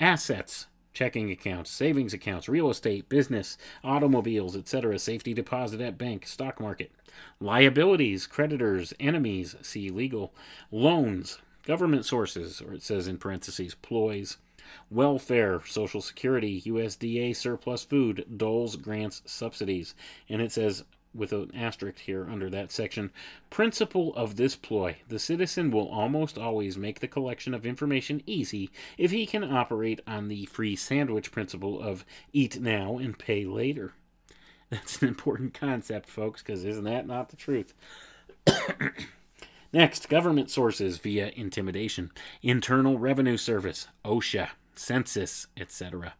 assets, 0.00 0.66
checking 0.92 1.30
accounts, 1.30 1.70
savings 1.70 2.12
accounts, 2.12 2.48
real 2.48 2.68
estate, 2.68 3.08
business, 3.08 3.56
automobiles, 3.84 4.56
etc., 4.56 4.98
safety 4.98 5.32
deposit 5.32 5.80
at 5.80 5.96
bank, 5.96 6.26
stock 6.26 6.58
market, 6.58 6.90
liabilities, 7.38 8.26
creditors, 8.26 8.92
enemies, 8.98 9.54
see 9.62 9.90
legal, 9.90 10.34
loans, 10.72 11.38
government 11.64 12.04
sources, 12.04 12.60
or 12.60 12.74
it 12.74 12.82
says 12.82 13.06
in 13.06 13.16
parentheses, 13.16 13.76
ploys, 13.76 14.38
welfare, 14.90 15.62
Social 15.66 16.00
Security, 16.00 16.62
USDA 16.62 17.34
surplus 17.36 17.84
food, 17.84 18.24
doles, 18.36 18.76
grants, 18.76 19.22
subsidies. 19.26 19.94
And 20.28 20.40
it 20.40 20.52
says 20.52 20.84
with 21.14 21.32
an 21.32 21.50
asterisk 21.54 22.00
here 22.00 22.28
under 22.28 22.50
that 22.50 22.72
section. 22.72 23.10
Principle 23.50 24.14
of 24.16 24.36
this 24.36 24.56
ploy 24.56 24.96
the 25.08 25.18
citizen 25.18 25.70
will 25.70 25.88
almost 25.88 26.36
always 26.36 26.76
make 26.76 27.00
the 27.00 27.08
collection 27.08 27.54
of 27.54 27.64
information 27.64 28.22
easy 28.26 28.70
if 28.98 29.10
he 29.10 29.26
can 29.26 29.44
operate 29.44 30.00
on 30.06 30.28
the 30.28 30.46
free 30.46 30.74
sandwich 30.74 31.30
principle 31.30 31.80
of 31.80 32.04
eat 32.32 32.60
now 32.60 32.98
and 32.98 33.18
pay 33.18 33.44
later. 33.44 33.92
That's 34.70 35.00
an 35.02 35.08
important 35.08 35.54
concept, 35.54 36.08
folks, 36.08 36.42
because 36.42 36.64
isn't 36.64 36.84
that 36.84 37.06
not 37.06 37.28
the 37.28 37.36
truth? 37.36 37.74
Next, 39.72 40.08
government 40.08 40.50
sources 40.50 40.98
via 40.98 41.32
intimidation, 41.34 42.10
Internal 42.42 42.98
Revenue 42.98 43.36
Service, 43.36 43.88
OSHA, 44.04 44.50
Census, 44.78 45.46
etc. 45.56 46.14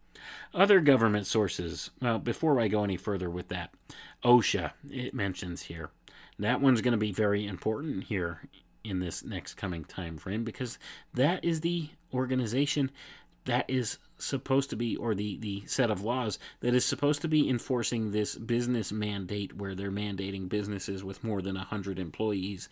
Other 0.52 0.80
government 0.80 1.26
sources, 1.26 1.90
well, 2.00 2.18
before 2.18 2.60
I 2.60 2.68
go 2.68 2.84
any 2.84 2.96
further 2.96 3.28
with 3.28 3.48
that, 3.48 3.74
OSHA, 4.24 4.72
it 4.90 5.14
mentions 5.14 5.62
here. 5.62 5.90
That 6.38 6.60
one's 6.60 6.80
going 6.80 6.92
to 6.92 6.98
be 6.98 7.12
very 7.12 7.46
important 7.46 8.04
here 8.04 8.48
in 8.82 9.00
this 9.00 9.24
next 9.24 9.54
coming 9.54 9.84
time 9.84 10.18
frame 10.18 10.44
because 10.44 10.78
that 11.12 11.44
is 11.44 11.60
the 11.60 11.90
organization 12.12 12.90
that 13.44 13.68
is 13.68 13.98
supposed 14.18 14.70
to 14.70 14.76
be, 14.76 14.96
or 14.96 15.14
the, 15.14 15.36
the 15.38 15.62
set 15.66 15.90
of 15.90 16.02
laws 16.02 16.38
that 16.60 16.74
is 16.74 16.84
supposed 16.84 17.20
to 17.22 17.28
be 17.28 17.48
enforcing 17.48 18.10
this 18.10 18.36
business 18.36 18.90
mandate 18.90 19.56
where 19.56 19.74
they're 19.74 19.90
mandating 19.90 20.48
businesses 20.48 21.04
with 21.04 21.22
more 21.22 21.42
than 21.42 21.56
100 21.56 21.98
employees 21.98 22.68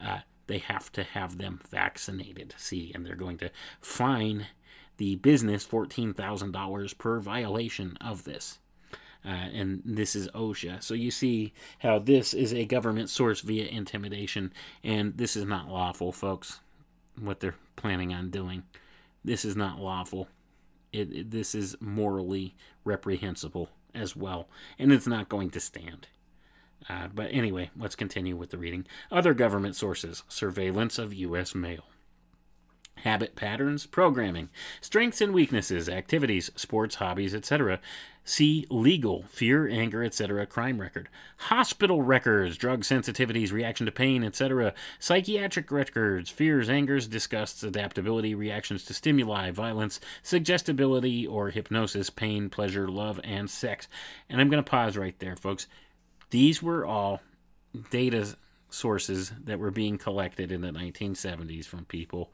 uh, 0.00 0.18
they 0.48 0.58
have 0.58 0.90
to 0.92 1.04
have 1.04 1.38
them 1.38 1.60
vaccinated. 1.70 2.54
See, 2.56 2.90
and 2.94 3.06
they're 3.06 3.14
going 3.14 3.38
to 3.38 3.50
fine 3.80 4.46
the 4.98 5.16
business 5.16 5.66
$14,000 5.66 6.98
per 6.98 7.20
violation 7.20 7.96
of 8.00 8.24
this. 8.24 8.58
Uh, 9.24 9.28
and 9.28 9.82
this 9.84 10.14
is 10.14 10.28
OSHA. 10.28 10.82
So 10.82 10.94
you 10.94 11.10
see 11.10 11.52
how 11.80 11.98
this 11.98 12.32
is 12.32 12.52
a 12.52 12.64
government 12.64 13.10
source 13.10 13.40
via 13.40 13.66
intimidation, 13.66 14.52
and 14.84 15.16
this 15.16 15.36
is 15.36 15.44
not 15.44 15.68
lawful, 15.68 16.12
folks. 16.12 16.60
What 17.18 17.40
they're 17.40 17.56
planning 17.74 18.14
on 18.14 18.30
doing, 18.30 18.62
this 19.24 19.44
is 19.44 19.56
not 19.56 19.80
lawful. 19.80 20.28
It, 20.92 21.12
it, 21.12 21.30
this 21.30 21.54
is 21.54 21.76
morally 21.80 22.54
reprehensible 22.84 23.70
as 23.92 24.14
well, 24.14 24.48
and 24.78 24.92
it's 24.92 25.06
not 25.06 25.28
going 25.28 25.50
to 25.50 25.60
stand. 25.60 26.06
Uh, 26.88 27.08
but 27.12 27.28
anyway, 27.32 27.70
let's 27.76 27.96
continue 27.96 28.36
with 28.36 28.50
the 28.50 28.58
reading. 28.58 28.86
Other 29.10 29.34
government 29.34 29.74
sources 29.74 30.22
surveillance 30.28 30.96
of 30.98 31.12
U.S. 31.12 31.54
mail. 31.54 31.84
Habit 33.04 33.36
patterns, 33.36 33.86
programming, 33.86 34.48
strengths 34.80 35.20
and 35.20 35.32
weaknesses, 35.32 35.88
activities, 35.88 36.50
sports, 36.56 36.96
hobbies, 36.96 37.34
etc. 37.34 37.80
See 38.24 38.66
legal, 38.68 39.22
fear, 39.22 39.66
anger, 39.66 40.04
etc. 40.04 40.46
crime 40.46 40.80
record. 40.80 41.08
Hospital 41.38 42.02
records, 42.02 42.58
drug 42.58 42.82
sensitivities, 42.82 43.52
reaction 43.52 43.86
to 43.86 43.92
pain, 43.92 44.22
etc. 44.22 44.74
Psychiatric 44.98 45.70
records, 45.70 46.28
fears, 46.28 46.68
angers, 46.68 47.06
disgusts, 47.06 47.62
adaptability, 47.62 48.34
reactions 48.34 48.84
to 48.84 48.92
stimuli, 48.92 49.50
violence, 49.50 49.98
suggestibility 50.22 51.26
or 51.26 51.48
hypnosis, 51.48 52.10
pain, 52.10 52.50
pleasure, 52.50 52.86
love, 52.86 53.18
and 53.24 53.48
sex. 53.48 53.88
And 54.28 54.42
I'm 54.42 54.50
going 54.50 54.62
to 54.62 54.70
pause 54.70 54.98
right 54.98 55.18
there, 55.20 55.36
folks. 55.36 55.66
These 56.28 56.62
were 56.62 56.84
all 56.84 57.20
data 57.90 58.36
sources 58.70 59.32
that 59.44 59.58
were 59.58 59.70
being 59.70 59.96
collected 59.96 60.52
in 60.52 60.60
the 60.60 60.68
1970s 60.68 61.64
from 61.64 61.86
people 61.86 62.30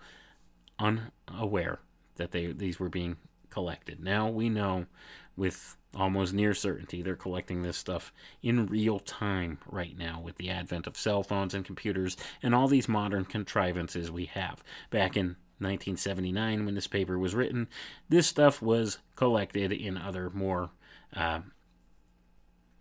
unaware 0.78 1.80
that 2.16 2.32
they 2.32 2.46
these 2.46 2.78
were 2.78 2.88
being 2.88 3.16
collected. 3.50 4.02
Now 4.02 4.28
we 4.28 4.48
know 4.48 4.86
with 5.36 5.76
almost 5.94 6.32
near 6.32 6.54
certainty 6.54 7.02
they're 7.02 7.14
collecting 7.14 7.62
this 7.62 7.76
stuff 7.76 8.12
in 8.42 8.66
real 8.66 8.98
time 8.98 9.58
right 9.66 9.96
now 9.96 10.20
with 10.20 10.36
the 10.36 10.50
advent 10.50 10.86
of 10.86 10.96
cell 10.96 11.22
phones 11.22 11.54
and 11.54 11.64
computers 11.64 12.16
and 12.42 12.54
all 12.54 12.66
these 12.66 12.88
modern 12.88 13.24
contrivances 13.24 14.10
we 14.10 14.26
have. 14.26 14.62
Back 14.90 15.16
in 15.16 15.36
1979 15.58 16.64
when 16.64 16.74
this 16.74 16.88
paper 16.88 17.18
was 17.18 17.34
written, 17.34 17.68
this 18.08 18.26
stuff 18.26 18.60
was 18.60 18.98
collected 19.14 19.70
in 19.72 19.96
other 19.96 20.30
more 20.30 20.70
uh, 21.14 21.40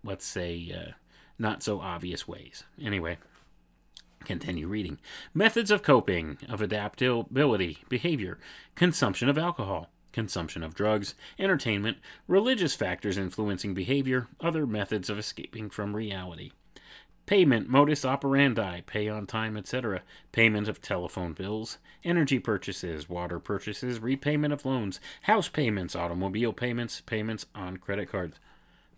let's 0.03 0.25
say 0.25 0.73
uh, 0.75 0.91
not 1.37 1.63
so 1.63 1.79
obvious 1.79 2.27
ways. 2.27 2.63
Anyway, 2.81 3.17
continue 4.25 4.67
reading. 4.67 4.99
Methods 5.33 5.71
of 5.71 5.83
coping, 5.83 6.37
of 6.49 6.61
adaptability, 6.61 7.79
behavior, 7.89 8.39
consumption 8.75 9.29
of 9.29 9.37
alcohol, 9.37 9.89
consumption 10.11 10.63
of 10.63 10.75
drugs, 10.75 11.15
entertainment, 11.37 11.97
religious 12.27 12.75
factors 12.75 13.17
influencing 13.17 13.73
behavior, 13.73 14.27
other 14.39 14.65
methods 14.65 15.09
of 15.09 15.17
escaping 15.17 15.69
from 15.69 15.95
reality. 15.95 16.51
Payment, 17.25 17.69
modus 17.69 18.03
operandi, 18.03 18.81
pay 18.81 19.07
on 19.07 19.25
time, 19.25 19.55
etc. 19.55 20.01
Payment 20.33 20.67
of 20.67 20.81
telephone 20.81 21.33
bills, 21.33 21.77
energy 22.03 22.37
purchases, 22.37 23.07
water 23.07 23.39
purchases, 23.39 23.99
repayment 23.99 24.53
of 24.53 24.65
loans, 24.65 24.99
house 25.21 25.47
payments, 25.47 25.95
automobile 25.95 26.51
payments, 26.51 27.01
payments 27.01 27.45
on 27.55 27.77
credit 27.77 28.11
cards 28.11 28.39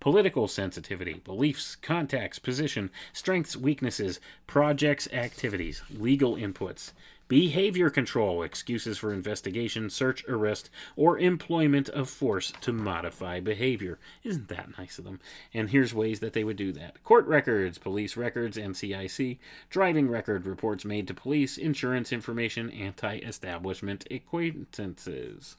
political 0.06 0.48
sensitivity, 0.48 1.19
beliefs, 1.23 1.76
contacts, 1.76 2.38
position, 2.38 2.91
strengths, 3.11 3.57
weaknesses, 3.57 4.19
projects, 4.45 5.11
activities, 5.11 5.82
legal 5.90 6.36
inputs, 6.36 6.91
behavior 7.27 7.90
control, 7.90 8.44
excuses 8.44 8.99
for 8.99 9.11
investigation, 9.11 9.90
search, 9.90 10.23
arrest, 10.27 10.69
or 10.95 11.18
employment 11.18 11.90
of 11.90 12.07
force 12.07 12.53
to 12.61 12.72
modify 12.72 13.40
behavior. 13.40 13.98
Isn't 14.23 14.48
that 14.49 14.77
nice 14.77 14.99
of 14.99 15.06
them? 15.06 15.22
And 15.56 15.72
here's 15.72 15.91
ways 15.91 16.19
that 16.19 16.34
they 16.34 16.44
would 16.44 16.57
do 16.57 16.72
that 16.73 17.03
court 17.03 17.26
records, 17.26 17.80
police 17.80 18.15
records, 18.15 18.57
NCIC, 18.57 19.40
driving 19.72 20.07
record, 20.07 20.45
reports 20.45 20.86
made 20.86 21.07
to 21.07 21.15
police, 21.15 21.57
insurance 21.57 22.14
information, 22.14 22.69
anti 22.69 23.18
establishment 23.18 24.06
acquaintances, 24.11 25.56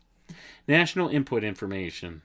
national 0.69 1.09
input 1.09 1.43
information. 1.43 2.23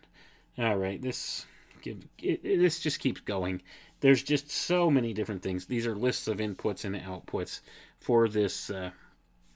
All 0.60 0.78
right, 0.78 1.02
this 1.02 1.48
give 1.82 2.06
it, 2.20 2.42
it, 2.44 2.60
this 2.60 2.80
just 2.80 3.00
keeps 3.00 3.22
going. 3.22 3.62
There's 4.00 4.24
just 4.24 4.50
so 4.50 4.90
many 4.90 5.14
different 5.14 5.44
things. 5.44 5.66
These 5.66 5.86
are 5.86 5.96
lists 5.96 6.28
of 6.28 6.38
inputs 6.38 6.84
and 6.84 6.96
outputs 6.96 7.62
for 8.00 8.28
this 8.28 8.70
uh, 8.70 8.92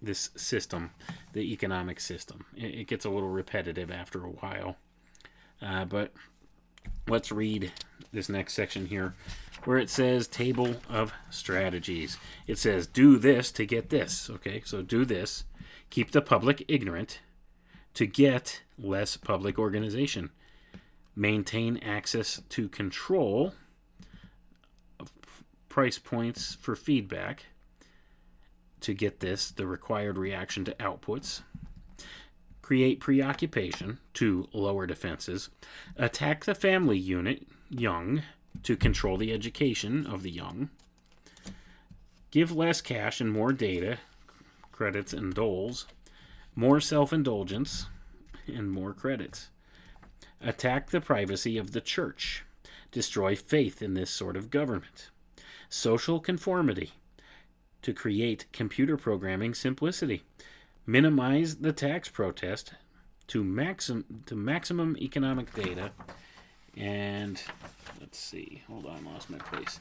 this 0.02 0.30
system, 0.36 0.92
the 1.34 1.52
economic 1.52 2.00
system. 2.00 2.46
It, 2.56 2.76
it, 2.76 2.88
gets 2.88 3.06
a 3.06 3.10
little 3.10 3.30
repetitive 3.30 3.92
after 3.92 4.24
a 4.24 4.30
while, 4.30 4.78
uh, 5.62 5.86
but 5.86 6.14
let's 7.08 7.32
read 7.32 7.72
this 8.14 8.30
next 8.30 8.54
section 8.54 8.86
here, 8.86 9.16
where 9.64 9.78
it 9.78 9.90
says 9.90 10.28
table 10.28 10.76
of 10.90 11.12
strategies. 11.30 12.18
It 12.46 12.58
says 12.58 12.88
do 12.88 13.18
this 13.18 13.52
to 13.54 13.66
get 13.66 13.90
this. 13.90 14.30
Okay, 14.30 14.62
so 14.64 14.82
do 14.82 15.06
this, 15.06 15.46
keep 15.90 16.12
the 16.12 16.22
public 16.22 16.64
ignorant 16.68 17.20
to 17.96 18.06
get 18.06 18.62
less 18.78 19.18
public 19.18 19.58
organization 19.58 20.30
maintain 21.16 21.78
access 21.78 22.42
to 22.50 22.68
control 22.68 23.54
price 25.70 25.98
points 25.98 26.56
for 26.56 26.76
feedback 26.76 27.46
to 28.82 28.94
get 28.94 29.20
this 29.20 29.52
the 29.52 29.68
required 29.68 30.18
reaction 30.18 30.64
to 30.66 30.74
outputs 30.76 31.42
create 32.62 33.00
preoccupation 33.00 34.00
to 34.14 34.48
lower 34.54 34.88
defenses 34.88 35.50
attack 35.98 36.46
the 36.46 36.56
family 36.56 36.98
unit 36.98 37.46
young 37.70 38.22
to 38.64 38.76
control 38.76 39.18
the 39.18 39.32
education 39.32 40.06
of 40.06 40.24
the 40.24 40.32
young 40.32 40.70
give 42.32 42.52
less 42.52 42.82
cash 42.82 43.22
and 43.22 43.32
more 43.32 43.54
data 43.54 43.98
credits 44.72 45.14
and 45.14 45.34
doles 45.34 45.88
more 46.56 46.80
self-indulgence 46.80 47.88
and 48.48 48.72
more 48.72 48.94
credits 48.94 49.50
attack 50.46 50.92
the 50.92 51.02
privacy 51.02 51.58
of 51.58 51.72
the 51.72 51.82
church, 51.82 52.46
destroy 52.92 53.36
faith 53.36 53.82
in 53.82 53.96
this 53.96 54.12
sort 54.12 54.38
of 54.38 54.52
government. 54.52 55.10
Social 55.68 56.20
conformity, 56.20 56.94
to 57.82 57.94
create 57.94 58.46
computer 58.54 58.96
programming 58.96 59.54
simplicity, 59.54 60.24
minimize 60.86 61.58
the 61.58 61.74
tax 61.74 62.08
protest 62.08 62.74
to 63.28 63.44
maxim 63.44 64.24
to 64.28 64.36
maximum 64.36 64.96
economic 64.98 65.54
data, 65.54 65.92
and 66.78 67.42
let's 68.00 68.20
see, 68.20 68.62
hold 68.68 68.86
on, 68.86 69.06
I 69.08 69.12
lost 69.14 69.30
my 69.30 69.40
place. 69.40 69.80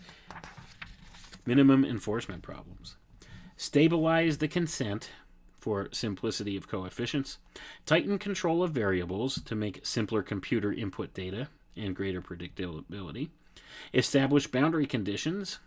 Minimum 1.45 1.85
enforcement 1.85 2.43
problems. 2.43 2.97
Stabilize 3.57 4.39
the 4.39 4.49
consent 4.49 5.11
for 5.65 5.89
simplicity 5.93 6.59
of 6.59 6.69
coefficients, 6.69 7.39
tighten 7.87 8.19
control 8.19 8.63
of 8.63 8.73
variables 8.73 9.41
to 9.41 9.55
make 9.55 9.81
simpler 9.83 10.23
computer 10.23 10.71
input 10.71 11.15
data 11.15 11.49
and 11.75 11.97
greater 11.97 12.21
predictability, 12.21 13.31
establish 13.95 14.47
boundary 14.47 14.85
conditions 14.85 15.61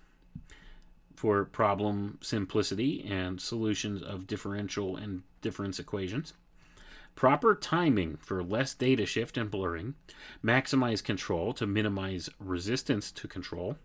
for 1.16 1.46
problem 1.46 2.20
simplicity 2.22 3.04
and 3.10 3.42
solutions 3.42 4.04
of 4.04 4.28
differential 4.28 4.96
and 4.96 5.24
difference 5.42 5.80
equations, 5.80 6.34
proper 7.16 7.56
timing 7.56 8.18
for 8.18 8.44
less 8.44 8.76
data 8.76 9.04
shift 9.04 9.36
and 9.36 9.50
blurring, 9.50 9.96
maximize 10.46 11.04
control 11.04 11.54
to 11.54 11.66
minimize 11.66 12.30
resistance 12.40 13.12
to 13.12 13.28
control, 13.28 13.78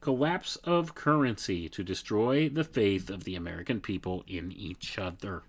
Collapse 0.00 0.56
of 0.56 0.94
currency 0.94 1.68
to 1.68 1.84
destroy 1.84 2.48
the 2.48 2.64
faith 2.64 3.08
of 3.08 3.24
the 3.24 3.36
American 3.36 3.80
people 3.80 4.24
in 4.26 4.52
each 4.52 4.98
other. 4.98 5.42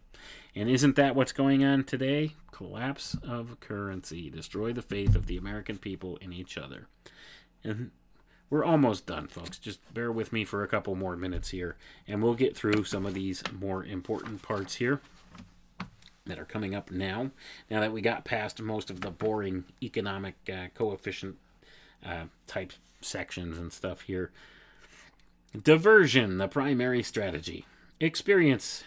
And 0.56 0.70
isn't 0.70 0.96
that 0.96 1.16
what's 1.16 1.32
going 1.32 1.64
on 1.64 1.84
today? 1.84 2.34
Collapse 2.52 3.16
of 3.24 3.60
currency. 3.60 4.30
Destroy 4.30 4.72
the 4.72 4.84
faith 4.84 5.16
of 5.16 5.26
the 5.26 5.38
American 5.38 5.78
people 5.78 6.18
in 6.18 6.32
each 6.32 6.58
other. 6.58 6.88
And 7.64 7.92
we're 8.50 8.64
almost 8.64 9.08
done, 9.08 9.28
folks. 9.28 9.58
Just 9.58 9.80
bear 9.96 10.12
with 10.12 10.32
me 10.32 10.46
for 10.46 10.64
a 10.64 10.68
couple 10.68 10.94
more 10.96 11.16
minutes 11.16 11.50
here, 11.50 11.76
and 12.08 12.22
we'll 12.22 12.36
get 12.36 12.56
through 12.56 12.84
some 12.84 13.08
of 13.08 13.16
these 13.16 13.44
more 13.52 13.84
important 13.84 14.44
parts 14.44 14.76
here 14.76 15.02
that 16.28 16.38
are 16.38 16.46
coming 16.46 16.76
up 16.76 16.92
now. 16.92 17.32
Now 17.72 17.80
that 17.80 17.92
we 17.92 18.02
got 18.02 18.26
past 18.26 18.62
most 18.62 18.92
of 18.92 19.02
the 19.02 19.10
boring 19.10 19.64
economic 19.82 20.36
uh, 20.48 20.68
coefficient 20.76 21.38
uh, 22.06 22.26
type 22.46 22.74
sections 23.04 23.58
and 23.58 23.72
stuff 23.72 24.02
here. 24.02 24.32
Diversion, 25.62 26.38
the 26.38 26.48
primary 26.48 27.04
strategy. 27.04 27.66
Experience 28.00 28.84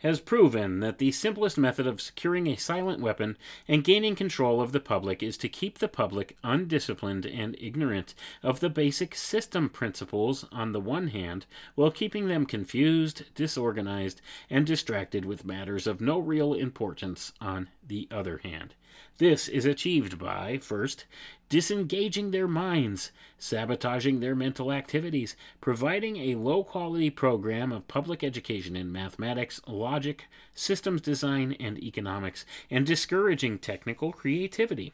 has 0.00 0.18
proven 0.18 0.80
that 0.80 0.98
the 0.98 1.12
simplest 1.12 1.58
method 1.58 1.86
of 1.86 2.00
securing 2.00 2.46
a 2.46 2.56
silent 2.56 3.00
weapon 3.00 3.36
and 3.68 3.84
gaining 3.84 4.16
control 4.16 4.60
of 4.60 4.72
the 4.72 4.80
public 4.80 5.22
is 5.22 5.36
to 5.36 5.48
keep 5.48 5.78
the 5.78 5.88
public 5.88 6.36
undisciplined 6.42 7.26
and 7.26 7.54
ignorant 7.60 8.14
of 8.42 8.60
the 8.60 8.70
basic 8.70 9.14
system 9.14 9.68
principles 9.68 10.46
on 10.50 10.72
the 10.72 10.80
one 10.80 11.08
hand, 11.08 11.44
while 11.74 11.90
keeping 11.90 12.28
them 12.28 12.46
confused, 12.46 13.24
disorganized, 13.34 14.22
and 14.48 14.66
distracted 14.66 15.24
with 15.24 15.44
matters 15.44 15.86
of 15.86 16.00
no 16.00 16.18
real 16.18 16.54
importance 16.54 17.32
on 17.40 17.68
the 17.86 18.08
other 18.10 18.38
hand. 18.38 18.74
This 19.18 19.48
is 19.48 19.64
achieved 19.64 20.18
by, 20.18 20.58
first, 20.58 21.04
disengaging 21.48 22.30
their 22.30 22.46
minds, 22.46 23.12
sabotaging 23.38 24.20
their 24.20 24.34
mental 24.34 24.70
activities, 24.70 25.36
providing 25.60 26.16
a 26.16 26.36
low 26.36 26.62
quality 26.64 27.10
program 27.10 27.72
of 27.72 27.88
public 27.88 28.22
education 28.22 28.76
in 28.76 28.92
mathematics, 28.92 29.60
logic, 29.66 30.26
systems 30.54 31.00
design, 31.00 31.56
and 31.58 31.82
economics, 31.82 32.44
and 32.70 32.86
discouraging 32.86 33.58
technical 33.58 34.12
creativity. 34.12 34.92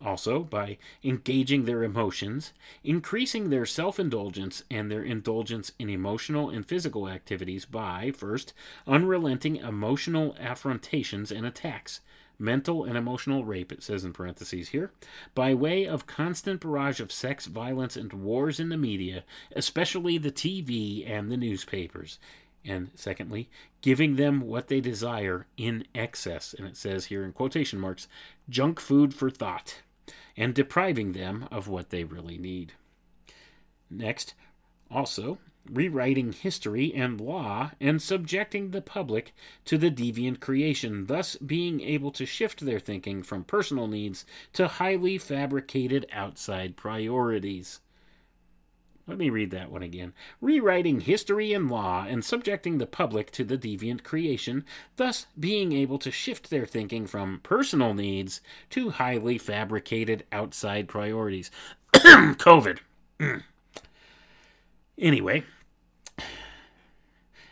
Also, 0.00 0.44
by 0.44 0.78
engaging 1.02 1.64
their 1.64 1.82
emotions, 1.82 2.52
increasing 2.84 3.50
their 3.50 3.66
self 3.66 3.98
indulgence 3.98 4.62
and 4.70 4.90
their 4.90 5.02
indulgence 5.02 5.72
in 5.76 5.90
emotional 5.90 6.50
and 6.50 6.64
physical 6.64 7.08
activities 7.08 7.64
by, 7.64 8.12
first, 8.12 8.54
unrelenting 8.86 9.56
emotional 9.56 10.36
affrontations 10.40 11.36
and 11.36 11.44
attacks, 11.44 12.00
mental 12.38 12.84
and 12.84 12.96
emotional 12.96 13.44
rape, 13.44 13.72
it 13.72 13.82
says 13.82 14.04
in 14.04 14.12
parentheses 14.12 14.68
here, 14.68 14.92
by 15.34 15.54
way 15.54 15.86
of 15.86 16.06
constant 16.06 16.60
barrage 16.60 17.00
of 17.00 17.12
sex, 17.12 17.46
violence, 17.46 17.96
and 17.96 18.12
wars 18.12 18.60
in 18.60 18.68
the 18.68 18.76
media, 18.76 19.24
especially 19.54 20.18
the 20.18 20.30
TV 20.30 21.08
and 21.08 21.30
the 21.30 21.36
newspapers. 21.36 22.18
And 22.64 22.90
secondly, 22.94 23.48
giving 23.80 24.16
them 24.16 24.40
what 24.40 24.68
they 24.68 24.80
desire 24.80 25.46
in 25.56 25.86
excess. 25.94 26.54
And 26.56 26.66
it 26.66 26.76
says 26.76 27.06
here 27.06 27.24
in 27.24 27.32
quotation 27.32 27.78
marks, 27.78 28.08
junk 28.48 28.78
food 28.80 29.14
for 29.14 29.30
thought, 29.30 29.82
and 30.36 30.54
depriving 30.54 31.12
them 31.12 31.48
of 31.50 31.68
what 31.68 31.90
they 31.90 32.04
really 32.04 32.38
need. 32.38 32.74
Next, 33.90 34.34
also, 34.90 35.38
rewriting 35.70 36.32
history 36.32 36.92
and 36.94 37.20
law 37.20 37.70
and 37.80 38.00
subjecting 38.00 38.70
the 38.70 38.82
public 38.82 39.34
to 39.64 39.78
the 39.78 39.90
deviant 39.90 40.40
creation, 40.40 41.06
thus 41.06 41.36
being 41.36 41.80
able 41.80 42.10
to 42.12 42.26
shift 42.26 42.60
their 42.60 42.80
thinking 42.80 43.22
from 43.22 43.44
personal 43.44 43.86
needs 43.86 44.24
to 44.52 44.68
highly 44.68 45.18
fabricated 45.18 46.06
outside 46.12 46.76
priorities. 46.76 47.80
Let 49.08 49.16
me 49.16 49.30
read 49.30 49.50
that 49.52 49.70
one 49.70 49.82
again. 49.82 50.12
Rewriting 50.42 51.00
history 51.00 51.54
and 51.54 51.70
law 51.70 52.04
and 52.06 52.22
subjecting 52.22 52.76
the 52.76 52.86
public 52.86 53.30
to 53.32 53.42
the 53.42 53.56
deviant 53.56 54.04
creation, 54.04 54.66
thus 54.96 55.26
being 55.40 55.72
able 55.72 55.98
to 56.00 56.10
shift 56.10 56.50
their 56.50 56.66
thinking 56.66 57.06
from 57.06 57.40
personal 57.42 57.94
needs 57.94 58.42
to 58.68 58.90
highly 58.90 59.38
fabricated 59.38 60.26
outside 60.30 60.88
priorities. 60.88 61.50
COVID. 61.94 62.80
anyway, 64.98 65.44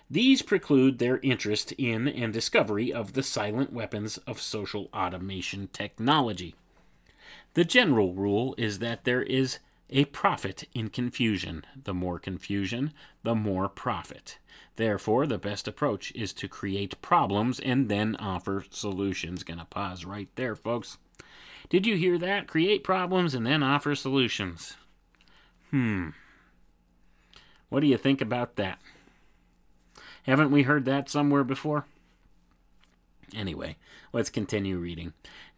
these 0.08 0.42
preclude 0.42 0.98
their 0.98 1.18
interest 1.18 1.72
in 1.72 2.06
and 2.06 2.32
discovery 2.32 2.92
of 2.92 3.14
the 3.14 3.22
silent 3.22 3.72
weapons 3.72 4.18
of 4.18 4.40
social 4.40 4.88
automation 4.94 5.68
technology. 5.72 6.54
The 7.54 7.64
general 7.64 8.14
rule 8.14 8.54
is 8.56 8.78
that 8.78 9.04
there 9.04 9.22
is 9.22 9.58
a 9.90 10.04
profit 10.06 10.64
in 10.74 10.90
confusion. 10.90 11.64
The 11.84 11.94
more 11.94 12.18
confusion, 12.18 12.92
the 13.22 13.34
more 13.34 13.68
profit. 13.68 14.38
Therefore, 14.76 15.26
the 15.26 15.38
best 15.38 15.66
approach 15.66 16.12
is 16.14 16.32
to 16.34 16.48
create 16.48 17.00
problems 17.00 17.58
and 17.58 17.88
then 17.88 18.14
offer 18.16 18.64
solutions. 18.70 19.42
Gonna 19.42 19.64
pause 19.64 20.04
right 20.04 20.28
there, 20.36 20.54
folks. 20.54 20.98
Did 21.68 21.86
you 21.86 21.96
hear 21.96 22.18
that? 22.18 22.46
Create 22.46 22.84
problems 22.84 23.34
and 23.34 23.46
then 23.46 23.62
offer 23.62 23.94
solutions. 23.94 24.76
Hmm. 25.70 26.10
What 27.68 27.80
do 27.80 27.86
you 27.86 27.96
think 27.96 28.20
about 28.20 28.56
that? 28.56 28.78
Haven't 30.26 30.50
we 30.50 30.64
heard 30.64 30.84
that 30.86 31.08
somewhere 31.08 31.44
before? 31.44 31.86
Anyway, 33.34 33.76
let's 34.12 34.28
continue 34.28 34.76
reading. 34.76 35.12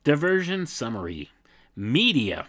Diversion 0.04 0.66
summary 0.66 1.30
Media. 1.74 2.46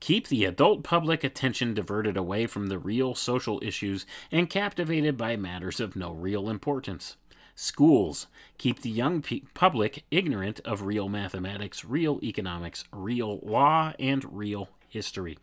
Keep 0.00 0.28
the 0.28 0.46
adult 0.46 0.82
public 0.82 1.22
attention 1.22 1.74
diverted 1.74 2.16
away 2.16 2.46
from 2.46 2.68
the 2.68 2.78
real 2.78 3.14
social 3.14 3.60
issues 3.62 4.06
and 4.32 4.48
captivated 4.48 5.18
by 5.18 5.36
matters 5.36 5.80
of 5.80 5.94
no 5.94 6.12
real 6.12 6.48
importance. 6.48 7.16
Schools. 7.54 8.26
Keep 8.56 8.80
the 8.80 8.90
young 8.90 9.22
public 9.52 10.04
ignorant 10.10 10.60
of 10.64 10.82
real 10.82 11.10
mathematics, 11.10 11.84
real 11.84 12.18
economics, 12.22 12.84
real 12.90 13.38
law, 13.42 13.92
and 13.98 14.24
real 14.36 14.70
history. 14.88 15.36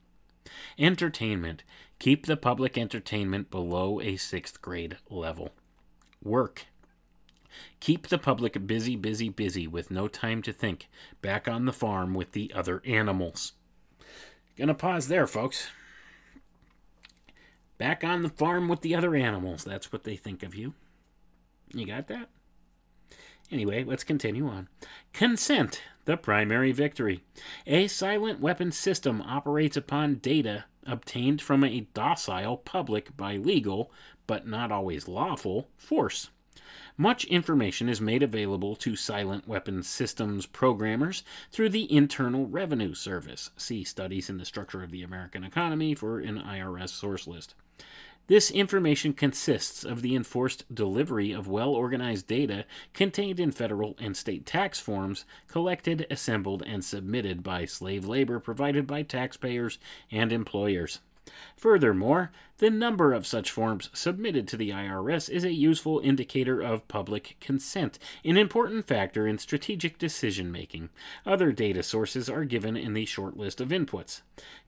Entertainment. 0.79 1.63
Keep 1.99 2.25
the 2.25 2.37
public 2.37 2.75
entertainment 2.75 3.51
below 3.51 4.01
a 4.01 4.17
sixth 4.17 4.61
grade 4.63 4.97
level. 5.11 5.51
Work. 6.27 6.67
Keep 7.79 8.07
the 8.07 8.17
public 8.17 8.67
busy, 8.67 8.95
busy, 8.95 9.29
busy 9.29 9.65
with 9.65 9.89
no 9.89 10.07
time 10.07 10.41
to 10.43 10.53
think, 10.53 10.89
back 11.21 11.47
on 11.47 11.65
the 11.65 11.73
farm 11.73 12.13
with 12.13 12.33
the 12.33 12.51
other 12.53 12.81
animals. 12.85 13.53
Gonna 14.57 14.73
pause 14.73 15.07
there, 15.07 15.25
folks. 15.25 15.69
Back 17.77 18.03
on 18.03 18.23
the 18.23 18.29
farm 18.29 18.67
with 18.67 18.81
the 18.81 18.95
other 18.95 19.15
animals. 19.15 19.63
That's 19.63 19.91
what 19.91 20.03
they 20.03 20.15
think 20.15 20.43
of 20.43 20.55
you. 20.55 20.73
You 21.73 21.85
got 21.85 22.07
that? 22.07 22.29
Anyway, 23.51 23.83
let's 23.83 24.03
continue 24.03 24.47
on. 24.47 24.67
Consent, 25.13 25.81
the 26.05 26.17
primary 26.17 26.71
victory. 26.71 27.23
A 27.65 27.87
silent 27.87 28.39
weapon 28.39 28.71
system 28.71 29.21
operates 29.21 29.77
upon 29.77 30.15
data 30.15 30.65
obtained 30.87 31.41
from 31.41 31.63
a 31.63 31.87
docile 31.93 32.57
public 32.57 33.15
by 33.17 33.35
legal, 33.37 33.91
but 34.25 34.47
not 34.47 34.71
always 34.71 35.07
lawful, 35.07 35.69
force. 35.77 36.29
Much 36.97 37.25
information 37.25 37.87
is 37.87 38.01
made 38.01 38.23
available 38.23 38.75
to 38.75 38.95
silent 38.95 39.47
weapons 39.47 39.87
systems 39.87 40.47
programmers 40.47 41.23
through 41.51 41.69
the 41.69 41.91
Internal 41.93 42.47
Revenue 42.47 42.95
Service. 42.95 43.51
See 43.55 43.83
Studies 43.83 44.29
in 44.29 44.37
the 44.37 44.45
Structure 44.45 44.81
of 44.81 44.89
the 44.89 45.03
American 45.03 45.43
Economy 45.43 45.93
for 45.93 46.19
an 46.19 46.39
IRS 46.39 46.89
source 46.89 47.27
list. 47.27 47.53
This 48.27 48.51
information 48.51 49.13
consists 49.13 49.85
of 49.85 50.01
the 50.01 50.13
enforced 50.13 50.65
delivery 50.73 51.31
of 51.31 51.47
well 51.47 51.73
organized 51.73 52.27
data 52.27 52.65
contained 52.93 53.39
in 53.39 53.51
federal 53.51 53.95
and 53.99 54.17
state 54.17 54.45
tax 54.45 54.81
forms 54.81 55.23
collected, 55.47 56.05
assembled, 56.09 56.61
and 56.65 56.83
submitted 56.83 57.41
by 57.41 57.63
slave 57.63 58.05
labor 58.05 58.41
provided 58.41 58.85
by 58.85 59.03
taxpayers 59.03 59.79
and 60.11 60.33
employers. 60.33 60.99
Furthermore, 61.55 62.31
the 62.59 62.69
number 62.69 63.13
of 63.13 63.27
such 63.27 63.51
forms 63.51 63.89
submitted 63.93 64.47
to 64.47 64.57
the 64.57 64.71
IRS 64.71 65.29
is 65.29 65.43
a 65.43 65.53
useful 65.53 65.99
indicator 66.03 66.61
of 66.61 66.87
public 66.87 67.37
consent, 67.39 67.99
an 68.25 68.37
important 68.37 68.87
factor 68.87 69.27
in 69.27 69.37
strategic 69.37 69.97
decision 69.97 70.51
making. 70.51 70.89
Other 71.25 71.51
data 71.51 71.83
sources 71.83 72.29
are 72.29 72.45
given 72.45 72.75
in 72.75 72.93
the 72.93 73.05
short 73.05 73.37
list 73.37 73.61
of 73.61 73.69
inputs. 73.69 74.21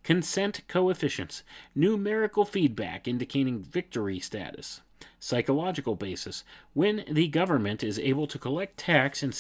Consent 0.04 0.62
coefficients, 0.68 1.44
numerical 1.74 2.46
feedback 2.46 3.08
indicating 3.08 3.60
victory 3.60 4.20
status. 4.20 4.82
Psychological 5.20 5.96
basis, 5.96 6.44
when 6.74 7.04
the 7.10 7.28
government 7.28 7.84
is 7.84 8.00
able 8.00 8.28
to 8.28 8.38
collect 8.38 8.78
tax 8.78 9.24
and 9.24 9.34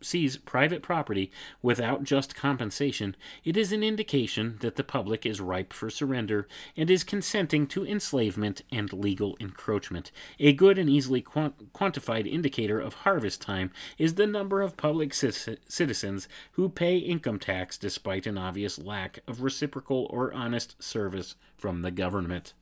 seize 0.00 0.36
private 0.36 0.82
property 0.82 1.30
without 1.62 2.04
just 2.04 2.34
compensation, 2.34 3.16
it 3.44 3.56
is 3.56 3.72
an 3.72 3.82
indication 3.82 4.56
that 4.60 4.76
the 4.76 4.84
public 4.84 5.24
is 5.26 5.40
ripe 5.40 5.72
for 5.72 5.90
surrender 5.90 6.46
and 6.76 6.90
is 6.90 7.04
consenting 7.04 7.66
to 7.66 7.86
enslavement 7.86 8.62
and 8.70 8.92
legal 8.92 9.36
encroachment. 9.40 10.10
A 10.38 10.52
good 10.52 10.78
and 10.78 10.88
easily 10.90 11.20
quant- 11.20 11.72
quantified 11.72 12.30
indicator 12.30 12.80
of 12.80 12.94
harvest 12.94 13.40
time 13.40 13.70
is 13.98 14.14
the 14.14 14.26
number 14.26 14.62
of 14.62 14.76
public 14.76 15.12
ci- 15.12 15.56
citizens 15.68 16.28
who 16.52 16.68
pay 16.68 16.96
income 16.98 17.38
tax 17.38 17.78
despite 17.78 18.26
an 18.26 18.38
obvious 18.38 18.78
lack 18.78 19.20
of 19.26 19.42
reciprocal 19.42 20.06
or 20.10 20.32
honest 20.32 20.82
service 20.82 21.34
from 21.56 21.82
the 21.82 21.90
government. 21.90 22.52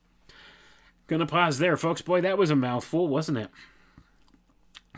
Gonna 1.07 1.27
pause 1.27 1.59
there, 1.59 1.77
folks. 1.77 2.01
Boy, 2.01 2.21
that 2.21 2.37
was 2.37 2.49
a 2.49 2.55
mouthful, 2.55 3.07
wasn't 3.07 3.37
it? 3.37 3.49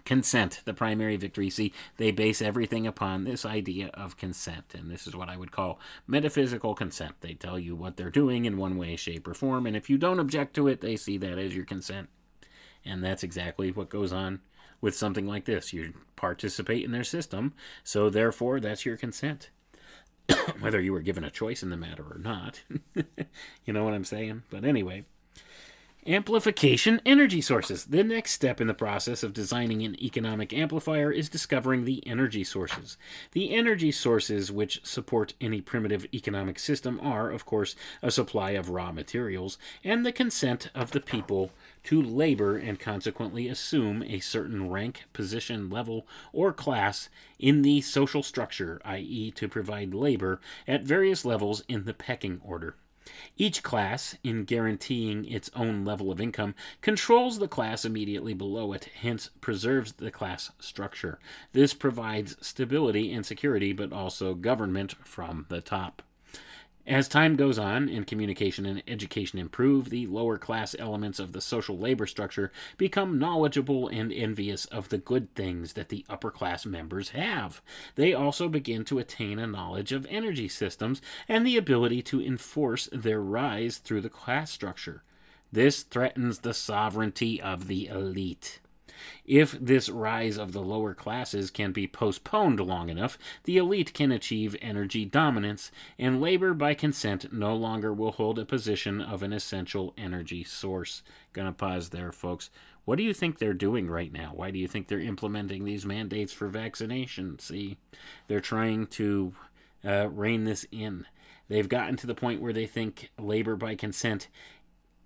Consent, 0.07 0.61
the 0.63 0.73
primary 0.73 1.17
victory. 1.17 1.49
See, 1.49 1.73
they 1.97 2.11
base 2.11 2.41
everything 2.41 2.87
upon 2.87 3.25
this 3.25 3.45
idea 3.45 3.87
of 3.93 4.15
consent, 4.15 4.73
and 4.73 4.89
this 4.89 5.05
is 5.05 5.13
what 5.13 5.27
I 5.27 5.35
would 5.35 5.51
call 5.51 5.81
metaphysical 6.07 6.73
consent. 6.73 7.15
They 7.19 7.33
tell 7.33 7.59
you 7.59 7.75
what 7.75 7.97
they're 7.97 8.09
doing 8.09 8.45
in 8.45 8.57
one 8.57 8.77
way, 8.77 8.95
shape, 8.95 9.27
or 9.27 9.33
form, 9.33 9.67
and 9.67 9.75
if 9.75 9.89
you 9.89 9.97
don't 9.97 10.19
object 10.19 10.55
to 10.55 10.69
it, 10.69 10.79
they 10.79 10.95
see 10.95 11.17
that 11.17 11.37
as 11.37 11.53
your 11.53 11.65
consent. 11.65 12.07
And 12.85 13.03
that's 13.03 13.21
exactly 13.21 13.69
what 13.69 13.89
goes 13.89 14.13
on 14.13 14.39
with 14.79 14.95
something 14.95 15.27
like 15.27 15.43
this. 15.43 15.73
You 15.73 15.93
participate 16.15 16.85
in 16.85 16.93
their 16.93 17.03
system, 17.03 17.53
so 17.83 18.09
therefore 18.09 18.61
that's 18.61 18.85
your 18.85 18.95
consent. 18.95 19.49
Whether 20.61 20.79
you 20.79 20.93
were 20.93 21.01
given 21.01 21.25
a 21.25 21.29
choice 21.29 21.61
in 21.61 21.69
the 21.69 21.75
matter 21.75 22.03
or 22.03 22.17
not. 22.17 22.63
you 23.65 23.73
know 23.73 23.83
what 23.83 23.93
I'm 23.93 24.05
saying? 24.05 24.43
But 24.49 24.63
anyway. 24.63 25.03
Amplification 26.07 27.01
energy 27.05 27.41
sources. 27.41 27.83
The 27.83 28.01
next 28.01 28.31
step 28.31 28.61
in 28.61 28.67
the 28.67 28.73
process 28.73 29.23
of 29.23 29.33
designing 29.33 29.83
an 29.83 30.01
economic 30.01 30.53
amplifier 30.53 31.11
is 31.11 31.27
discovering 31.27 31.83
the 31.83 32.01
energy 32.07 32.45
sources. 32.45 32.95
The 33.33 33.53
energy 33.53 33.91
sources 33.91 34.49
which 34.49 34.79
support 34.85 35.33
any 35.41 35.59
primitive 35.59 36.05
economic 36.13 36.59
system 36.59 36.97
are, 37.03 37.29
of 37.29 37.45
course, 37.45 37.75
a 38.01 38.09
supply 38.09 38.51
of 38.51 38.69
raw 38.69 38.93
materials 38.93 39.57
and 39.83 40.05
the 40.05 40.13
consent 40.13 40.71
of 40.73 40.91
the 40.91 41.01
people 41.01 41.51
to 41.83 42.01
labor 42.01 42.55
and 42.55 42.79
consequently 42.79 43.49
assume 43.49 44.01
a 44.01 44.21
certain 44.21 44.69
rank, 44.69 45.03
position, 45.11 45.69
level, 45.69 46.07
or 46.31 46.53
class 46.53 47.09
in 47.37 47.63
the 47.63 47.81
social 47.81 48.23
structure, 48.23 48.79
i.e., 48.85 49.29
to 49.31 49.49
provide 49.49 49.93
labor 49.93 50.39
at 50.69 50.83
various 50.83 51.25
levels 51.25 51.65
in 51.67 51.83
the 51.83 51.93
pecking 51.93 52.39
order. 52.45 52.77
Each 53.37 53.63
class, 53.63 54.17
in 54.23 54.43
guaranteeing 54.43 55.25
its 55.25 55.49
own 55.55 55.85
level 55.85 56.11
of 56.11 56.19
income, 56.21 56.55
controls 56.81 57.39
the 57.39 57.47
class 57.47 57.85
immediately 57.85 58.33
below 58.33 58.73
it, 58.73 58.89
hence 59.01 59.29
preserves 59.41 59.93
the 59.93 60.11
class 60.11 60.51
structure. 60.59 61.19
This 61.53 61.73
provides 61.73 62.35
stability 62.45 63.13
and 63.13 63.25
security, 63.25 63.73
but 63.73 63.93
also 63.93 64.33
government 64.33 64.95
from 65.03 65.45
the 65.49 65.61
top. 65.61 66.01
As 66.87 67.09
time 67.09 67.35
goes 67.35 67.59
on 67.59 67.89
and 67.89 68.07
communication 68.07 68.65
and 68.65 68.81
education 68.87 69.39
improve, 69.39 69.89
the 69.89 70.07
lower 70.07 70.37
class 70.37 70.73
elements 70.79 71.19
of 71.19 71.33
the 71.33 71.41
social 71.41 71.77
labor 71.77 72.07
structure 72.07 72.49
become 72.77 73.19
knowledgeable 73.19 73.89
and 73.89 74.09
envious 74.13 74.63
of 74.67 74.87
the 74.87 74.97
good 74.97 75.35
things 75.35 75.73
that 75.73 75.89
the 75.89 76.05
upper 76.09 76.31
class 76.31 76.65
members 76.65 77.09
have. 77.09 77.61
They 77.95 78.13
also 78.13 78.47
begin 78.47 78.85
to 78.85 78.99
attain 78.99 79.37
a 79.37 79.45
knowledge 79.45 79.91
of 79.91 80.07
energy 80.09 80.47
systems 80.47 81.01
and 81.27 81.45
the 81.45 81.57
ability 81.57 82.03
to 82.03 82.21
enforce 82.21 82.87
their 82.93 83.19
rise 83.19 83.79
through 83.79 83.99
the 83.99 84.09
class 84.09 84.49
structure. 84.49 85.03
This 85.51 85.83
threatens 85.83 86.39
the 86.39 86.53
sovereignty 86.53 87.41
of 87.41 87.67
the 87.67 87.87
elite. 87.87 88.61
If 89.25 89.51
this 89.53 89.89
rise 89.89 90.37
of 90.37 90.53
the 90.53 90.61
lower 90.61 90.93
classes 90.93 91.51
can 91.51 91.71
be 91.71 91.87
postponed 91.87 92.59
long 92.59 92.89
enough, 92.89 93.17
the 93.43 93.57
elite 93.57 93.93
can 93.93 94.11
achieve 94.11 94.55
energy 94.61 95.05
dominance, 95.05 95.71
and 95.97 96.21
labor 96.21 96.53
by 96.53 96.73
consent 96.73 97.33
no 97.33 97.55
longer 97.55 97.93
will 97.93 98.11
hold 98.11 98.39
a 98.39 98.45
position 98.45 99.01
of 99.01 99.23
an 99.23 99.33
essential 99.33 99.93
energy 99.97 100.43
source. 100.43 101.03
Gonna 101.33 101.53
pause 101.53 101.89
there, 101.89 102.11
folks. 102.11 102.49
What 102.85 102.97
do 102.97 103.03
you 103.03 103.13
think 103.13 103.37
they're 103.37 103.53
doing 103.53 103.89
right 103.89 104.13
now? 104.13 104.31
Why 104.33 104.49
do 104.49 104.57
you 104.57 104.67
think 104.67 104.87
they're 104.87 104.99
implementing 104.99 105.65
these 105.65 105.85
mandates 105.85 106.31
for 106.31 106.47
vaccination? 106.47 107.37
See, 107.37 107.77
they're 108.27 108.39
trying 108.39 108.87
to 108.87 109.33
uh, 109.83 110.07
rein 110.09 110.45
this 110.45 110.65
in. 110.71 111.05
They've 111.49 111.67
gotten 111.67 111.95
to 111.97 112.07
the 112.07 112.15
point 112.15 112.41
where 112.41 112.53
they 112.53 112.65
think 112.65 113.11
labor 113.19 113.55
by 113.55 113.75
consent 113.75 114.27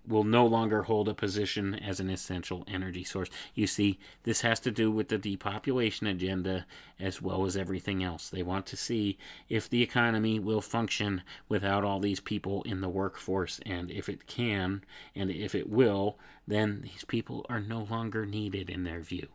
will 0.06 0.24
no 0.24 0.44
longer 0.44 0.82
hold 0.82 1.08
a 1.08 1.14
position 1.14 1.74
as 1.74 2.00
an 2.00 2.10
essential 2.10 2.64
energy 2.66 3.04
source. 3.04 3.28
You 3.54 3.66
see, 3.66 3.98
this 4.24 4.40
has 4.40 4.58
to 4.60 4.70
do 4.70 4.90
with 4.90 5.08
the 5.08 5.18
depopulation 5.18 6.06
agenda 6.06 6.66
as 6.98 7.22
well 7.22 7.46
as 7.46 7.56
everything 7.56 8.02
else. 8.02 8.28
They 8.28 8.42
want 8.42 8.66
to 8.66 8.76
see 8.76 9.18
if 9.48 9.68
the 9.68 9.82
economy 9.82 10.38
will 10.38 10.60
function 10.60 11.22
without 11.48 11.84
all 11.84 12.00
these 12.00 12.20
people 12.20 12.62
in 12.62 12.80
the 12.80 12.88
workforce, 12.88 13.60
and 13.64 13.90
if 13.90 14.08
it 14.08 14.26
can, 14.26 14.82
and 15.14 15.30
if 15.30 15.54
it 15.54 15.68
will, 15.68 16.18
then 16.46 16.80
these 16.82 17.04
people 17.04 17.46
are 17.48 17.60
no 17.60 17.86
longer 17.88 18.26
needed 18.26 18.68
in 18.68 18.84
their 18.84 19.00
view. 19.00 19.28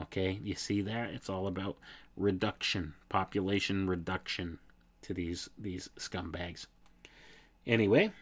Okay, 0.00 0.40
you 0.42 0.54
see 0.54 0.80
that? 0.82 1.10
It's 1.10 1.28
all 1.28 1.46
about 1.46 1.76
reduction, 2.16 2.94
population 3.08 3.86
reduction 3.88 4.58
to 5.02 5.14
these 5.14 5.50
these 5.58 5.88
scumbags. 5.98 6.66
Anyway, 7.66 8.12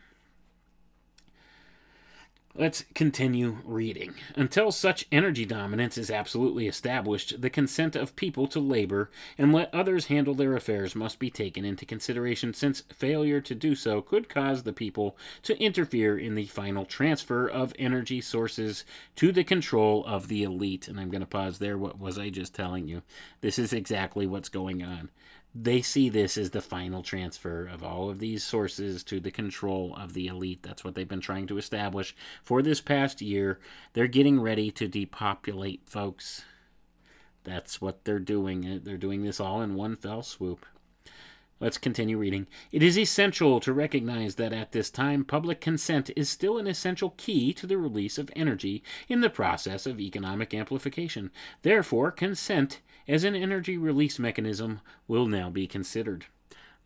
Let's 2.59 2.85
continue 2.93 3.59
reading. 3.65 4.17
Until 4.35 4.73
such 4.73 5.07
energy 5.13 5.45
dominance 5.45 5.97
is 5.97 6.11
absolutely 6.11 6.67
established, 6.67 7.41
the 7.41 7.51
consent 7.51 7.95
of 7.95 8.17
people 8.17 8.49
to 8.49 8.59
labor 8.59 9.13
and 9.39 9.53
let 9.53 9.73
others 9.73 10.07
handle 10.07 10.35
their 10.35 10.57
affairs 10.57 10.97
must 10.97 11.21
be 11.21 11.31
taken 11.31 11.65
into 11.65 11.87
consideration, 11.87 12.53
since 12.53 12.81
failure 12.93 13.41
to 13.41 13.55
do 13.55 13.77
so 13.77 14.03
could 14.03 14.29
cause 14.29 14.65
the 14.65 14.73
people 14.73 15.17
to 15.43 15.57
interfere 15.63 16.19
in 16.19 16.35
the 16.35 16.47
final 16.47 16.85
transfer 16.85 17.47
of 17.47 17.73
energy 17.79 18.21
sources 18.21 18.85
to 19.15 19.31
the 19.31 19.45
control 19.45 20.05
of 20.05 20.27
the 20.27 20.43
elite. 20.43 20.89
And 20.89 20.99
I'm 20.99 21.11
going 21.11 21.21
to 21.21 21.29
pause 21.29 21.61
there. 21.61 21.79
What 21.79 22.01
was 22.01 22.19
I 22.19 22.29
just 22.29 22.57
telling 22.57 22.89
you? 22.89 23.03
This 23.41 23.61
is 23.61 23.73
exactly 23.73 24.27
what's 24.27 24.49
going 24.49 24.83
on 24.83 25.11
they 25.55 25.83
see 25.83 26.09
this 26.09 26.37
as 26.37 26.51
the 26.51 26.61
final 26.61 27.03
transfer 27.03 27.67
of 27.67 27.83
all 27.83 28.11
of 28.11 28.19
these 28.19 28.45
sources 28.45 29.03
to 29.05 29.19
the 29.19 29.31
control 29.31 29.95
of 29.97 30.13
the 30.13 30.27
elite. 30.27 30.63
That's 30.63 30.85
what 30.85 30.95
they've 30.95 31.09
been 31.09 31.21
trying 31.21 31.47
to 31.49 31.59
establish 31.59 32.15
for 32.43 32.63
this 32.63 32.81
past 32.81 33.21
year. 33.21 33.59
They're 33.95 34.07
getting 34.07 34.41
ready 34.41 34.71
to 34.73 34.87
depopulate, 34.87 35.89
folks. 35.89 36.45
That's 37.45 37.81
what 37.81 38.05
they're 38.05 38.19
doing. 38.19 38.81
They're 38.85 38.99
doing 38.99 39.23
this 39.23 39.41
all 39.41 39.63
in 39.63 39.75
one 39.75 39.97
fell 39.97 40.23
swoop. 40.23 40.67
Let's 41.61 41.79
continue 41.79 42.17
reading. 42.19 42.47
It 42.71 42.85
is 42.85 42.97
essential 42.97 43.59
to 43.61 43.73
recognize 43.73 44.37
that 44.37 44.53
at 44.53 44.71
this 44.71 44.91
time, 44.91 45.25
public 45.25 45.61
consent 45.61 46.09
is 46.15 46.29
still 46.29 46.57
an 46.57 46.69
essential 46.69 47.15
key 47.17 47.53
to 47.55 47.67
the 47.67 47.79
release 47.79 48.17
of 48.17 48.31
energy 48.37 48.85
in 49.09 49.23
the 49.23 49.31
process 49.31 49.85
of 49.85 49.99
economic 49.99 50.55
amplification. 50.55 51.33
Therefore, 51.63 52.13
consent 52.13 52.81
as 53.09 53.25
an 53.25 53.35
energy 53.35 53.77
release 53.77 54.21
mechanism 54.21 54.81
will 55.09 55.27
now 55.27 55.51
be 55.51 55.67
considered. 55.67 56.27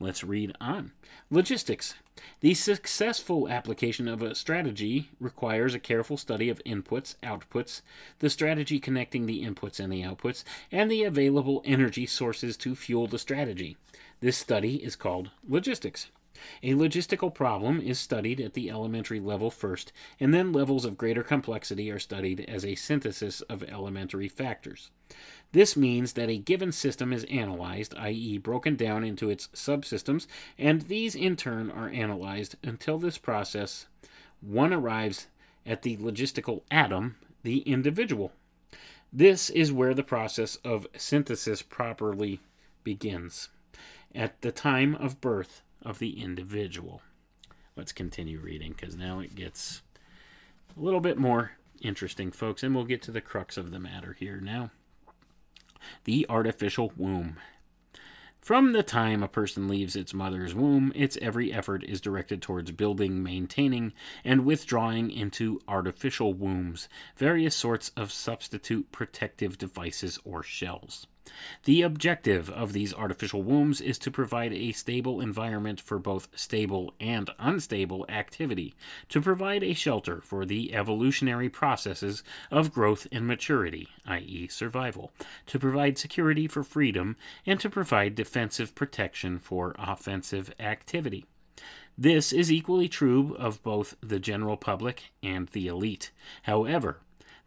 Let's 0.00 0.24
read 0.24 0.56
on. 0.60 0.92
Logistics. 1.30 1.94
The 2.40 2.54
successful 2.54 3.48
application 3.48 4.08
of 4.08 4.20
a 4.20 4.34
strategy 4.34 5.10
requires 5.20 5.74
a 5.74 5.78
careful 5.78 6.16
study 6.16 6.48
of 6.48 6.62
inputs, 6.64 7.14
outputs, 7.22 7.82
the 8.18 8.30
strategy 8.30 8.80
connecting 8.80 9.26
the 9.26 9.44
inputs 9.44 9.78
and 9.78 9.92
the 9.92 10.02
outputs, 10.02 10.44
and 10.70 10.90
the 10.90 11.04
available 11.04 11.62
energy 11.64 12.06
sources 12.06 12.56
to 12.58 12.74
fuel 12.74 13.06
the 13.06 13.18
strategy. 13.18 13.76
This 14.22 14.38
study 14.38 14.76
is 14.76 14.94
called 14.94 15.30
logistics. 15.48 16.12
A 16.62 16.74
logistical 16.74 17.34
problem 17.34 17.80
is 17.80 17.98
studied 17.98 18.40
at 18.40 18.54
the 18.54 18.70
elementary 18.70 19.18
level 19.18 19.50
first, 19.50 19.92
and 20.20 20.32
then 20.32 20.52
levels 20.52 20.84
of 20.84 20.96
greater 20.96 21.24
complexity 21.24 21.90
are 21.90 21.98
studied 21.98 22.38
as 22.48 22.64
a 22.64 22.76
synthesis 22.76 23.40
of 23.42 23.64
elementary 23.64 24.28
factors. 24.28 24.92
This 25.50 25.76
means 25.76 26.12
that 26.12 26.28
a 26.28 26.38
given 26.38 26.70
system 26.70 27.12
is 27.12 27.24
analyzed, 27.24 27.96
i.e., 27.98 28.38
broken 28.38 28.76
down 28.76 29.02
into 29.02 29.28
its 29.28 29.48
subsystems, 29.48 30.28
and 30.56 30.82
these 30.82 31.16
in 31.16 31.34
turn 31.34 31.68
are 31.68 31.88
analyzed 31.88 32.54
until 32.62 32.98
this 32.98 33.18
process 33.18 33.86
one 34.40 34.72
arrives 34.72 35.26
at 35.66 35.82
the 35.82 35.96
logistical 35.96 36.62
atom, 36.70 37.16
the 37.42 37.58
individual. 37.62 38.30
This 39.12 39.50
is 39.50 39.72
where 39.72 39.94
the 39.94 40.04
process 40.04 40.54
of 40.64 40.86
synthesis 40.96 41.60
properly 41.60 42.38
begins 42.84 43.48
at 44.14 44.40
the 44.42 44.52
time 44.52 44.94
of 44.96 45.20
birth 45.20 45.62
of 45.82 45.98
the 45.98 46.22
individual. 46.22 47.02
Let's 47.76 47.92
continue 47.92 48.38
reading 48.38 48.72
because 48.72 48.96
now 48.96 49.20
it 49.20 49.34
gets 49.34 49.82
a 50.76 50.80
little 50.80 51.00
bit 51.00 51.18
more 51.18 51.52
interesting, 51.80 52.30
folks, 52.30 52.62
and 52.62 52.74
we'll 52.74 52.84
get 52.84 53.02
to 53.02 53.10
the 53.10 53.20
crux 53.20 53.56
of 53.56 53.70
the 53.70 53.80
matter 53.80 54.14
here 54.18 54.40
now. 54.40 54.70
The 56.04 56.26
artificial 56.28 56.92
womb. 56.96 57.38
From 58.40 58.72
the 58.72 58.82
time 58.82 59.22
a 59.22 59.28
person 59.28 59.68
leaves 59.68 59.94
its 59.94 60.12
mother's 60.12 60.52
womb, 60.52 60.92
its 60.96 61.16
every 61.22 61.52
effort 61.52 61.84
is 61.84 62.00
directed 62.00 62.42
towards 62.42 62.72
building, 62.72 63.22
maintaining, 63.22 63.92
and 64.24 64.44
withdrawing 64.44 65.12
into 65.12 65.60
artificial 65.68 66.34
wombs 66.34 66.88
various 67.16 67.54
sorts 67.54 67.92
of 67.96 68.10
substitute 68.10 68.90
protective 68.90 69.58
devices 69.58 70.18
or 70.24 70.42
shells. 70.42 71.06
The 71.64 71.82
objective 71.82 72.50
of 72.50 72.72
these 72.72 72.92
artificial 72.92 73.42
wombs 73.42 73.80
is 73.80 73.96
to 73.98 74.10
provide 74.10 74.52
a 74.52 74.72
stable 74.72 75.20
environment 75.20 75.80
for 75.80 75.98
both 75.98 76.28
stable 76.34 76.94
and 76.98 77.30
unstable 77.38 78.04
activity, 78.08 78.74
to 79.08 79.20
provide 79.20 79.62
a 79.62 79.72
shelter 79.72 80.20
for 80.20 80.44
the 80.44 80.74
evolutionary 80.74 81.48
processes 81.48 82.24
of 82.50 82.72
growth 82.72 83.06
and 83.12 83.26
maturity, 83.26 83.88
i.e., 84.06 84.48
survival, 84.48 85.12
to 85.46 85.58
provide 85.58 85.98
security 85.98 86.48
for 86.48 86.64
freedom, 86.64 87.16
and 87.46 87.60
to 87.60 87.70
provide 87.70 88.14
defensive 88.14 88.74
protection 88.74 89.38
for 89.38 89.76
offensive 89.78 90.52
activity. 90.58 91.24
This 91.96 92.32
is 92.32 92.50
equally 92.50 92.88
true 92.88 93.36
of 93.38 93.62
both 93.62 93.94
the 94.00 94.18
general 94.18 94.56
public 94.56 95.12
and 95.22 95.48
the 95.48 95.68
elite. 95.68 96.10
However, 96.44 96.98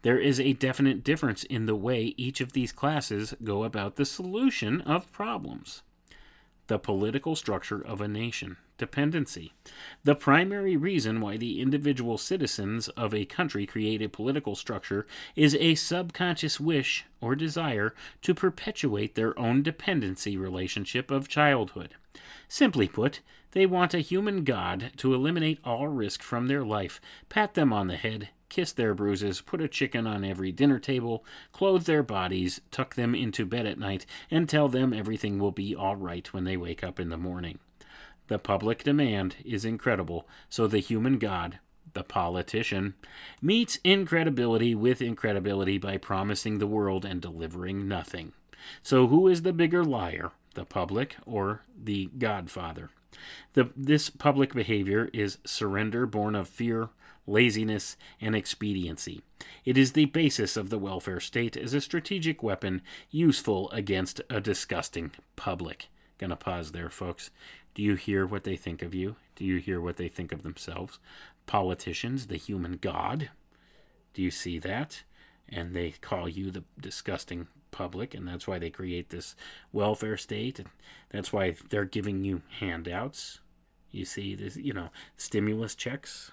there 0.06 0.20
is 0.20 0.38
a 0.38 0.52
definite 0.52 1.02
difference 1.02 1.42
in 1.42 1.66
the 1.66 1.74
way 1.74 2.14
each 2.16 2.40
of 2.40 2.52
these 2.52 2.70
classes 2.70 3.34
go 3.42 3.64
about 3.64 3.96
the 3.96 4.04
solution 4.04 4.80
of 4.82 5.10
problems. 5.10 5.82
The 6.68 6.78
political 6.78 7.34
structure 7.34 7.84
of 7.84 8.00
a 8.00 8.06
nation. 8.06 8.56
Dependency. 8.78 9.52
The 10.04 10.14
primary 10.14 10.76
reason 10.76 11.20
why 11.20 11.38
the 11.38 11.60
individual 11.60 12.18
citizens 12.18 12.88
of 12.90 13.12
a 13.12 13.24
country 13.24 13.66
create 13.66 14.00
a 14.00 14.08
political 14.08 14.54
structure 14.54 15.08
is 15.34 15.56
a 15.56 15.74
subconscious 15.74 16.60
wish 16.60 17.04
or 17.20 17.34
desire 17.34 17.92
to 18.22 18.32
perpetuate 18.32 19.16
their 19.16 19.36
own 19.36 19.64
dependency 19.64 20.36
relationship 20.36 21.10
of 21.10 21.26
childhood. 21.26 21.96
Simply 22.46 22.86
put, 22.86 23.22
they 23.50 23.66
want 23.66 23.92
a 23.92 23.98
human 23.98 24.44
god 24.44 24.92
to 24.98 25.14
eliminate 25.14 25.58
all 25.64 25.88
risk 25.88 26.22
from 26.22 26.46
their 26.46 26.64
life, 26.64 27.00
pat 27.28 27.54
them 27.54 27.72
on 27.72 27.88
the 27.88 27.96
head, 27.96 28.28
kiss 28.48 28.72
their 28.72 28.94
bruises, 28.94 29.40
put 29.40 29.60
a 29.60 29.68
chicken 29.68 30.06
on 30.06 30.24
every 30.24 30.52
dinner 30.52 30.78
table, 30.78 31.24
clothe 31.52 31.84
their 31.84 32.02
bodies, 32.02 32.60
tuck 32.70 32.94
them 32.94 33.14
into 33.14 33.44
bed 33.44 33.66
at 33.66 33.78
night, 33.78 34.06
and 34.30 34.48
tell 34.48 34.68
them 34.68 34.92
everything 34.92 35.38
will 35.38 35.52
be 35.52 35.74
all 35.74 35.96
right 35.96 36.32
when 36.32 36.44
they 36.44 36.56
wake 36.56 36.84
up 36.84 37.00
in 37.00 37.08
the 37.08 37.16
morning. 37.16 37.58
The 38.28 38.38
public 38.38 38.82
demand 38.82 39.36
is 39.44 39.64
incredible, 39.64 40.28
so 40.48 40.66
the 40.66 40.78
human 40.78 41.18
god, 41.18 41.60
the 41.92 42.02
politician, 42.02 42.94
meets 43.40 43.78
incredibility 43.84 44.74
with 44.74 45.00
incredibility 45.00 45.78
by 45.78 45.96
promising 45.96 46.58
the 46.58 46.66
world 46.66 47.04
and 47.04 47.20
delivering 47.20 47.86
nothing. 47.86 48.32
So, 48.82 49.06
who 49.06 49.28
is 49.28 49.42
the 49.42 49.52
bigger 49.52 49.84
liar, 49.84 50.32
the 50.54 50.64
public 50.64 51.16
or 51.24 51.62
the 51.80 52.10
godfather? 52.18 52.90
The, 53.52 53.70
this 53.76 54.10
public 54.10 54.52
behavior 54.52 55.08
is 55.12 55.38
surrender 55.44 56.04
born 56.04 56.34
of 56.34 56.48
fear, 56.48 56.88
laziness, 57.26 57.96
and 58.20 58.34
expediency. 58.34 59.22
It 59.64 59.76
is 59.76 59.92
the 59.92 60.06
basis 60.06 60.56
of 60.56 60.70
the 60.70 60.78
welfare 60.78 61.20
state 61.20 61.56
as 61.56 61.74
a 61.74 61.80
strategic 61.80 62.42
weapon 62.42 62.82
useful 63.10 63.70
against 63.70 64.20
a 64.30 64.40
disgusting 64.40 65.12
public. 65.34 65.88
Gonna 66.18 66.36
pause 66.36 66.72
there, 66.72 66.90
folks. 66.90 67.30
Do 67.74 67.82
you 67.82 67.94
hear 67.94 68.26
what 68.26 68.44
they 68.44 68.56
think 68.56 68.82
of 68.82 68.94
you? 68.94 69.16
Do 69.34 69.44
you 69.44 69.58
hear 69.58 69.80
what 69.80 69.96
they 69.96 70.08
think 70.08 70.32
of 70.32 70.42
themselves? 70.42 70.98
Politicians, 71.46 72.26
the 72.26 72.36
human 72.36 72.78
god. 72.78 73.30
Do 74.14 74.22
you 74.22 74.30
see 74.30 74.58
that? 74.60 75.02
And 75.48 75.76
they 75.76 75.90
call 76.00 76.28
you 76.28 76.50
the 76.50 76.64
disgusting 76.80 77.48
public, 77.70 78.14
and 78.14 78.26
that's 78.26 78.48
why 78.48 78.58
they 78.58 78.70
create 78.70 79.10
this 79.10 79.36
welfare 79.72 80.16
state. 80.16 80.58
And 80.58 80.68
that's 81.10 81.32
why 81.32 81.56
they're 81.68 81.84
giving 81.84 82.24
you 82.24 82.42
handouts. 82.60 83.40
You 83.90 84.04
see, 84.04 84.34
this, 84.34 84.56
you 84.56 84.72
know, 84.72 84.88
stimulus 85.16 85.74
checks 85.74 86.32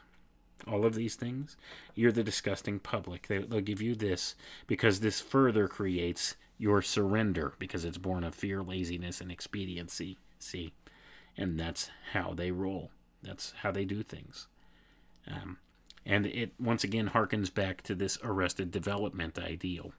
all 0.67 0.85
of 0.85 0.95
these 0.95 1.15
things, 1.15 1.57
you're 1.95 2.11
the 2.11 2.23
disgusting 2.23 2.79
public. 2.79 3.27
They, 3.27 3.39
will 3.39 3.61
give 3.61 3.81
you 3.81 3.95
this 3.95 4.35
because 4.67 4.99
this 4.99 5.21
further 5.21 5.67
creates 5.67 6.35
your 6.57 6.81
surrender 6.81 7.53
because 7.59 7.83
it's 7.83 7.97
born 7.97 8.23
of 8.23 8.35
fear, 8.35 8.63
laziness, 8.63 9.21
and 9.21 9.31
expediency. 9.31 10.17
See? 10.39 10.73
And 11.35 11.59
that's 11.59 11.89
how 12.11 12.33
they 12.33 12.51
roll. 12.51 12.91
That's 13.21 13.53
how 13.61 13.71
they 13.71 13.85
do 13.85 14.03
things. 14.03 14.47
Um, 15.27 15.57
and 16.05 16.25
it 16.25 16.53
once 16.59 16.83
again 16.83 17.09
harkens 17.09 17.53
back 17.53 17.81
to 17.83 17.95
this 17.95 18.17
arrested 18.23 18.71
development 18.71 19.39
ideal. 19.39 19.93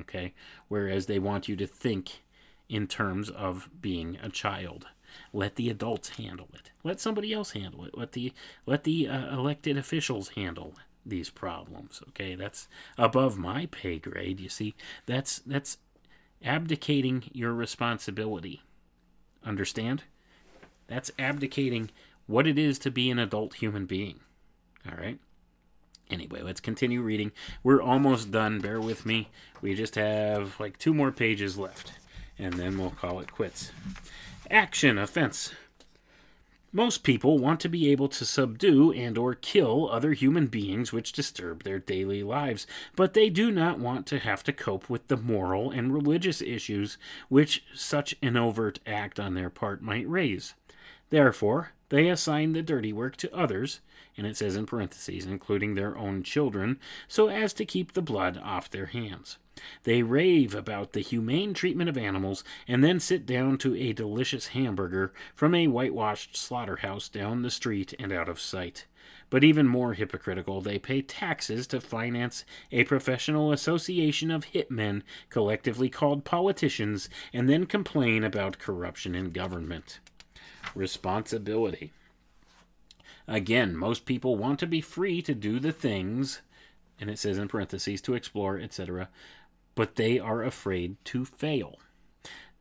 Okay? 0.00 0.34
Whereas 0.68 1.06
they 1.06 1.18
want 1.18 1.48
you 1.48 1.56
to 1.56 1.66
think 1.66 2.22
in 2.68 2.86
terms 2.86 3.30
of 3.30 3.68
being 3.80 4.18
a 4.22 4.28
child. 4.28 4.86
Let 5.32 5.56
the 5.56 5.70
adults 5.70 6.10
handle 6.10 6.48
it. 6.54 6.70
Let 6.82 7.00
somebody 7.00 7.32
else 7.32 7.52
handle 7.52 7.84
it. 7.84 7.96
Let 7.96 8.12
the 8.12 8.32
let 8.66 8.84
the 8.84 9.08
uh, 9.08 9.34
elected 9.36 9.76
officials 9.76 10.30
handle 10.30 10.74
these 11.06 11.30
problems. 11.30 12.02
Okay, 12.10 12.34
that's 12.34 12.68
above 12.96 13.36
my 13.36 13.66
pay 13.66 13.98
grade. 13.98 14.40
You 14.40 14.48
see, 14.48 14.74
that's 15.06 15.38
that's 15.40 15.78
abdicating 16.44 17.24
your 17.32 17.52
responsibility. 17.52 18.62
Understand? 19.44 20.04
That's 20.86 21.10
abdicating 21.18 21.90
what 22.26 22.46
it 22.46 22.58
is 22.58 22.78
to 22.80 22.90
be 22.90 23.10
an 23.10 23.18
adult 23.18 23.54
human 23.54 23.86
being. 23.86 24.20
All 24.88 24.96
right. 24.96 25.18
Anyway, 26.10 26.42
let's 26.42 26.60
continue 26.60 27.00
reading. 27.00 27.32
We're 27.62 27.80
almost 27.80 28.30
done. 28.30 28.60
Bear 28.60 28.80
with 28.80 29.06
me. 29.06 29.30
We 29.62 29.74
just 29.74 29.94
have 29.94 30.60
like 30.60 30.78
two 30.78 30.92
more 30.92 31.10
pages 31.10 31.56
left, 31.58 31.92
and 32.38 32.54
then 32.54 32.78
we'll 32.78 32.90
call 32.90 33.20
it 33.20 33.32
quits. 33.32 33.72
Action 34.50 34.98
offense. 34.98 35.54
Most 36.70 37.02
people 37.02 37.38
want 37.38 37.60
to 37.60 37.68
be 37.68 37.90
able 37.90 38.08
to 38.08 38.26
subdue 38.26 38.92
and 38.92 39.16
or 39.16 39.34
kill 39.34 39.88
other 39.88 40.12
human 40.12 40.48
beings 40.48 40.92
which 40.92 41.12
disturb 41.12 41.62
their 41.62 41.78
daily 41.78 42.22
lives, 42.22 42.66
but 42.94 43.14
they 43.14 43.30
do 43.30 43.50
not 43.50 43.78
want 43.78 44.06
to 44.08 44.18
have 44.18 44.42
to 44.44 44.52
cope 44.52 44.90
with 44.90 45.08
the 45.08 45.16
moral 45.16 45.70
and 45.70 45.94
religious 45.94 46.42
issues 46.42 46.98
which 47.28 47.64
such 47.74 48.14
an 48.20 48.36
overt 48.36 48.80
act 48.86 49.18
on 49.18 49.34
their 49.34 49.50
part 49.50 49.80
might 49.80 50.08
raise. 50.08 50.54
Therefore, 51.08 51.72
they 51.88 52.08
assign 52.08 52.52
the 52.52 52.62
dirty 52.62 52.92
work 52.92 53.16
to 53.18 53.34
others, 53.34 53.80
and 54.16 54.26
it 54.26 54.36
says 54.36 54.56
in 54.56 54.66
parentheses, 54.66 55.26
including 55.26 55.74
their 55.74 55.96
own 55.96 56.22
children, 56.22 56.78
so 57.08 57.28
as 57.28 57.52
to 57.54 57.64
keep 57.64 57.92
the 57.92 58.02
blood 58.02 58.40
off 58.42 58.70
their 58.70 58.86
hands. 58.86 59.38
They 59.84 60.02
rave 60.02 60.54
about 60.54 60.92
the 60.92 61.00
humane 61.00 61.54
treatment 61.54 61.88
of 61.88 61.96
animals 61.96 62.42
and 62.66 62.82
then 62.82 62.98
sit 62.98 63.24
down 63.24 63.58
to 63.58 63.76
a 63.76 63.92
delicious 63.92 64.48
hamburger 64.48 65.12
from 65.34 65.54
a 65.54 65.68
whitewashed 65.68 66.36
slaughterhouse 66.36 67.08
down 67.08 67.42
the 67.42 67.50
street 67.50 67.94
and 67.98 68.12
out 68.12 68.28
of 68.28 68.40
sight. 68.40 68.86
But 69.30 69.44
even 69.44 69.66
more 69.66 69.94
hypocritical, 69.94 70.60
they 70.60 70.78
pay 70.78 71.02
taxes 71.02 71.66
to 71.68 71.80
finance 71.80 72.44
a 72.70 72.84
professional 72.84 73.52
association 73.52 74.30
of 74.30 74.46
hitmen, 74.46 75.02
collectively 75.28 75.88
called 75.88 76.24
politicians, 76.24 77.08
and 77.32 77.48
then 77.48 77.66
complain 77.66 78.24
about 78.24 78.58
corruption 78.58 79.14
in 79.14 79.30
government. 79.30 80.00
Responsibility. 80.74 81.92
Again, 83.26 83.76
most 83.76 84.04
people 84.04 84.36
want 84.36 84.58
to 84.60 84.66
be 84.66 84.80
free 84.80 85.22
to 85.22 85.34
do 85.34 85.58
the 85.58 85.72
things, 85.72 86.42
and 87.00 87.08
it 87.08 87.18
says 87.18 87.38
in 87.38 87.48
parentheses, 87.48 88.00
to 88.02 88.14
explore, 88.14 88.58
etc., 88.58 89.08
but 89.74 89.96
they 89.96 90.18
are 90.18 90.42
afraid 90.42 90.96
to 91.06 91.24
fail. 91.24 91.78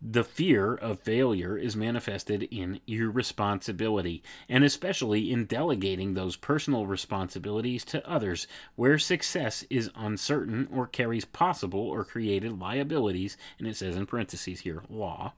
The 0.06 0.26
fear 0.26 0.76
of 0.76 1.00
failure 1.00 1.58
is 1.58 1.78
manifested 1.78 2.44
in 2.44 2.82
irresponsibility, 2.88 4.22
and 4.50 4.64
especially 4.66 5.32
in 5.32 5.46
delegating 5.46 6.14
those 6.14 6.36
personal 6.36 6.86
responsibilities 6.86 7.86
to 7.86 8.06
others, 8.06 8.46
where 8.76 9.00
success 9.00 9.64
is 9.70 9.92
uncertain 9.96 10.68
or 10.74 10.88
carries 10.88 11.24
possible 11.24 11.80
or 11.80 12.04
created 12.04 12.60
liabilities, 12.60 13.38
and 13.58 13.66
it 13.66 13.78
says 13.78 13.96
in 13.96 14.06
parentheses 14.06 14.62
here, 14.62 14.84
law, 14.90 15.36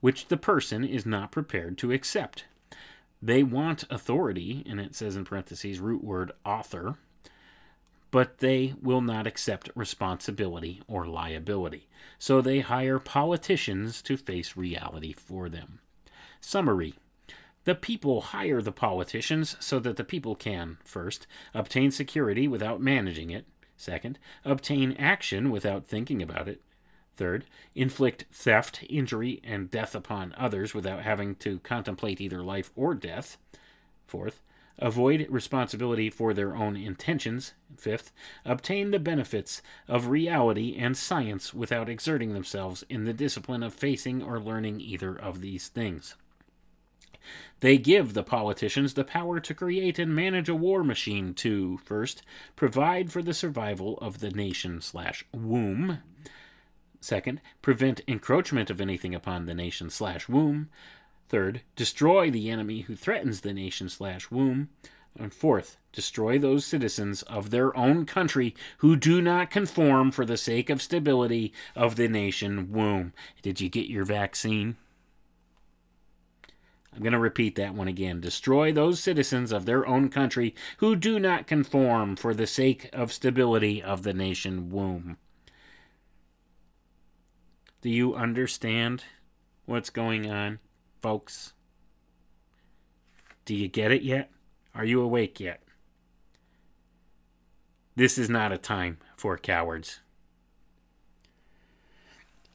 which 0.00 0.26
the 0.26 0.36
person 0.36 0.82
is 0.82 1.06
not 1.06 1.30
prepared 1.30 1.78
to 1.78 1.92
accept. 1.92 2.46
They 3.22 3.42
want 3.42 3.84
authority, 3.90 4.64
and 4.66 4.80
it 4.80 4.94
says 4.94 5.14
in 5.14 5.24
parentheses, 5.24 5.78
root 5.78 6.02
word 6.02 6.32
author, 6.44 6.96
but 8.10 8.38
they 8.38 8.74
will 8.82 9.02
not 9.02 9.26
accept 9.26 9.70
responsibility 9.74 10.82
or 10.88 11.06
liability. 11.06 11.88
So 12.18 12.40
they 12.40 12.60
hire 12.60 12.98
politicians 12.98 14.02
to 14.02 14.16
face 14.16 14.56
reality 14.56 15.12
for 15.12 15.48
them. 15.48 15.80
Summary 16.40 16.94
The 17.64 17.74
people 17.74 18.20
hire 18.22 18.62
the 18.62 18.72
politicians 18.72 19.54
so 19.60 19.78
that 19.80 19.96
the 19.96 20.04
people 20.04 20.34
can, 20.34 20.78
first, 20.82 21.26
obtain 21.54 21.90
security 21.90 22.48
without 22.48 22.80
managing 22.80 23.30
it, 23.30 23.46
second, 23.76 24.18
obtain 24.44 24.92
action 24.92 25.50
without 25.50 25.86
thinking 25.86 26.22
about 26.22 26.48
it, 26.48 26.62
third, 27.20 27.44
inflict 27.74 28.24
theft, 28.32 28.82
injury, 28.88 29.42
and 29.44 29.70
death 29.70 29.94
upon 29.94 30.34
others 30.38 30.72
without 30.72 31.02
having 31.02 31.34
to 31.34 31.58
contemplate 31.58 32.18
either 32.18 32.42
life 32.42 32.70
or 32.74 32.94
death, 32.94 33.36
fourth, 34.06 34.40
avoid 34.78 35.26
responsibility 35.28 36.08
for 36.08 36.32
their 36.32 36.56
own 36.56 36.78
intentions. 36.78 37.52
Fifth, 37.76 38.10
obtain 38.46 38.90
the 38.90 38.98
benefits 38.98 39.60
of 39.86 40.06
reality 40.06 40.74
and 40.78 40.96
science 40.96 41.52
without 41.52 41.90
exerting 41.90 42.32
themselves 42.32 42.84
in 42.88 43.04
the 43.04 43.12
discipline 43.12 43.62
of 43.62 43.74
facing 43.74 44.22
or 44.22 44.40
learning 44.40 44.80
either 44.80 45.14
of 45.14 45.42
these 45.42 45.68
things. 45.68 46.14
They 47.60 47.76
give 47.76 48.14
the 48.14 48.22
politicians 48.22 48.94
the 48.94 49.04
power 49.04 49.40
to 49.40 49.52
create 49.52 49.98
and 49.98 50.16
manage 50.16 50.48
a 50.48 50.54
war 50.54 50.82
machine 50.82 51.34
to, 51.34 51.76
first, 51.84 52.22
provide 52.56 53.12
for 53.12 53.20
the 53.20 53.34
survival 53.34 53.98
of 53.98 54.20
the 54.20 54.30
nation 54.30 54.80
slash 54.80 55.26
womb, 55.34 55.98
Second, 57.00 57.40
prevent 57.62 58.02
encroachment 58.06 58.68
of 58.70 58.80
anything 58.80 59.14
upon 59.14 59.46
the 59.46 59.54
nation 59.54 59.88
slash 59.88 60.28
womb. 60.28 60.68
Third, 61.28 61.62
destroy 61.74 62.30
the 62.30 62.50
enemy 62.50 62.82
who 62.82 62.94
threatens 62.94 63.40
the 63.40 63.54
nation 63.54 63.88
slash 63.88 64.30
womb. 64.30 64.68
And 65.18 65.32
fourth, 65.32 65.76
destroy 65.92 66.38
those 66.38 66.64
citizens 66.64 67.22
of 67.22 67.50
their 67.50 67.76
own 67.76 68.06
country 68.06 68.54
who 68.78 68.96
do 68.96 69.20
not 69.20 69.50
conform 69.50 70.10
for 70.10 70.24
the 70.24 70.36
sake 70.36 70.70
of 70.70 70.82
stability 70.82 71.52
of 71.74 71.96
the 71.96 72.08
nation 72.08 72.70
womb. 72.70 73.12
Did 73.42 73.60
you 73.60 73.68
get 73.68 73.86
your 73.86 74.04
vaccine? 74.04 74.76
I'm 76.92 77.02
going 77.02 77.12
to 77.12 77.18
repeat 77.18 77.56
that 77.56 77.74
one 77.74 77.88
again. 77.88 78.20
Destroy 78.20 78.72
those 78.72 79.00
citizens 79.00 79.52
of 79.52 79.64
their 79.64 79.86
own 79.86 80.08
country 80.10 80.54
who 80.78 80.96
do 80.96 81.18
not 81.18 81.46
conform 81.46 82.16
for 82.16 82.34
the 82.34 82.46
sake 82.46 82.90
of 82.92 83.12
stability 83.12 83.82
of 83.82 84.02
the 84.02 84.12
nation 84.12 84.70
womb. 84.70 85.16
Do 87.82 87.88
you 87.88 88.14
understand 88.14 89.04
what's 89.64 89.88
going 89.88 90.30
on, 90.30 90.58
folks? 91.00 91.54
Do 93.44 93.54
you 93.54 93.68
get 93.68 93.90
it 93.90 94.02
yet? 94.02 94.30
Are 94.74 94.84
you 94.84 95.00
awake 95.00 95.40
yet? 95.40 95.62
This 97.96 98.18
is 98.18 98.28
not 98.28 98.52
a 98.52 98.58
time 98.58 98.98
for 99.16 99.36
cowards. 99.38 100.00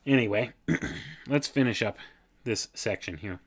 Anyway, 0.05 0.53
let's 1.27 1.47
finish 1.47 1.81
up 1.81 1.97
this 2.43 2.67
section 2.75 3.17
here. 3.17 3.39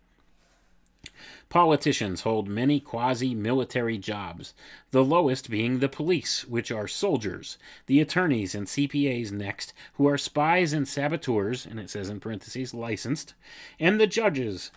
Politicians 1.48 2.22
hold 2.22 2.46
many 2.46 2.78
quasi 2.78 3.34
military 3.34 3.96
jobs, 3.96 4.52
the 4.90 5.02
lowest 5.02 5.48
being 5.48 5.78
the 5.78 5.88
police, 5.88 6.46
which 6.46 6.70
are 6.70 6.86
soldiers, 6.86 7.56
the 7.86 8.00
attorneys 8.00 8.54
and 8.54 8.66
CPAs 8.66 9.32
next, 9.32 9.72
who 9.94 10.06
are 10.06 10.18
spies 10.18 10.74
and 10.74 10.86
saboteurs, 10.86 11.64
and 11.64 11.80
it 11.80 11.88
says 11.88 12.10
in 12.10 12.20
parentheses, 12.20 12.74
licensed, 12.74 13.32
and 13.80 13.98
the 13.98 14.06
judges, 14.06 14.70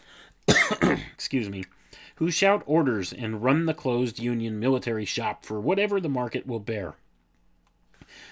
excuse 1.13 1.49
me, 1.49 1.65
who 2.15 2.31
shout 2.31 2.63
orders 2.65 3.11
and 3.11 3.43
run 3.43 3.65
the 3.65 3.73
closed 3.73 4.17
union 4.17 4.57
military 4.57 5.05
shop 5.05 5.45
for 5.45 5.59
whatever 5.59 5.99
the 5.99 6.07
market 6.07 6.47
will 6.47 6.59
bear. 6.59 6.95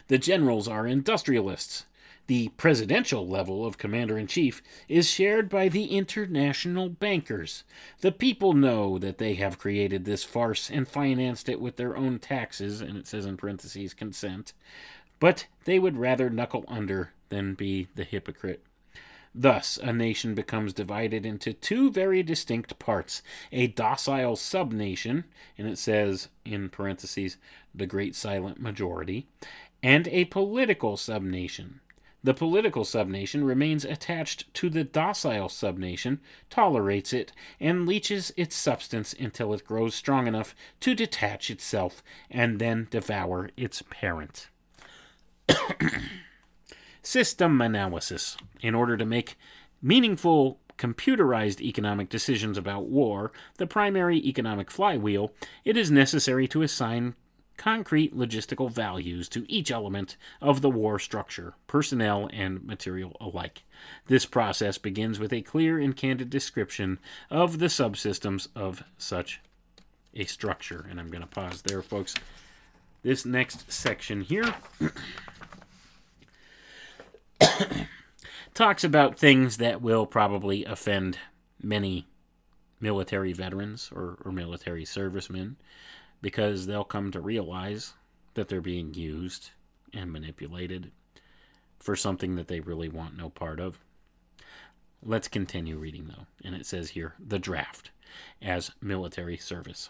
The 0.07 0.17
generals 0.17 0.67
are 0.67 0.87
industrialists. 0.87 1.85
The 2.29 2.49
presidential 2.49 3.27
level 3.27 3.65
of 3.65 3.79
commander 3.79 4.15
in 4.15 4.27
chief 4.27 4.61
is 4.87 5.09
shared 5.09 5.49
by 5.49 5.67
the 5.67 5.85
international 5.85 6.87
bankers. 6.87 7.63
The 8.01 8.11
people 8.11 8.53
know 8.53 8.99
that 8.99 9.17
they 9.17 9.33
have 9.33 9.57
created 9.57 10.05
this 10.05 10.23
farce 10.23 10.69
and 10.69 10.87
financed 10.87 11.49
it 11.49 11.59
with 11.59 11.77
their 11.77 11.97
own 11.97 12.19
taxes, 12.19 12.81
and 12.81 12.95
it 12.95 13.07
says 13.07 13.25
in 13.25 13.35
parentheses 13.35 13.95
consent, 13.95 14.53
but 15.19 15.47
they 15.65 15.79
would 15.79 15.97
rather 15.97 16.29
knuckle 16.29 16.65
under 16.67 17.13
than 17.29 17.55
be 17.55 17.87
the 17.95 18.03
hypocrite. 18.03 18.63
Thus, 19.33 19.79
a 19.81 19.91
nation 19.91 20.35
becomes 20.35 20.71
divided 20.71 21.25
into 21.25 21.51
two 21.51 21.89
very 21.89 22.21
distinct 22.21 22.77
parts 22.77 23.23
a 23.51 23.65
docile 23.65 24.35
subnation, 24.35 25.23
and 25.57 25.67
it 25.67 25.79
says 25.79 26.27
in 26.45 26.69
parentheses, 26.69 27.37
the 27.73 27.87
great 27.87 28.15
silent 28.15 28.61
majority, 28.61 29.25
and 29.81 30.07
a 30.09 30.25
political 30.25 30.95
subnation. 30.95 31.79
The 32.21 32.33
political 32.33 32.83
subnation 32.83 33.45
remains 33.45 33.85
attached 33.85 34.53
to 34.55 34.69
the 34.69 34.83
docile 34.83 35.47
subnation, 35.47 36.19
tolerates 36.49 37.13
it, 37.13 37.31
and 37.59 37.87
leeches 37.87 38.33
its 38.35 38.55
substance 38.55 39.15
until 39.17 39.53
it 39.53 39.65
grows 39.65 39.95
strong 39.95 40.27
enough 40.27 40.53
to 40.81 40.93
detach 40.93 41.49
itself 41.49 42.03
and 42.29 42.59
then 42.59 42.87
devour 42.91 43.49
its 43.55 43.81
parent. 43.89 44.49
System 47.01 47.61
analysis. 47.61 48.35
In 48.61 48.75
order 48.75 48.97
to 48.97 49.05
make 49.05 49.37
meaningful 49.81 50.59
computerized 50.77 51.61
economic 51.61 52.09
decisions 52.09 52.57
about 52.57 52.85
war, 52.85 53.31
the 53.57 53.67
primary 53.67 54.17
economic 54.17 54.69
flywheel, 54.69 55.33
it 55.63 55.77
is 55.77 55.89
necessary 55.89 56.47
to 56.49 56.63
assign 56.63 57.15
concrete 57.59 58.17
logistical 58.17 58.71
values 58.71 59.27
to 59.27 59.45
each 59.51 59.69
element 59.69 60.15
of 60.41 60.61
the 60.61 60.69
war 60.69 60.97
structure, 60.97 61.53
personnel 61.67 62.29
and 62.31 62.63
material 62.65 63.17
alike. 63.19 63.63
This 64.07 64.25
process 64.25 64.77
begins 64.77 65.19
with 65.19 65.33
a 65.33 65.41
clear 65.41 65.77
and 65.77 65.95
candid 65.95 66.29
description 66.29 66.99
of 67.29 67.59
the 67.59 67.65
subsystems 67.65 68.47
of 68.55 68.83
such 68.97 69.41
a 70.15 70.23
structure. 70.23 70.87
And 70.89 71.01
I'm 71.01 71.09
going 71.09 71.21
to 71.21 71.27
pause 71.27 71.61
there, 71.63 71.81
folks. 71.81 72.15
This 73.03 73.25
next 73.25 73.69
section 73.69 74.21
here 74.21 74.55
talks 78.53 78.85
about 78.85 79.19
things 79.19 79.57
that 79.57 79.81
will 79.81 80.05
probably 80.05 80.63
offend 80.63 81.19
many 81.61 82.07
military 82.79 83.33
veterans 83.33 83.89
or, 83.93 84.17
or 84.23 84.31
military 84.31 84.85
servicemen 84.85 85.57
because 86.21 86.65
they'll 86.65 86.83
come 86.83 87.11
to 87.11 87.21
realize 87.21 87.93
that 88.33 88.47
they're 88.47 88.61
being 88.61 88.93
used 88.93 89.51
and 89.93 90.11
manipulated 90.11 90.91
for 91.79 91.95
something 91.95 92.35
that 92.35 92.47
they 92.47 92.59
really 92.59 92.89
want 92.89 93.17
no 93.17 93.29
part 93.29 93.59
of. 93.59 93.79
Let's 95.01 95.27
continue 95.27 95.77
reading 95.77 96.07
though. 96.07 96.25
And 96.43 96.55
it 96.55 96.65
says 96.65 96.89
here 96.89 97.13
the 97.19 97.39
draft 97.39 97.91
as 98.41 98.71
military 98.81 99.37
service. 99.37 99.89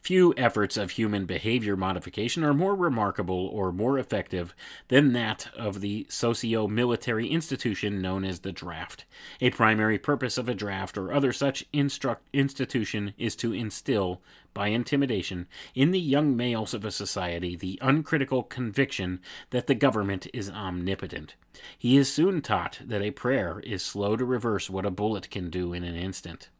Few 0.00 0.34
efforts 0.36 0.76
of 0.76 0.92
human 0.92 1.26
behavior 1.26 1.76
modification 1.76 2.44
are 2.44 2.54
more 2.54 2.74
remarkable 2.74 3.46
or 3.48 3.72
more 3.72 3.98
effective 3.98 4.54
than 4.88 5.12
that 5.12 5.48
of 5.56 5.80
the 5.80 6.06
socio 6.08 6.66
military 6.66 7.28
institution 7.28 8.00
known 8.00 8.24
as 8.24 8.40
the 8.40 8.52
draft. 8.52 9.04
A 9.40 9.50
primary 9.50 9.98
purpose 9.98 10.38
of 10.38 10.48
a 10.48 10.54
draft 10.54 10.96
or 10.96 11.12
other 11.12 11.32
such 11.32 11.64
institution 11.72 13.14
is 13.18 13.36
to 13.36 13.52
instill, 13.52 14.20
by 14.52 14.68
intimidation, 14.68 15.48
in 15.74 15.90
the 15.90 16.00
young 16.00 16.36
males 16.36 16.74
of 16.74 16.84
a 16.84 16.90
society 16.90 17.56
the 17.56 17.78
uncritical 17.82 18.42
conviction 18.42 19.20
that 19.50 19.66
the 19.66 19.74
government 19.74 20.26
is 20.32 20.50
omnipotent. 20.50 21.34
He 21.78 21.96
is 21.96 22.12
soon 22.12 22.40
taught 22.42 22.80
that 22.84 23.02
a 23.02 23.10
prayer 23.10 23.60
is 23.60 23.82
slow 23.82 24.16
to 24.16 24.24
reverse 24.24 24.70
what 24.70 24.86
a 24.86 24.90
bullet 24.90 25.30
can 25.30 25.50
do 25.50 25.72
in 25.72 25.84
an 25.84 25.96
instant. 25.96 26.50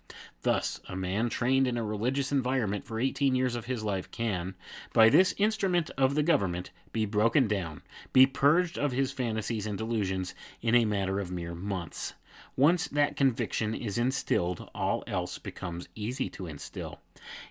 Thus, 0.42 0.80
a 0.88 0.94
man 0.94 1.30
trained 1.30 1.66
in 1.66 1.76
a 1.76 1.82
religious 1.82 2.30
environment 2.30 2.84
for 2.84 3.00
18 3.00 3.34
years 3.34 3.56
of 3.56 3.64
his 3.64 3.82
life 3.82 4.10
can, 4.10 4.54
by 4.92 5.08
this 5.08 5.34
instrument 5.38 5.90
of 5.96 6.14
the 6.14 6.22
government, 6.22 6.70
be 6.92 7.06
broken 7.06 7.48
down, 7.48 7.82
be 8.12 8.26
purged 8.26 8.76
of 8.78 8.92
his 8.92 9.12
fantasies 9.12 9.66
and 9.66 9.78
delusions 9.78 10.34
in 10.60 10.74
a 10.74 10.84
matter 10.84 11.20
of 11.20 11.30
mere 11.30 11.54
months. 11.54 12.14
Once 12.56 12.88
that 12.88 13.16
conviction 13.16 13.74
is 13.74 13.96
instilled, 13.96 14.68
all 14.74 15.02
else 15.06 15.38
becomes 15.38 15.88
easy 15.94 16.28
to 16.28 16.46
instill. 16.46 17.00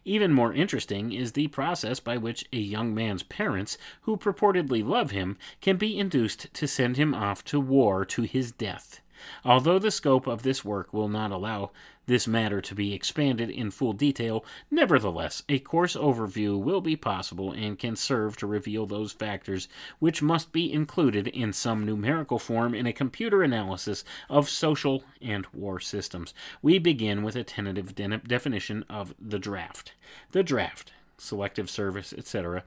Even 0.06 0.32
more 0.32 0.54
interesting 0.54 1.12
is 1.12 1.32
the 1.32 1.48
process 1.48 2.00
by 2.00 2.18
which 2.18 2.46
a 2.54 2.58
young 2.58 2.94
man's 2.94 3.24
parents, 3.24 3.78
who 4.02 4.16
purportedly 4.16 4.86
love 4.86 5.12
him, 5.12 5.38
can 5.62 5.78
be 5.78 5.98
induced 5.98 6.54
to 6.54 6.68
send 6.68 6.98
him 6.98 7.14
off 7.14 7.44
to 7.44 7.60
war 7.60 8.06
to 8.06 8.22
his 8.24 8.52
death. 8.52 9.02
Although 9.46 9.80
the 9.80 9.92
scope 9.92 10.28
of 10.28 10.44
this 10.44 10.64
work 10.64 10.94
will 10.94 11.10
not 11.10 11.32
allow 11.32 11.72
this 12.06 12.28
matter 12.28 12.60
to 12.62 12.76
be 12.76 12.94
expanded 12.94 13.50
in 13.50 13.72
full 13.72 13.94
detail, 13.94 14.44
nevertheless, 14.70 15.44
a 15.48 15.60
coarse 15.60 15.96
overview 15.96 16.60
will 16.60 16.82
be 16.82 16.96
possible 16.96 17.52
and 17.52 17.80
can 17.80 17.96
serve 17.96 18.36
to 18.38 18.48
reveal 18.48 18.86
those 18.86 19.12
factors 19.12 19.68
which 20.00 20.22
must 20.22 20.52
be 20.52 20.72
included 20.72 21.28
in 21.28 21.54
some 21.54 21.86
numerical 21.86 22.40
form 22.40 22.76
in 22.76 22.86
a 22.86 22.94
computer 22.94 23.42
analysis 23.42 24.04
of 24.30 24.50
social 24.50 25.04
and 25.22 25.48
war 25.54 25.80
systems. 25.80 26.34
We 26.62 26.80
begin 26.80 27.24
with 27.24 27.36
a 27.36 27.44
tentative 27.44 27.96
de- 27.96 28.18
definition 28.18 28.84
of 28.90 29.14
the 29.20 29.40
draft. 29.40 29.94
The 30.32 30.44
draft, 30.44 30.92
selective 31.18 31.70
service, 31.70 32.14
etc 32.14 32.64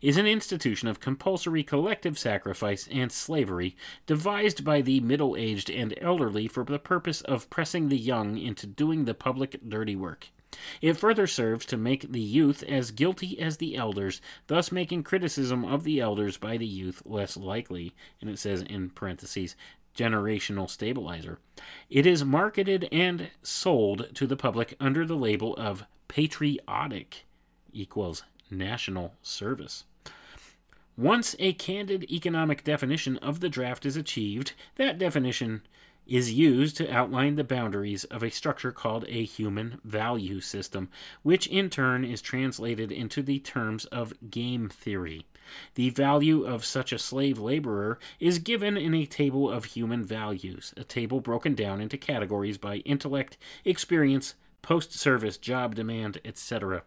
is 0.00 0.16
an 0.16 0.26
institution 0.26 0.88
of 0.88 1.00
compulsory 1.00 1.62
collective 1.62 2.18
sacrifice 2.18 2.88
and 2.90 3.10
slavery 3.10 3.76
devised 4.06 4.64
by 4.64 4.80
the 4.80 5.00
middle 5.00 5.36
aged 5.36 5.70
and 5.70 5.94
elderly 6.00 6.48
for 6.48 6.64
the 6.64 6.78
purpose 6.78 7.20
of 7.22 7.50
pressing 7.50 7.88
the 7.88 7.98
young 7.98 8.38
into 8.38 8.66
doing 8.66 9.04
the 9.04 9.14
public 9.14 9.60
dirty 9.68 9.96
work. 9.96 10.28
It 10.80 10.96
further 10.96 11.26
serves 11.26 11.66
to 11.66 11.76
make 11.76 12.10
the 12.10 12.20
youth 12.20 12.62
as 12.62 12.90
guilty 12.90 13.38
as 13.38 13.58
the 13.58 13.76
elders, 13.76 14.20
thus 14.46 14.72
making 14.72 15.02
criticism 15.02 15.64
of 15.64 15.84
the 15.84 16.00
elders 16.00 16.38
by 16.38 16.56
the 16.56 16.66
youth 16.66 17.02
less 17.04 17.36
likely. 17.36 17.94
And 18.20 18.30
it 18.30 18.38
says 18.38 18.62
in 18.62 18.90
parentheses, 18.90 19.56
generational 19.94 20.70
stabilizer. 20.70 21.38
It 21.90 22.06
is 22.06 22.24
marketed 22.24 22.88
and 22.90 23.30
sold 23.42 24.14
to 24.14 24.26
the 24.26 24.36
public 24.36 24.74
under 24.80 25.04
the 25.04 25.16
label 25.16 25.54
of 25.56 25.84
patriotic 26.06 27.26
equals 27.72 28.22
national 28.50 29.14
service. 29.22 29.84
Once 30.96 31.36
a 31.38 31.52
candid 31.52 32.04
economic 32.10 32.64
definition 32.64 33.16
of 33.18 33.40
the 33.40 33.48
draft 33.48 33.86
is 33.86 33.96
achieved, 33.96 34.52
that 34.76 34.98
definition 34.98 35.62
is 36.08 36.32
used 36.32 36.76
to 36.76 36.92
outline 36.92 37.36
the 37.36 37.44
boundaries 37.44 38.04
of 38.04 38.22
a 38.22 38.30
structure 38.30 38.72
called 38.72 39.04
a 39.08 39.24
human 39.24 39.78
value 39.84 40.40
system, 40.40 40.88
which 41.22 41.46
in 41.46 41.68
turn 41.68 42.04
is 42.04 42.22
translated 42.22 42.90
into 42.90 43.22
the 43.22 43.38
terms 43.38 43.84
of 43.86 44.14
game 44.30 44.68
theory. 44.68 45.26
The 45.74 45.90
value 45.90 46.44
of 46.44 46.64
such 46.64 46.92
a 46.92 46.98
slave 46.98 47.38
laborer 47.38 47.98
is 48.18 48.38
given 48.38 48.76
in 48.76 48.94
a 48.94 49.06
table 49.06 49.50
of 49.50 49.66
human 49.66 50.04
values, 50.04 50.74
a 50.76 50.84
table 50.84 51.20
broken 51.20 51.54
down 51.54 51.80
into 51.80 51.96
categories 51.96 52.58
by 52.58 52.78
intellect, 52.78 53.36
experience, 53.64 54.34
post 54.62 54.92
service 54.92 55.36
job 55.36 55.74
demand, 55.74 56.20
etc. 56.24 56.82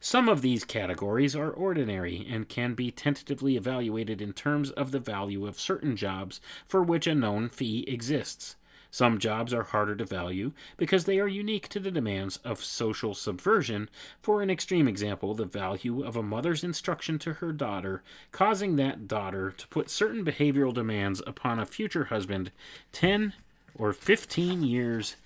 Some 0.00 0.28
of 0.28 0.42
these 0.42 0.64
categories 0.64 1.36
are 1.36 1.50
ordinary 1.50 2.26
and 2.28 2.48
can 2.48 2.74
be 2.74 2.90
tentatively 2.90 3.56
evaluated 3.56 4.20
in 4.20 4.32
terms 4.32 4.70
of 4.70 4.90
the 4.90 4.98
value 4.98 5.46
of 5.46 5.60
certain 5.60 5.96
jobs 5.96 6.40
for 6.66 6.82
which 6.82 7.06
a 7.06 7.14
known 7.14 7.48
fee 7.48 7.84
exists. 7.86 8.56
Some 8.92 9.18
jobs 9.18 9.54
are 9.54 9.62
harder 9.62 9.96
to 9.96 10.04
value 10.04 10.52
because 10.76 11.06
they 11.06 11.18
are 11.18 11.26
unique 11.26 11.68
to 11.68 11.80
the 11.80 11.90
demands 11.90 12.36
of 12.44 12.62
social 12.62 13.14
subversion. 13.14 13.88
For 14.20 14.42
an 14.42 14.50
extreme 14.50 14.86
example, 14.86 15.34
the 15.34 15.46
value 15.46 16.04
of 16.04 16.14
a 16.14 16.22
mother's 16.22 16.62
instruction 16.62 17.18
to 17.20 17.32
her 17.34 17.52
daughter, 17.52 18.02
causing 18.32 18.76
that 18.76 19.08
daughter 19.08 19.50
to 19.50 19.68
put 19.68 19.88
certain 19.88 20.26
behavioral 20.26 20.74
demands 20.74 21.22
upon 21.26 21.58
a 21.58 21.64
future 21.64 22.04
husband 22.04 22.52
10 22.92 23.32
or 23.74 23.94
15 23.94 24.62
years 24.62 25.16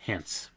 hence. 0.00 0.50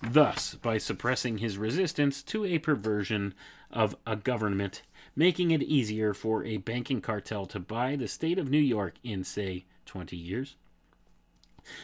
Thus, 0.00 0.54
by 0.54 0.78
suppressing 0.78 1.38
his 1.38 1.58
resistance 1.58 2.22
to 2.24 2.44
a 2.44 2.58
perversion 2.58 3.34
of 3.70 3.96
a 4.06 4.16
government, 4.16 4.82
making 5.16 5.50
it 5.50 5.62
easier 5.62 6.14
for 6.14 6.44
a 6.44 6.58
banking 6.58 7.00
cartel 7.00 7.46
to 7.46 7.58
buy 7.58 7.96
the 7.96 8.08
state 8.08 8.38
of 8.38 8.48
New 8.48 8.58
York 8.58 8.94
in, 9.02 9.24
say, 9.24 9.64
20 9.86 10.16
years. 10.16 10.56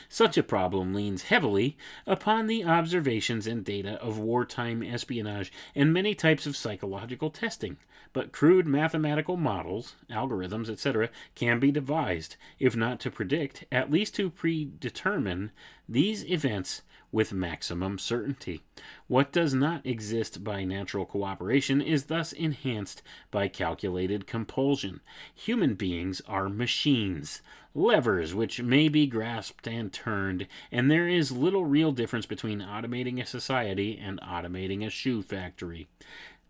Such 0.09 0.39
a 0.39 0.43
problem 0.43 0.95
leans 0.95 1.25
heavily 1.25 1.77
upon 2.07 2.47
the 2.47 2.65
observations 2.65 3.47
and 3.47 3.65
data 3.65 4.01
of 4.03 4.19
wartime 4.19 4.83
espionage 4.83 5.53
and 5.75 5.93
many 5.93 6.15
types 6.15 6.47
of 6.47 6.57
psychological 6.57 7.31
testing, 7.31 7.77
but 8.13 8.33
crude 8.33 8.67
mathematical 8.67 9.37
models, 9.37 9.97
algorithms, 10.11 10.71
etc., 10.71 11.11
can 11.35 11.59
be 11.59 11.73
devised, 11.73 12.37
if 12.59 12.77
not 12.77 13.01
to 13.01 13.11
predict, 13.11 13.65
at 13.73 13.91
least 13.91 14.15
to 14.15 14.31
predetermine 14.31 15.51
these 15.89 16.25
events 16.25 16.83
with 17.15 17.33
maximum 17.33 17.97
certainty. 17.97 18.61
What 19.07 19.31
does 19.31 19.55
not 19.55 19.87
exist 19.87 20.43
by 20.43 20.65
natural 20.65 21.07
cooperation 21.07 21.81
is 21.81 22.07
thus 22.07 22.33
enhanced 22.33 23.03
by 23.31 23.47
calculated 23.47 24.27
compulsion. 24.27 25.01
Human 25.33 25.75
beings 25.75 26.21
are 26.27 26.49
machines, 26.49 27.41
levers 27.75 28.35
which 28.35 28.63
may 28.63 28.89
be 28.89 29.07
grasped 29.07 29.67
and 29.67 29.93
turned, 29.93 30.47
and 30.71 30.91
there 30.91 31.09
is 31.09 31.33
little 31.33 31.65
real 31.65 31.91
difference 31.93 32.27
between 32.27 32.61
automating 32.61 33.21
a 33.21 33.27
society 33.27 33.99
and 34.01 34.21
automating 34.21 34.87
a 34.87 34.91
shoe 34.91 35.23
factory. 35.23 35.89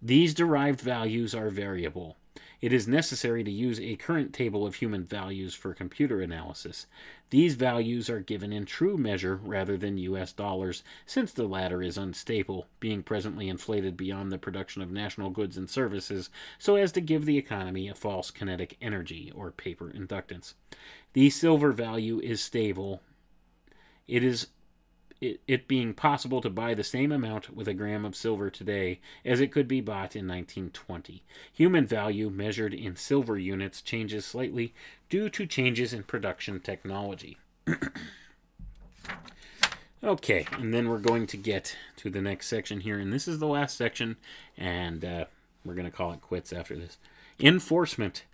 These 0.03 0.35
derived 0.35 0.81
values 0.83 1.35
are 1.35 1.49
variable. 1.49 2.17
It 2.61 2.73
is 2.73 2.89
necessary 2.89 3.45
to 3.45 3.51
use 3.51 3.79
a 3.79 3.97
current 3.97 4.33
table 4.33 4.67
of 4.67 4.77
human 4.77 5.05
values 5.05 5.55
for 5.55 5.75
computer 5.75 6.21
analysis. 6.21 6.87
These 7.31 7.57
values 7.57 8.09
are 8.09 8.21
given 8.21 8.53
in 8.53 8.65
true 8.65 8.97
measure 8.97 9.37
rather 9.43 9.77
than 9.77 9.99
US 9.99 10.33
dollars, 10.33 10.83
since 11.05 11.33
the 11.33 11.47
latter 11.47 11.83
is 11.83 11.99
unstable, 11.99 12.67
being 12.81 13.03
presently 13.03 13.49
inflated 13.49 13.97
beyond 13.97 14.33
the 14.33 14.39
production 14.39 14.83
of 14.83 14.91
national 14.91 15.31
goods 15.31 15.57
and 15.57 15.69
services, 15.69 16.31
so 16.59 16.77
as 16.77 16.91
to 16.93 17.01
give 17.01 17.27
the 17.27 17.39
economy 17.39 17.89
a 17.89 17.95
false 17.95 18.31
kinetic 18.31 18.77
energy 18.81 19.31
or 19.35 19.51
paper 19.51 19.93
inductance. 19.95 20.55
The 21.15 21.31
silver 21.31 21.73
value 21.73 22.21
is 22.21 22.41
stable. 22.41 23.01
It 24.07 24.23
is 24.23 24.49
it, 25.21 25.41
it 25.47 25.69
being 25.69 25.95
possible 25.95 26.41
to 26.41 26.51
buy 26.51 26.75
the 26.75 26.85
same 26.85 27.13
amount 27.13 27.55
with 27.55 27.69
a 27.69 27.75
gram 27.75 28.05
of 28.05 28.17
silver 28.17 28.51
today 28.51 29.01
as 29.25 29.41
it 29.41 29.53
could 29.53 29.69
be 29.69 29.81
bought 29.81 30.17
in 30.17 30.27
1920. 30.27 31.23
Human 31.53 31.87
value 31.87 32.29
measured 32.31 32.75
in 32.75 32.97
silver 32.97 33.39
units 33.39 33.81
changes 33.81 34.27
slightly 34.27 34.75
due 35.09 35.31
to 35.31 35.47
changes 35.47 35.93
in 35.93 36.03
production 36.03 36.61
technology. 36.61 37.39
okay, 40.05 40.47
and 40.53 40.75
then 40.75 40.89
we're 40.89 40.99
going 40.99 41.29
to 41.29 41.37
get 41.37 41.77
to 41.97 42.11
the 42.11 42.21
next 42.21 42.49
section 42.49 42.81
here, 42.81 42.99
and 42.99 43.13
this 43.13 43.29
is 43.29 43.39
the 43.39 43.47
last 43.47 43.79
section, 43.79 44.17
and 44.59 45.05
uh, 45.05 45.25
we're 45.65 45.75
going 45.75 45.91
to 45.91 45.97
call 45.97 46.13
it 46.13 46.21
quits 46.21 46.53
after 46.53 46.77
this. 46.77 46.99
Enforcement 47.39 48.25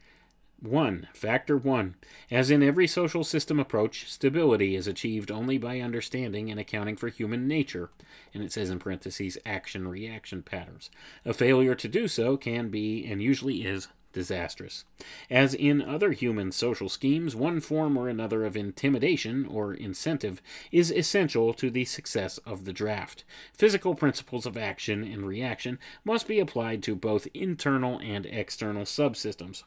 1. 0.62 1.09
Factor 1.15 1.57
1. 1.57 1.95
As 2.31 2.51
in 2.51 2.62
every 2.62 2.87
social 2.87 3.24
system 3.24 3.59
approach, 3.59 4.11
stability 4.11 4.77
is 4.77 4.87
achieved 4.87 5.31
only 5.31 5.57
by 5.57 5.81
understanding 5.81 6.51
and 6.51 6.61
accounting 6.61 6.97
for 6.97 7.09
human 7.09 7.49
nature, 7.49 7.89
and 8.35 8.43
it 8.43 8.53
says 8.53 8.69
in 8.69 8.78
parentheses 8.78 9.39
action 9.47 9.89
reaction 9.89 10.43
patterns. 10.43 10.91
A 11.24 11.32
failure 11.32 11.74
to 11.74 11.89
do 11.89 12.07
so 12.09 12.37
can 12.37 12.69
be, 12.69 13.07
and 13.07 13.23
usually 13.23 13.65
is, 13.65 13.89
disastrous. 14.12 14.85
As 15.31 15.55
in 15.55 15.81
other 15.81 16.12
human 16.12 16.53
social 16.53 16.91
schemes, 16.91 17.35
one 17.35 17.61
form 17.61 17.97
or 17.97 18.11
another 18.11 18.45
of 18.45 18.55
intimidation 18.55 19.47
or 19.47 19.73
incentive 19.73 20.43
is 20.70 20.93
essential 20.93 21.55
to 21.55 21.70
the 21.70 21.87
success 21.87 22.37
of 22.39 22.66
the 22.66 22.73
draft. 22.74 23.24
Physical 23.55 23.95
principles 23.95 24.45
of 24.45 24.59
action 24.59 25.05
and 25.05 25.27
reaction 25.27 25.78
must 26.05 26.28
be 26.28 26.39
applied 26.39 26.82
to 26.82 26.95
both 26.95 27.28
internal 27.32 27.99
and 28.01 28.27
external 28.27 28.82
subsystems 28.82 29.62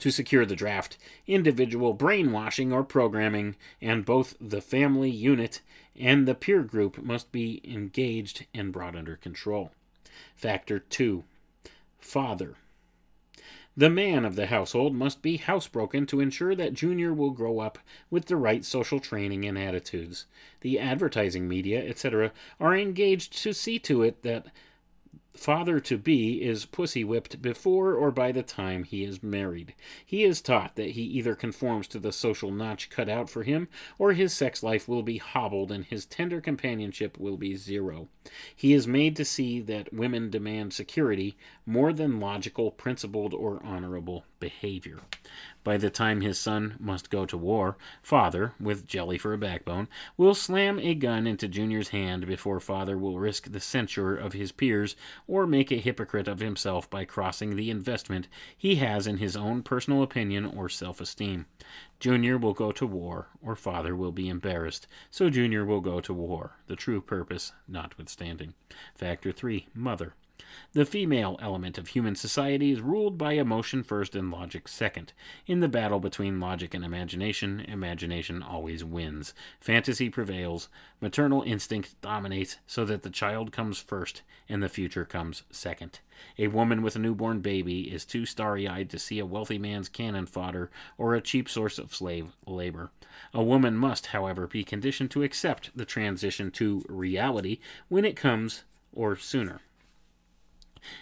to 0.00 0.10
secure 0.10 0.44
the 0.44 0.56
draft, 0.56 0.98
individual 1.26 1.92
brainwashing 1.92 2.72
or 2.72 2.82
programming, 2.82 3.56
and 3.80 4.04
both 4.04 4.36
the 4.40 4.60
family 4.60 5.10
unit 5.10 5.60
and 5.98 6.26
the 6.26 6.34
peer 6.34 6.62
group 6.62 7.02
must 7.02 7.30
be 7.32 7.60
engaged 7.64 8.46
and 8.54 8.72
brought 8.72 8.96
under 8.96 9.16
control. 9.16 9.70
Factor 10.34 10.78
2 10.78 11.24
Father. 11.98 12.56
The 13.76 13.90
man 13.90 14.24
of 14.24 14.34
the 14.34 14.46
household 14.46 14.94
must 14.94 15.22
be 15.22 15.38
housebroken 15.38 16.08
to 16.08 16.20
ensure 16.20 16.54
that 16.56 16.74
Junior 16.74 17.14
will 17.14 17.30
grow 17.30 17.60
up 17.60 17.78
with 18.10 18.26
the 18.26 18.36
right 18.36 18.64
social 18.64 18.98
training 18.98 19.44
and 19.44 19.56
attitudes. 19.56 20.26
The 20.60 20.78
advertising 20.78 21.48
media, 21.48 21.86
etc., 21.88 22.32
are 22.58 22.76
engaged 22.76 23.40
to 23.42 23.52
see 23.52 23.78
to 23.80 24.02
it 24.02 24.22
that 24.22 24.46
father 25.34 25.80
to 25.80 25.96
be 25.96 26.42
is 26.42 26.66
pussy 26.66 27.04
whipped 27.04 27.40
before 27.40 27.94
or 27.94 28.10
by 28.10 28.32
the 28.32 28.42
time 28.42 28.84
he 28.84 29.04
is 29.04 29.22
married. 29.22 29.74
He 30.04 30.24
is 30.24 30.40
taught 30.40 30.76
that 30.76 30.90
he 30.90 31.02
either 31.02 31.34
conforms 31.34 31.86
to 31.88 31.98
the 31.98 32.12
social 32.12 32.50
notch 32.50 32.90
cut 32.90 33.08
out 33.08 33.30
for 33.30 33.42
him, 33.42 33.68
or 33.98 34.12
his 34.12 34.34
sex 34.34 34.62
life 34.62 34.88
will 34.88 35.02
be 35.02 35.18
hobbled 35.18 35.70
and 35.72 35.84
his 35.84 36.04
tender 36.04 36.40
companionship 36.40 37.18
will 37.18 37.36
be 37.36 37.56
zero. 37.56 38.08
He 38.54 38.72
is 38.72 38.86
made 38.86 39.16
to 39.16 39.24
see 39.24 39.60
that 39.60 39.92
women 39.92 40.30
demand 40.30 40.72
security 40.72 41.36
more 41.64 41.92
than 41.92 42.20
logical, 42.20 42.70
principled, 42.70 43.32
or 43.32 43.64
honorable 43.64 44.24
behavior. 44.40 45.00
By 45.62 45.76
the 45.76 45.90
time 45.90 46.22
his 46.22 46.38
son 46.38 46.76
must 46.80 47.10
go 47.10 47.26
to 47.26 47.36
war, 47.36 47.76
father, 48.02 48.54
with 48.58 48.86
jelly 48.86 49.18
for 49.18 49.34
a 49.34 49.38
backbone, 49.38 49.88
will 50.16 50.34
slam 50.34 50.78
a 50.78 50.94
gun 50.94 51.26
into 51.26 51.48
Junior's 51.48 51.88
hand 51.88 52.26
before 52.26 52.60
father 52.60 52.96
will 52.96 53.18
risk 53.18 53.52
the 53.52 53.60
censure 53.60 54.16
of 54.16 54.32
his 54.32 54.52
peers 54.52 54.96
or 55.26 55.46
make 55.46 55.70
a 55.70 55.76
hypocrite 55.76 56.28
of 56.28 56.40
himself 56.40 56.88
by 56.88 57.04
crossing 57.04 57.56
the 57.56 57.70
investment 57.70 58.26
he 58.56 58.76
has 58.76 59.06
in 59.06 59.18
his 59.18 59.36
own 59.36 59.62
personal 59.62 60.02
opinion 60.02 60.46
or 60.46 60.70
self 60.70 60.98
esteem. 60.98 61.44
Junior 61.98 62.38
will 62.38 62.54
go 62.54 62.72
to 62.72 62.86
war, 62.86 63.28
or 63.42 63.54
father 63.54 63.94
will 63.94 64.12
be 64.12 64.30
embarrassed, 64.30 64.86
so 65.10 65.28
Junior 65.28 65.66
will 65.66 65.82
go 65.82 66.00
to 66.00 66.14
war, 66.14 66.56
the 66.66 66.76
true 66.76 67.02
purpose 67.02 67.52
notwithstanding. 67.68 68.54
Factor 68.94 69.30
3 69.30 69.66
Mother. 69.74 70.14
The 70.72 70.84
female 70.84 71.38
element 71.42 71.78
of 71.78 71.88
human 71.88 72.14
society 72.14 72.70
is 72.70 72.80
ruled 72.80 73.18
by 73.18 73.32
emotion 73.32 73.82
first 73.82 74.14
and 74.14 74.30
logic 74.30 74.68
second. 74.68 75.12
In 75.46 75.60
the 75.60 75.68
battle 75.68 75.98
between 75.98 76.40
logic 76.40 76.74
and 76.74 76.84
imagination, 76.84 77.60
imagination 77.60 78.42
always 78.42 78.84
wins. 78.84 79.34
Fantasy 79.60 80.08
prevails. 80.08 80.68
Maternal 81.00 81.42
instinct 81.42 82.00
dominates 82.00 82.58
so 82.66 82.84
that 82.84 83.02
the 83.02 83.10
child 83.10 83.52
comes 83.52 83.78
first 83.78 84.22
and 84.48 84.62
the 84.62 84.68
future 84.68 85.04
comes 85.04 85.42
second. 85.50 86.00
A 86.38 86.48
woman 86.48 86.82
with 86.82 86.96
a 86.96 86.98
newborn 86.98 87.40
baby 87.40 87.92
is 87.92 88.04
too 88.04 88.26
starry 88.26 88.68
eyed 88.68 88.90
to 88.90 88.98
see 88.98 89.18
a 89.18 89.26
wealthy 89.26 89.58
man's 89.58 89.88
cannon 89.88 90.26
fodder 90.26 90.70
or 90.98 91.14
a 91.14 91.20
cheap 91.20 91.48
source 91.48 91.78
of 91.78 91.94
slave 91.94 92.36
labor. 92.46 92.90
A 93.32 93.42
woman 93.42 93.76
must, 93.76 94.06
however, 94.06 94.46
be 94.46 94.62
conditioned 94.62 95.10
to 95.12 95.22
accept 95.22 95.70
the 95.74 95.84
transition 95.84 96.50
to 96.52 96.84
reality 96.88 97.58
when 97.88 98.04
it 98.04 98.16
comes 98.16 98.64
or 98.92 99.16
sooner. 99.16 99.60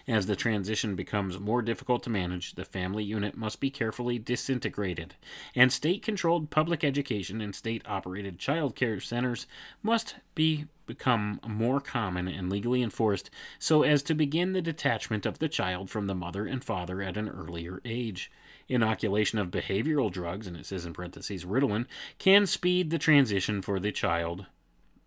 As 0.06 0.26
the 0.26 0.36
transition 0.36 0.94
becomes 0.96 1.38
more 1.38 1.62
difficult 1.62 2.02
to 2.05 2.10
manage, 2.10 2.55
the 2.55 2.64
family 2.64 3.05
unit 3.05 3.36
must 3.36 3.60
be 3.60 3.70
carefully 3.70 4.18
disintegrated, 4.18 5.14
and 5.55 5.72
state 5.72 6.02
controlled 6.02 6.50
public 6.50 6.82
education 6.82 7.40
and 7.40 7.55
state 7.55 7.82
operated 7.86 8.38
child 8.38 8.74
care 8.74 9.00
centers 9.00 9.46
must 9.82 10.16
be 10.34 10.66
become 10.86 11.38
more 11.46 11.80
common 11.80 12.26
and 12.26 12.50
legally 12.50 12.82
enforced 12.82 13.30
so 13.59 13.82
as 13.82 14.02
to 14.02 14.14
begin 14.14 14.55
the 14.55 14.62
detachment 14.62 15.26
of 15.26 15.38
the 15.38 15.48
child 15.48 15.90
from 15.90 16.06
the 16.06 16.14
mother 16.14 16.46
and 16.46 16.64
father 16.64 17.02
at 17.02 17.16
an 17.16 17.28
earlier 17.28 17.80
age. 17.84 18.30
Inoculation 18.68 19.38
of 19.38 19.50
behavioral 19.50 20.10
drugs, 20.10 20.46
and 20.46 20.56
it 20.56 20.66
says 20.66 20.84
in 20.84 20.92
parentheses 20.92 21.44
Ritalin, 21.44 21.86
can 22.18 22.46
speed 22.46 22.90
the 22.90 22.98
transition 22.98 23.62
for 23.62 23.78
the 23.78 23.92
child 23.92 24.46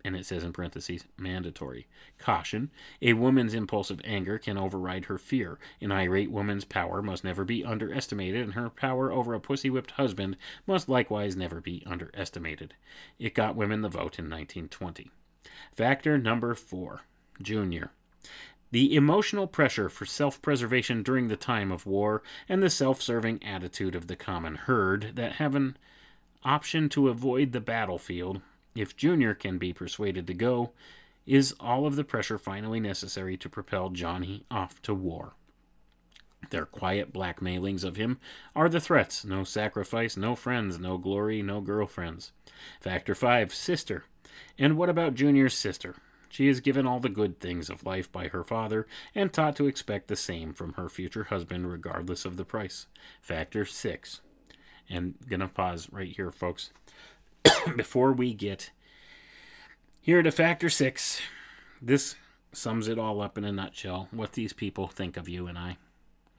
and 0.04 0.16
it 0.16 0.26
says 0.26 0.42
in 0.42 0.52
parentheses, 0.52 1.04
mandatory. 1.16 1.86
Caution 2.18 2.70
A 3.00 3.12
woman's 3.12 3.54
impulsive 3.54 4.00
anger 4.04 4.38
can 4.38 4.58
override 4.58 5.06
her 5.06 5.18
fear. 5.18 5.58
An 5.80 5.92
irate 5.92 6.30
woman's 6.30 6.64
power 6.64 7.02
must 7.02 7.24
never 7.24 7.44
be 7.44 7.64
underestimated, 7.64 8.42
and 8.42 8.54
her 8.54 8.70
power 8.70 9.12
over 9.12 9.34
a 9.34 9.40
pussy 9.40 9.70
whipped 9.70 9.92
husband 9.92 10.36
must 10.66 10.88
likewise 10.88 11.36
never 11.36 11.60
be 11.60 11.82
underestimated. 11.86 12.74
It 13.18 13.34
got 13.34 13.56
women 13.56 13.82
the 13.82 13.88
vote 13.88 14.18
in 14.18 14.28
1920. 14.28 15.10
Factor 15.74 16.18
number 16.18 16.54
four 16.54 17.02
Junior. 17.40 17.90
The 18.70 18.96
emotional 18.96 19.46
pressure 19.46 19.88
for 19.88 20.06
self 20.06 20.40
preservation 20.40 21.02
during 21.02 21.28
the 21.28 21.36
time 21.36 21.70
of 21.70 21.84
war, 21.84 22.22
and 22.48 22.62
the 22.62 22.70
self 22.70 23.02
serving 23.02 23.42
attitude 23.42 23.94
of 23.94 24.06
the 24.06 24.16
common 24.16 24.54
herd 24.54 25.12
that 25.14 25.32
have 25.32 25.54
an 25.54 25.76
option 26.42 26.88
to 26.88 27.08
avoid 27.08 27.52
the 27.52 27.60
battlefield 27.60 28.40
if 28.74 28.96
Junior 28.96 29.34
can 29.34 29.58
be 29.58 29.72
persuaded 29.72 30.26
to 30.26 30.34
go, 30.34 30.72
is 31.26 31.54
all 31.60 31.86
of 31.86 31.96
the 31.96 32.04
pressure 32.04 32.38
finally 32.38 32.80
necessary 32.80 33.36
to 33.36 33.48
propel 33.48 33.90
Johnny 33.90 34.44
off 34.50 34.82
to 34.82 34.94
war. 34.94 35.34
Their 36.50 36.66
quiet 36.66 37.12
blackmailings 37.12 37.84
of 37.84 37.96
him 37.96 38.18
are 38.56 38.68
the 38.68 38.80
threats 38.80 39.24
no 39.24 39.44
sacrifice, 39.44 40.16
no 40.16 40.34
friends, 40.34 40.78
no 40.78 40.98
glory, 40.98 41.40
no 41.42 41.60
girlfriends. 41.60 42.32
Factor 42.80 43.14
5 43.14 43.54
Sister. 43.54 44.04
And 44.58 44.76
what 44.76 44.88
about 44.88 45.14
Junior's 45.14 45.54
sister? 45.54 45.94
She 46.28 46.48
is 46.48 46.60
given 46.60 46.86
all 46.86 46.98
the 46.98 47.08
good 47.08 47.40
things 47.40 47.68
of 47.68 47.84
life 47.84 48.10
by 48.10 48.28
her 48.28 48.42
father 48.42 48.86
and 49.14 49.32
taught 49.32 49.54
to 49.56 49.66
expect 49.66 50.08
the 50.08 50.16
same 50.16 50.52
from 50.52 50.72
her 50.74 50.88
future 50.88 51.24
husband, 51.24 51.70
regardless 51.70 52.24
of 52.24 52.36
the 52.36 52.44
price. 52.44 52.86
Factor 53.20 53.64
6. 53.64 54.20
And 54.88 55.14
gonna 55.28 55.48
pause 55.48 55.88
right 55.92 56.14
here, 56.14 56.32
folks. 56.32 56.70
before 57.76 58.12
we 58.12 58.34
get 58.34 58.70
here 60.00 60.22
to 60.22 60.30
factor 60.30 60.68
six, 60.68 61.20
this 61.80 62.16
sums 62.52 62.88
it 62.88 62.98
all 62.98 63.20
up 63.20 63.38
in 63.38 63.44
a 63.44 63.52
nutshell 63.52 64.08
what 64.10 64.32
these 64.32 64.52
people 64.52 64.88
think 64.88 65.16
of 65.16 65.28
you 65.28 65.46
and 65.46 65.58
I. 65.58 65.76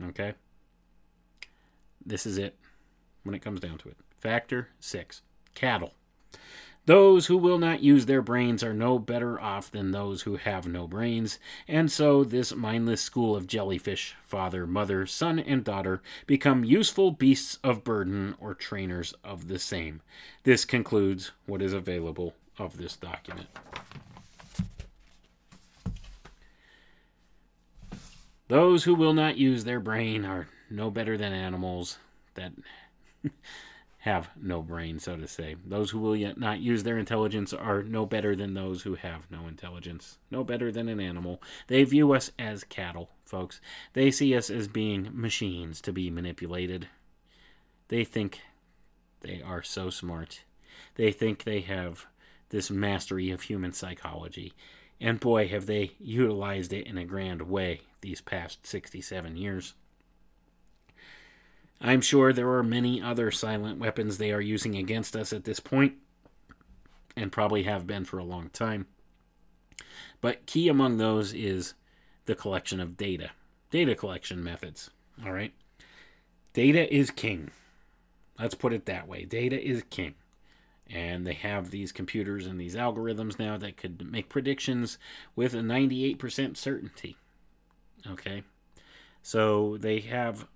Okay? 0.01 0.34
This 2.05 2.25
is 2.25 2.38
it 2.38 2.57
when 3.23 3.34
it 3.34 3.41
comes 3.41 3.59
down 3.59 3.77
to 3.80 3.89
it. 3.89 3.97
Factor 4.19 4.69
six 4.80 5.21
cattle. 5.55 5.93
Those 6.85 7.27
who 7.27 7.38
will 7.38 7.60
not 7.60 7.81
use 7.81 8.05
their 8.05 8.22
brains 8.22 8.61
are 8.61 8.73
no 8.73 8.99
better 8.99 9.39
off 9.39 9.72
than 9.72 9.91
those 9.91 10.23
who 10.23 10.35
have 10.35 10.68
no 10.68 10.85
brains, 10.85 11.39
and 11.65 11.89
so 11.89 12.26
this 12.26 12.53
mindless 12.53 13.01
school 13.01 13.38
of 13.38 13.47
jellyfish, 13.47 14.15
father, 14.26 14.68
mother, 14.68 15.05
son, 15.05 15.39
and 15.39 15.64
daughter, 15.64 16.01
become 16.27 16.65
useful 16.65 17.11
beasts 17.11 17.57
of 17.64 17.85
burden 17.85 18.35
or 18.38 18.53
trainers 18.53 19.14
of 19.23 19.47
the 19.47 19.60
same. 19.60 20.01
This 20.43 20.65
concludes 20.65 21.31
what 21.45 21.61
is 21.61 21.72
available 21.72 22.34
of 22.60 22.77
this 22.77 22.97
document. 22.97 23.47
Those 28.49 28.84
who 28.84 28.93
will 28.93 29.14
not 29.14 29.38
use 29.38 29.64
their 29.64 29.80
brain 29.80 30.26
are 30.26 30.49
no 30.69 30.91
better 30.91 31.18
than 31.18 31.31
animals 31.31 31.97
that 32.35 32.51
have 34.03 34.30
no 34.35 34.61
brain, 34.61 34.99
so 34.99 35.15
to 35.15 35.25
say. 35.30 35.55
Those 35.65 35.91
who 35.91 35.99
will 35.99 36.15
yet 36.15 36.38
not 36.38 36.59
use 36.59 36.84
their 36.84 36.97
intelligence 36.97 37.53
are 37.53 37.81
no 37.81 38.05
better 38.05 38.35
than 38.35 38.53
those 38.53 38.81
who 38.81 38.95
have 38.95 39.31
no 39.31 39.47
intelligence, 39.47 40.17
no 40.30 40.43
better 40.43 40.73
than 40.73 40.89
an 40.89 40.99
animal. 40.99 41.41
They 41.67 41.85
view 41.85 42.11
us 42.11 42.30
as 42.38 42.65
cattle, 42.65 43.11
folks. 43.23 43.61
They 43.93 44.11
see 44.11 44.35
us 44.35 44.49
as 44.49 44.67
being 44.67 45.09
machines 45.13 45.80
to 45.81 45.93
be 45.93 46.09
manipulated. 46.09 46.89
They 47.88 48.03
think 48.03 48.41
they 49.21 49.41
are 49.41 49.63
so 49.63 49.89
smart. 49.89 50.43
They 50.95 51.13
think 51.13 51.45
they 51.45 51.61
have 51.61 52.05
this 52.49 52.69
mastery 52.69 53.31
of 53.31 53.43
human 53.43 53.71
psychology. 53.71 54.51
And 54.99 55.17
boy, 55.17 55.47
have 55.47 55.65
they 55.65 55.93
utilized 55.97 56.73
it 56.73 56.88
in 56.88 56.97
a 56.97 57.05
grand 57.05 57.43
way 57.43 57.84
these 58.01 58.19
past 58.19 58.67
67 58.67 59.38
years. 59.38 59.75
I'm 61.84 61.99
sure 61.99 62.31
there 62.31 62.49
are 62.53 62.64
many 62.64 63.01
other 63.01 63.30
silent 63.30 63.77
weapons 63.77 64.18
they 64.18 64.31
are 64.31 64.41
using 64.41 64.76
against 64.76 65.18
us 65.18 65.34
at 65.34 65.43
this 65.43 65.60
point, 65.60 65.95
and 67.18 67.30
probably 67.30 67.64
have 67.64 67.85
been 67.85 68.05
for 68.05 68.18
a 68.18 68.23
long 68.23 68.49
time. 68.49 68.88
But 70.22 70.45
key 70.45 70.69
among 70.69 70.97
those 70.97 71.34
is 71.34 71.73
the 72.23 72.35
collection 72.35 72.80
of 72.80 72.95
data, 72.95 73.31
data 73.69 73.95
collection 73.95 74.41
methods. 74.41 74.89
All 75.26 75.34
right. 75.34 75.53
Data 76.53 76.91
is 76.91 77.11
king. 77.11 77.51
Let's 78.39 78.55
put 78.55 78.72
it 78.72 78.85
that 78.85 79.07
way. 79.07 79.26
Data 79.26 79.61
is 79.61 79.84
king. 79.89 80.15
And 80.89 81.27
they 81.27 81.34
have 81.34 81.72
these 81.72 81.91
computers 81.91 82.45
and 82.47 82.60
these 82.60 82.76
algorithms 82.76 83.38
now 83.38 83.57
that 83.57 83.77
could 83.77 84.10
make 84.10 84.30
predictions 84.30 84.97
with 85.35 85.53
a 85.53 85.57
98% 85.57 86.55
certainty. 86.55 87.18
Okay. 88.10 88.43
So 89.22 89.77
they 89.77 89.99
have 90.01 90.47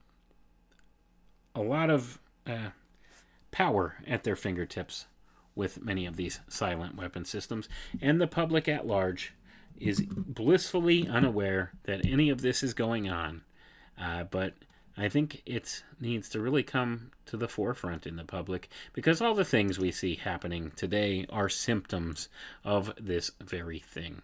a 1.57 1.61
lot 1.61 1.89
of 1.89 2.19
uh, 2.45 2.69
power 3.51 3.95
at 4.05 4.23
their 4.23 4.35
fingertips 4.35 5.07
with 5.55 5.83
many 5.83 6.05
of 6.05 6.15
these 6.15 6.39
silent 6.47 6.95
weapon 6.95 7.25
systems, 7.25 7.67
and 7.99 8.21
the 8.21 8.27
public 8.27 8.67
at 8.67 8.85
large 8.85 9.33
is 9.79 10.01
blissfully 10.01 11.07
unaware 11.07 11.71
that 11.83 12.05
any 12.05 12.29
of 12.29 12.41
this 12.41 12.61
is 12.61 12.73
going 12.73 13.09
on. 13.09 13.41
Uh, 13.99 14.23
but 14.23 14.53
I 14.95 15.09
think 15.09 15.41
it 15.45 15.83
needs 15.99 16.29
to 16.29 16.39
really 16.39 16.63
come 16.63 17.11
to 17.25 17.37
the 17.37 17.47
forefront 17.47 18.05
in 18.05 18.15
the 18.15 18.23
public 18.23 18.69
because 18.93 19.21
all 19.21 19.33
the 19.33 19.45
things 19.45 19.79
we 19.79 19.91
see 19.91 20.15
happening 20.15 20.71
today 20.75 21.25
are 21.29 21.49
symptoms 21.49 22.29
of 22.63 22.93
this 22.99 23.31
very 23.43 23.79
thing. 23.79 24.21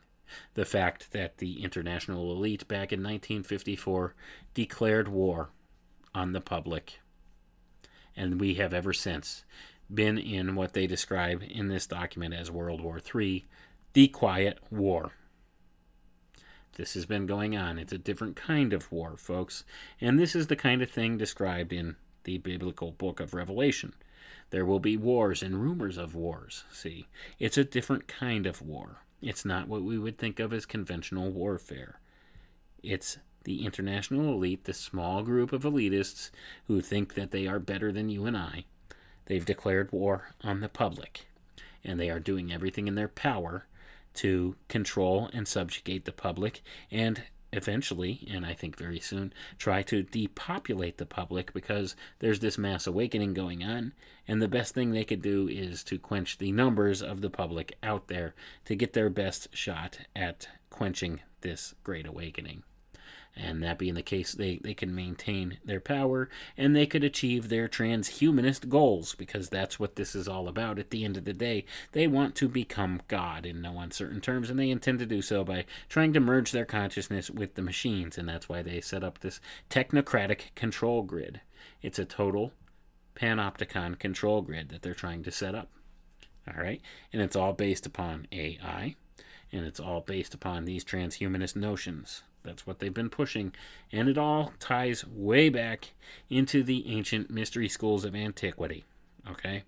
The 0.53 0.65
fact 0.65 1.11
that 1.11 1.37
the 1.37 1.63
international 1.63 2.31
elite 2.31 2.67
back 2.67 2.91
in 2.91 2.99
1954 2.99 4.15
declared 4.53 5.07
war 5.07 5.49
on 6.15 6.33
the 6.33 6.41
public 6.41 6.99
and 8.15 8.39
we 8.39 8.55
have 8.55 8.73
ever 8.73 8.93
since 8.93 9.43
been 9.93 10.17
in 10.17 10.55
what 10.55 10.73
they 10.73 10.87
describe 10.87 11.43
in 11.47 11.67
this 11.67 11.85
document 11.87 12.33
as 12.33 12.49
World 12.49 12.81
War 12.81 12.99
III, 13.13 13.45
the 13.93 14.07
Quiet 14.07 14.59
War. 14.71 15.11
This 16.75 16.95
has 16.95 17.05
been 17.05 17.27
going 17.27 17.55
on. 17.55 17.77
It's 17.77 17.93
a 17.93 17.99
different 17.99 18.35
kind 18.35 18.73
of 18.73 18.91
war, 18.91 19.15
folks, 19.15 19.63
and 20.01 20.19
this 20.19 20.35
is 20.35 20.47
the 20.47 20.55
kind 20.55 20.81
of 20.81 20.89
thing 20.89 21.17
described 21.17 21.71
in 21.71 21.95
the 22.23 22.39
biblical 22.39 22.91
book 22.91 23.19
of 23.19 23.33
Revelation. 23.33 23.93
There 24.49 24.65
will 24.65 24.79
be 24.79 24.97
wars 24.97 25.43
and 25.43 25.61
rumors 25.61 25.97
of 25.97 26.15
wars. 26.15 26.63
See, 26.71 27.07
it's 27.39 27.57
a 27.57 27.63
different 27.63 28.07
kind 28.07 28.45
of 28.45 28.61
war. 28.61 29.03
It's 29.21 29.45
not 29.45 29.67
what 29.67 29.83
we 29.83 29.97
would 29.97 30.17
think 30.17 30.39
of 30.39 30.51
as 30.51 30.65
conventional 30.65 31.31
warfare. 31.31 31.99
It's 32.81 33.17
the 33.43 33.65
international 33.65 34.33
elite, 34.33 34.65
the 34.65 34.73
small 34.73 35.23
group 35.23 35.51
of 35.51 35.63
elitists 35.63 36.29
who 36.67 36.81
think 36.81 37.15
that 37.15 37.31
they 37.31 37.47
are 37.47 37.59
better 37.59 37.91
than 37.91 38.09
you 38.09 38.25
and 38.25 38.37
I, 38.37 38.65
they've 39.25 39.45
declared 39.45 39.91
war 39.91 40.33
on 40.41 40.61
the 40.61 40.69
public. 40.69 41.25
And 41.83 41.99
they 41.99 42.09
are 42.09 42.19
doing 42.19 42.51
everything 42.51 42.87
in 42.87 42.95
their 42.95 43.09
power 43.09 43.65
to 44.15 44.55
control 44.69 45.29
and 45.33 45.47
subjugate 45.47 46.05
the 46.05 46.11
public 46.11 46.61
and 46.91 47.23
eventually, 47.53 48.27
and 48.31 48.45
I 48.45 48.53
think 48.53 48.77
very 48.77 48.99
soon, 48.99 49.31
try 49.57 49.83
to 49.83 50.03
depopulate 50.03 50.97
the 50.97 51.05
public 51.05 51.53
because 51.53 51.95
there's 52.19 52.39
this 52.39 52.57
mass 52.57 52.87
awakening 52.87 53.33
going 53.33 53.63
on, 53.63 53.93
and 54.27 54.41
the 54.41 54.47
best 54.47 54.73
thing 54.73 54.91
they 54.91 55.05
could 55.05 55.21
do 55.21 55.47
is 55.47 55.83
to 55.85 55.99
quench 55.99 56.39
the 56.39 56.51
numbers 56.51 57.01
of 57.01 57.21
the 57.21 57.29
public 57.29 57.77
out 57.83 58.07
there 58.07 58.33
to 58.65 58.75
get 58.75 58.93
their 58.93 59.09
best 59.09 59.55
shot 59.55 59.99
at 60.15 60.47
quenching 60.69 61.19
this 61.41 61.75
great 61.83 62.07
awakening. 62.07 62.63
And 63.35 63.63
that 63.63 63.79
being 63.79 63.95
the 63.95 64.03
case, 64.03 64.33
they, 64.33 64.59
they 64.63 64.75
can 64.75 64.93
maintain 64.93 65.57
their 65.65 65.79
power 65.79 66.29
and 66.55 66.75
they 66.75 66.85
could 66.85 67.03
achieve 67.03 67.49
their 67.49 67.67
transhumanist 67.67 68.69
goals 68.69 69.15
because 69.15 69.49
that's 69.49 69.79
what 69.79 69.95
this 69.95 70.13
is 70.13 70.27
all 70.27 70.47
about. 70.47 70.77
At 70.77 70.91
the 70.91 71.03
end 71.03 71.17
of 71.17 71.25
the 71.25 71.33
day, 71.33 71.65
they 71.93 72.05
want 72.05 72.35
to 72.35 72.47
become 72.47 73.01
God 73.07 73.45
in 73.45 73.59
no 73.59 73.79
uncertain 73.79 74.21
terms, 74.21 74.49
and 74.49 74.59
they 74.59 74.69
intend 74.69 74.99
to 74.99 75.07
do 75.07 75.23
so 75.23 75.43
by 75.43 75.65
trying 75.89 76.13
to 76.13 76.19
merge 76.19 76.51
their 76.51 76.65
consciousness 76.65 77.31
with 77.31 77.55
the 77.55 77.63
machines. 77.63 78.19
And 78.19 78.29
that's 78.29 78.47
why 78.47 78.61
they 78.61 78.79
set 78.81 79.03
up 79.03 79.19
this 79.19 79.39
technocratic 79.69 80.53
control 80.53 81.01
grid. 81.01 81.41
It's 81.81 81.99
a 81.99 82.05
total 82.05 82.53
panopticon 83.15 83.97
control 83.97 84.43
grid 84.43 84.69
that 84.69 84.83
they're 84.83 84.93
trying 84.93 85.23
to 85.23 85.31
set 85.31 85.55
up. 85.55 85.69
All 86.47 86.61
right. 86.61 86.81
And 87.11 87.21
it's 87.21 87.35
all 87.35 87.53
based 87.53 87.87
upon 87.87 88.27
AI, 88.31 88.95
and 89.51 89.65
it's 89.65 89.79
all 89.79 90.01
based 90.01 90.35
upon 90.35 90.65
these 90.65 90.83
transhumanist 90.83 91.55
notions. 91.55 92.21
That's 92.43 92.67
what 92.67 92.79
they've 92.79 92.93
been 92.93 93.09
pushing. 93.09 93.53
And 93.91 94.09
it 94.09 94.17
all 94.17 94.53
ties 94.59 95.05
way 95.07 95.49
back 95.49 95.93
into 96.29 96.63
the 96.63 96.87
ancient 96.87 97.29
mystery 97.29 97.69
schools 97.69 98.05
of 98.05 98.15
antiquity. 98.15 98.85
Okay? 99.29 99.63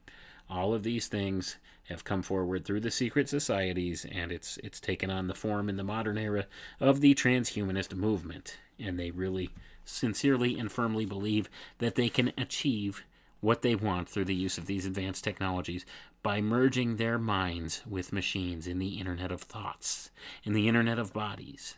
All 0.50 0.74
of 0.74 0.84
these 0.84 1.08
things 1.08 1.58
have 1.90 2.04
come 2.04 2.22
forward 2.22 2.66
through 2.66 2.80
the 2.80 2.92
secret 2.92 3.30
societies, 3.30 4.06
and 4.12 4.32
it's 4.32 4.58
it's 4.58 4.80
taken 4.80 5.10
on 5.10 5.28
the 5.28 5.36
form 5.36 5.70
in 5.70 5.78
the 5.78 5.84
modern 5.84 6.18
era 6.18 6.48
of 6.80 7.02
the 7.02 7.14
transhumanist 7.14 7.96
movement. 7.96 8.58
And 8.80 9.00
they 9.00 9.12
really 9.12 9.52
sincerely 9.86 10.58
and 10.60 10.72
firmly 10.72 11.06
believe 11.06 11.50
that 11.78 11.96
they 11.96 12.10
can 12.10 12.34
achieve 12.38 13.04
what 13.40 13.62
they 13.62 13.76
want 13.76 14.10
through 14.10 14.26
the 14.26 14.36
use 14.36 14.58
of 14.58 14.66
these 14.66 14.86
advanced 14.86 15.24
technologies 15.24 15.86
by 16.24 16.42
merging 16.42 16.96
their 16.96 17.20
minds 17.20 17.84
with 17.88 18.12
machines 18.12 18.66
in 18.66 18.80
the 18.80 18.98
Internet 19.00 19.32
of 19.32 19.42
Thoughts, 19.42 20.10
in 20.44 20.54
the 20.54 20.68
Internet 20.68 20.98
of 20.98 21.14
Bodies. 21.14 21.76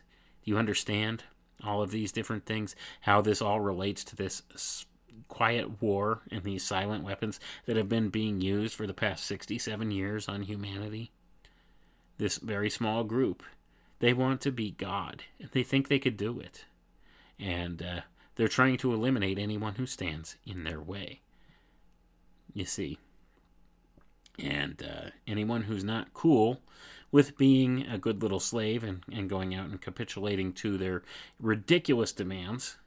You 0.47 0.57
understand 0.57 1.25
all 1.61 1.81
of 1.81 1.91
these 1.91 2.13
different 2.13 2.45
things? 2.45 2.73
How 3.01 3.19
this 3.19 3.41
all 3.41 3.59
relates 3.59 4.01
to 4.05 4.15
this 4.15 4.43
quiet 5.27 5.81
war 5.81 6.21
and 6.31 6.41
these 6.43 6.63
silent 6.63 7.03
weapons 7.03 7.37
that 7.65 7.75
have 7.75 7.89
been 7.89 8.07
being 8.07 8.39
used 8.39 8.73
for 8.73 8.87
the 8.87 8.93
past 8.93 9.25
67 9.25 9.91
years 9.91 10.29
on 10.29 10.43
humanity? 10.43 11.11
This 12.17 12.37
very 12.37 12.69
small 12.69 13.03
group, 13.03 13.43
they 13.99 14.13
want 14.13 14.39
to 14.39 14.51
be 14.53 14.71
God, 14.71 15.23
and 15.37 15.49
they 15.51 15.63
think 15.63 15.89
they 15.89 15.99
could 15.99 16.15
do 16.15 16.39
it. 16.39 16.63
And 17.37 17.81
uh, 17.81 18.01
they're 18.35 18.47
trying 18.47 18.77
to 18.77 18.93
eliminate 18.93 19.37
anyone 19.37 19.75
who 19.75 19.85
stands 19.85 20.37
in 20.45 20.63
their 20.63 20.79
way. 20.79 21.19
You 22.53 22.63
see, 22.63 22.99
and 24.39 24.81
uh, 24.81 25.09
anyone 25.27 25.63
who's 25.63 25.83
not 25.83 26.13
cool 26.13 26.61
with 27.11 27.37
being 27.37 27.85
a 27.87 27.97
good 27.97 28.21
little 28.21 28.39
slave 28.39 28.83
and, 28.83 29.03
and 29.11 29.29
going 29.29 29.55
out 29.55 29.69
and 29.69 29.81
capitulating 29.81 30.53
to 30.53 30.77
their 30.77 31.03
ridiculous 31.39 32.11
demands, 32.11 32.77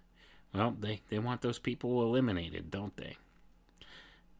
well, 0.53 0.77
they, 0.79 1.01
they 1.09 1.19
want 1.19 1.41
those 1.41 1.59
people 1.59 2.03
eliminated, 2.03 2.71
don't 2.71 2.97
they? 2.97 3.17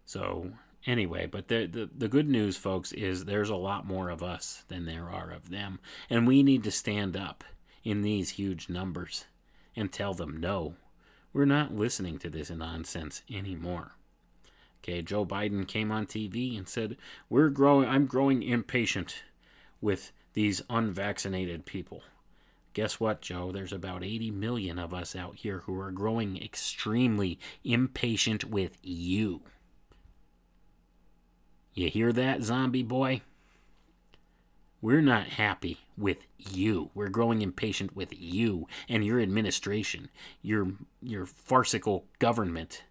So, 0.05 0.53
anyway, 0.87 1.27
but 1.27 1.49
the, 1.49 1.67
the, 1.67 1.89
the 1.97 2.09
good 2.09 2.29
news, 2.29 2.57
folks, 2.57 2.93
is 2.93 3.25
there's 3.25 3.51
a 3.51 3.57
lot 3.57 3.87
more 3.87 4.11
of 4.11 4.23
us 4.23 4.65
than 4.69 4.87
there 4.87 5.09
are 5.09 5.31
of 5.31 5.51
them. 5.51 5.79
And 6.09 6.27
we 6.27 6.43
need 6.43 6.65
to 6.65 6.71
stand 6.71 7.17
up 7.17 7.45
in 7.85 8.03
these 8.03 8.31
huge 8.31 8.69
numbers 8.69 9.27
and 9.77 9.93
tell 9.93 10.15
them 10.15 10.39
no. 10.39 10.75
We're 11.33 11.45
not 11.45 11.75
listening 11.75 12.19
to 12.19 12.29
this 12.31 12.51
nonsense 12.51 13.23
anymore. 13.31 13.93
Okay, 14.83 15.03
Joe 15.03 15.25
Biden 15.25 15.69
came 15.69 15.93
on 15.93 16.07
TV 16.07 16.57
and 16.57 16.67
said, 16.67 16.97
"We're 17.29 17.51
growing 17.51 17.89
I'm 17.89 18.07
growing 18.07 18.43
impatient 18.43 19.23
with 19.81 20.13
these 20.33 20.63
unvaccinated 20.69 21.67
people." 21.67 22.03
Guess 22.73 23.01
what, 23.01 23.21
Joe? 23.21 23.51
There's 23.51 23.73
about 23.73 24.05
80 24.05 24.31
million 24.31 24.79
of 24.79 24.95
us 24.95 25.17
out 25.17 25.37
here 25.37 25.61
who 25.61 25.79
are 25.81 25.91
growing 25.91 26.41
extremely 26.41 27.39
impatient 27.65 28.45
with 28.45 28.79
you. 28.83 29.43
You 31.75 31.91
hear 31.91 32.13
that, 32.13 32.43
zombie 32.43 32.83
boy? 32.83 33.23
We're 34.81 35.03
not 35.03 35.29
happy 35.29 35.79
with 35.97 36.27
you. 36.39 36.91
We're 36.95 37.09
growing 37.09 37.43
impatient 37.43 37.95
with 37.95 38.13
you 38.13 38.67
and 38.89 39.05
your 39.05 39.21
administration, 39.21 40.09
your 40.43 40.75
your 41.03 41.27
farcical 41.27 42.07
government 42.19 42.85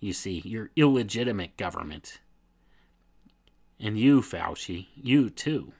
you 0.00 0.14
see, 0.14 0.40
your 0.44 0.70
illegitimate 0.76 1.56
government. 1.58 2.20
And 3.78 3.98
you, 3.98 4.22
Fauci, 4.22 4.88
you 4.96 5.30
too. 5.30 5.72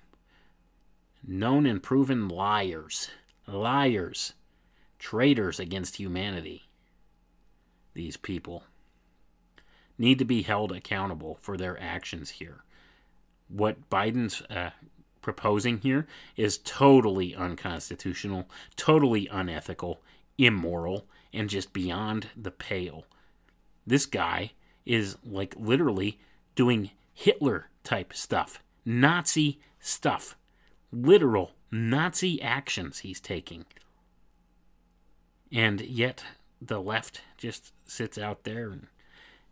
Known 1.27 1.67
and 1.67 1.83
proven 1.83 2.29
liars. 2.29 3.11
Liars. 3.47 4.35
Traitors 4.99 5.61
against 5.61 5.97
humanity. 5.97 6.65
These 7.95 8.17
people 8.17 8.65
need 9.99 10.19
to 10.19 10.25
be 10.25 10.43
held 10.43 10.73
accountable 10.73 11.39
for 11.43 11.57
their 11.57 11.81
actions 11.81 12.31
here. 12.31 12.65
What 13.49 13.91
Biden's 13.91 14.43
uh, 14.43 14.71
proposing 15.21 15.79
here 15.79 16.07
is 16.37 16.59
totally 16.59 17.35
unconstitutional, 17.35 18.49
totally 18.77 19.29
unethical, 19.29 20.01
immoral, 20.39 21.07
and 21.33 21.51
just 21.51 21.73
beyond 21.73 22.29
the 22.37 22.51
pale. 22.51 23.05
This 23.87 24.07
guy 24.07 24.53
is 24.87 25.17
like 25.25 25.55
literally 25.59 26.19
doing 26.55 26.91
Hitler 27.13 27.67
type 27.85 28.15
stuff, 28.15 28.63
Nazi 28.85 29.61
stuff, 29.79 30.37
literal 30.93 31.53
Nazi 31.71 32.41
actions 32.43 33.01
he's 33.01 33.21
taking. 33.21 33.65
And 35.53 35.81
yet 35.81 36.25
the 36.61 36.81
left 36.81 37.23
just 37.37 37.73
sits 37.85 38.19
out 38.19 38.45
there 38.45 38.71
and 38.71 38.87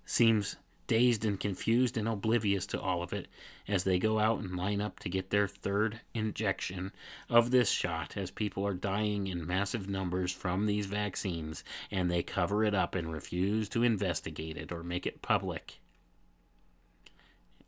seems 0.05 0.57
dazed 0.89 1.25
and 1.25 1.39
confused 1.39 1.97
and 1.97 2.09
oblivious 2.09 2.67
to 2.67 2.81
all 2.81 3.03
of 3.03 3.13
it 3.13 3.29
as 3.69 3.85
they 3.85 3.99
go 3.99 4.19
out 4.19 4.41
and 4.41 4.57
line 4.57 4.81
up 4.81 4.99
to 4.99 5.09
get 5.09 5.31
their 5.31 5.47
third 5.47 6.01
injection 6.15 6.91
of 7.29 7.51
this 7.51 7.69
shot 7.69 8.17
as 8.17 8.31
people 8.31 8.67
are 8.67 8.75
dying 8.75 9.27
in 9.27 9.47
massive 9.47 9.89
numbers 9.89 10.33
from 10.33 10.67
these 10.67 10.87
vaccines 10.87 11.63
and 11.91 12.11
they 12.11 12.23
cover 12.23 12.65
it 12.65 12.75
up 12.75 12.95
and 12.95 13.13
refuse 13.13 13.69
to 13.69 13.83
investigate 13.83 14.57
it 14.57 14.73
or 14.73 14.83
make 14.83 15.07
it 15.07 15.21
public. 15.21 15.79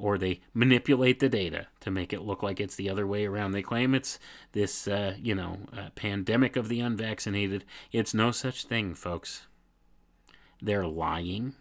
Or 0.01 0.17
they 0.17 0.41
manipulate 0.55 1.21
the 1.21 1.29
data 1.29 1.67
to 1.81 1.91
make 1.91 2.13
it 2.13 2.23
look 2.23 2.43
like 2.43 2.59
it's 2.59 2.77
the 2.77 2.89
other 2.89 3.07
way 3.07 3.27
around. 3.27 3.53
They 3.53 3.63
claim 3.63 3.95
it's 3.95 4.19
this, 4.53 4.89
uh, 4.89 5.15
you 5.21 5.35
know, 5.35 5.59
uh, 5.77 5.91
pandemic 5.95 6.57
of 6.57 6.69
the 6.69 6.81
unvaccinated. 6.81 7.65
It's 7.93 8.15
no 8.15 8.31
such 8.31 8.65
thing, 8.65 8.95
folks. 8.95 9.47
They're 10.63 10.87
lying 10.87 11.55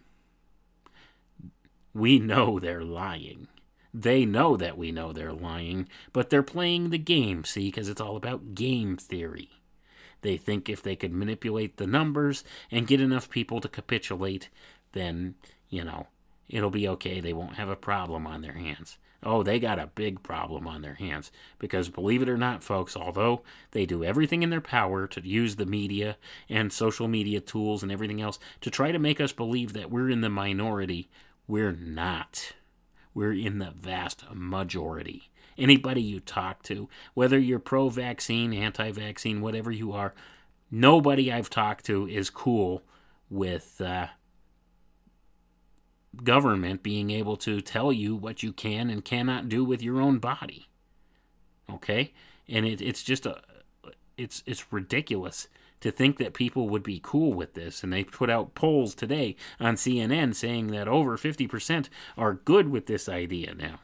we 1.92 2.18
know 2.18 2.58
they're 2.58 2.84
lying. 2.84 3.48
They 3.92 4.24
know 4.24 4.56
that 4.56 4.78
we 4.78 4.92
know 4.92 5.12
they're 5.12 5.32
lying, 5.32 5.88
but 6.12 6.30
they're 6.30 6.42
playing 6.42 6.90
the 6.90 6.98
game, 6.98 7.44
see, 7.44 7.68
because 7.68 7.88
it's 7.88 8.00
all 8.00 8.16
about 8.16 8.54
game 8.54 8.96
theory. 8.96 9.50
They 10.22 10.36
think 10.36 10.68
if 10.68 10.82
they 10.82 10.94
could 10.94 11.12
manipulate 11.12 11.76
the 11.76 11.86
numbers 11.86 12.44
and 12.70 12.86
get 12.86 13.00
enough 13.00 13.28
people 13.28 13.60
to 13.60 13.68
capitulate, 13.68 14.48
then, 14.92 15.34
you 15.68 15.82
know, 15.82 16.06
it'll 16.50 16.70
be 16.70 16.88
okay. 16.88 17.20
They 17.20 17.32
won't 17.32 17.56
have 17.56 17.68
a 17.68 17.76
problem 17.76 18.26
on 18.26 18.42
their 18.42 18.52
hands. 18.52 18.98
Oh, 19.22 19.42
they 19.42 19.58
got 19.60 19.78
a 19.78 19.86
big 19.86 20.22
problem 20.22 20.66
on 20.66 20.82
their 20.82 20.94
hands. 20.94 21.30
Because 21.58 21.88
believe 21.88 22.22
it 22.22 22.28
or 22.28 22.38
not, 22.38 22.62
folks, 22.62 22.96
although 22.96 23.42
they 23.72 23.84
do 23.84 24.02
everything 24.02 24.42
in 24.42 24.50
their 24.50 24.60
power 24.60 25.06
to 25.08 25.26
use 25.26 25.56
the 25.56 25.66
media 25.66 26.16
and 26.48 26.72
social 26.72 27.06
media 27.06 27.40
tools 27.40 27.82
and 27.82 27.92
everything 27.92 28.20
else 28.20 28.38
to 28.62 28.70
try 28.70 28.92
to 28.92 28.98
make 28.98 29.20
us 29.20 29.32
believe 29.32 29.74
that 29.74 29.90
we're 29.90 30.10
in 30.10 30.22
the 30.22 30.30
minority, 30.30 31.10
we're 31.46 31.72
not. 31.72 32.52
We're 33.12 33.34
in 33.34 33.58
the 33.58 33.72
vast 33.72 34.24
majority. 34.32 35.30
Anybody 35.58 36.00
you 36.00 36.20
talk 36.20 36.62
to, 36.64 36.88
whether 37.12 37.38
you're 37.38 37.58
pro 37.58 37.90
vaccine, 37.90 38.54
anti 38.54 38.90
vaccine, 38.92 39.42
whatever 39.42 39.70
you 39.70 39.92
are, 39.92 40.14
nobody 40.70 41.30
I've 41.30 41.50
talked 41.50 41.84
to 41.86 42.08
is 42.08 42.30
cool 42.30 42.82
with 43.28 43.80
uh, 43.80 44.06
government 46.24 46.82
being 46.82 47.10
able 47.10 47.36
to 47.38 47.60
tell 47.60 47.92
you 47.92 48.14
what 48.16 48.42
you 48.42 48.52
can 48.52 48.90
and 48.90 49.04
cannot 49.04 49.48
do 49.48 49.64
with 49.64 49.82
your 49.82 50.00
own 50.00 50.18
body. 50.18 50.68
Okay? 51.70 52.12
And 52.48 52.66
it, 52.66 52.80
it's 52.80 53.02
just 53.02 53.26
a. 53.26 53.40
It's, 54.16 54.42
it's 54.44 54.70
ridiculous 54.70 55.48
to 55.80 55.90
think 55.90 56.18
that 56.18 56.34
people 56.34 56.68
would 56.68 56.82
be 56.82 57.00
cool 57.02 57.32
with 57.32 57.54
this. 57.54 57.82
And 57.82 57.92
they 57.92 58.04
put 58.04 58.30
out 58.30 58.54
polls 58.54 58.94
today 58.94 59.36
on 59.58 59.76
CNN 59.76 60.34
saying 60.34 60.68
that 60.68 60.88
over 60.88 61.16
50% 61.16 61.88
are 62.18 62.34
good 62.34 62.68
with 62.68 62.86
this 62.86 63.08
idea 63.08 63.54
now. 63.54 63.80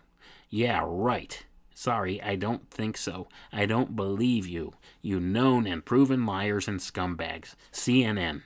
Yeah, 0.50 0.84
right. 0.86 1.44
Sorry, 1.74 2.22
I 2.22 2.36
don't 2.36 2.70
think 2.70 2.96
so. 2.96 3.28
I 3.52 3.66
don't 3.66 3.96
believe 3.96 4.46
you. 4.46 4.74
You 5.02 5.20
known 5.20 5.66
and 5.66 5.84
proven 5.84 6.24
liars 6.24 6.68
and 6.68 6.80
scumbags. 6.80 7.54
CNN. 7.72 8.42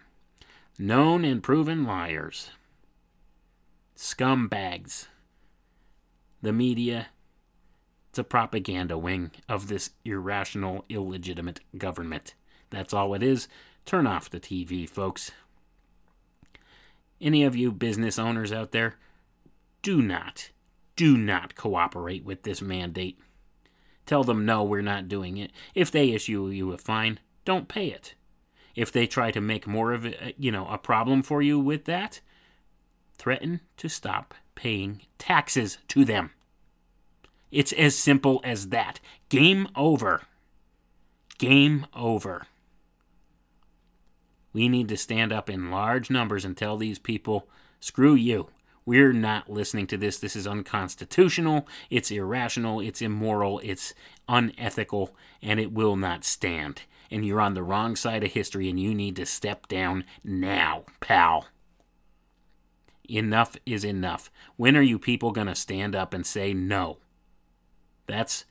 Known 0.78 1.24
and 1.24 1.43
proven 1.43 1.85
liars. 1.85 2.51
Scumbags. 4.01 5.09
The 6.40 6.55
media. 6.55 7.09
It's 8.09 8.18
a 8.18 8.24
propaganda 8.24 8.97
wing 8.97 9.31
of 9.47 9.68
this 9.68 9.90
irrational, 10.06 10.86
illegitimate 10.89 11.60
government. 11.77 12.32
That's 12.70 12.94
all 12.94 13.12
it 13.12 13.22
is. 13.22 13.47
Turn 13.85 14.06
off 14.06 14.31
the 14.31 14.40
TV, 14.40 14.89
folks. 14.89 15.32
Any 17.20 17.44
of 17.44 17.55
you 17.55 17.70
business 17.72 18.18
owners 18.18 18.52
out 18.52 18.72
there, 18.72 18.97
do 19.82 20.01
not, 20.01 20.48
do 20.97 21.18
not 21.18 21.55
cooperate 21.55 22.24
with 22.24 22.44
this 22.44 22.62
mandate. 22.62 23.20
Tell 24.06 24.24
them 24.24 24.47
no, 24.47 24.64
we're 24.64 24.81
not 24.81 25.09
doing 25.09 25.36
it. 25.36 25.52
If 25.74 25.90
they 25.90 26.12
issue 26.12 26.48
you 26.48 26.72
a 26.72 26.78
fine, 26.78 27.20
don't 27.44 27.68
pay 27.68 27.89
it. 27.89 28.14
If 28.74 28.90
they 28.90 29.06
try 29.06 29.31
to 29.31 29.43
make 29.43 29.66
more 29.66 29.93
of 29.93 30.06
it, 30.06 30.36
you 30.39 30.51
know, 30.51 30.66
a 30.68 30.78
problem 30.78 31.22
for 31.22 31.43
you 31.43 31.60
with 31.60 31.85
that, 31.85 32.22
threaten 33.20 33.60
to 33.76 33.88
stop 33.88 34.34
paying 34.55 35.02
taxes 35.18 35.76
to 35.88 36.06
them. 36.06 36.30
It's 37.51 37.72
as 37.72 37.94
simple 37.94 38.40
as 38.42 38.68
that. 38.68 38.98
Game 39.28 39.68
over. 39.76 40.22
Game 41.38 41.86
over. 41.94 42.47
We 44.52 44.68
need 44.68 44.88
to 44.88 44.97
stand 44.97 45.32
up 45.32 45.51
in 45.51 45.70
large 45.70 46.10
numbers 46.10 46.44
and 46.44 46.56
tell 46.56 46.76
these 46.78 46.98
people, 46.98 47.47
screw 47.78 48.14
you. 48.14 48.48
We're 48.86 49.12
not 49.12 49.51
listening 49.51 49.86
to 49.88 49.97
this. 49.98 50.18
This 50.18 50.34
is 50.34 50.47
unconstitutional. 50.47 51.68
It's 51.90 52.10
irrational. 52.10 52.80
It's 52.80 53.02
immoral. 53.02 53.60
It's 53.62 53.94
unethical. 54.28 55.14
And 55.42 55.60
it 55.60 55.72
will 55.72 55.97
not 55.97 56.24
stand. 56.24 56.82
and 57.10 57.26
you're 57.26 57.40
on 57.40 57.55
the 57.55 57.62
wrong 57.62 57.97
side 57.97 58.22
of 58.22 58.32
history 58.32 58.68
and 58.68 58.78
you 58.78 58.94
need 58.94 59.16
to 59.16 59.26
step 59.26 59.66
down 59.66 60.05
now, 60.22 60.84
pal. 61.01 61.47
Enough 63.11 63.57
is 63.66 63.85
enough. 63.85 64.31
When 64.57 64.77
are 64.77 64.82
you 64.82 64.97
people 64.97 65.32
going 65.32 65.49
to 65.49 65.55
stand 65.57 65.97
up 65.97 66.15
and 66.15 66.24
say 66.24 66.55
no? 66.55 66.99
That's 68.07 68.45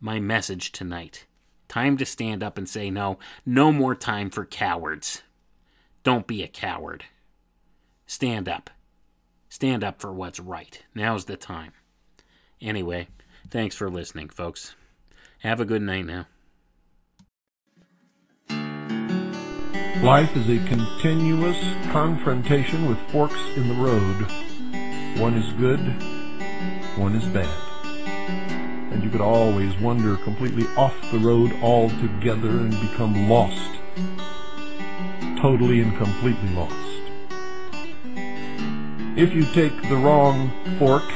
my 0.00 0.20
message 0.20 0.70
tonight. 0.70 1.26
Time 1.66 1.96
to 1.96 2.06
stand 2.06 2.44
up 2.44 2.56
and 2.56 2.68
say 2.68 2.90
no. 2.90 3.18
No 3.44 3.72
more 3.72 3.96
time 3.96 4.30
for 4.30 4.44
cowards. 4.44 5.22
Don't 6.04 6.28
be 6.28 6.44
a 6.44 6.48
coward. 6.48 7.06
Stand 8.06 8.48
up. 8.48 8.70
Stand 9.48 9.82
up 9.82 10.00
for 10.00 10.12
what's 10.12 10.38
right. 10.38 10.84
Now's 10.94 11.24
the 11.24 11.36
time. 11.36 11.72
Anyway, 12.60 13.08
thanks 13.50 13.74
for 13.74 13.90
listening, 13.90 14.28
folks. 14.28 14.76
Have 15.40 15.60
a 15.60 15.64
good 15.64 15.82
night 15.82 16.06
now. 16.06 16.26
Life 20.02 20.36
is 20.36 20.48
a 20.48 20.58
continuous 20.66 21.56
confrontation 21.92 22.88
with 22.88 22.98
forks 23.12 23.40
in 23.54 23.68
the 23.68 23.74
road. 23.74 24.26
One 25.20 25.34
is 25.34 25.52
good, 25.52 25.78
one 26.98 27.14
is 27.14 27.24
bad. 27.26 27.46
And 28.92 29.04
you 29.04 29.10
could 29.10 29.20
always 29.20 29.78
wander 29.78 30.16
completely 30.16 30.66
off 30.76 30.92
the 31.12 31.20
road 31.20 31.52
altogether 31.62 32.48
and 32.48 32.72
become 32.72 33.28
lost. 33.28 33.78
Totally 35.40 35.80
and 35.80 35.96
completely 35.96 36.48
lost. 36.48 36.74
If 39.16 39.32
you 39.32 39.44
take 39.52 39.82
the 39.82 39.96
wrong 39.96 40.50
fork 40.80 41.08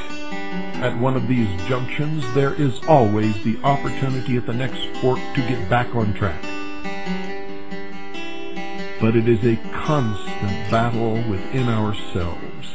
at 0.76 0.96
one 0.96 1.16
of 1.16 1.26
these 1.26 1.48
junctions, 1.64 2.22
there 2.34 2.54
is 2.54 2.78
always 2.86 3.42
the 3.42 3.58
opportunity 3.64 4.36
at 4.36 4.46
the 4.46 4.54
next 4.54 4.86
fork 5.00 5.18
to 5.34 5.40
get 5.48 5.68
back 5.68 5.92
on 5.96 6.14
track 6.14 6.40
but 9.00 9.14
it 9.14 9.28
is 9.28 9.44
a 9.44 9.56
constant 9.72 10.70
battle 10.70 11.14
within 11.28 11.68
ourselves. 11.68 12.68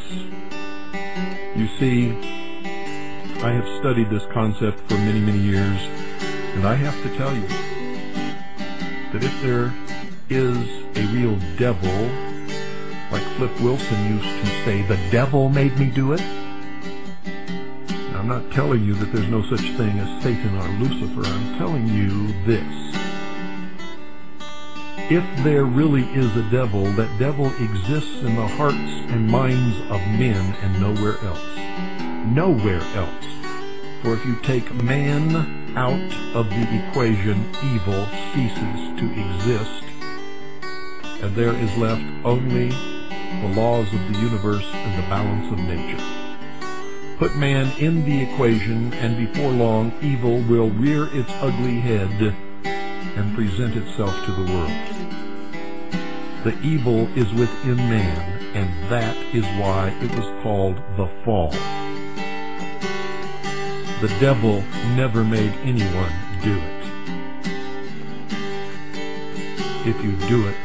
You 1.55 1.67
see, 1.79 2.11
I 3.43 3.51
have 3.51 3.67
studied 3.79 4.09
this 4.09 4.25
concept 4.31 4.79
for 4.87 4.95
many, 4.95 5.19
many 5.19 5.39
years, 5.39 5.81
and 6.55 6.67
I 6.67 6.75
have 6.75 7.01
to 7.03 7.17
tell 7.17 7.33
you 7.33 7.47
that 9.11 9.23
if 9.23 9.41
there 9.41 9.73
is 10.29 10.57
a 10.95 11.05
real 11.13 11.37
devil, 11.57 11.89
like 13.11 13.23
Flip 13.37 13.61
Wilson 13.61 14.07
used 14.07 14.45
to 14.45 14.45
say, 14.63 14.83
the 14.83 14.99
devil 15.09 15.49
made 15.49 15.77
me 15.77 15.89
do 15.89 16.13
it. 16.13 16.21
I'm 18.15 18.27
not 18.27 18.51
telling 18.51 18.85
you 18.85 18.93
that 18.93 19.11
there's 19.11 19.27
no 19.27 19.41
such 19.41 19.61
thing 19.61 19.97
as 19.97 20.23
Satan 20.23 20.55
or 20.55 20.67
Lucifer. 20.85 21.25
I'm 21.25 21.57
telling 21.57 21.87
you 21.87 22.31
this 22.45 22.90
if 25.11 25.43
there 25.43 25.65
really 25.65 26.03
is 26.13 26.33
a 26.37 26.49
devil, 26.51 26.85
that 26.93 27.19
devil 27.19 27.47
exists 27.47 28.21
in 28.21 28.33
the 28.33 28.47
hearts 28.47 28.77
and 28.77 29.29
minds 29.29 29.77
of 29.91 29.99
men 30.17 30.55
and 30.61 30.79
nowhere 30.79 31.17
else. 31.25 31.45
Nowhere 32.27 32.79
else. 32.95 33.25
For 34.01 34.13
if 34.13 34.25
you 34.25 34.37
take 34.41 34.73
man 34.73 35.75
out 35.75 35.99
of 36.33 36.49
the 36.49 36.87
equation, 36.87 37.45
evil 37.61 38.07
ceases 38.31 38.99
to 38.99 39.11
exist, 39.19 39.83
and 41.21 41.35
there 41.35 41.55
is 41.55 41.77
left 41.77 42.05
only 42.23 42.69
the 42.69 43.53
laws 43.53 43.93
of 43.93 44.13
the 44.13 44.17
universe 44.17 44.65
and 44.73 45.03
the 45.03 45.09
balance 45.09 45.51
of 45.51 45.59
nature. 45.59 46.05
Put 47.17 47.35
man 47.35 47.69
in 47.77 48.05
the 48.05 48.23
equation, 48.31 48.93
and 48.93 49.17
before 49.17 49.51
long, 49.51 49.91
evil 50.01 50.39
will 50.39 50.69
rear 50.69 51.09
its 51.13 51.31
ugly 51.41 51.81
head 51.81 52.33
and 53.15 53.35
present 53.35 53.75
itself 53.75 54.13
to 54.25 54.31
the 54.31 54.51
world. 54.53 54.71
The 56.43 56.57
evil 56.61 57.07
is 57.17 57.31
within 57.33 57.77
man, 57.77 58.55
and 58.55 58.91
that 58.91 59.15
is 59.33 59.45
why 59.59 59.89
it 60.01 60.15
was 60.15 60.43
called 60.43 60.77
the 60.97 61.07
fall. 61.23 61.51
The 64.01 64.07
devil 64.19 64.63
never 64.95 65.23
made 65.23 65.53
anyone 65.63 66.11
do 66.41 66.57
it. 66.57 66.81
If 69.85 70.03
you 70.03 70.15
do 70.27 70.47
it, 70.47 70.57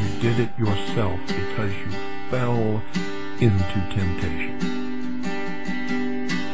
you 0.00 0.20
did 0.20 0.40
it 0.40 0.58
yourself 0.58 1.20
because 1.26 1.72
you 1.72 1.90
fell 2.30 2.82
into 3.40 3.94
temptation. 3.94 4.93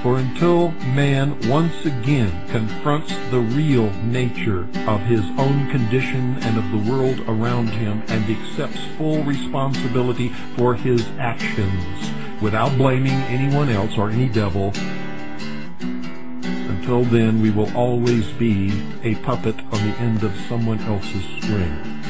For 0.02 0.16
until 0.16 0.70
man 0.70 1.38
once 1.46 1.84
again 1.84 2.48
confronts 2.48 3.14
the 3.30 3.40
real 3.40 3.90
nature 4.02 4.66
of 4.88 5.02
his 5.02 5.20
own 5.36 5.70
condition 5.70 6.38
and 6.42 6.56
of 6.56 6.70
the 6.70 6.90
world 6.90 7.20
around 7.28 7.68
him 7.68 8.02
and 8.08 8.30
accepts 8.30 8.82
full 8.96 9.22
responsibility 9.24 10.30
for 10.56 10.74
his 10.74 11.06
actions 11.18 12.10
without 12.40 12.78
blaming 12.78 13.12
anyone 13.12 13.68
else 13.68 13.98
or 13.98 14.08
any 14.08 14.30
devil, 14.30 14.72
until 15.80 17.04
then 17.04 17.42
we 17.42 17.50
will 17.50 17.70
always 17.76 18.26
be 18.32 18.72
a 19.02 19.14
puppet 19.16 19.58
on 19.66 19.86
the 19.86 19.96
end 19.98 20.24
of 20.24 20.34
someone 20.48 20.80
else's 20.80 21.24
string. 21.36 22.00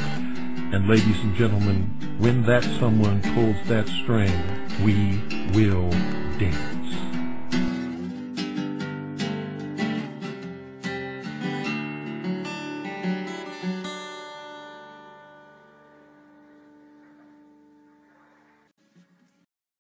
And 0.73 0.87
ladies 0.87 1.19
and 1.25 1.35
gentlemen, 1.35 1.91
when 2.19 2.43
that 2.43 2.63
someone 2.63 3.21
pulls 3.35 3.57
that 3.67 3.89
string, 3.89 4.33
we 4.85 5.21
will 5.53 5.91
dance. 6.39 6.80